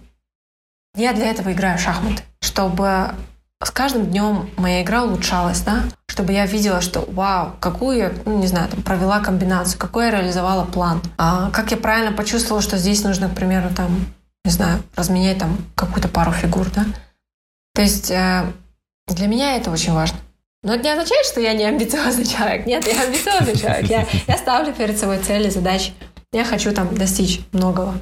я 0.96 1.14
для 1.14 1.32
этого 1.32 1.52
играю 1.52 1.78
в 1.78 1.82
шахматы, 1.82 2.24
чтобы 2.42 3.16
с 3.64 3.72
каждым 3.72 4.08
днем 4.08 4.50
моя 4.58 4.82
игра 4.82 5.04
улучшалась, 5.04 5.62
да, 5.62 5.84
чтобы 6.08 6.34
я 6.34 6.46
видела, 6.46 6.82
что 6.82 7.02
вау, 7.12 7.54
какую 7.60 7.98
я, 7.98 8.14
ну, 8.26 8.40
не 8.40 8.48
знаю, 8.48 8.70
там, 8.70 8.82
провела 8.82 9.20
комбинацию, 9.20 9.80
какой 9.80 10.06
я 10.06 10.12
реализовала 10.12 10.66
план, 10.66 11.02
а, 11.18 11.52
как 11.52 11.72
я 11.72 11.78
правильно 11.78 12.12
почувствовала, 12.12 12.62
что 12.62 12.78
здесь 12.78 13.04
нужно, 13.04 13.30
к 13.30 13.36
примеру, 13.36 13.70
там, 13.76 14.06
не 14.44 14.52
знаю, 14.52 14.84
разменять 14.96 15.38
там 15.38 15.58
какую-то 15.76 16.08
пару 16.08 16.32
фигур, 16.32 16.70
да. 16.72 16.86
То 17.74 17.82
есть 17.82 18.12
э, 18.12 18.52
для 19.08 19.28
меня 19.28 19.56
это 19.56 19.72
очень 19.72 19.94
важно. 19.94 20.18
Но 20.64 20.76
это 20.76 20.84
не 20.84 20.92
означает, 20.92 21.26
что 21.26 21.42
я 21.42 21.54
не 21.54 21.64
амбициозный 21.64 22.26
человек. 22.26 22.66
Нет, 22.68 22.86
я 22.88 23.02
амбициозный 23.02 23.58
человек. 23.58 23.90
Я, 23.90 24.08
я 24.28 24.38
ставлю 24.38 24.74
перед 24.74 24.98
собой 24.98 25.18
цели, 25.20 25.50
задачи. 25.50 25.94
Я 26.32 26.46
хочу 26.46 26.72
там 26.74 26.94
достичь 26.96 27.42
многого. 27.52 28.00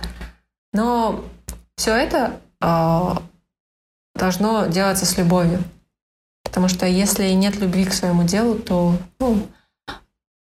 Но 0.73 1.23
все 1.77 1.95
это 1.95 2.39
э, 2.61 3.15
должно 4.15 4.67
делаться 4.67 5.05
с 5.05 5.17
любовью. 5.17 5.63
Потому 6.43 6.67
что 6.67 6.85
если 6.85 7.29
нет 7.29 7.55
любви 7.59 7.85
к 7.85 7.93
своему 7.93 8.23
делу, 8.23 8.55
то 8.59 8.97
ну, 9.19 9.47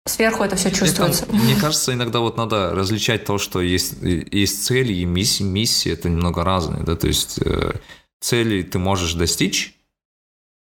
сверху 0.06 0.42
это 0.42 0.56
все 0.56 0.68
Мне 0.70 0.78
чувствуется. 0.78 1.26
кам- 1.26 1.36
Мне 1.38 1.54
кажется, 1.56 1.92
иногда 1.92 2.20
вот 2.20 2.36
надо 2.36 2.70
различать 2.74 3.24
то, 3.24 3.38
что 3.38 3.60
есть, 3.60 3.96
есть 4.00 4.64
цели 4.64 4.94
и 4.94 5.04
миссии. 5.04 5.42
Миссии 5.42 5.92
это 5.92 6.08
немного 6.08 6.44
разные, 6.44 6.82
да, 6.82 6.96
то 6.96 7.06
есть 7.08 7.38
э, 7.44 7.72
цели 8.20 8.62
ты 8.62 8.78
можешь 8.78 9.14
достичь, 9.14 9.75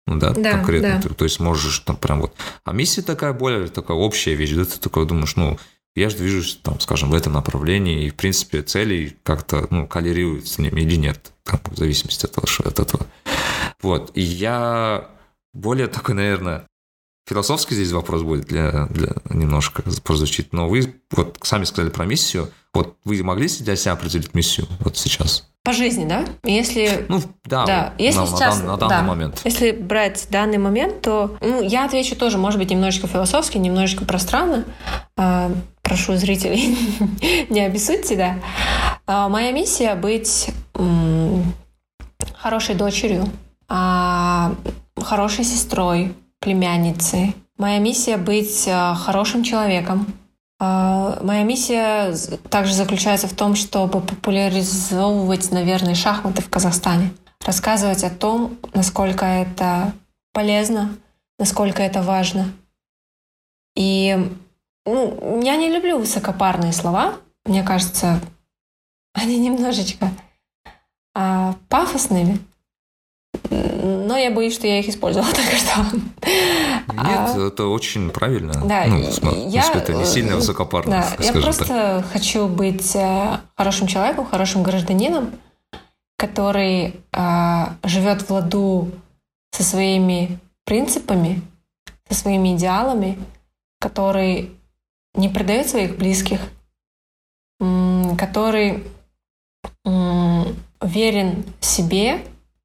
да, 0.07 0.31
Да, 0.31 0.51
конкретно, 0.53 0.99
да. 1.01 1.01
Ты, 1.01 1.13
то 1.13 1.23
есть 1.25 1.39
можешь 1.39 1.79
там 1.79 1.95
прям 1.97 2.21
вот. 2.21 2.33
А 2.63 2.73
миссия 2.73 3.01
такая 3.01 3.33
более 3.33 3.67
такая 3.67 3.97
общая 3.97 4.35
вещь, 4.35 4.51
да, 4.51 4.65
ты 4.65 4.79
такой 4.79 5.05
думаешь, 5.05 5.35
ну, 5.35 5.57
я 5.95 6.09
же 6.09 6.17
движусь, 6.17 6.59
там, 6.63 6.79
скажем, 6.79 7.09
в 7.09 7.13
этом 7.13 7.33
направлении, 7.33 8.05
и, 8.05 8.09
в 8.09 8.15
принципе, 8.15 8.61
цели 8.61 9.17
как-то, 9.23 9.67
ну, 9.69 9.87
коллерируют 9.87 10.47
с 10.47 10.57
ними 10.57 10.81
или 10.81 10.95
нет, 10.95 11.33
там, 11.43 11.59
в 11.69 11.77
зависимости 11.77 12.25
от, 12.25 12.31
того, 12.31 12.47
что- 12.47 12.67
от 12.67 12.79
этого. 12.79 13.05
Вот, 13.81 14.11
и 14.15 14.21
я 14.21 15.09
более 15.53 15.87
такой, 15.87 16.15
наверное, 16.15 16.65
философский 17.27 17.75
здесь 17.75 17.91
вопрос 17.91 18.23
будет 18.23 18.45
для, 18.45 18.87
для 18.87 19.13
немножко 19.29 19.83
прозвучит, 20.03 20.53
но 20.53 20.69
вы 20.69 20.95
вот 21.11 21.37
сами 21.43 21.65
сказали 21.65 21.89
про 21.91 22.05
миссию, 22.05 22.49
вот 22.73 22.95
вы 23.03 23.21
могли 23.23 23.47
для 23.47 23.75
себя 23.75 23.93
определить 23.93 24.33
миссию 24.33 24.67
вот 24.79 24.97
сейчас? 24.97 25.47
По 25.63 25.73
жизни, 25.73 26.05
да? 26.05 26.25
Если 26.43 27.05
Ну, 27.07 27.21
да, 27.45 27.65
Да, 27.65 27.93
если 27.99 28.19
на, 28.19 28.25
сейчас, 28.27 28.59
на 28.59 28.65
дан- 28.65 28.65
на 28.65 28.77
данный 28.77 28.95
да. 28.97 29.03
момент. 29.03 29.41
Если 29.43 29.71
брать 29.71 30.27
данный 30.31 30.57
момент, 30.57 31.01
то 31.01 31.37
ну, 31.39 31.61
я 31.61 31.85
отвечу 31.85 32.15
тоже, 32.15 32.37
может 32.39 32.59
быть, 32.59 32.71
немножечко 32.71 33.07
философски, 33.07 33.57
немножечко 33.59 34.03
пространно. 34.05 34.63
А, 35.17 35.51
прошу 35.83 36.15
зрителей, 36.15 36.77
не 37.49 37.59
обессудьте, 37.61 38.15
да. 38.15 38.35
А, 39.05 39.29
моя 39.29 39.51
миссия 39.51 39.93
быть 39.93 40.49
м, 40.73 41.53
хорошей 42.35 42.73
дочерью, 42.73 43.25
а, 43.69 44.55
хорошей 44.97 45.43
сестрой, 45.43 46.13
племянницей. 46.39 47.35
Моя 47.59 47.77
миссия 47.77 48.17
быть 48.17 48.65
а, 48.67 48.95
хорошим 48.95 49.43
человеком. 49.43 50.07
А, 50.63 51.17
Моя 51.23 51.41
миссия 51.41 52.15
также 52.51 52.75
заключается 52.75 53.27
в 53.27 53.33
том, 53.33 53.55
чтобы 53.55 53.99
популяризовывать, 53.99 55.51
наверное, 55.51 55.95
шахматы 55.95 56.43
в 56.43 56.51
Казахстане. 56.51 57.13
Рассказывать 57.43 58.03
о 58.03 58.11
том, 58.11 58.59
насколько 58.75 59.25
это 59.25 59.91
полезно, 60.33 60.95
насколько 61.39 61.81
это 61.81 62.03
важно. 62.03 62.53
И 63.75 64.15
ну, 64.85 65.41
я 65.41 65.57
не 65.57 65.73
люблю 65.73 65.97
высокопарные 65.97 66.73
слова. 66.73 67.15
Мне 67.43 67.63
кажется, 67.63 68.19
они 69.13 69.39
немножечко 69.39 70.11
а, 71.15 71.55
пафосными. 71.69 72.37
Но 73.49 74.17
я 74.17 74.31
боюсь, 74.31 74.53
что 74.53 74.67
я 74.67 74.79
их 74.79 74.89
использовала 74.89 75.31
только 75.33 75.55
что. 75.55 75.81
Нет, 76.25 76.95
А, 76.97 77.47
это 77.47 77.67
очень 77.67 78.09
правильно. 78.09 78.53
Да, 78.65 78.85
ну, 78.87 78.99
в 78.99 79.11
смысле, 79.11 79.47
я, 79.47 79.71
это 79.71 79.93
не 79.93 80.05
сильно 80.05 80.33
э, 80.33 80.35
высокопарно, 80.35 81.05
Да, 81.17 81.23
я 81.23 81.33
просто 81.33 81.65
так. 81.65 82.05
хочу 82.11 82.47
быть 82.47 82.95
э, 82.95 83.39
хорошим 83.55 83.87
человеком, 83.87 84.25
хорошим 84.25 84.63
гражданином, 84.63 85.31
который 86.17 86.95
э, 87.11 87.65
живет 87.83 88.21
в 88.21 88.31
ладу 88.31 88.91
со 89.51 89.63
своими 89.63 90.39
принципами, 90.65 91.41
со 92.09 92.15
своими 92.15 92.55
идеалами, 92.55 93.17
который 93.79 94.51
не 95.15 95.27
предает 95.29 95.69
своих 95.69 95.97
близких, 95.97 96.39
который 98.17 98.83
верен 100.81 101.43
себе. 101.59 102.21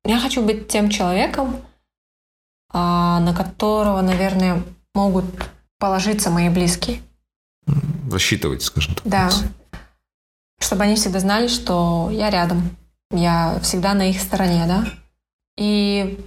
Я 0.06 0.20
хочу 0.20 0.42
быть 0.42 0.68
тем 0.68 0.88
человеком, 0.88 1.56
а, 2.72 3.20
на 3.20 3.34
которого, 3.34 4.00
наверное, 4.02 4.62
могут 4.94 5.24
положиться 5.78 6.30
мои 6.30 6.48
близкие. 6.48 7.02
Рассчитывать, 8.10 8.62
скажем 8.62 8.94
так. 8.94 9.04
Да. 9.04 9.30
Чтобы 10.60 10.84
они 10.84 10.94
всегда 10.94 11.20
знали, 11.20 11.48
что 11.48 12.08
я 12.12 12.30
рядом. 12.30 12.76
Я 13.10 13.58
всегда 13.62 13.94
на 13.94 14.08
их 14.08 14.20
стороне, 14.20 14.64
да. 14.66 14.84
И, 15.56 16.18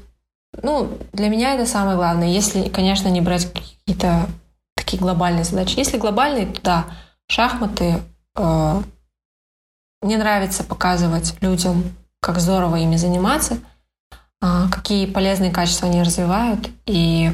ну, 0.61 0.97
для 1.13 1.29
меня 1.29 1.55
это 1.55 1.65
самое 1.65 1.95
главное. 1.95 2.27
Если, 2.27 2.69
конечно, 2.69 3.07
не 3.07 3.21
брать 3.21 3.51
какие-то 3.51 4.27
такие 4.75 4.99
глобальные 4.99 5.43
задачи. 5.43 5.77
Если 5.77 5.97
глобальные, 5.97 6.47
то 6.47 6.61
да, 6.63 6.85
шахматы. 7.27 8.01
э, 8.35 8.83
мне 10.01 10.17
нравится 10.17 10.63
показывать 10.63 11.35
людям, 11.41 11.83
как 12.21 12.39
здорово 12.39 12.77
ими 12.77 12.95
заниматься, 12.97 13.59
а, 14.41 14.69
какие 14.69 15.05
полезные 15.05 15.51
качества 15.51 15.87
они 15.87 16.01
развивают. 16.03 16.69
И 16.85 17.31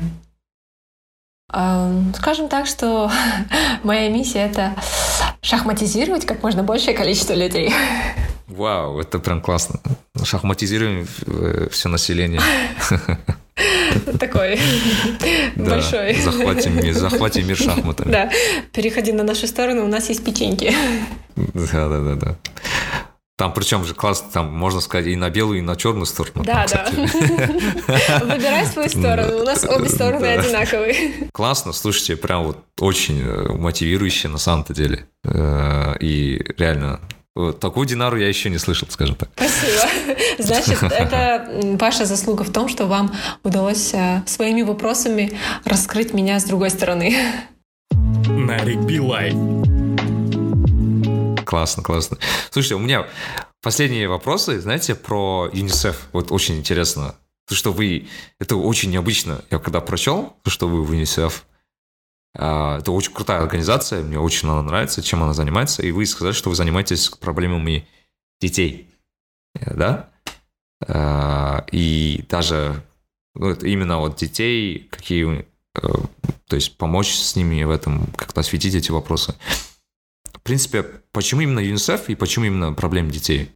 эм, 1.53 2.13
скажем 2.15 2.47
так, 2.49 2.67
что 2.67 3.11
моя 3.83 4.09
миссия 4.09 4.39
это 4.45 4.73
шахматизировать 5.41 6.25
как 6.25 6.43
можно 6.43 6.63
большее 6.63 6.95
количество 6.95 7.33
людей. 7.33 7.73
Вау, 8.47 8.99
это 8.99 9.19
прям 9.19 9.41
классно. 9.41 9.79
Шахматизируем 10.23 11.07
все 11.71 11.89
население. 11.89 12.39
Такой 14.19 14.59
большой. 15.55 16.15
Захватим, 16.15 16.75
мир- 16.75 16.93
захватим 16.93 17.47
мир 17.47 17.57
шахматами. 17.57 18.11
Да, 18.11 18.31
переходи 18.71 19.11
на 19.13 19.23
нашу 19.23 19.47
сторону, 19.47 19.83
у 19.85 19.87
нас 19.87 20.09
есть 20.09 20.23
печеньки. 20.23 20.75
Да, 21.35 21.89
да, 21.89 21.99
да, 22.01 22.15
да. 22.15 22.35
Там 23.37 23.53
причем 23.53 23.83
же 23.83 23.93
классно, 23.93 24.29
там 24.31 24.53
можно 24.53 24.79
сказать 24.79 25.07
и 25.07 25.15
на 25.15 25.29
белую, 25.29 25.59
и 25.59 25.61
на 25.61 25.75
черную 25.75 26.05
сторону. 26.05 26.45
Да, 26.45 26.65
да. 26.71 26.89
Выбирай 26.95 28.65
свою 28.65 28.87
сторону. 28.87 29.41
У 29.41 29.43
нас 29.43 29.65
обе 29.65 29.89
стороны 29.89 30.25
одинаковые. 30.25 31.29
Классно, 31.33 31.73
слушайте, 31.73 32.15
прям 32.15 32.45
вот 32.45 32.59
очень 32.79 33.21
э, 33.21 33.51
мотивирующе 33.53 34.29
на 34.29 34.37
самом-то 34.37 34.73
деле. 34.73 35.07
Э, 35.25 35.95
и 35.99 36.41
реально 36.57 37.01
вот 37.35 37.59
такую 37.59 37.85
Динару 37.85 38.15
я 38.15 38.29
еще 38.29 38.49
не 38.49 38.57
слышал, 38.57 38.87
скажем 38.89 39.15
так. 39.15 39.29
Спасибо. 39.35 40.15
Значит, 40.39 40.81
это 40.83 41.75
ваша 41.77 42.05
заслуга 42.05 42.43
в 42.43 42.53
том, 42.53 42.69
что 42.69 42.85
вам 42.85 43.13
удалось 43.43 43.93
э, 43.93 44.23
своими 44.25 44.61
вопросами 44.61 45.37
раскрыть 45.65 46.13
меня 46.13 46.39
с 46.39 46.45
другой 46.45 46.69
стороны. 46.69 47.17
Нарик 48.29 48.79
Билай. 48.79 49.33
Классно, 51.45 51.83
классно. 51.83 52.17
Слушайте, 52.49 52.75
у 52.75 52.79
меня 52.79 53.07
последние 53.61 54.07
вопросы, 54.07 54.59
знаете, 54.59 54.95
про 54.95 55.49
ЮНИСЕФ. 55.53 56.09
Вот 56.11 56.31
очень 56.31 56.57
интересно. 56.57 57.15
То, 57.47 57.55
что 57.55 57.71
вы... 57.71 58.07
Это 58.39 58.55
очень 58.55 58.89
необычно. 58.89 59.43
Я 59.51 59.59
когда 59.59 59.79
прочел, 59.81 60.35
то, 60.43 60.49
что 60.49 60.67
вы 60.67 60.83
в 60.83 60.91
ЮНИСЕФ, 60.91 61.45
а, 62.37 62.79
это 62.79 62.91
очень 62.91 63.13
крутая 63.13 63.41
организация, 63.41 64.03
мне 64.03 64.19
очень 64.19 64.49
она 64.49 64.61
нравится, 64.61 65.01
чем 65.01 65.23
она 65.23 65.33
занимается. 65.33 65.83
И 65.83 65.91
вы 65.91 66.05
сказали, 66.05 66.33
что 66.33 66.49
вы 66.49 66.55
занимаетесь 66.55 67.09
проблемами 67.09 67.87
детей, 68.41 68.89
да? 69.53 70.09
А, 70.87 71.65
и 71.71 72.25
даже 72.29 72.83
ну, 73.35 73.53
именно 73.53 73.99
вот 73.99 74.17
детей, 74.17 74.87
какие, 74.89 75.45
э, 75.75 75.87
то 76.47 76.55
есть 76.55 76.77
помочь 76.77 77.13
с 77.13 77.35
ними 77.35 77.63
в 77.63 77.69
этом, 77.69 78.07
как-то 78.15 78.41
осветить 78.41 78.75
эти 78.75 78.91
вопросы. 78.91 79.35
Принципе, 80.45 80.83
почему 81.11 81.41
именно 81.41 81.59
ЮНИСЕФ 81.59 82.09
и 82.09 82.15
почему 82.15 82.45
именно 82.45 82.71
проблемы 82.71 83.09
детей? 83.11 83.51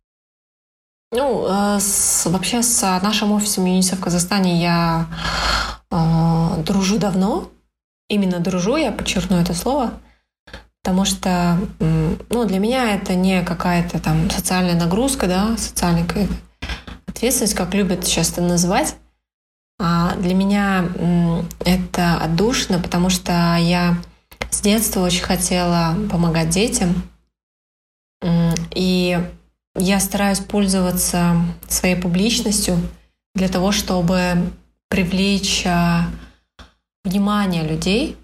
Ну, 1.11 1.45
э, 1.47 1.79
с, 1.79 2.25
вообще 2.25 2.63
с 2.63 2.81
нашим 3.03 3.31
офисом 3.31 3.65
ЮНИСЕФ 3.65 3.99
в 3.99 4.01
Казахстане 4.01 4.59
я 4.59 5.07
э, 5.91 6.63
дружу 6.63 6.97
давно, 6.97 7.51
именно 8.09 8.39
дружу, 8.39 8.75
я 8.75 8.91
подчеркну 8.91 9.37
это 9.37 9.53
слово, 9.53 9.93
потому 10.81 11.05
что 11.05 11.59
ну, 11.77 12.45
для 12.45 12.57
меня 12.57 12.95
это 12.95 13.13
не 13.13 13.43
какая-то 13.43 13.99
там 13.99 14.27
социальная 14.31 14.73
нагрузка, 14.73 15.27
да, 15.27 15.57
социальная 15.57 16.07
ответственность, 17.05 17.53
как 17.53 17.75
любят 17.75 18.03
сейчас 18.03 18.31
это 18.31 18.41
называть. 18.41 18.95
А 19.79 20.15
для 20.15 20.33
меня 20.33 20.89
это 21.63 22.15
отдушно, 22.15 22.79
потому 22.79 23.09
что 23.09 23.55
я 23.57 23.95
с 24.49 24.61
детства 24.61 25.01
очень 25.01 25.23
хотела 25.23 25.95
помогать 26.09 26.49
детям. 26.49 27.03
И 28.75 29.19
я 29.75 29.99
стараюсь 29.99 30.39
пользоваться 30.39 31.35
своей 31.67 31.95
публичностью 31.95 32.77
для 33.35 33.47
того, 33.47 33.71
чтобы 33.71 34.51
привлечь 34.89 35.63
а, 35.65 36.09
внимание 37.03 37.63
людей 37.63 38.17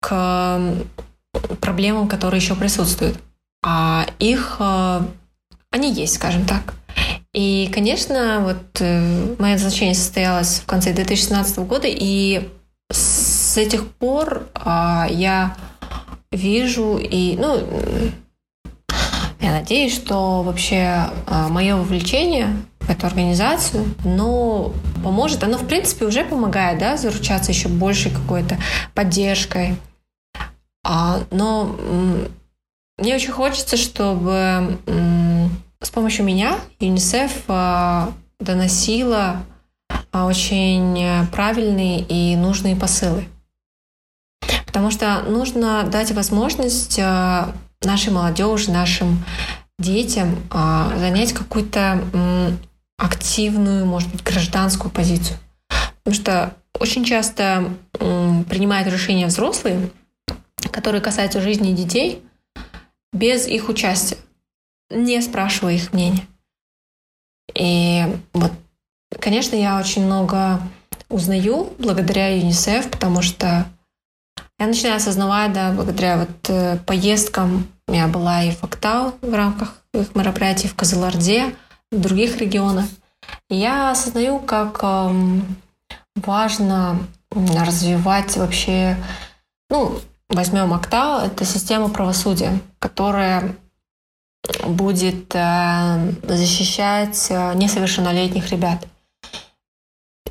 к 0.00 0.60
проблемам, 1.60 2.08
которые 2.08 2.40
еще 2.40 2.54
присутствуют. 2.54 3.18
А 3.64 4.06
их, 4.18 4.56
э, 4.58 5.00
они 5.70 5.92
есть, 5.92 6.14
скажем 6.14 6.44
так. 6.46 6.74
И, 7.32 7.70
конечно, 7.72 8.40
вот 8.40 8.80
э, 8.80 9.34
мое 9.38 9.52
назначение 9.54 9.94
состоялось 9.94 10.60
в 10.60 10.66
конце 10.66 10.92
2017 10.92 11.58
года, 11.60 11.86
и 11.88 12.50
с 12.90 13.31
этих 13.58 13.88
пор 13.88 14.46
а, 14.54 15.06
я 15.10 15.56
вижу 16.30 16.98
и, 16.98 17.36
ну, 17.38 17.58
я 19.40 19.50
надеюсь, 19.50 19.94
что 19.94 20.42
вообще 20.42 21.10
а, 21.26 21.48
мое 21.48 21.76
вовлечение 21.76 22.56
в 22.80 22.90
эту 22.90 23.06
организацию, 23.06 23.84
но 24.04 24.72
поможет. 25.02 25.44
Оно, 25.44 25.58
в 25.58 25.66
принципе, 25.66 26.04
уже 26.06 26.24
помогает, 26.24 26.78
да, 26.78 26.96
заручаться 26.96 27.52
еще 27.52 27.68
большей 27.68 28.10
какой-то 28.10 28.58
поддержкой. 28.94 29.76
А, 30.84 31.20
но 31.30 31.76
мне 32.98 33.14
очень 33.14 33.32
хочется, 33.32 33.76
чтобы 33.76 34.78
с 35.80 35.90
помощью 35.90 36.24
меня 36.24 36.58
ЮНИСЕФ 36.78 37.44
а, 37.48 38.12
доносила 38.38 39.42
а, 40.12 40.26
очень 40.26 41.26
правильные 41.32 42.00
и 42.00 42.36
нужные 42.36 42.76
посылы. 42.76 43.24
Потому 44.72 44.90
что 44.90 45.20
нужно 45.28 45.82
дать 45.84 46.12
возможность 46.12 46.98
а, 46.98 47.54
нашей 47.82 48.10
молодежи, 48.10 48.70
нашим 48.70 49.22
детям 49.78 50.36
занять 50.96 51.32
какую-то 51.32 52.00
активную, 52.96 53.84
может 53.84 54.10
быть, 54.10 54.22
гражданскую 54.22 54.90
позицию. 54.90 55.36
Потому 56.02 56.14
что 56.14 56.56
очень 56.78 57.04
часто 57.04 57.68
принимают 57.92 58.88
решения 58.88 59.26
взрослые, 59.26 59.90
которые 60.70 61.02
касаются 61.02 61.40
жизни 61.40 61.74
детей, 61.74 62.22
без 63.12 63.46
их 63.46 63.68
участия, 63.68 64.16
не 64.88 65.20
спрашивая 65.20 65.74
их 65.74 65.92
мнения. 65.92 66.26
И 67.54 68.04
вот, 68.32 68.52
конечно, 69.20 69.54
я 69.56 69.78
очень 69.78 70.06
много 70.06 70.60
узнаю 71.08 71.72
благодаря 71.78 72.34
ЮНИСЕФ, 72.36 72.90
потому 72.90 73.20
что 73.20 73.66
я 74.62 74.68
начинаю 74.68 74.96
осознавать, 74.96 75.52
да, 75.52 75.72
благодаря 75.72 76.18
вот 76.18 76.48
э, 76.48 76.78
поездкам, 76.86 77.66
я 77.88 78.06
была 78.06 78.44
и 78.44 78.52
в 78.52 78.60
в 78.60 79.34
рамках 79.34 79.74
их 79.92 80.14
мероприятий 80.14 80.68
в 80.68 80.76
Казаларде, 80.76 81.56
в 81.90 82.00
других 82.00 82.36
регионах. 82.36 82.84
Я 83.50 83.90
осознаю, 83.90 84.38
как 84.38 84.78
эм, 84.84 85.56
важно 86.14 87.00
развивать 87.30 88.36
вообще, 88.36 88.96
ну, 89.68 89.98
возьмем 90.28 90.72
Актау, 90.72 91.26
это 91.26 91.44
система 91.44 91.88
правосудия, 91.88 92.60
которая 92.78 93.56
будет 94.64 95.34
э, 95.34 96.12
защищать 96.22 97.26
э, 97.30 97.54
несовершеннолетних 97.54 98.48
ребят. 98.50 98.86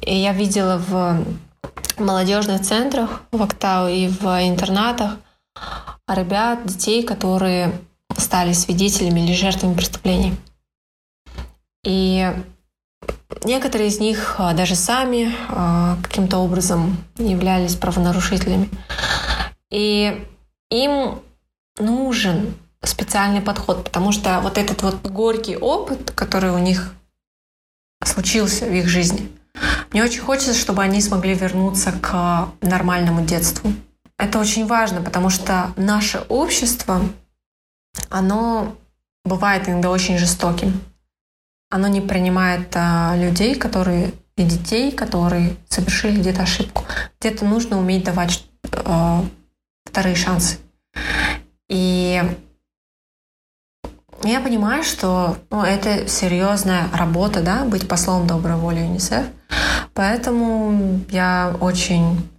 И 0.02 0.16
я 0.16 0.32
видела 0.32 0.78
в 0.78 1.22
молодежных 1.99 2.61
центрах 2.61 3.22
в 3.31 3.41
Актау 3.41 3.88
и 3.88 4.07
в 4.07 4.26
интернатах 4.47 5.18
ребят, 6.07 6.65
детей, 6.65 7.03
которые 7.03 7.72
стали 8.18 8.53
свидетелями 8.53 9.22
или 9.22 9.34
жертвами 9.34 9.73
преступлений. 9.73 10.35
И 11.84 12.31
некоторые 13.43 13.89
из 13.89 13.99
них 13.99 14.35
а, 14.38 14.53
даже 14.53 14.76
сами 14.76 15.34
а, 15.49 15.97
каким-то 16.03 16.38
образом 16.38 16.97
являлись 17.18 17.76
правонарушителями. 17.76 18.69
И 19.72 20.26
им 20.69 21.22
нужен 21.80 22.53
специальный 22.84 23.41
подход, 23.41 23.84
потому 23.84 24.11
что 24.11 24.39
вот 24.41 24.57
этот 24.57 24.81
вот 24.84 25.01
горький 25.07 25.55
опыт, 25.55 26.11
который 26.11 26.51
у 26.51 26.57
них 26.57 26.93
случился 28.03 28.65
в 28.65 28.73
их 28.73 28.88
жизни, 28.88 29.31
мне 29.91 30.03
очень 30.03 30.22
хочется, 30.22 30.53
чтобы 30.53 30.82
они 30.82 31.02
смогли 31.02 31.34
вернуться 31.34 31.91
к 31.91 32.49
нормальному 32.61 33.26
детству. 33.26 33.72
Это 34.18 34.40
очень 34.40 34.65
важно, 34.68 35.02
потому 35.02 35.30
что 35.30 35.73
наше 35.76 36.19
общество, 36.30 37.02
оно 38.10 38.76
бывает 39.26 39.68
иногда 39.68 39.90
очень 39.90 40.18
жестоким 40.18 40.82
оно 41.72 41.88
не 41.88 42.02
принимает 42.02 42.69
а, 42.76 43.15
людей, 43.15 43.56
которые 43.56 44.14
и 44.36 44.44
детей, 44.44 44.91
которые 44.91 45.56
совершили 45.69 46.19
где-то 46.19 46.44
ошибку. 46.44 46.84
Где-то 47.19 47.45
нужно 47.45 47.80
уметь 47.80 48.03
давать 48.03 48.45
а, 48.73 49.23
вторые 49.86 50.15
шансы. 50.15 50.57
И 51.69 52.22
я 54.23 54.39
понимаю, 54.39 54.84
что 54.84 55.38
ну, 55.49 55.64
это 55.64 56.07
серьезная 56.07 56.89
работа, 56.93 57.41
да, 57.41 57.65
быть 57.65 57.88
послом 57.88 58.27
доброй 58.27 58.56
воли 58.56 58.80
ЮНИСЕФ. 58.80 59.26
Поэтому 59.93 61.02
я 61.10 61.56
очень 61.60 62.30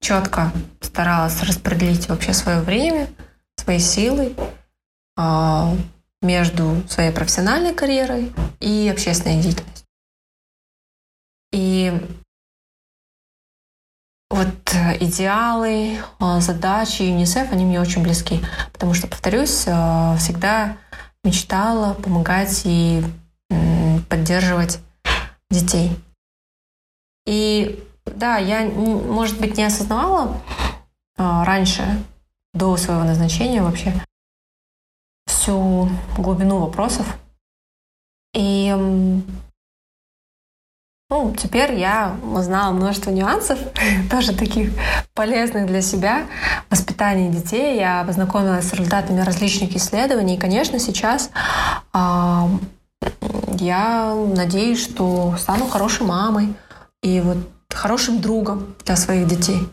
четко 0.00 0.52
старалась 0.80 1.42
распределить 1.42 2.08
вообще 2.08 2.32
свое 2.32 2.60
время, 2.60 3.08
свои 3.56 3.78
силы, 3.78 4.34
а, 5.16 5.74
между 6.22 6.82
своей 6.88 7.12
профессиональной 7.12 7.74
карьерой 7.74 8.32
и 8.60 8.88
общественной 8.92 9.40
деятельностью. 9.40 9.86
И 11.52 11.92
вот 14.30 14.54
идеалы, 15.00 15.98
а, 16.20 16.40
задачи 16.40 17.02
ЮНИСЕФ, 17.02 17.52
они 17.52 17.64
мне 17.64 17.80
очень 17.80 18.02
близки, 18.02 18.40
потому 18.72 18.94
что, 18.94 19.08
повторюсь, 19.08 19.64
а, 19.66 20.16
всегда 20.18 20.76
мечтала 21.24 21.94
помогать 21.94 22.62
и 22.64 23.02
поддерживать 24.08 24.80
детей. 25.50 25.96
И 27.26 27.84
да, 28.04 28.38
я, 28.38 28.68
может 28.68 29.40
быть, 29.40 29.56
не 29.56 29.64
осознавала 29.64 30.40
а, 31.16 31.44
раньше, 31.44 32.04
до 32.52 32.76
своего 32.76 33.04
назначения 33.04 33.62
вообще, 33.62 33.92
всю 35.26 35.88
глубину 36.16 36.58
вопросов, 36.58 37.06
И 38.34 38.74
ну, 41.10 41.34
теперь 41.36 41.74
я 41.74 42.16
узнала 42.32 42.72
множество 42.72 43.10
нюансов, 43.10 43.58
тоже 44.10 44.32
таких 44.32 44.70
полезных 45.12 45.66
для 45.66 45.82
себя, 45.82 46.26
воспитания 46.70 47.28
детей. 47.28 47.76
Я 47.76 48.04
познакомилась 48.04 48.68
с 48.68 48.72
результатами 48.72 49.20
различных 49.20 49.74
исследований. 49.74 50.36
И, 50.36 50.38
конечно, 50.38 50.78
сейчас 50.78 51.30
э, 51.92 52.48
я 53.58 54.14
надеюсь, 54.14 54.82
что 54.82 55.34
стану 55.36 55.66
хорошей 55.66 56.06
мамой 56.06 56.54
и 57.02 57.20
вот 57.20 57.38
хорошим 57.74 58.20
другом 58.20 58.76
для 58.84 58.94
своих 58.94 59.26
детей. 59.26 59.68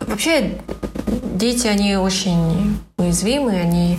Вообще, 0.00 0.60
дети, 1.06 1.66
они 1.66 1.96
очень 1.96 2.78
уязвимы, 2.98 3.52
они, 3.52 3.98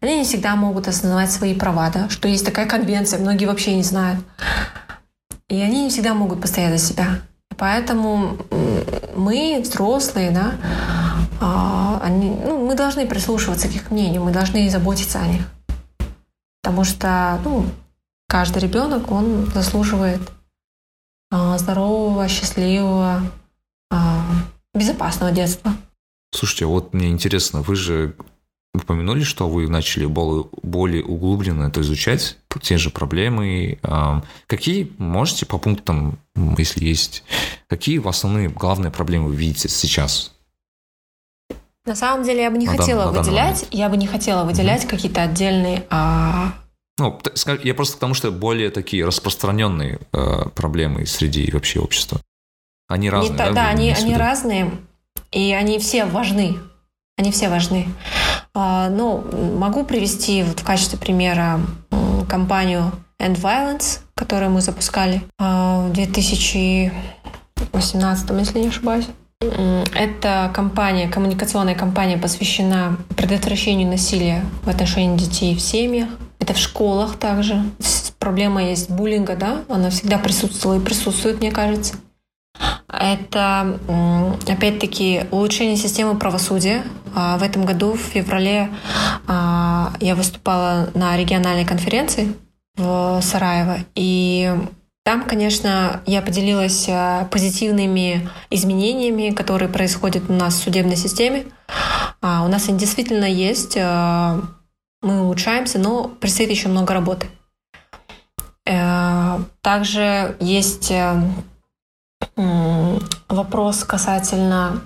они 0.00 0.18
не 0.18 0.24
всегда 0.24 0.56
могут 0.56 0.88
осознавать 0.88 1.30
свои 1.30 1.54
права, 1.54 1.90
да, 1.90 2.08
что 2.08 2.28
есть 2.28 2.44
такая 2.44 2.66
конвенция, 2.66 3.20
многие 3.20 3.46
вообще 3.46 3.76
не 3.76 3.82
знают. 3.82 4.24
И 5.48 5.60
они 5.60 5.84
не 5.84 5.90
всегда 5.90 6.14
могут 6.14 6.40
постоять 6.40 6.78
за 6.78 6.86
себя. 6.86 7.20
Поэтому 7.56 8.38
мы, 9.14 9.60
взрослые, 9.62 10.30
да, 10.30 10.54
а, 11.40 12.00
они, 12.02 12.30
ну, 12.30 12.66
мы 12.66 12.74
должны 12.74 13.06
прислушиваться 13.06 13.68
к 13.68 13.74
их 13.74 13.90
мнению, 13.90 14.22
мы 14.22 14.32
должны 14.32 14.70
заботиться 14.70 15.20
о 15.20 15.26
них. 15.26 15.42
Потому 16.62 16.84
что 16.84 17.40
ну, 17.44 17.66
каждый 18.28 18.62
ребенок, 18.62 19.10
он 19.10 19.46
заслуживает 19.52 20.20
а, 21.30 21.58
здорового, 21.58 22.28
счастливого, 22.28 23.22
а, 23.90 24.24
безопасного 24.74 25.32
детства. 25.32 25.72
Слушайте, 26.32 26.66
вот 26.66 26.94
мне 26.94 27.08
интересно, 27.10 27.62
вы 27.62 27.74
же 27.74 28.14
упомянули, 28.74 29.22
что 29.22 29.48
вы 29.48 29.68
начали 29.68 30.06
более, 30.06 30.46
более 30.62 31.04
углубленно 31.04 31.64
это 31.64 31.80
изучать, 31.80 32.36
те 32.62 32.78
же 32.78 32.90
проблемы. 32.90 33.78
Какие 34.46 34.92
можете 34.98 35.46
по 35.46 35.58
пунктам, 35.58 36.18
если 36.58 36.84
есть, 36.84 37.24
какие 37.68 37.98
в 37.98 38.08
основные 38.08 38.48
главные 38.48 38.90
проблемы 38.90 39.28
вы 39.28 39.36
видите 39.36 39.68
сейчас? 39.68 40.32
На 41.86 41.94
самом 41.96 42.24
деле 42.24 42.42
я 42.42 42.50
бы 42.50 42.58
не 42.58 42.66
на 42.66 42.76
хотела 42.76 43.10
дан, 43.10 43.24
выделять, 43.24 43.66
я 43.70 43.88
бы 43.88 43.96
не 43.96 44.06
хотела 44.06 44.44
выделять 44.44 44.84
угу. 44.84 44.90
какие-то 44.90 45.22
отдельные. 45.22 45.86
А... 45.90 46.52
Ну, 46.98 47.18
я 47.64 47.74
просто 47.74 47.96
к 47.96 48.00
тому, 48.00 48.14
что 48.14 48.30
более 48.30 48.70
такие 48.70 49.04
распространенные 49.04 49.98
э, 50.12 50.48
проблемы 50.54 51.06
среди 51.06 51.50
вообще 51.50 51.80
общества. 51.80 52.20
Они 52.86 53.08
разные. 53.08 53.30
Не, 53.30 53.36
да, 53.38 53.52
да 53.52 53.68
они, 53.68 53.90
они 53.92 54.14
разные, 54.14 54.70
и 55.32 55.52
они 55.52 55.78
все 55.78 56.04
важны. 56.04 56.58
Они 57.16 57.32
все 57.32 57.48
важны. 57.48 57.88
А, 58.54 58.88
ну, 58.88 59.22
могу 59.58 59.84
привести 59.84 60.42
вот 60.42 60.60
в 60.60 60.64
качестве 60.64 60.98
примера 60.98 61.60
компанию 62.28 62.90
End 63.20 63.40
Violence, 63.40 64.00
которую 64.14 64.50
мы 64.50 64.60
запускали 64.60 65.22
а, 65.38 65.88
в 65.88 65.92
2018, 65.92 68.30
если 68.30 68.60
не 68.60 68.68
ошибаюсь. 68.68 69.06
Эта 69.94 70.50
компания, 70.52 71.08
коммуникационная 71.08 71.74
компания 71.74 72.18
посвящена 72.18 72.98
предотвращению 73.16 73.88
насилия 73.88 74.44
в 74.64 74.68
отношении 74.68 75.16
детей 75.16 75.56
в 75.56 75.60
семьях. 75.60 76.10
Это 76.38 76.52
в 76.52 76.58
школах 76.58 77.16
также. 77.16 77.62
Проблема 78.18 78.62
есть 78.62 78.90
буллинга, 78.90 79.36
да, 79.36 79.62
она 79.68 79.88
всегда 79.88 80.18
присутствовала 80.18 80.78
и 80.78 80.84
присутствует, 80.84 81.40
мне 81.40 81.50
кажется. 81.50 81.94
Это, 82.92 83.78
опять-таки, 84.48 85.24
улучшение 85.30 85.76
системы 85.76 86.18
правосудия. 86.18 86.82
А, 87.14 87.38
в 87.38 87.42
этом 87.42 87.64
году, 87.64 87.92
в 87.92 88.00
феврале, 88.00 88.70
а, 89.26 89.92
я 90.00 90.14
выступала 90.14 90.90
на 90.94 91.16
региональной 91.16 91.64
конференции 91.64 92.34
в 92.76 93.20
Сараево. 93.22 93.78
И 93.94 94.52
там, 95.04 95.22
конечно, 95.24 96.02
я 96.06 96.20
поделилась 96.20 96.86
а, 96.88 97.26
позитивными 97.26 98.28
изменениями, 98.50 99.30
которые 99.30 99.68
происходят 99.68 100.24
у 100.28 100.32
нас 100.32 100.54
в 100.54 100.62
судебной 100.62 100.96
системе. 100.96 101.46
У 102.22 102.26
нас 102.26 102.68
они 102.68 102.78
действительно 102.78 103.24
есть. 103.24 103.76
Мы 103.76 105.22
улучшаемся, 105.22 105.78
но 105.78 106.08
предстоит 106.08 106.50
еще 106.50 106.68
много 106.68 106.92
работы. 106.92 107.28
Э, 108.66 109.38
также 109.62 110.36
есть 110.38 110.90
э, 110.90 111.20
вопрос 113.28 113.84
касательно 113.84 114.82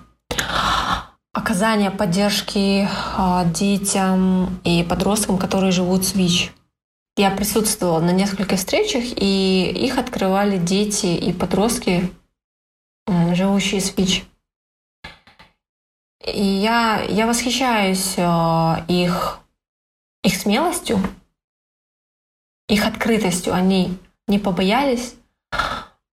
оказания 1.33 1.91
поддержки 1.91 2.89
а, 3.17 3.45
детям 3.45 4.61
и 4.65 4.85
подросткам, 4.85 5.37
которые 5.39 5.73
живут 5.73 6.05
с 6.05 6.15
ВИЧ. 6.15 6.53
Я 7.17 7.31
присутствовала 7.31 8.01
на 8.01 8.11
нескольких 8.11 8.59
встречах, 8.59 9.05
и 9.17 9.71
их 9.71 9.99
открывали 9.99 10.59
дети 10.59 11.07
и 11.07 11.33
подростки, 11.33 12.13
живущие 13.07 13.81
с 13.81 13.97
ВИЧ. 13.97 14.25
И 16.27 16.43
я, 16.43 17.03
я 17.03 17.27
восхищаюсь 17.27 18.15
а, 18.17 18.85
их, 18.89 19.41
их 20.23 20.37
смелостью, 20.37 20.99
их 22.69 22.87
открытостью. 22.87 23.53
Они 23.53 23.99
не 24.27 24.39
побоялись 24.39 25.15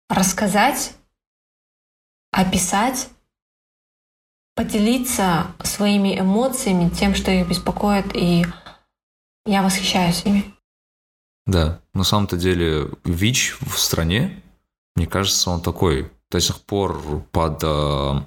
рассказать 0.10 0.93
описать, 2.31 3.09
поделиться 4.55 5.47
своими 5.63 6.19
эмоциями, 6.19 6.89
тем, 6.89 7.15
что 7.15 7.31
их 7.31 7.47
беспокоит, 7.47 8.15
и 8.15 8.45
я 9.45 9.63
восхищаюсь 9.63 10.23
ими. 10.25 10.53
Да, 11.45 11.81
на 11.93 12.03
самом-то 12.03 12.37
деле 12.37 12.89
ВИЧ 13.03 13.57
в 13.61 13.77
стране, 13.77 14.41
мне 14.95 15.07
кажется, 15.07 15.49
он 15.49 15.61
такой 15.61 16.11
до 16.29 16.39
сих 16.39 16.61
пор 16.61 17.23
под 17.31 17.61
э, 17.63 18.21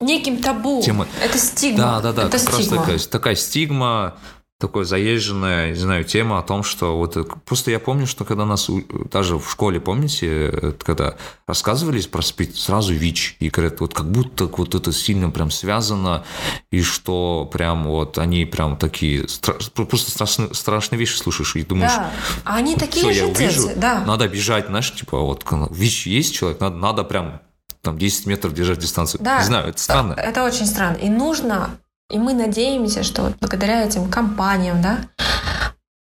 неким 0.00 0.42
табу. 0.42 0.82
Тема... 0.82 1.08
Это 1.22 1.38
стигма. 1.38 1.78
Да, 1.78 2.00
да, 2.00 2.12
да. 2.12 2.22
Это 2.24 2.32
как 2.32 2.40
стигма. 2.40 2.56
раз 2.58 2.68
такая, 2.68 2.98
такая 2.98 3.34
стигма 3.34 4.18
такой 4.64 4.86
заезженная, 4.86 5.72
не 5.72 5.78
знаю, 5.78 6.04
тема 6.04 6.38
о 6.38 6.42
том, 6.42 6.62
что 6.62 6.96
вот 6.96 7.18
просто 7.44 7.70
я 7.70 7.78
помню, 7.78 8.06
что 8.06 8.24
когда 8.24 8.46
нас 8.46 8.70
даже 9.10 9.36
в 9.36 9.50
школе, 9.50 9.78
помните, 9.78 10.74
когда 10.82 11.16
рассказывались 11.46 12.06
про 12.06 12.22
СПИД, 12.22 12.56
сразу 12.56 12.94
ВИЧ, 12.94 13.36
и 13.40 13.50
говорят, 13.50 13.80
вот 13.80 13.92
как 13.92 14.10
будто 14.10 14.46
вот 14.46 14.74
это 14.74 14.90
сильно 14.90 15.28
прям 15.28 15.50
связано, 15.50 16.24
и 16.70 16.80
что 16.80 17.46
прям 17.52 17.84
вот 17.84 18.16
они 18.16 18.46
прям 18.46 18.78
такие, 18.78 19.26
просто 19.74 20.10
страшные, 20.10 20.54
страшные 20.54 20.98
вещи 20.98 21.16
слушаешь, 21.16 21.56
и 21.56 21.62
думаешь, 21.62 21.92
да. 21.94 22.10
А 22.44 22.56
они 22.56 22.74
такие 22.74 23.12
же 23.12 23.20
я 23.20 23.26
увижу, 23.26 23.68
да. 23.76 24.02
надо 24.06 24.26
бежать, 24.28 24.68
знаешь, 24.68 24.94
типа 24.94 25.20
вот 25.20 25.44
ВИЧ 25.70 26.06
есть 26.06 26.34
человек, 26.34 26.58
надо, 26.60 26.76
надо 26.76 27.04
прям 27.04 27.42
там 27.82 27.98
10 27.98 28.24
метров 28.24 28.54
держать 28.54 28.78
дистанцию. 28.78 29.20
Да, 29.22 29.40
не 29.40 29.44
знаю, 29.44 29.68
это 29.68 29.78
странно. 29.78 30.14
Это 30.14 30.42
очень 30.42 30.64
странно. 30.64 30.96
И 30.96 31.10
нужно 31.10 31.76
и 32.10 32.18
мы 32.18 32.34
надеемся, 32.34 33.02
что 33.02 33.22
вот 33.22 33.36
благодаря 33.40 33.84
этим 33.84 34.10
компаниям, 34.10 34.82
да, 34.82 35.00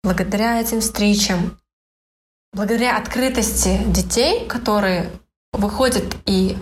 благодаря 0.03 0.61
этим 0.61 0.81
встречам, 0.81 1.59
благодаря 2.53 2.97
открытости 2.97 3.81
детей, 3.87 4.47
которые 4.47 5.11
выходят 5.53 6.17
и 6.27 6.57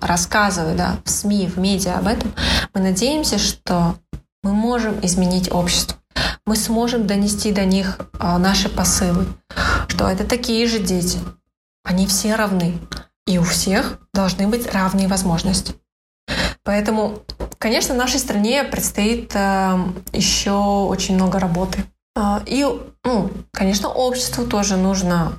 рассказывают 0.00 0.76
да, 0.76 0.98
в 1.04 1.10
СМИ, 1.10 1.48
в 1.48 1.58
медиа 1.58 1.98
об 1.98 2.06
этом, 2.06 2.32
мы 2.72 2.80
надеемся, 2.80 3.38
что 3.38 3.96
мы 4.42 4.52
можем 4.52 5.04
изменить 5.04 5.50
общество. 5.50 5.98
Мы 6.46 6.56
сможем 6.56 7.06
донести 7.06 7.52
до 7.52 7.64
них 7.64 7.98
а, 8.18 8.38
наши 8.38 8.68
посылы, 8.68 9.26
что 9.88 10.08
это 10.08 10.24
такие 10.24 10.66
же 10.66 10.78
дети. 10.78 11.18
Они 11.82 12.06
все 12.06 12.34
равны. 12.34 12.78
И 13.26 13.38
у 13.38 13.42
всех 13.42 13.98
должны 14.12 14.46
быть 14.46 14.70
равные 14.70 15.08
возможности. 15.08 15.74
Поэтому, 16.62 17.22
конечно, 17.64 17.94
нашей 17.94 18.20
стране 18.20 18.62
предстоит 18.62 19.34
э, 19.34 19.78
еще 20.12 20.50
очень 20.50 21.14
много 21.14 21.38
работы. 21.38 21.82
Э, 22.14 22.40
и, 22.44 22.62
ну, 23.04 23.30
конечно, 23.54 23.88
обществу 23.88 24.44
тоже 24.44 24.76
нужно 24.76 25.32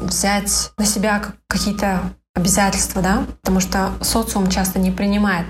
взять 0.00 0.72
на 0.76 0.84
себя 0.84 1.22
какие-то 1.46 2.00
обязательства, 2.34 3.00
да, 3.00 3.26
потому 3.42 3.60
что 3.60 3.92
социум 4.00 4.50
часто 4.50 4.80
не 4.80 4.90
принимает 4.90 5.46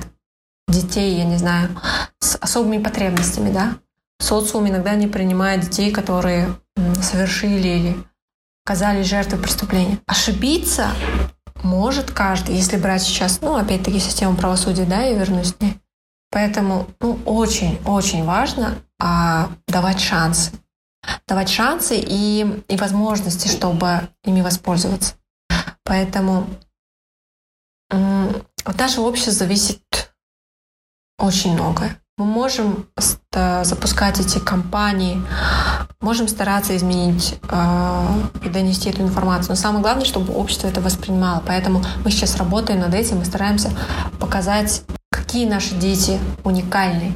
детей, 0.69 1.17
я 1.17 1.25
не 1.25 1.39
знаю, 1.39 1.71
с 2.19 2.37
особыми 2.37 2.83
потребностями, 2.83 3.51
да. 3.51 3.79
Социум 4.21 4.69
иногда 4.69 4.95
не 4.97 5.07
принимает 5.07 5.63
детей, 5.63 5.93
которые 5.93 6.57
совершили 7.01 7.69
или 7.69 7.97
оказались 8.67 9.07
жертвой 9.07 9.39
преступления. 9.39 9.99
Ошибиться 10.07 10.89
может 11.65 12.11
каждый, 12.11 12.57
если 12.57 12.77
брать 12.77 13.03
сейчас, 13.03 13.41
ну, 13.41 13.57
опять-таки, 13.57 13.99
систему 13.99 14.37
правосудия, 14.37 14.85
да, 14.85 15.03
я 15.03 15.19
вернусь 15.19 15.53
к 15.53 15.61
ней. 15.61 15.81
Поэтому, 16.31 16.87
ну, 17.01 17.19
очень-очень 17.25 18.25
важно 18.25 18.79
а, 18.99 19.51
давать 19.67 20.01
шансы. 20.01 20.53
Давать 21.27 21.49
шансы 21.49 21.97
и, 21.99 22.63
и 22.69 22.77
возможности, 22.77 23.49
чтобы 23.49 24.09
ими 24.25 24.43
воспользоваться. 24.43 25.15
Поэтому 25.85 26.47
от 27.89 28.79
нашего 28.79 29.07
общества 29.07 29.33
зависит 29.33 30.15
очень 31.19 31.55
многое. 31.55 32.01
Мы 32.21 32.27
можем 32.27 32.87
запускать 33.33 34.21
эти 34.21 34.39
кампании, 34.39 35.23
можем 36.03 36.29
стараться 36.29 36.77
изменить 36.77 37.39
э, 37.51 38.07
и 38.45 38.51
донести 38.51 38.91
эту 38.91 39.01
информацию. 39.01 39.53
Но 39.53 39.55
самое 39.55 39.81
главное, 39.81 40.05
чтобы 40.05 40.35
общество 40.35 40.69
это 40.69 40.83
воспринимало. 40.83 41.43
Поэтому 41.47 41.83
мы 42.05 42.11
сейчас 42.11 42.37
работаем 42.37 42.81
над 42.81 42.93
этим 42.93 43.23
и 43.23 43.25
стараемся 43.25 43.71
показать, 44.21 44.83
какие 45.11 45.49
наши 45.49 45.75
дети 45.77 46.21
уникальные, 46.45 47.15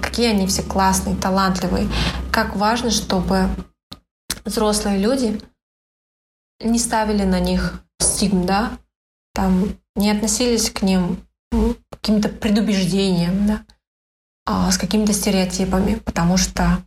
какие 0.00 0.30
они 0.30 0.46
все 0.46 0.62
классные, 0.62 1.14
талантливые. 1.14 1.86
Как 2.32 2.56
важно, 2.56 2.90
чтобы 2.90 3.50
взрослые 4.46 4.96
люди 4.96 5.42
не 6.64 6.78
ставили 6.78 7.24
на 7.24 7.38
них 7.38 7.82
стигм, 8.00 8.46
да, 8.46 8.70
там 9.34 9.76
не 9.94 10.10
относились 10.10 10.70
к 10.70 10.80
ним 10.80 11.18
каким-то 11.90 12.30
предубеждением, 12.30 13.46
да, 13.46 13.60
а, 14.48 14.70
с 14.72 14.78
какими-то 14.78 15.12
стереотипами, 15.12 15.94
потому 15.96 16.36
что 16.36 16.82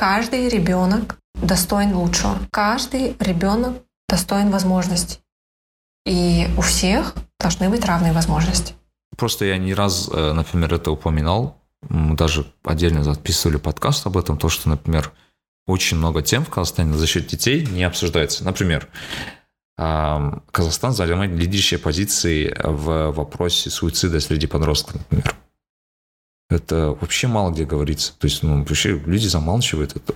Каждый 0.00 0.48
ребенок 0.48 1.18
достоин 1.34 1.94
лучшего. 1.94 2.38
Каждый 2.50 3.16
ребенок 3.20 3.82
достоин 4.08 4.50
возможностей. 4.50 5.18
И 6.06 6.48
у 6.56 6.62
всех 6.62 7.14
должны 7.38 7.68
быть 7.68 7.84
равные 7.84 8.14
возможности. 8.14 8.72
Просто 9.18 9.44
я 9.44 9.58
не 9.58 9.74
раз, 9.74 10.08
э, 10.10 10.32
например, 10.32 10.72
это 10.72 10.90
упоминал. 10.90 11.60
Мы 11.86 12.16
даже 12.16 12.50
отдельно 12.64 13.04
записывали 13.04 13.58
подкаст 13.58 14.06
об 14.06 14.16
этом, 14.16 14.38
то, 14.38 14.48
что, 14.48 14.70
например, 14.70 15.12
очень 15.66 15.98
много 15.98 16.22
тем 16.22 16.46
в 16.46 16.48
Казахстане 16.48 16.94
за 16.94 17.06
счет 17.06 17.26
детей 17.26 17.66
не 17.66 17.84
обсуждается. 17.84 18.42
Например, 18.42 18.88
Казахстан 19.76 20.92
занимает 20.92 21.32
лидирующие 21.32 21.78
позиции 21.78 22.54
в 22.64 23.12
вопросе 23.12 23.68
суицида 23.68 24.18
среди 24.20 24.46
подростков, 24.46 24.94
например. 24.94 25.36
Это 26.50 26.90
вообще 27.00 27.26
мало 27.26 27.50
где 27.52 27.64
говорится. 27.64 28.12
То 28.18 28.26
есть, 28.26 28.42
ну, 28.42 28.58
вообще 28.58 28.98
люди 28.98 29.26
замалчивают 29.26 29.96
это. 29.96 30.14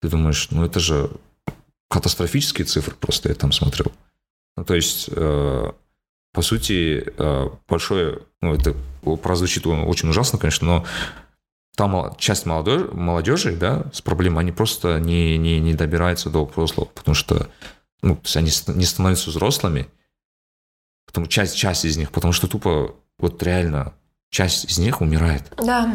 Ты 0.00 0.08
думаешь, 0.08 0.48
ну, 0.50 0.64
это 0.64 0.78
же 0.78 1.10
катастрофические 1.88 2.66
цифры 2.66 2.94
просто 2.94 3.30
я 3.30 3.34
там 3.34 3.50
смотрел. 3.50 3.90
Ну, 4.56 4.64
то 4.64 4.74
есть, 4.74 5.08
э, 5.10 5.72
по 6.32 6.42
сути, 6.42 7.04
э, 7.16 7.48
большое, 7.68 8.20
ну, 8.40 8.54
это 8.54 8.76
прозвучит 9.22 9.66
очень 9.66 10.08
ужасно, 10.10 10.38
конечно, 10.38 10.66
но 10.66 10.86
там 11.76 12.14
часть 12.18 12.46
молодежи, 12.46 12.88
молодежи 12.92 13.56
да, 13.56 13.86
с 13.92 14.02
проблемой, 14.02 14.42
они 14.42 14.52
просто 14.52 15.00
не, 15.00 15.38
не, 15.38 15.58
не 15.58 15.74
добираются 15.74 16.28
до 16.28 16.44
взрослого, 16.44 16.84
потому 16.84 17.14
что 17.14 17.48
ну, 18.02 18.16
то 18.16 18.22
есть 18.24 18.36
они 18.36 18.50
не 18.78 18.84
становятся 18.84 19.30
взрослыми, 19.30 19.88
потому 21.06 21.26
часть, 21.26 21.56
часть 21.56 21.84
из 21.84 21.96
них, 21.96 22.10
потому 22.12 22.32
что 22.32 22.48
тупо 22.48 22.94
вот 23.18 23.42
реально 23.42 23.94
часть 24.30 24.64
из 24.64 24.78
них 24.78 25.00
умирает. 25.00 25.52
Да. 25.56 25.94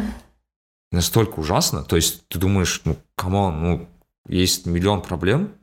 Настолько 0.92 1.40
ужасно. 1.40 1.82
То 1.82 1.96
есть 1.96 2.26
ты 2.28 2.38
думаешь, 2.38 2.82
ну, 2.84 2.96
come 3.16 3.42
on, 3.42 3.62
ну, 3.62 3.88
есть 4.28 4.66
миллион 4.66 5.02
проблем, 5.02 5.54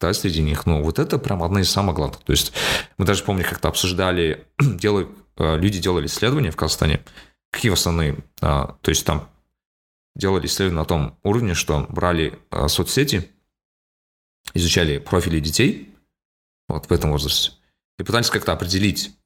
да, 0.00 0.12
среди 0.12 0.42
них. 0.42 0.66
Ну, 0.66 0.82
вот 0.82 0.98
это 0.98 1.18
прям 1.18 1.42
одна 1.42 1.60
из 1.60 1.70
самых 1.70 1.96
главных. 1.96 2.20
То 2.20 2.32
есть 2.32 2.52
мы 2.96 3.04
даже, 3.04 3.24
помню, 3.24 3.44
как-то 3.44 3.68
обсуждали, 3.68 4.46
делали, 4.58 5.08
э, 5.36 5.58
люди 5.58 5.78
делали 5.78 6.06
исследования 6.06 6.50
в 6.50 6.56
Казахстане, 6.56 7.04
какие 7.50 7.72
основные, 7.72 8.18
а, 8.40 8.76
то 8.82 8.90
есть 8.90 9.04
там 9.04 9.28
делали 10.14 10.46
исследования 10.46 10.80
на 10.80 10.84
том 10.84 11.18
уровне, 11.22 11.54
что 11.54 11.86
брали 11.88 12.38
а, 12.50 12.68
соцсети, 12.68 13.30
изучали 14.54 14.98
профили 14.98 15.40
детей 15.40 15.94
вот 16.68 16.86
в 16.86 16.92
этом 16.92 17.10
возрасте 17.10 17.52
и 17.98 18.02
пытались 18.02 18.30
как-то 18.30 18.52
определить 18.52 19.16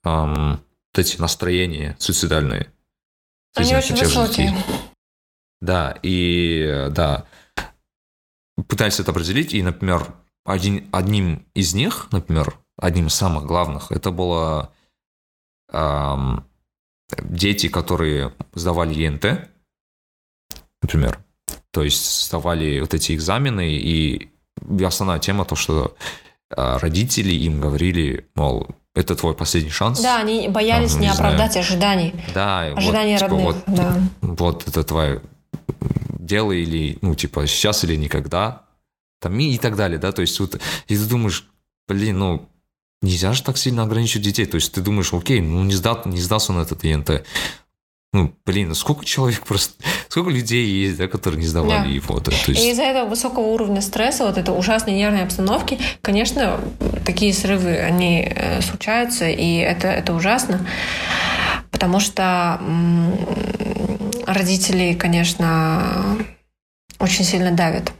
эти 0.98 1.20
настроения 1.20 1.96
суицидальные. 1.98 2.72
Они 3.54 3.74
очень 3.74 3.96
высокие. 3.96 4.54
Да, 5.60 5.96
и 6.02 6.88
да, 6.90 7.26
пытались 8.68 8.98
это 9.00 9.12
определить, 9.12 9.54
и, 9.54 9.62
например, 9.62 10.14
один, 10.44 10.88
одним 10.92 11.46
из 11.54 11.74
них, 11.74 12.08
например, 12.10 12.58
одним 12.76 13.06
из 13.06 13.14
самых 13.14 13.44
главных, 13.44 13.92
это 13.92 14.10
было 14.10 14.72
эм, 15.70 16.44
дети, 17.22 17.68
которые 17.68 18.34
сдавали 18.54 18.94
ЕНТ, 18.94 19.50
например, 20.82 21.24
то 21.70 21.82
есть 21.82 22.26
сдавали 22.26 22.80
вот 22.80 22.94
эти 22.94 23.14
экзамены, 23.14 23.74
и 23.74 24.30
основная 24.84 25.18
тема 25.18 25.44
то, 25.44 25.54
что 25.54 25.96
э, 26.50 26.76
родители 26.78 27.34
им 27.34 27.60
говорили, 27.60 28.28
мол, 28.34 28.68
это 28.94 29.14
твой 29.14 29.34
последний 29.34 29.70
шанс. 29.70 30.00
Да, 30.00 30.18
они 30.18 30.48
боялись 30.48 30.94
не, 30.94 31.02
не 31.02 31.08
оправдать 31.08 31.52
знаю. 31.52 31.66
ожиданий. 31.66 32.14
Да, 32.34 32.60
ожидания 32.60 33.18
вот, 33.18 33.20
типа, 33.20 33.30
родных. 33.30 33.44
вот, 33.66 33.76
да. 33.76 34.00
вот 34.20 34.68
это 34.68 34.84
твое 34.84 35.22
дело 36.18 36.52
или, 36.52 36.98
ну, 37.00 37.14
типа, 37.14 37.46
сейчас 37.46 37.84
или 37.84 37.96
никогда, 37.96 38.62
там, 39.20 39.38
и, 39.38 39.54
и 39.54 39.58
так 39.58 39.76
далее, 39.76 39.98
да, 39.98 40.12
то 40.12 40.22
есть 40.22 40.38
вот, 40.40 40.54
и 40.88 40.96
ты 40.96 41.04
думаешь, 41.04 41.46
блин, 41.88 42.18
ну, 42.18 42.48
нельзя 43.02 43.32
же 43.32 43.42
так 43.42 43.58
сильно 43.58 43.82
ограничивать 43.82 44.24
детей, 44.24 44.46
то 44.46 44.56
есть 44.56 44.72
ты 44.72 44.80
думаешь, 44.80 45.12
окей, 45.12 45.40
ну, 45.40 45.62
не, 45.64 45.74
сдал, 45.74 46.02
не 46.04 46.20
сдался 46.20 46.52
он 46.52 46.58
этот 46.58 46.84
ИНТ, 46.84 47.24
ну, 48.12 48.30
блин, 48.44 48.68
ну 48.68 48.74
сколько 48.74 49.04
человек 49.04 49.46
просто, 49.46 49.74
сколько 50.08 50.30
людей 50.30 50.66
есть, 50.66 50.98
да, 50.98 51.08
которые 51.08 51.40
не 51.40 51.46
сдавали 51.46 51.88
да. 51.88 51.94
его. 51.94 52.20
Да, 52.20 52.30
то 52.30 52.50
есть... 52.50 52.62
И 52.62 52.70
из-за 52.70 52.82
этого 52.82 53.08
высокого 53.08 53.44
уровня 53.44 53.80
стресса, 53.80 54.26
вот 54.26 54.36
этой 54.36 54.56
ужасной 54.56 54.94
нервной 54.94 55.24
обстановки, 55.24 55.78
конечно, 56.02 56.60
такие 57.06 57.32
срывы, 57.32 57.76
они 57.78 58.22
э, 58.28 58.60
случаются, 58.60 59.28
и 59.28 59.56
это, 59.56 59.88
это 59.88 60.12
ужасно, 60.12 60.66
потому 61.70 62.00
что 62.00 62.60
родители, 64.26 64.92
конечно, 64.94 66.18
очень 66.98 67.24
сильно 67.24 67.50
давят 67.50 67.92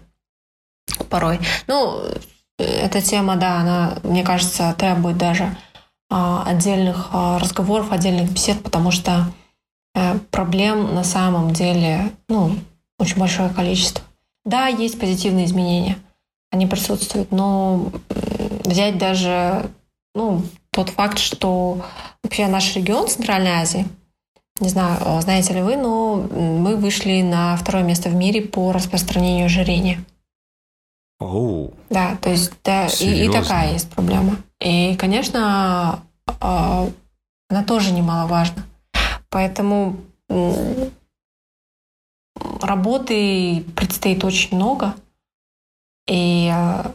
порой. 1.09 1.41
Ну, 1.67 2.05
эта 2.59 3.01
тема, 3.01 3.37
да, 3.37 3.57
она, 3.57 3.99
мне 4.03 4.23
кажется, 4.23 4.75
требует 4.79 5.17
даже 5.17 5.57
а, 6.11 6.45
отдельных 6.47 7.09
а, 7.13 7.39
разговоров, 7.39 7.91
отдельных 7.91 8.31
бесед, 8.31 8.63
потому 8.63 8.91
что 8.91 9.33
проблем 10.31 10.95
на 10.95 11.05
самом 11.05 11.53
деле 11.53 12.13
ну, 12.29 12.57
очень 12.99 13.19
большое 13.19 13.51
количество. 13.51 14.05
Да, 14.45 14.67
есть 14.67 14.99
позитивные 14.99 15.45
изменения, 15.45 15.99
они 16.51 16.67
присутствуют, 16.67 17.31
но 17.31 17.93
взять 18.65 18.99
даже 18.99 19.71
ну, 20.15 20.43
тот 20.71 20.91
факт, 20.91 21.19
что 21.19 21.85
вообще 22.23 22.47
наш 22.47 22.75
регион 22.75 23.09
Центральной 23.09 23.53
Азии, 23.53 23.87
не 24.61 24.69
знаю, 24.69 25.21
знаете 25.23 25.55
ли 25.55 25.63
вы, 25.63 25.77
но 25.77 26.17
мы 26.17 26.77
вышли 26.77 27.23
на 27.23 27.57
второе 27.57 27.85
место 27.85 28.09
в 28.09 28.15
мире 28.15 28.43
по 28.43 28.73
распространению 28.73 29.47
ожирения. 29.47 30.05
Oh. 31.21 31.73
Да, 31.89 32.17
то 32.21 32.31
есть 32.31 32.53
да, 32.65 32.87
и, 33.01 33.27
и 33.27 33.31
такая 33.31 33.73
есть 33.73 33.89
проблема. 33.91 34.37
И, 34.61 34.97
конечно, 34.97 36.03
а, 36.41 36.89
она 37.49 37.65
тоже 37.65 37.93
немаловажна. 37.93 38.65
Поэтому 39.33 39.97
работы 42.61 43.65
предстоит 43.75 44.25
очень 44.25 44.57
много. 44.57 44.95
И 46.07 46.49
а, 46.53 46.93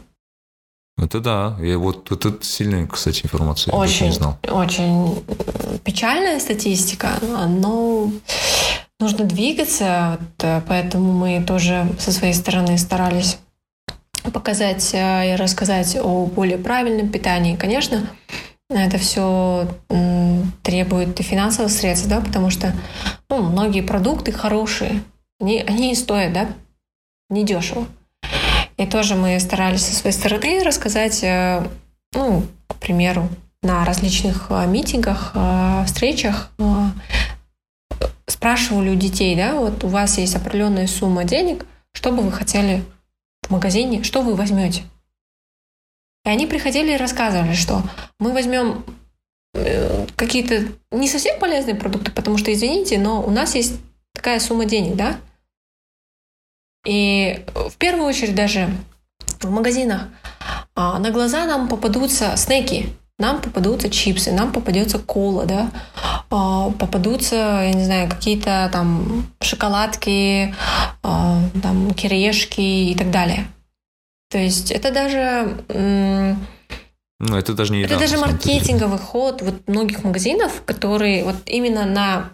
это 0.98 1.20
да. 1.20 1.56
Я 1.60 1.78
вот, 1.78 2.10
это 2.10 2.38
сильная, 2.42 2.86
кстати, 2.86 3.22
информация. 3.24 3.74
Очень, 3.74 4.06
я 4.06 4.10
не 4.12 4.16
знал. 4.16 4.38
очень 4.48 5.24
печальная 5.84 6.40
статистика, 6.40 7.18
но 7.22 8.10
нужно 9.00 9.24
двигаться, 9.24 10.18
вот, 10.20 10.44
э, 10.44 10.60
поэтому 10.66 11.12
мы 11.12 11.42
тоже 11.44 11.86
со 11.98 12.12
своей 12.12 12.34
стороны 12.34 12.76
старались 12.78 13.38
показать 14.32 14.90
э, 14.92 15.32
и 15.32 15.36
рассказать 15.36 15.96
о 15.96 16.26
более 16.26 16.58
правильном 16.58 17.10
питании. 17.10 17.56
Конечно, 17.56 18.08
это 18.70 18.98
все 18.98 19.68
требует 20.62 21.18
и 21.18 21.22
финансовых 21.22 21.70
средств, 21.70 22.08
да, 22.08 22.20
потому 22.20 22.50
что 22.50 22.74
ну, 23.30 23.42
многие 23.42 23.80
продукты 23.80 24.32
хорошие, 24.32 25.02
они, 25.40 25.60
они 25.66 25.94
стоят, 25.94 26.32
да, 26.32 26.48
недешево. 27.30 27.86
И 28.76 28.86
тоже 28.86 29.16
мы 29.16 29.38
старались 29.40 29.84
со 29.84 29.94
своей 29.94 30.14
стороны 30.14 30.62
рассказать, 30.62 31.22
э, 31.24 31.66
ну, 32.14 32.44
к 32.68 32.76
примеру, 32.76 33.28
на 33.62 33.84
различных 33.84 34.46
э, 34.50 34.66
митингах, 34.66 35.32
э, 35.34 35.84
встречах, 35.86 36.50
спрашивали 38.26 38.90
у 38.90 38.94
детей, 38.94 39.34
да, 39.34 39.54
вот 39.54 39.82
у 39.82 39.88
вас 39.88 40.18
есть 40.18 40.36
определенная 40.36 40.86
сумма 40.86 41.24
денег, 41.24 41.66
что 41.92 42.12
бы 42.12 42.22
вы 42.22 42.30
хотели 42.30 42.84
в 43.42 43.50
магазине, 43.50 44.04
что 44.04 44.22
вы 44.22 44.36
возьмете? 44.36 44.82
И 46.28 46.30
они 46.30 46.46
приходили 46.46 46.92
и 46.92 46.98
рассказывали, 46.98 47.54
что 47.54 47.82
мы 48.18 48.34
возьмем 48.34 48.84
э, 49.54 50.04
какие-то 50.14 50.64
не 50.90 51.08
совсем 51.08 51.38
полезные 51.38 51.74
продукты, 51.74 52.12
потому 52.12 52.36
что, 52.36 52.52
извините, 52.52 52.98
но 52.98 53.22
у 53.22 53.30
нас 53.30 53.54
есть 53.54 53.76
такая 54.14 54.38
сумма 54.38 54.66
денег, 54.66 54.94
да? 54.94 55.16
И 56.86 57.46
в 57.54 57.76
первую 57.78 58.06
очередь 58.06 58.34
даже 58.34 58.68
в 59.40 59.50
магазинах 59.50 60.08
а, 60.74 60.98
на 60.98 61.10
глаза 61.12 61.46
нам 61.46 61.66
попадутся 61.66 62.36
снеки, 62.36 62.90
нам 63.18 63.40
попадутся 63.40 63.88
чипсы, 63.88 64.30
нам 64.30 64.52
попадется 64.52 64.98
кола, 64.98 65.46
да, 65.46 65.70
а, 66.28 66.70
попадутся, 66.72 67.36
я 67.36 67.72
не 67.72 67.84
знаю, 67.84 68.10
какие-то 68.10 68.68
там 68.70 69.26
шоколадки, 69.40 70.54
а, 71.02 71.40
там 71.62 71.94
кириешки 71.94 72.60
и 72.60 72.94
так 72.94 73.10
далее. 73.10 73.46
То 74.30 74.38
есть 74.38 74.70
это 74.70 74.90
даже... 74.90 75.56
Ну, 77.20 77.36
это 77.36 77.52
даже 77.54 77.72
не 77.72 77.82
Это 77.82 77.94
еда, 77.94 78.00
даже 78.00 78.14
на 78.14 78.20
самом 78.20 78.34
маркетинговый 78.34 78.98
ход 78.98 79.42
вот 79.42 79.66
многих 79.66 80.04
магазинов, 80.04 80.62
которые 80.64 81.24
вот 81.24 81.36
именно 81.46 81.84
на 81.84 82.30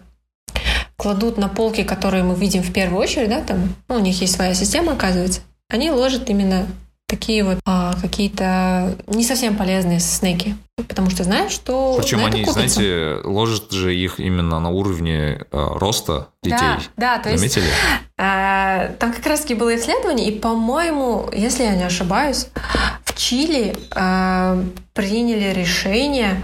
кладут 0.95 1.37
на 1.37 1.49
полки, 1.49 1.83
которые 1.83 2.23
мы 2.23 2.35
видим 2.35 2.61
в 2.61 2.71
первую 2.71 3.01
очередь, 3.01 3.29
да, 3.29 3.41
там, 3.41 3.75
ну, 3.87 3.95
у 3.95 3.99
них 3.99 4.21
есть 4.21 4.35
своя 4.35 4.53
система, 4.53 4.93
оказывается, 4.93 5.41
они 5.69 5.89
ложат 5.89 6.29
именно 6.29 6.67
такие 7.07 7.43
вот 7.43 7.59
а, 7.65 7.93
какие-то 8.01 8.97
не 9.07 9.23
совсем 9.23 9.55
полезные 9.55 9.99
снеки, 9.99 10.55
потому 10.75 11.09
что 11.09 11.23
знают, 11.23 11.51
что 11.51 11.97
Причем 11.97 12.25
они, 12.25 12.43
купятся. 12.43 12.53
знаете, 12.53 13.21
ложат 13.23 13.71
же 13.71 13.95
их 13.95 14.19
именно 14.19 14.59
на 14.59 14.69
уровне 14.69 15.39
э, 15.39 15.45
роста 15.51 16.29
детей. 16.41 16.59
Да, 16.59 16.79
да, 16.97 17.19
то 17.19 17.29
есть 17.29 17.39
Заметили? 17.39 17.71
а, 18.17 18.87
там 18.99 19.13
как 19.13 19.25
раз 19.27 19.41
таки 19.41 19.53
было 19.53 19.75
исследование, 19.75 20.29
и, 20.29 20.39
по-моему, 20.39 21.29
если 21.31 21.63
я 21.63 21.75
не 21.75 21.83
ошибаюсь, 21.83 22.47
в 23.03 23.15
Чили 23.15 23.75
а, 23.91 24.59
приняли 24.93 25.53
решение 25.53 26.43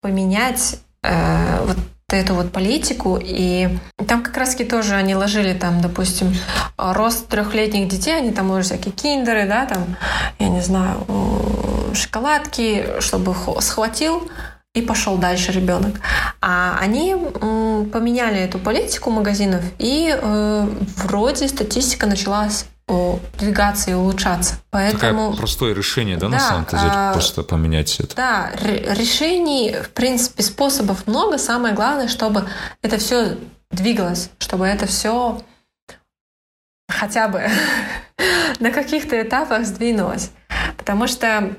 поменять 0.00 0.80
а, 1.02 1.64
вот 1.66 1.76
эту 2.16 2.34
вот 2.34 2.52
политику, 2.52 3.18
и 3.20 3.68
там 4.06 4.22
как 4.22 4.36
раз 4.36 4.50
таки 4.50 4.64
тоже 4.64 4.94
они 4.94 5.14
ложили 5.14 5.54
там, 5.54 5.80
допустим, 5.80 6.34
рост 6.76 7.28
трехлетних 7.28 7.88
детей, 7.88 8.16
они 8.16 8.32
там 8.32 8.50
ложат 8.50 8.66
всякие 8.66 8.92
киндеры, 8.92 9.46
да, 9.46 9.66
там, 9.66 9.96
я 10.38 10.48
не 10.48 10.60
знаю, 10.60 11.06
шоколадки, 11.94 13.00
чтобы 13.00 13.34
схватил 13.60 14.28
и 14.74 14.80
пошел 14.80 15.16
дальше 15.16 15.52
ребенок. 15.52 16.00
А 16.40 16.78
они 16.80 17.14
поменяли 17.92 18.38
эту 18.38 18.58
политику 18.58 19.10
магазинов, 19.10 19.62
и 19.78 20.16
э, 20.16 20.68
вроде 20.96 21.46
статистика 21.48 22.06
начала 22.06 22.44
о, 22.44 22.48
двигаться 23.38 23.90
и 23.90 23.94
улучшаться. 23.94 24.56
Поэтому... 24.70 25.30
Такое 25.30 25.36
простое 25.38 25.74
решение, 25.74 26.16
да, 26.16 26.28
на 26.28 26.38
Да, 26.38 26.48
самом 26.48 26.64
деле, 26.66 26.82
а, 26.84 27.12
просто 27.12 27.42
поменять 27.42 27.98
это. 28.00 28.14
Да, 28.16 28.50
ре- 28.60 28.94
решений, 28.94 29.76
в 29.82 29.90
принципе, 29.90 30.42
способов 30.42 31.06
много. 31.06 31.38
Самое 31.38 31.74
главное, 31.74 32.08
чтобы 32.08 32.48
это 32.82 32.98
все 32.98 33.38
двигалось, 33.70 34.30
чтобы 34.38 34.66
это 34.66 34.86
все 34.86 35.40
хотя 36.88 37.28
бы 37.28 37.48
на 38.60 38.70
каких-то 38.70 39.20
этапах 39.20 39.64
сдвинулось. 39.64 40.30
Потому 40.76 41.06
что, 41.06 41.56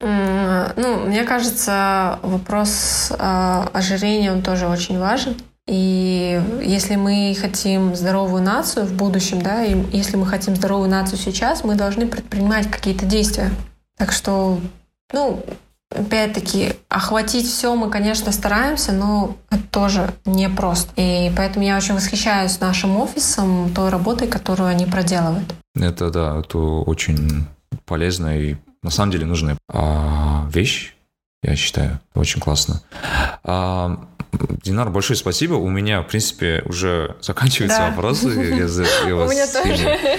ну, 0.00 1.00
мне 1.06 1.24
кажется, 1.24 2.18
вопрос 2.22 3.10
э, 3.10 3.66
ожирения, 3.74 4.32
он 4.32 4.42
тоже 4.42 4.66
очень 4.66 4.98
важен. 4.98 5.36
И 5.70 6.42
если 6.64 6.96
мы 6.96 7.36
хотим 7.40 7.94
здоровую 7.94 8.42
нацию 8.42 8.86
в 8.86 8.92
будущем, 8.92 9.40
да, 9.40 9.64
и 9.64 9.80
если 9.96 10.16
мы 10.16 10.26
хотим 10.26 10.56
здоровую 10.56 10.90
нацию 10.90 11.16
сейчас, 11.16 11.62
мы 11.62 11.76
должны 11.76 12.08
предпринимать 12.08 12.68
какие-то 12.68 13.06
действия. 13.06 13.52
Так 13.96 14.10
что, 14.10 14.58
ну, 15.12 15.44
опять-таки, 15.94 16.72
охватить 16.88 17.46
все 17.46 17.76
мы, 17.76 17.88
конечно, 17.88 18.32
стараемся, 18.32 18.90
но 18.90 19.36
это 19.48 19.62
тоже 19.70 20.10
непросто. 20.24 20.90
И 20.96 21.30
поэтому 21.36 21.64
я 21.64 21.76
очень 21.76 21.94
восхищаюсь 21.94 22.58
нашим 22.58 22.96
офисом, 22.96 23.70
той 23.72 23.90
работой, 23.90 24.26
которую 24.26 24.68
они 24.68 24.86
проделывают. 24.86 25.54
Это, 25.76 26.10
да, 26.10 26.40
это 26.40 26.58
очень 26.58 27.46
полезная 27.84 28.40
и 28.40 28.56
на 28.82 28.90
самом 28.90 29.12
деле 29.12 29.24
нужная 29.24 29.56
а, 29.68 30.48
вещь, 30.52 30.96
я 31.44 31.54
считаю. 31.54 32.00
Очень 32.14 32.40
классно. 32.40 32.82
А, 34.32 34.36
Динар, 34.62 34.90
большое 34.90 35.16
спасибо. 35.16 35.54
У 35.54 35.68
меня, 35.68 36.02
в 36.02 36.06
принципе, 36.08 36.62
уже 36.66 37.16
заканчиваются 37.20 37.78
Да. 37.78 37.90
вопросы. 37.90 38.28
У 38.28 38.30
меня 39.30 39.46
тоже. 39.46 39.98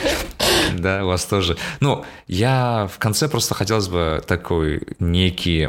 Да, 0.77 1.03
у 1.03 1.07
вас 1.07 1.25
тоже. 1.25 1.57
Ну, 1.79 2.05
я 2.27 2.87
в 2.91 2.97
конце 2.99 3.27
просто 3.27 3.55
хотелось 3.55 3.87
бы 3.87 4.23
такой 4.25 4.81
некий... 4.99 5.67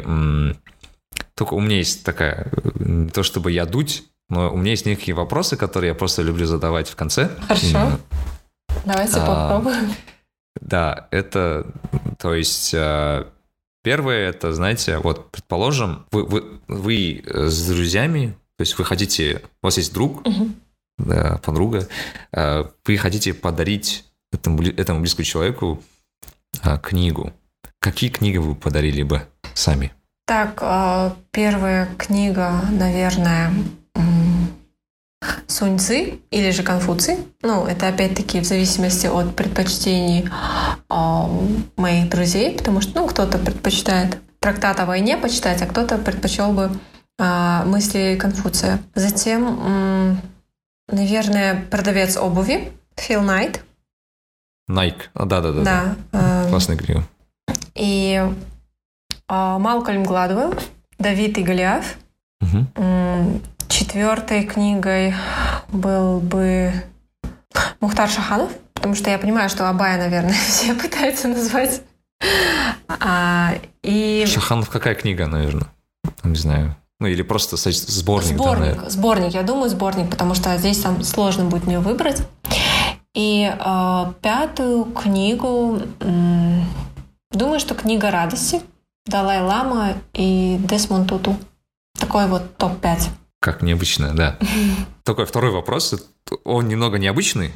Только 1.35 1.53
у 1.55 1.59
меня 1.59 1.77
есть 1.77 2.03
такая... 2.05 2.47
Не 2.75 3.09
то 3.09 3.23
чтобы 3.23 3.51
я 3.51 3.65
дуть, 3.65 4.03
но 4.29 4.51
у 4.51 4.57
меня 4.57 4.71
есть 4.71 4.85
некие 4.85 5.15
вопросы, 5.15 5.57
которые 5.57 5.89
я 5.89 5.95
просто 5.95 6.21
люблю 6.21 6.45
задавать 6.45 6.89
в 6.89 6.95
конце. 6.95 7.29
Хорошо. 7.47 7.99
Давайте 8.85 9.19
А, 9.19 9.25
попробуем. 9.59 9.93
Да, 10.61 11.07
это, 11.11 11.65
то 12.19 12.33
есть, 12.33 12.73
э, 12.73 13.25
первое, 13.83 14.29
это, 14.29 14.53
знаете, 14.53 14.97
вот, 14.97 15.29
предположим, 15.31 16.05
вы, 16.11 16.23
вы, 16.25 16.43
вы 16.67 17.23
э, 17.25 17.47
с 17.47 17.67
друзьями, 17.67 18.35
то 18.57 18.61
есть 18.61 18.77
вы 18.77 18.85
хотите, 18.85 19.41
у 19.61 19.67
вас 19.67 19.77
есть 19.77 19.93
друг, 19.93 20.23
да, 20.97 21.39
подруга, 21.43 21.87
э, 22.31 22.63
вы 22.85 22.97
хотите 22.97 23.33
подарить 23.33 24.05
этому, 24.31 24.61
этому 24.63 25.01
близкому 25.01 25.25
человеку 25.25 25.83
э, 26.63 26.77
книгу. 26.79 27.33
Какие 27.79 28.09
книги 28.09 28.37
вы 28.37 28.55
подарили 28.55 29.03
бы 29.03 29.23
сами? 29.53 29.91
Так, 30.25 30.59
э, 30.61 31.11
первая 31.31 31.87
книга, 31.97 32.61
наверное, 32.71 33.53
Сунь 35.47 35.77
Цзы 35.77 36.19
или 36.31 36.51
же 36.51 36.63
Конфуций. 36.63 37.17
Ну, 37.41 37.65
это 37.65 37.87
опять-таки 37.87 38.39
в 38.39 38.45
зависимости 38.45 39.07
от 39.07 39.35
предпочтений 39.35 40.29
а, 40.89 41.29
моих 41.77 42.09
друзей, 42.09 42.57
потому 42.57 42.81
что, 42.81 43.01
ну, 43.01 43.07
кто-то 43.07 43.37
предпочитает 43.37 44.17
трактат 44.39 44.79
о 44.79 44.85
войне 44.85 45.17
почитать, 45.17 45.61
а 45.61 45.65
кто-то 45.65 45.97
предпочел 45.97 46.51
бы 46.53 46.71
а, 47.19 47.63
мысли 47.65 48.17
Конфуция. 48.19 48.79
Затем, 48.95 49.45
м, 49.45 50.21
наверное, 50.89 51.65
продавец 51.71 52.17
обуви 52.17 52.71
Фил 52.97 53.21
Найт. 53.21 53.63
Nike. 54.69 55.01
А, 55.13 55.25
Да-да-да. 55.25 55.63
Да. 55.63 55.95
э, 56.45 56.49
Классная 56.49 56.77
книга. 56.77 57.03
И 57.75 58.21
а, 59.27 59.59
Малкольм 59.59 60.03
Гладуэлл, 60.03 60.53
Давид 60.99 61.37
и 61.37 61.43
Голиаф. 61.43 61.97
Мгм. 62.41 63.41
Четвертой 63.77 64.43
книгой 64.43 65.15
был 65.69 66.19
бы 66.19 66.71
Мухтар 67.79 68.07
Шаханов, 68.07 68.51
потому 68.75 68.93
что 68.93 69.09
я 69.09 69.17
понимаю, 69.17 69.49
что 69.49 69.67
Абая, 69.67 69.97
наверное, 69.97 70.35
все 70.47 70.75
пытаются 70.75 71.27
назвать. 71.27 71.81
А, 72.87 73.55
и 73.81 74.25
Шаханов 74.27 74.69
какая 74.69 74.93
книга, 74.93 75.25
наверное? 75.25 75.69
Не 76.23 76.35
знаю. 76.35 76.75
Ну, 76.99 77.07
или 77.07 77.23
просто 77.23 77.57
со- 77.57 77.71
сборник. 77.71 78.37
да, 78.37 78.43
сборник, 78.43 78.91
сборник, 78.91 79.33
я 79.33 79.41
думаю, 79.41 79.71
сборник, 79.71 80.11
потому 80.11 80.35
что 80.35 80.55
здесь 80.57 80.77
там 80.79 81.01
сложно 81.03 81.45
будет 81.45 81.65
мне 81.65 81.79
выбрать. 81.79 82.21
И 83.15 83.51
а, 83.59 84.13
пятую 84.21 84.85
книгу, 84.85 85.81
м, 85.99 86.63
думаю, 87.31 87.59
что 87.59 87.73
книга 87.73 88.11
радости 88.11 88.61
Далай-Лама 89.07 89.93
и 90.13 90.57
Десмонд 90.59 91.09
Туту. 91.09 91.35
Такой 91.99 92.27
вот 92.27 92.55
топ-5. 92.57 93.09
Как 93.43 93.61
необычно, 93.61 94.13
да. 94.15 94.39
Такой 95.03 95.25
второй 95.25 95.51
вопрос. 95.51 95.93
Он 96.45 96.69
немного 96.69 96.97
необычный, 96.97 97.51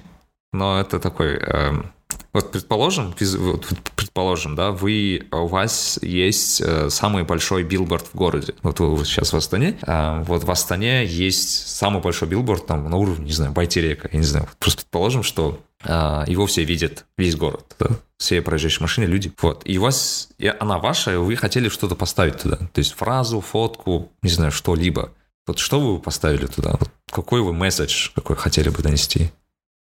но 0.52 0.82
это 0.82 1.00
такой... 1.00 1.38
эм, 1.38 1.94
вот 2.34 2.52
предположим, 2.52 3.16
вот 3.38 3.68
предположим, 3.96 4.56
да, 4.58 4.72
вы, 4.72 5.28
у 5.32 5.48
вас 5.48 5.98
есть 6.02 6.60
э, 6.60 6.90
самый 6.90 7.24
большой 7.24 7.64
билборд 7.64 8.06
в 8.06 8.16
городе. 8.16 8.54
Вот 8.64 8.82
вы 8.82 9.06
сейчас 9.06 9.32
в 9.32 9.38
Астане. 9.38 9.78
а, 9.84 10.24
вот 10.24 10.44
в 10.44 10.52
Астане 10.52 11.06
есть 11.06 11.70
самый 11.70 12.02
большой 12.02 12.28
билборд 12.28 12.66
там 12.66 12.90
на 12.90 12.98
уровне, 12.98 13.28
не 13.28 13.32
знаю, 13.32 13.54
Байтерека, 13.54 14.10
я 14.12 14.20
не 14.20 14.26
знаю. 14.26 14.50
Просто 14.60 14.82
предположим, 14.82 15.24
что 15.24 15.62
а, 15.86 16.26
его 16.28 16.48
все 16.48 16.66
видят, 16.66 17.06
весь 17.18 17.38
город, 17.38 17.78
да? 17.80 17.92
все 18.18 18.42
проезжающие 18.42 18.82
машины, 18.82 19.06
люди. 19.06 19.32
Вот. 19.42 19.62
И 19.64 19.78
у 19.78 19.84
вас, 19.84 20.28
и 20.38 20.54
она 20.60 20.80
ваша, 20.80 21.14
и 21.14 21.16
вы 21.16 21.38
хотели 21.38 21.70
что-то 21.70 21.96
поставить 21.96 22.42
туда. 22.42 22.58
То 22.58 22.80
есть 22.80 22.92
фразу, 22.92 23.40
фотку, 23.40 24.12
не 24.22 24.30
знаю, 24.30 24.52
что-либо. 24.52 25.14
Вот 25.48 25.60
что 25.60 25.80
вы 25.80 26.00
поставили 26.00 26.46
туда? 26.46 26.76
Вот 26.78 26.92
какой 27.10 27.42
вы 27.42 27.54
месседж, 27.54 28.12
какой 28.14 28.36
хотели 28.36 28.68
бы 28.68 28.84
донести? 28.84 29.32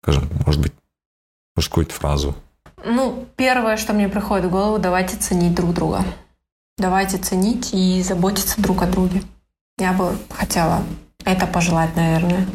Скажем, 0.04 0.30
может 0.46 0.62
быть, 0.62 0.74
может, 1.56 1.70
какую-то 1.70 1.94
фразу. 1.94 2.36
Ну, 2.84 3.28
первое, 3.38 3.78
что 3.78 3.94
мне 3.94 4.10
приходит 4.10 4.46
в 4.46 4.50
голову, 4.50 4.78
давайте 4.78 5.16
ценить 5.16 5.56
друг 5.56 5.74
друга. 5.74 6.04
Давайте 6.78 7.18
ценить 7.18 7.74
и 7.74 8.04
заботиться 8.04 8.62
друг 8.62 8.82
о 8.84 8.88
друге. 8.88 9.24
Я 9.78 9.94
бы 9.94 10.18
хотела 10.30 10.84
это 11.24 11.48
пожелать, 11.48 11.96
наверное, 11.96 12.46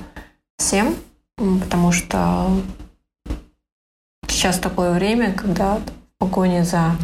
всем, 0.59 0.94
потому 1.36 1.93
что 1.93 2.51
сейчас 4.28 4.59
такое 4.59 4.93
время, 4.93 5.32
когда 5.32 5.77
в 5.77 5.82
погоне 6.19 6.64
за 6.64 6.97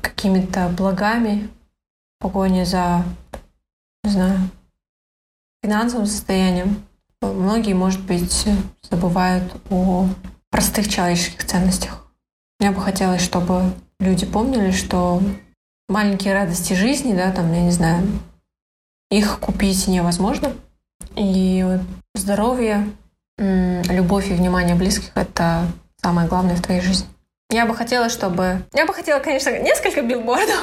какими-то 0.00 0.68
благами, 0.70 1.48
в 2.18 2.22
погоне 2.22 2.64
за, 2.64 3.04
не 4.02 4.10
знаю, 4.10 4.50
финансовым 5.62 6.06
состоянием, 6.06 6.84
многие, 7.20 7.74
может 7.74 8.04
быть, 8.04 8.46
забывают 8.82 9.54
о 9.70 10.08
простых 10.50 10.88
человеческих 10.88 11.44
ценностях. 11.44 12.06
Мне 12.60 12.70
бы 12.70 12.80
хотелось, 12.80 13.22
чтобы 13.22 13.74
люди 14.00 14.24
помнили, 14.26 14.70
что 14.70 15.22
маленькие 15.88 16.34
радости 16.34 16.72
жизни, 16.72 17.14
да, 17.14 17.32
там, 17.32 17.52
я 17.52 17.62
не 17.62 17.70
знаю, 17.70 18.06
их 19.10 19.40
купить 19.40 19.86
невозможно. 19.86 20.52
И 21.14 21.78
здоровье, 22.14 22.90
любовь 23.38 24.30
и 24.30 24.34
внимание 24.34 24.74
близких— 24.74 25.12
это 25.14 25.66
самое 26.00 26.28
главное 26.28 26.56
в 26.56 26.62
твоей 26.62 26.80
жизни. 26.80 27.06
Я 27.50 27.64
бы 27.64 27.76
хотела, 27.76 28.08
чтобы... 28.08 28.64
Я 28.74 28.86
бы 28.86 28.92
хотела, 28.92 29.20
конечно, 29.20 29.50
несколько 29.58 30.02
билбордов. 30.02 30.60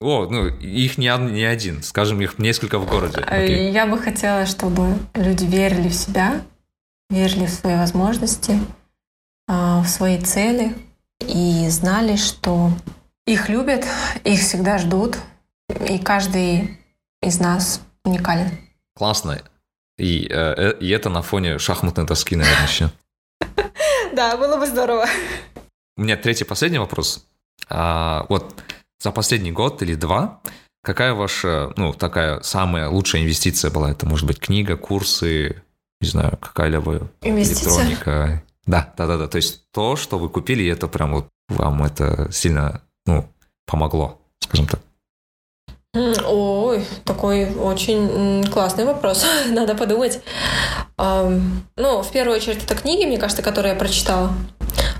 О, 0.00 0.26
ну, 0.26 0.46
их 0.46 0.96
не, 0.96 1.12
не 1.32 1.44
один, 1.44 1.82
скажем, 1.82 2.20
их 2.20 2.38
несколько 2.38 2.78
в 2.78 2.88
городе. 2.88 3.18
Okay. 3.20 3.70
Я 3.70 3.86
бы 3.86 3.98
хотела, 3.98 4.46
чтобы 4.46 4.96
люди 5.14 5.44
верили 5.44 5.88
в 5.88 5.94
себя, 5.94 6.42
верили 7.10 7.46
в 7.46 7.50
свои 7.50 7.76
возможности, 7.76 8.60
а, 9.48 9.82
в 9.82 9.88
свои 9.88 10.20
цели 10.20 10.76
и 11.20 11.66
знали, 11.68 12.16
что 12.16 12.70
их 13.26 13.48
любят, 13.48 13.84
их 14.22 14.40
всегда 14.40 14.78
ждут, 14.78 15.18
и 15.88 15.98
каждый 15.98 16.78
из 17.22 17.40
нас 17.40 17.80
уникален. 18.04 18.50
Классно. 18.94 19.42
И, 19.98 20.28
э, 20.30 20.74
и 20.78 20.90
это 20.90 21.08
на 21.08 21.22
фоне 21.22 21.58
шахматной 21.58 22.06
доски, 22.06 22.36
наверное, 22.36 22.66
еще. 22.66 22.90
Да, 24.12 24.36
было 24.36 24.58
бы 24.58 24.66
здорово. 24.66 25.06
У 25.96 26.02
меня 26.02 26.16
третий, 26.16 26.44
последний 26.44 26.78
вопрос. 26.78 27.26
А, 27.68 28.26
вот 28.28 28.62
за 28.98 29.12
последний 29.12 29.52
год 29.52 29.82
или 29.82 29.94
два, 29.94 30.40
какая 30.82 31.14
ваша, 31.14 31.72
ну, 31.76 31.92
такая 31.92 32.40
самая 32.42 32.88
лучшая 32.88 33.22
инвестиция 33.22 33.70
была? 33.70 33.92
Это 33.92 34.06
может 34.06 34.26
быть 34.26 34.40
книга, 34.40 34.76
курсы, 34.76 35.62
не 36.00 36.08
знаю, 36.08 36.36
какая-либо 36.38 37.10
электроника. 37.22 38.42
Да, 38.66 38.92
да, 38.96 39.06
да, 39.06 39.18
да. 39.18 39.28
То 39.28 39.36
есть 39.36 39.70
то, 39.72 39.94
что 39.94 40.18
вы 40.18 40.28
купили, 40.28 40.66
это 40.66 40.88
прям 40.88 41.12
вот 41.12 41.28
вам 41.48 41.84
это 41.84 42.28
сильно, 42.32 42.82
ну, 43.06 43.28
помогло, 43.66 44.20
скажем 44.40 44.66
так. 44.66 44.80
Ой, 45.94 46.84
такой 47.04 47.54
очень 47.54 48.44
классный 48.50 48.84
вопрос. 48.84 49.24
Надо 49.48 49.76
подумать. 49.76 50.20
Ну, 50.98 52.02
в 52.02 52.10
первую 52.12 52.36
очередь, 52.36 52.64
это 52.64 52.74
книги, 52.74 53.04
мне 53.04 53.18
кажется, 53.18 53.42
которые 53.42 53.74
я 53.74 53.78
прочитала. 53.78 54.32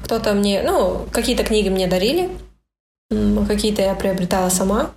Кто-то 0.04 0.34
мне, 0.34 0.62
ну, 0.62 1.06
какие-то 1.10 1.44
книги 1.44 1.70
мне 1.70 1.86
дарили, 1.86 2.30
какие-то 3.48 3.82
я 3.82 3.94
приобретала 3.94 4.50
сама. 4.50 4.90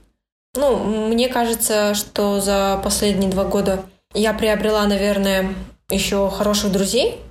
Ну, 0.56 1.08
мне 1.08 1.30
кажется, 1.30 1.94
что 1.94 2.42
за 2.42 2.80
последние 2.84 3.30
два 3.30 3.46
года 3.46 3.84
я 4.14 4.34
приобрела, 4.34 4.86
наверное, 4.86 5.54
еще 5.90 6.30
хороших 6.30 6.72
друзей. 6.72 7.22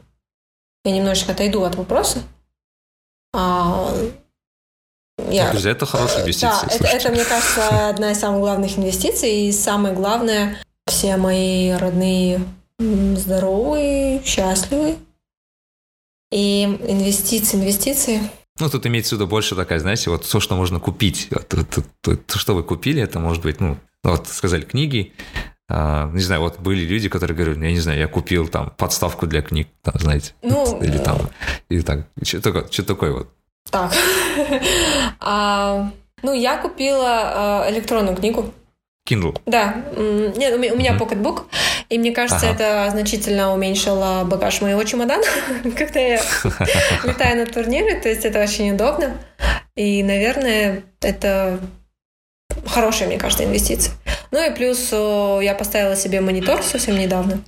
Я 0.85 0.93
немножечко 0.93 1.33
отойду 1.33 1.65
от 1.65 1.75
вопроса. 1.75 2.21
А, 3.35 3.93
я... 5.29 5.51
Друзья, 5.51 5.73
это 5.73 5.85
хорошая 5.85 6.23
инвестиция. 6.23 6.69
Да, 6.69 6.75
это, 6.75 6.87
это, 6.87 7.11
мне 7.11 7.25
кажется, 7.25 7.89
одна 7.89 8.13
из 8.13 8.19
самых 8.19 8.41
главных 8.41 8.79
инвестиций. 8.79 9.49
И 9.49 9.53
самое 9.53 9.95
главное, 9.95 10.57
все 10.87 11.17
мои 11.17 11.73
родные 11.73 12.41
здоровые, 12.79 14.23
счастливые. 14.25 14.97
И 16.37 16.65
инвестиции, 16.65 17.57
инвестиции. 17.57 18.21
Ну, 18.61 18.69
тут 18.69 18.85
имеется 18.85 19.15
в 19.15 19.19
виду 19.19 19.27
больше 19.27 19.55
такая, 19.55 19.79
знаете, 19.79 20.11
вот 20.11 20.29
то, 20.29 20.39
что 20.39 20.55
можно 20.55 20.79
купить. 20.79 21.29
Вот, 21.31 21.49
то, 21.49 21.65
то, 22.03 22.17
то, 22.17 22.39
что 22.39 22.55
вы 22.55 22.63
купили, 22.63 23.01
это 23.01 23.19
может 23.21 23.43
быть, 23.43 23.59
ну, 23.59 23.79
ну 24.05 24.11
вот 24.11 24.29
сказали 24.29 24.61
книги, 24.61 25.15
а, 25.71 26.11
не 26.13 26.21
знаю, 26.21 26.43
вот 26.43 26.61
были 26.61 26.85
люди, 26.85 27.09
которые 27.09 27.35
говорят, 27.35 27.57
я 27.57 27.71
не 27.71 27.81
знаю, 27.81 27.99
я 27.99 28.07
купил 28.07 28.49
там 28.49 28.71
подставку 28.77 29.27
для 29.27 29.41
книг, 29.41 29.69
там, 29.81 29.95
знаете, 29.99 30.35
ну, 30.43 30.79
или 30.83 30.99
там, 30.99 31.19
или 31.71 31.81
так, 31.81 32.07
что 32.23 32.43
такое, 32.43 32.69
что 32.71 32.83
такое 32.83 33.13
вот. 33.13 33.29
Так, 33.71 33.95
а, 35.21 35.91
ну, 36.23 36.35
я 36.35 36.59
купила 36.59 37.65
а, 37.65 37.71
электронную 37.71 38.15
книгу. 38.15 38.53
Kindle? 39.07 39.39
Да. 39.47 39.85
Нет, 39.97 40.55
у 40.55 40.59
меня 40.59 40.93
mm-hmm. 40.93 40.99
Pocketbook, 40.99 41.45
и 41.89 41.99
мне 41.99 42.13
кажется, 42.13 42.51
ага. 42.51 42.55
это 42.55 42.91
значительно 42.91 43.55
уменьшило 43.55 44.25
багаж 44.25 44.61
моего 44.61 44.83
чемодана, 44.85 45.25
когда 45.77 46.01
я 46.01 46.21
летаю 47.05 47.39
на 47.39 47.47
турниры, 47.47 48.01
то 48.01 48.09
есть 48.09 48.25
это 48.25 48.43
очень 48.43 48.73
удобно. 48.73 49.17
И, 49.77 50.03
наверное, 50.03 50.83
это 51.01 51.61
хорошая, 52.67 53.09
мне 53.09 53.19
кажется, 53.19 53.45
инвестиция. 53.45 53.95
Ну 54.31 54.45
и 54.45 54.55
плюс 54.55 54.91
я 54.93 55.55
поставила 55.59 55.97
себе 55.97 56.21
монитор 56.21 56.63
совсем 56.63 56.99
недавно. 56.99 57.43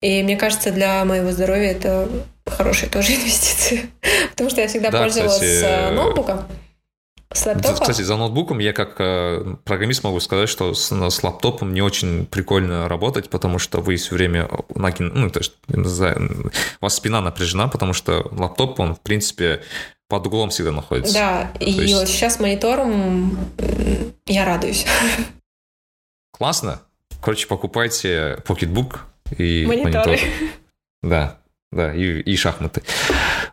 И 0.00 0.22
мне 0.22 0.36
кажется, 0.36 0.70
для 0.70 1.04
моего 1.04 1.32
здоровья 1.32 1.72
это 1.72 2.08
хорошая 2.46 2.88
тоже 2.88 3.12
инвестиция. 3.14 3.82
Потому 4.30 4.50
что 4.50 4.60
я 4.60 4.68
всегда 4.68 4.90
да, 4.90 5.00
пользовалась 5.00 5.34
кстати, 5.34 5.64
э, 5.64 5.90
ноутбуком. 5.90 6.46
С 7.32 7.44
лаптопом? 7.44 7.74
Кстати, 7.74 8.02
за 8.02 8.16
ноутбуком 8.16 8.58
я 8.58 8.72
как 8.72 8.96
э, 8.98 9.56
программист 9.64 10.02
могу 10.02 10.18
сказать, 10.20 10.48
что 10.48 10.72
с, 10.72 10.90
с 10.90 11.22
лаптопом 11.22 11.74
не 11.74 11.82
очень 11.82 12.26
прикольно 12.26 12.88
работать, 12.88 13.28
потому 13.28 13.58
что 13.58 13.80
вы 13.80 13.96
все 13.96 14.14
время 14.14 14.48
накин... 14.74 15.12
ну, 15.14 15.30
то 15.30 15.40
есть 15.40 15.54
за... 15.68 16.16
у 16.80 16.84
вас 16.84 16.94
спина 16.94 17.20
напряжена, 17.20 17.68
потому 17.68 17.92
что 17.92 18.26
лаптоп, 18.32 18.80
он, 18.80 18.94
в 18.94 19.00
принципе, 19.00 19.62
под 20.08 20.26
углом 20.26 20.48
всегда 20.48 20.72
находится. 20.72 21.12
Да, 21.12 21.52
и 21.60 21.70
есть... 21.70 21.94
вот 21.94 22.08
сейчас 22.08 22.40
монитором 22.40 23.38
я 24.26 24.46
радуюсь. 24.46 24.86
Классно. 26.32 26.80
Короче, 27.20 27.46
покупайте 27.46 28.38
покетбук 28.46 29.06
и 29.36 29.66
Мониторы. 29.66 30.12
монитор. 30.12 30.18
Да, 31.02 31.38
да, 31.72 31.94
и, 31.94 32.20
и 32.20 32.36
шахматы. 32.36 32.82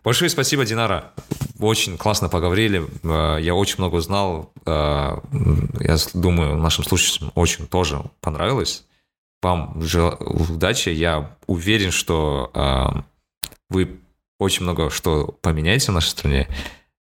Большое 0.06 0.30
спасибо, 0.30 0.64
Динара. 0.66 1.14
Очень 1.60 1.98
классно 1.98 2.30
поговорили. 2.30 2.86
Э, 3.04 3.42
я 3.42 3.56
очень 3.56 3.78
много 3.80 3.96
узнал. 3.96 4.54
Э, 4.68 5.18
я 5.80 5.98
думаю, 6.14 6.58
нашим 6.58 6.84
слушателям 6.84 7.32
очень 7.34 7.66
тоже 7.66 8.04
понравилось. 8.22 8.86
Вам 9.42 9.80
удачи. 9.80 10.90
Я 10.90 11.36
уверен, 11.48 11.90
что 11.90 12.52
э, 12.54 13.02
вы 13.70 14.00
очень 14.38 14.62
много 14.62 14.92
что 14.92 15.40
поменяете 15.42 15.92
в 15.92 15.96
нашей 15.96 16.10
стране. 16.10 16.50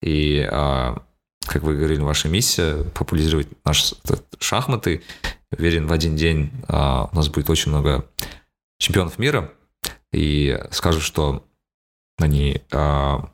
И, 0.02 0.46
как 0.50 1.64
вы 1.64 1.76
говорили, 1.76 2.02
ваша 2.02 2.28
миссия 2.28 2.84
популяризировать 2.94 3.48
наши 3.64 3.96
шахматы. 4.40 5.04
Уверен, 5.52 5.88
в 5.88 5.94
один 5.94 6.16
день 6.16 6.52
у 6.68 7.16
нас 7.16 7.28
будет 7.30 7.50
очень 7.50 7.72
много 7.72 8.06
чемпионов 8.78 9.20
мира 9.20 9.52
и 10.12 10.58
скажу, 10.72 11.02
что 11.02 11.46
они 12.20 12.62
а, 12.72 13.30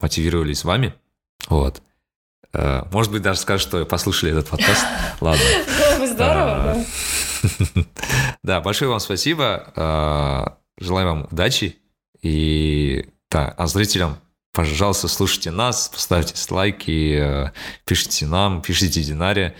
мотивировались 0.00 0.64
вами. 0.64 0.94
Вот. 1.48 1.82
А, 2.52 2.88
может 2.92 3.12
быть, 3.12 3.22
даже 3.22 3.40
скажут, 3.40 3.68
что 3.68 3.84
послушали 3.84 4.32
этот 4.32 4.48
подкаст. 4.48 4.84
Ладно. 5.20 5.44
Было 5.66 5.98
бы 5.98 6.06
здорово, 6.06 6.54
а, 6.54 6.74
да. 6.74 7.84
Да, 8.42 8.60
большое 8.60 8.90
вам 8.90 9.00
спасибо. 9.00 9.72
А, 9.76 10.58
желаю 10.78 11.06
вам 11.06 11.28
удачи. 11.30 11.76
И 12.22 13.06
да, 13.30 13.48
а 13.56 13.66
зрителям, 13.66 14.18
пожалуйста, 14.52 15.08
слушайте 15.08 15.50
нас, 15.50 15.88
поставьте 15.88 16.34
лайки, 16.52 17.16
э, 17.16 17.52
пишите 17.84 18.26
нам, 18.26 18.60
пишите 18.60 19.02
Динаре. 19.02 19.56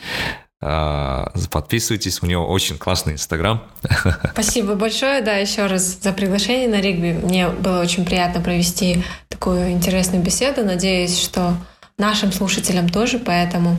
А, 0.63 1.33
подписывайтесь, 1.51 2.23
у 2.23 2.27
него 2.27 2.47
очень 2.47 2.77
классный 2.77 3.15
инстаграм. 3.15 3.63
Спасибо 4.33 4.75
большое, 4.75 5.23
да, 5.23 5.37
еще 5.37 5.67
раз 5.67 5.99
за 6.01 6.13
приглашение 6.13 6.69
на 6.69 6.81
регби. 6.81 7.13
Мне 7.13 7.49
было 7.49 7.81
очень 7.81 8.05
приятно 8.05 8.41
провести 8.43 9.03
такую 9.29 9.71
интересную 9.71 10.23
беседу. 10.23 10.65
Надеюсь, 10.65 11.19
что 11.19 11.57
нашим 11.97 12.33
слушателям 12.33 12.89
тоже, 12.89 13.19
поэтому 13.19 13.79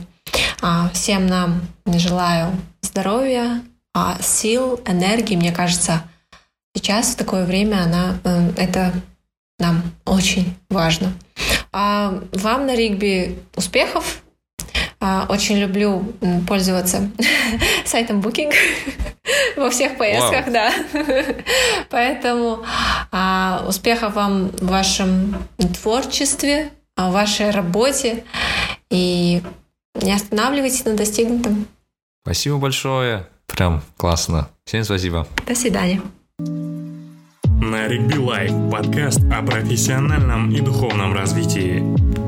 а, 0.60 0.90
всем 0.92 1.26
нам 1.26 1.62
желаю 1.86 2.50
здоровья, 2.80 3.62
а, 3.94 4.18
сил, 4.20 4.80
энергии. 4.86 5.36
Мне 5.36 5.52
кажется, 5.52 6.02
сейчас 6.74 7.12
в 7.12 7.16
такое 7.16 7.44
время 7.44 7.82
она, 7.82 8.18
э, 8.24 8.50
это 8.56 8.92
нам 9.58 9.82
очень 10.04 10.56
важно. 10.68 11.12
А 11.72 12.20
вам 12.32 12.66
на 12.66 12.74
регби 12.74 13.38
успехов, 13.54 14.21
очень 15.28 15.58
люблю 15.58 16.04
пользоваться 16.46 17.10
сайтом 17.84 18.20
Booking 18.20 18.52
во 19.56 19.70
всех 19.70 19.96
поездках, 19.98 20.48
wow. 20.48 20.52
да. 20.52 20.72
Поэтому 21.90 22.64
а, 23.10 23.64
успехов 23.68 24.14
вам 24.14 24.48
в 24.48 24.66
вашем 24.66 25.36
творчестве, 25.82 26.70
в 26.96 27.10
вашей 27.10 27.50
работе 27.50 28.24
и 28.90 29.42
не 30.00 30.12
останавливайтесь 30.12 30.84
на 30.84 30.94
достигнутом. 30.94 31.66
Спасибо 32.24 32.58
большое. 32.58 33.26
Прям 33.46 33.82
классно. 33.96 34.48
Всем 34.64 34.84
спасибо. 34.84 35.26
До 35.46 35.54
свидания. 35.54 36.00
На 36.38 37.86
Rigby 37.86 38.18
Life 38.18 38.52
подкаст 38.70 39.20
о 39.32 39.42
профессиональном 39.42 40.50
и 40.50 40.60
духовном 40.60 41.12
развитии. 41.12 42.21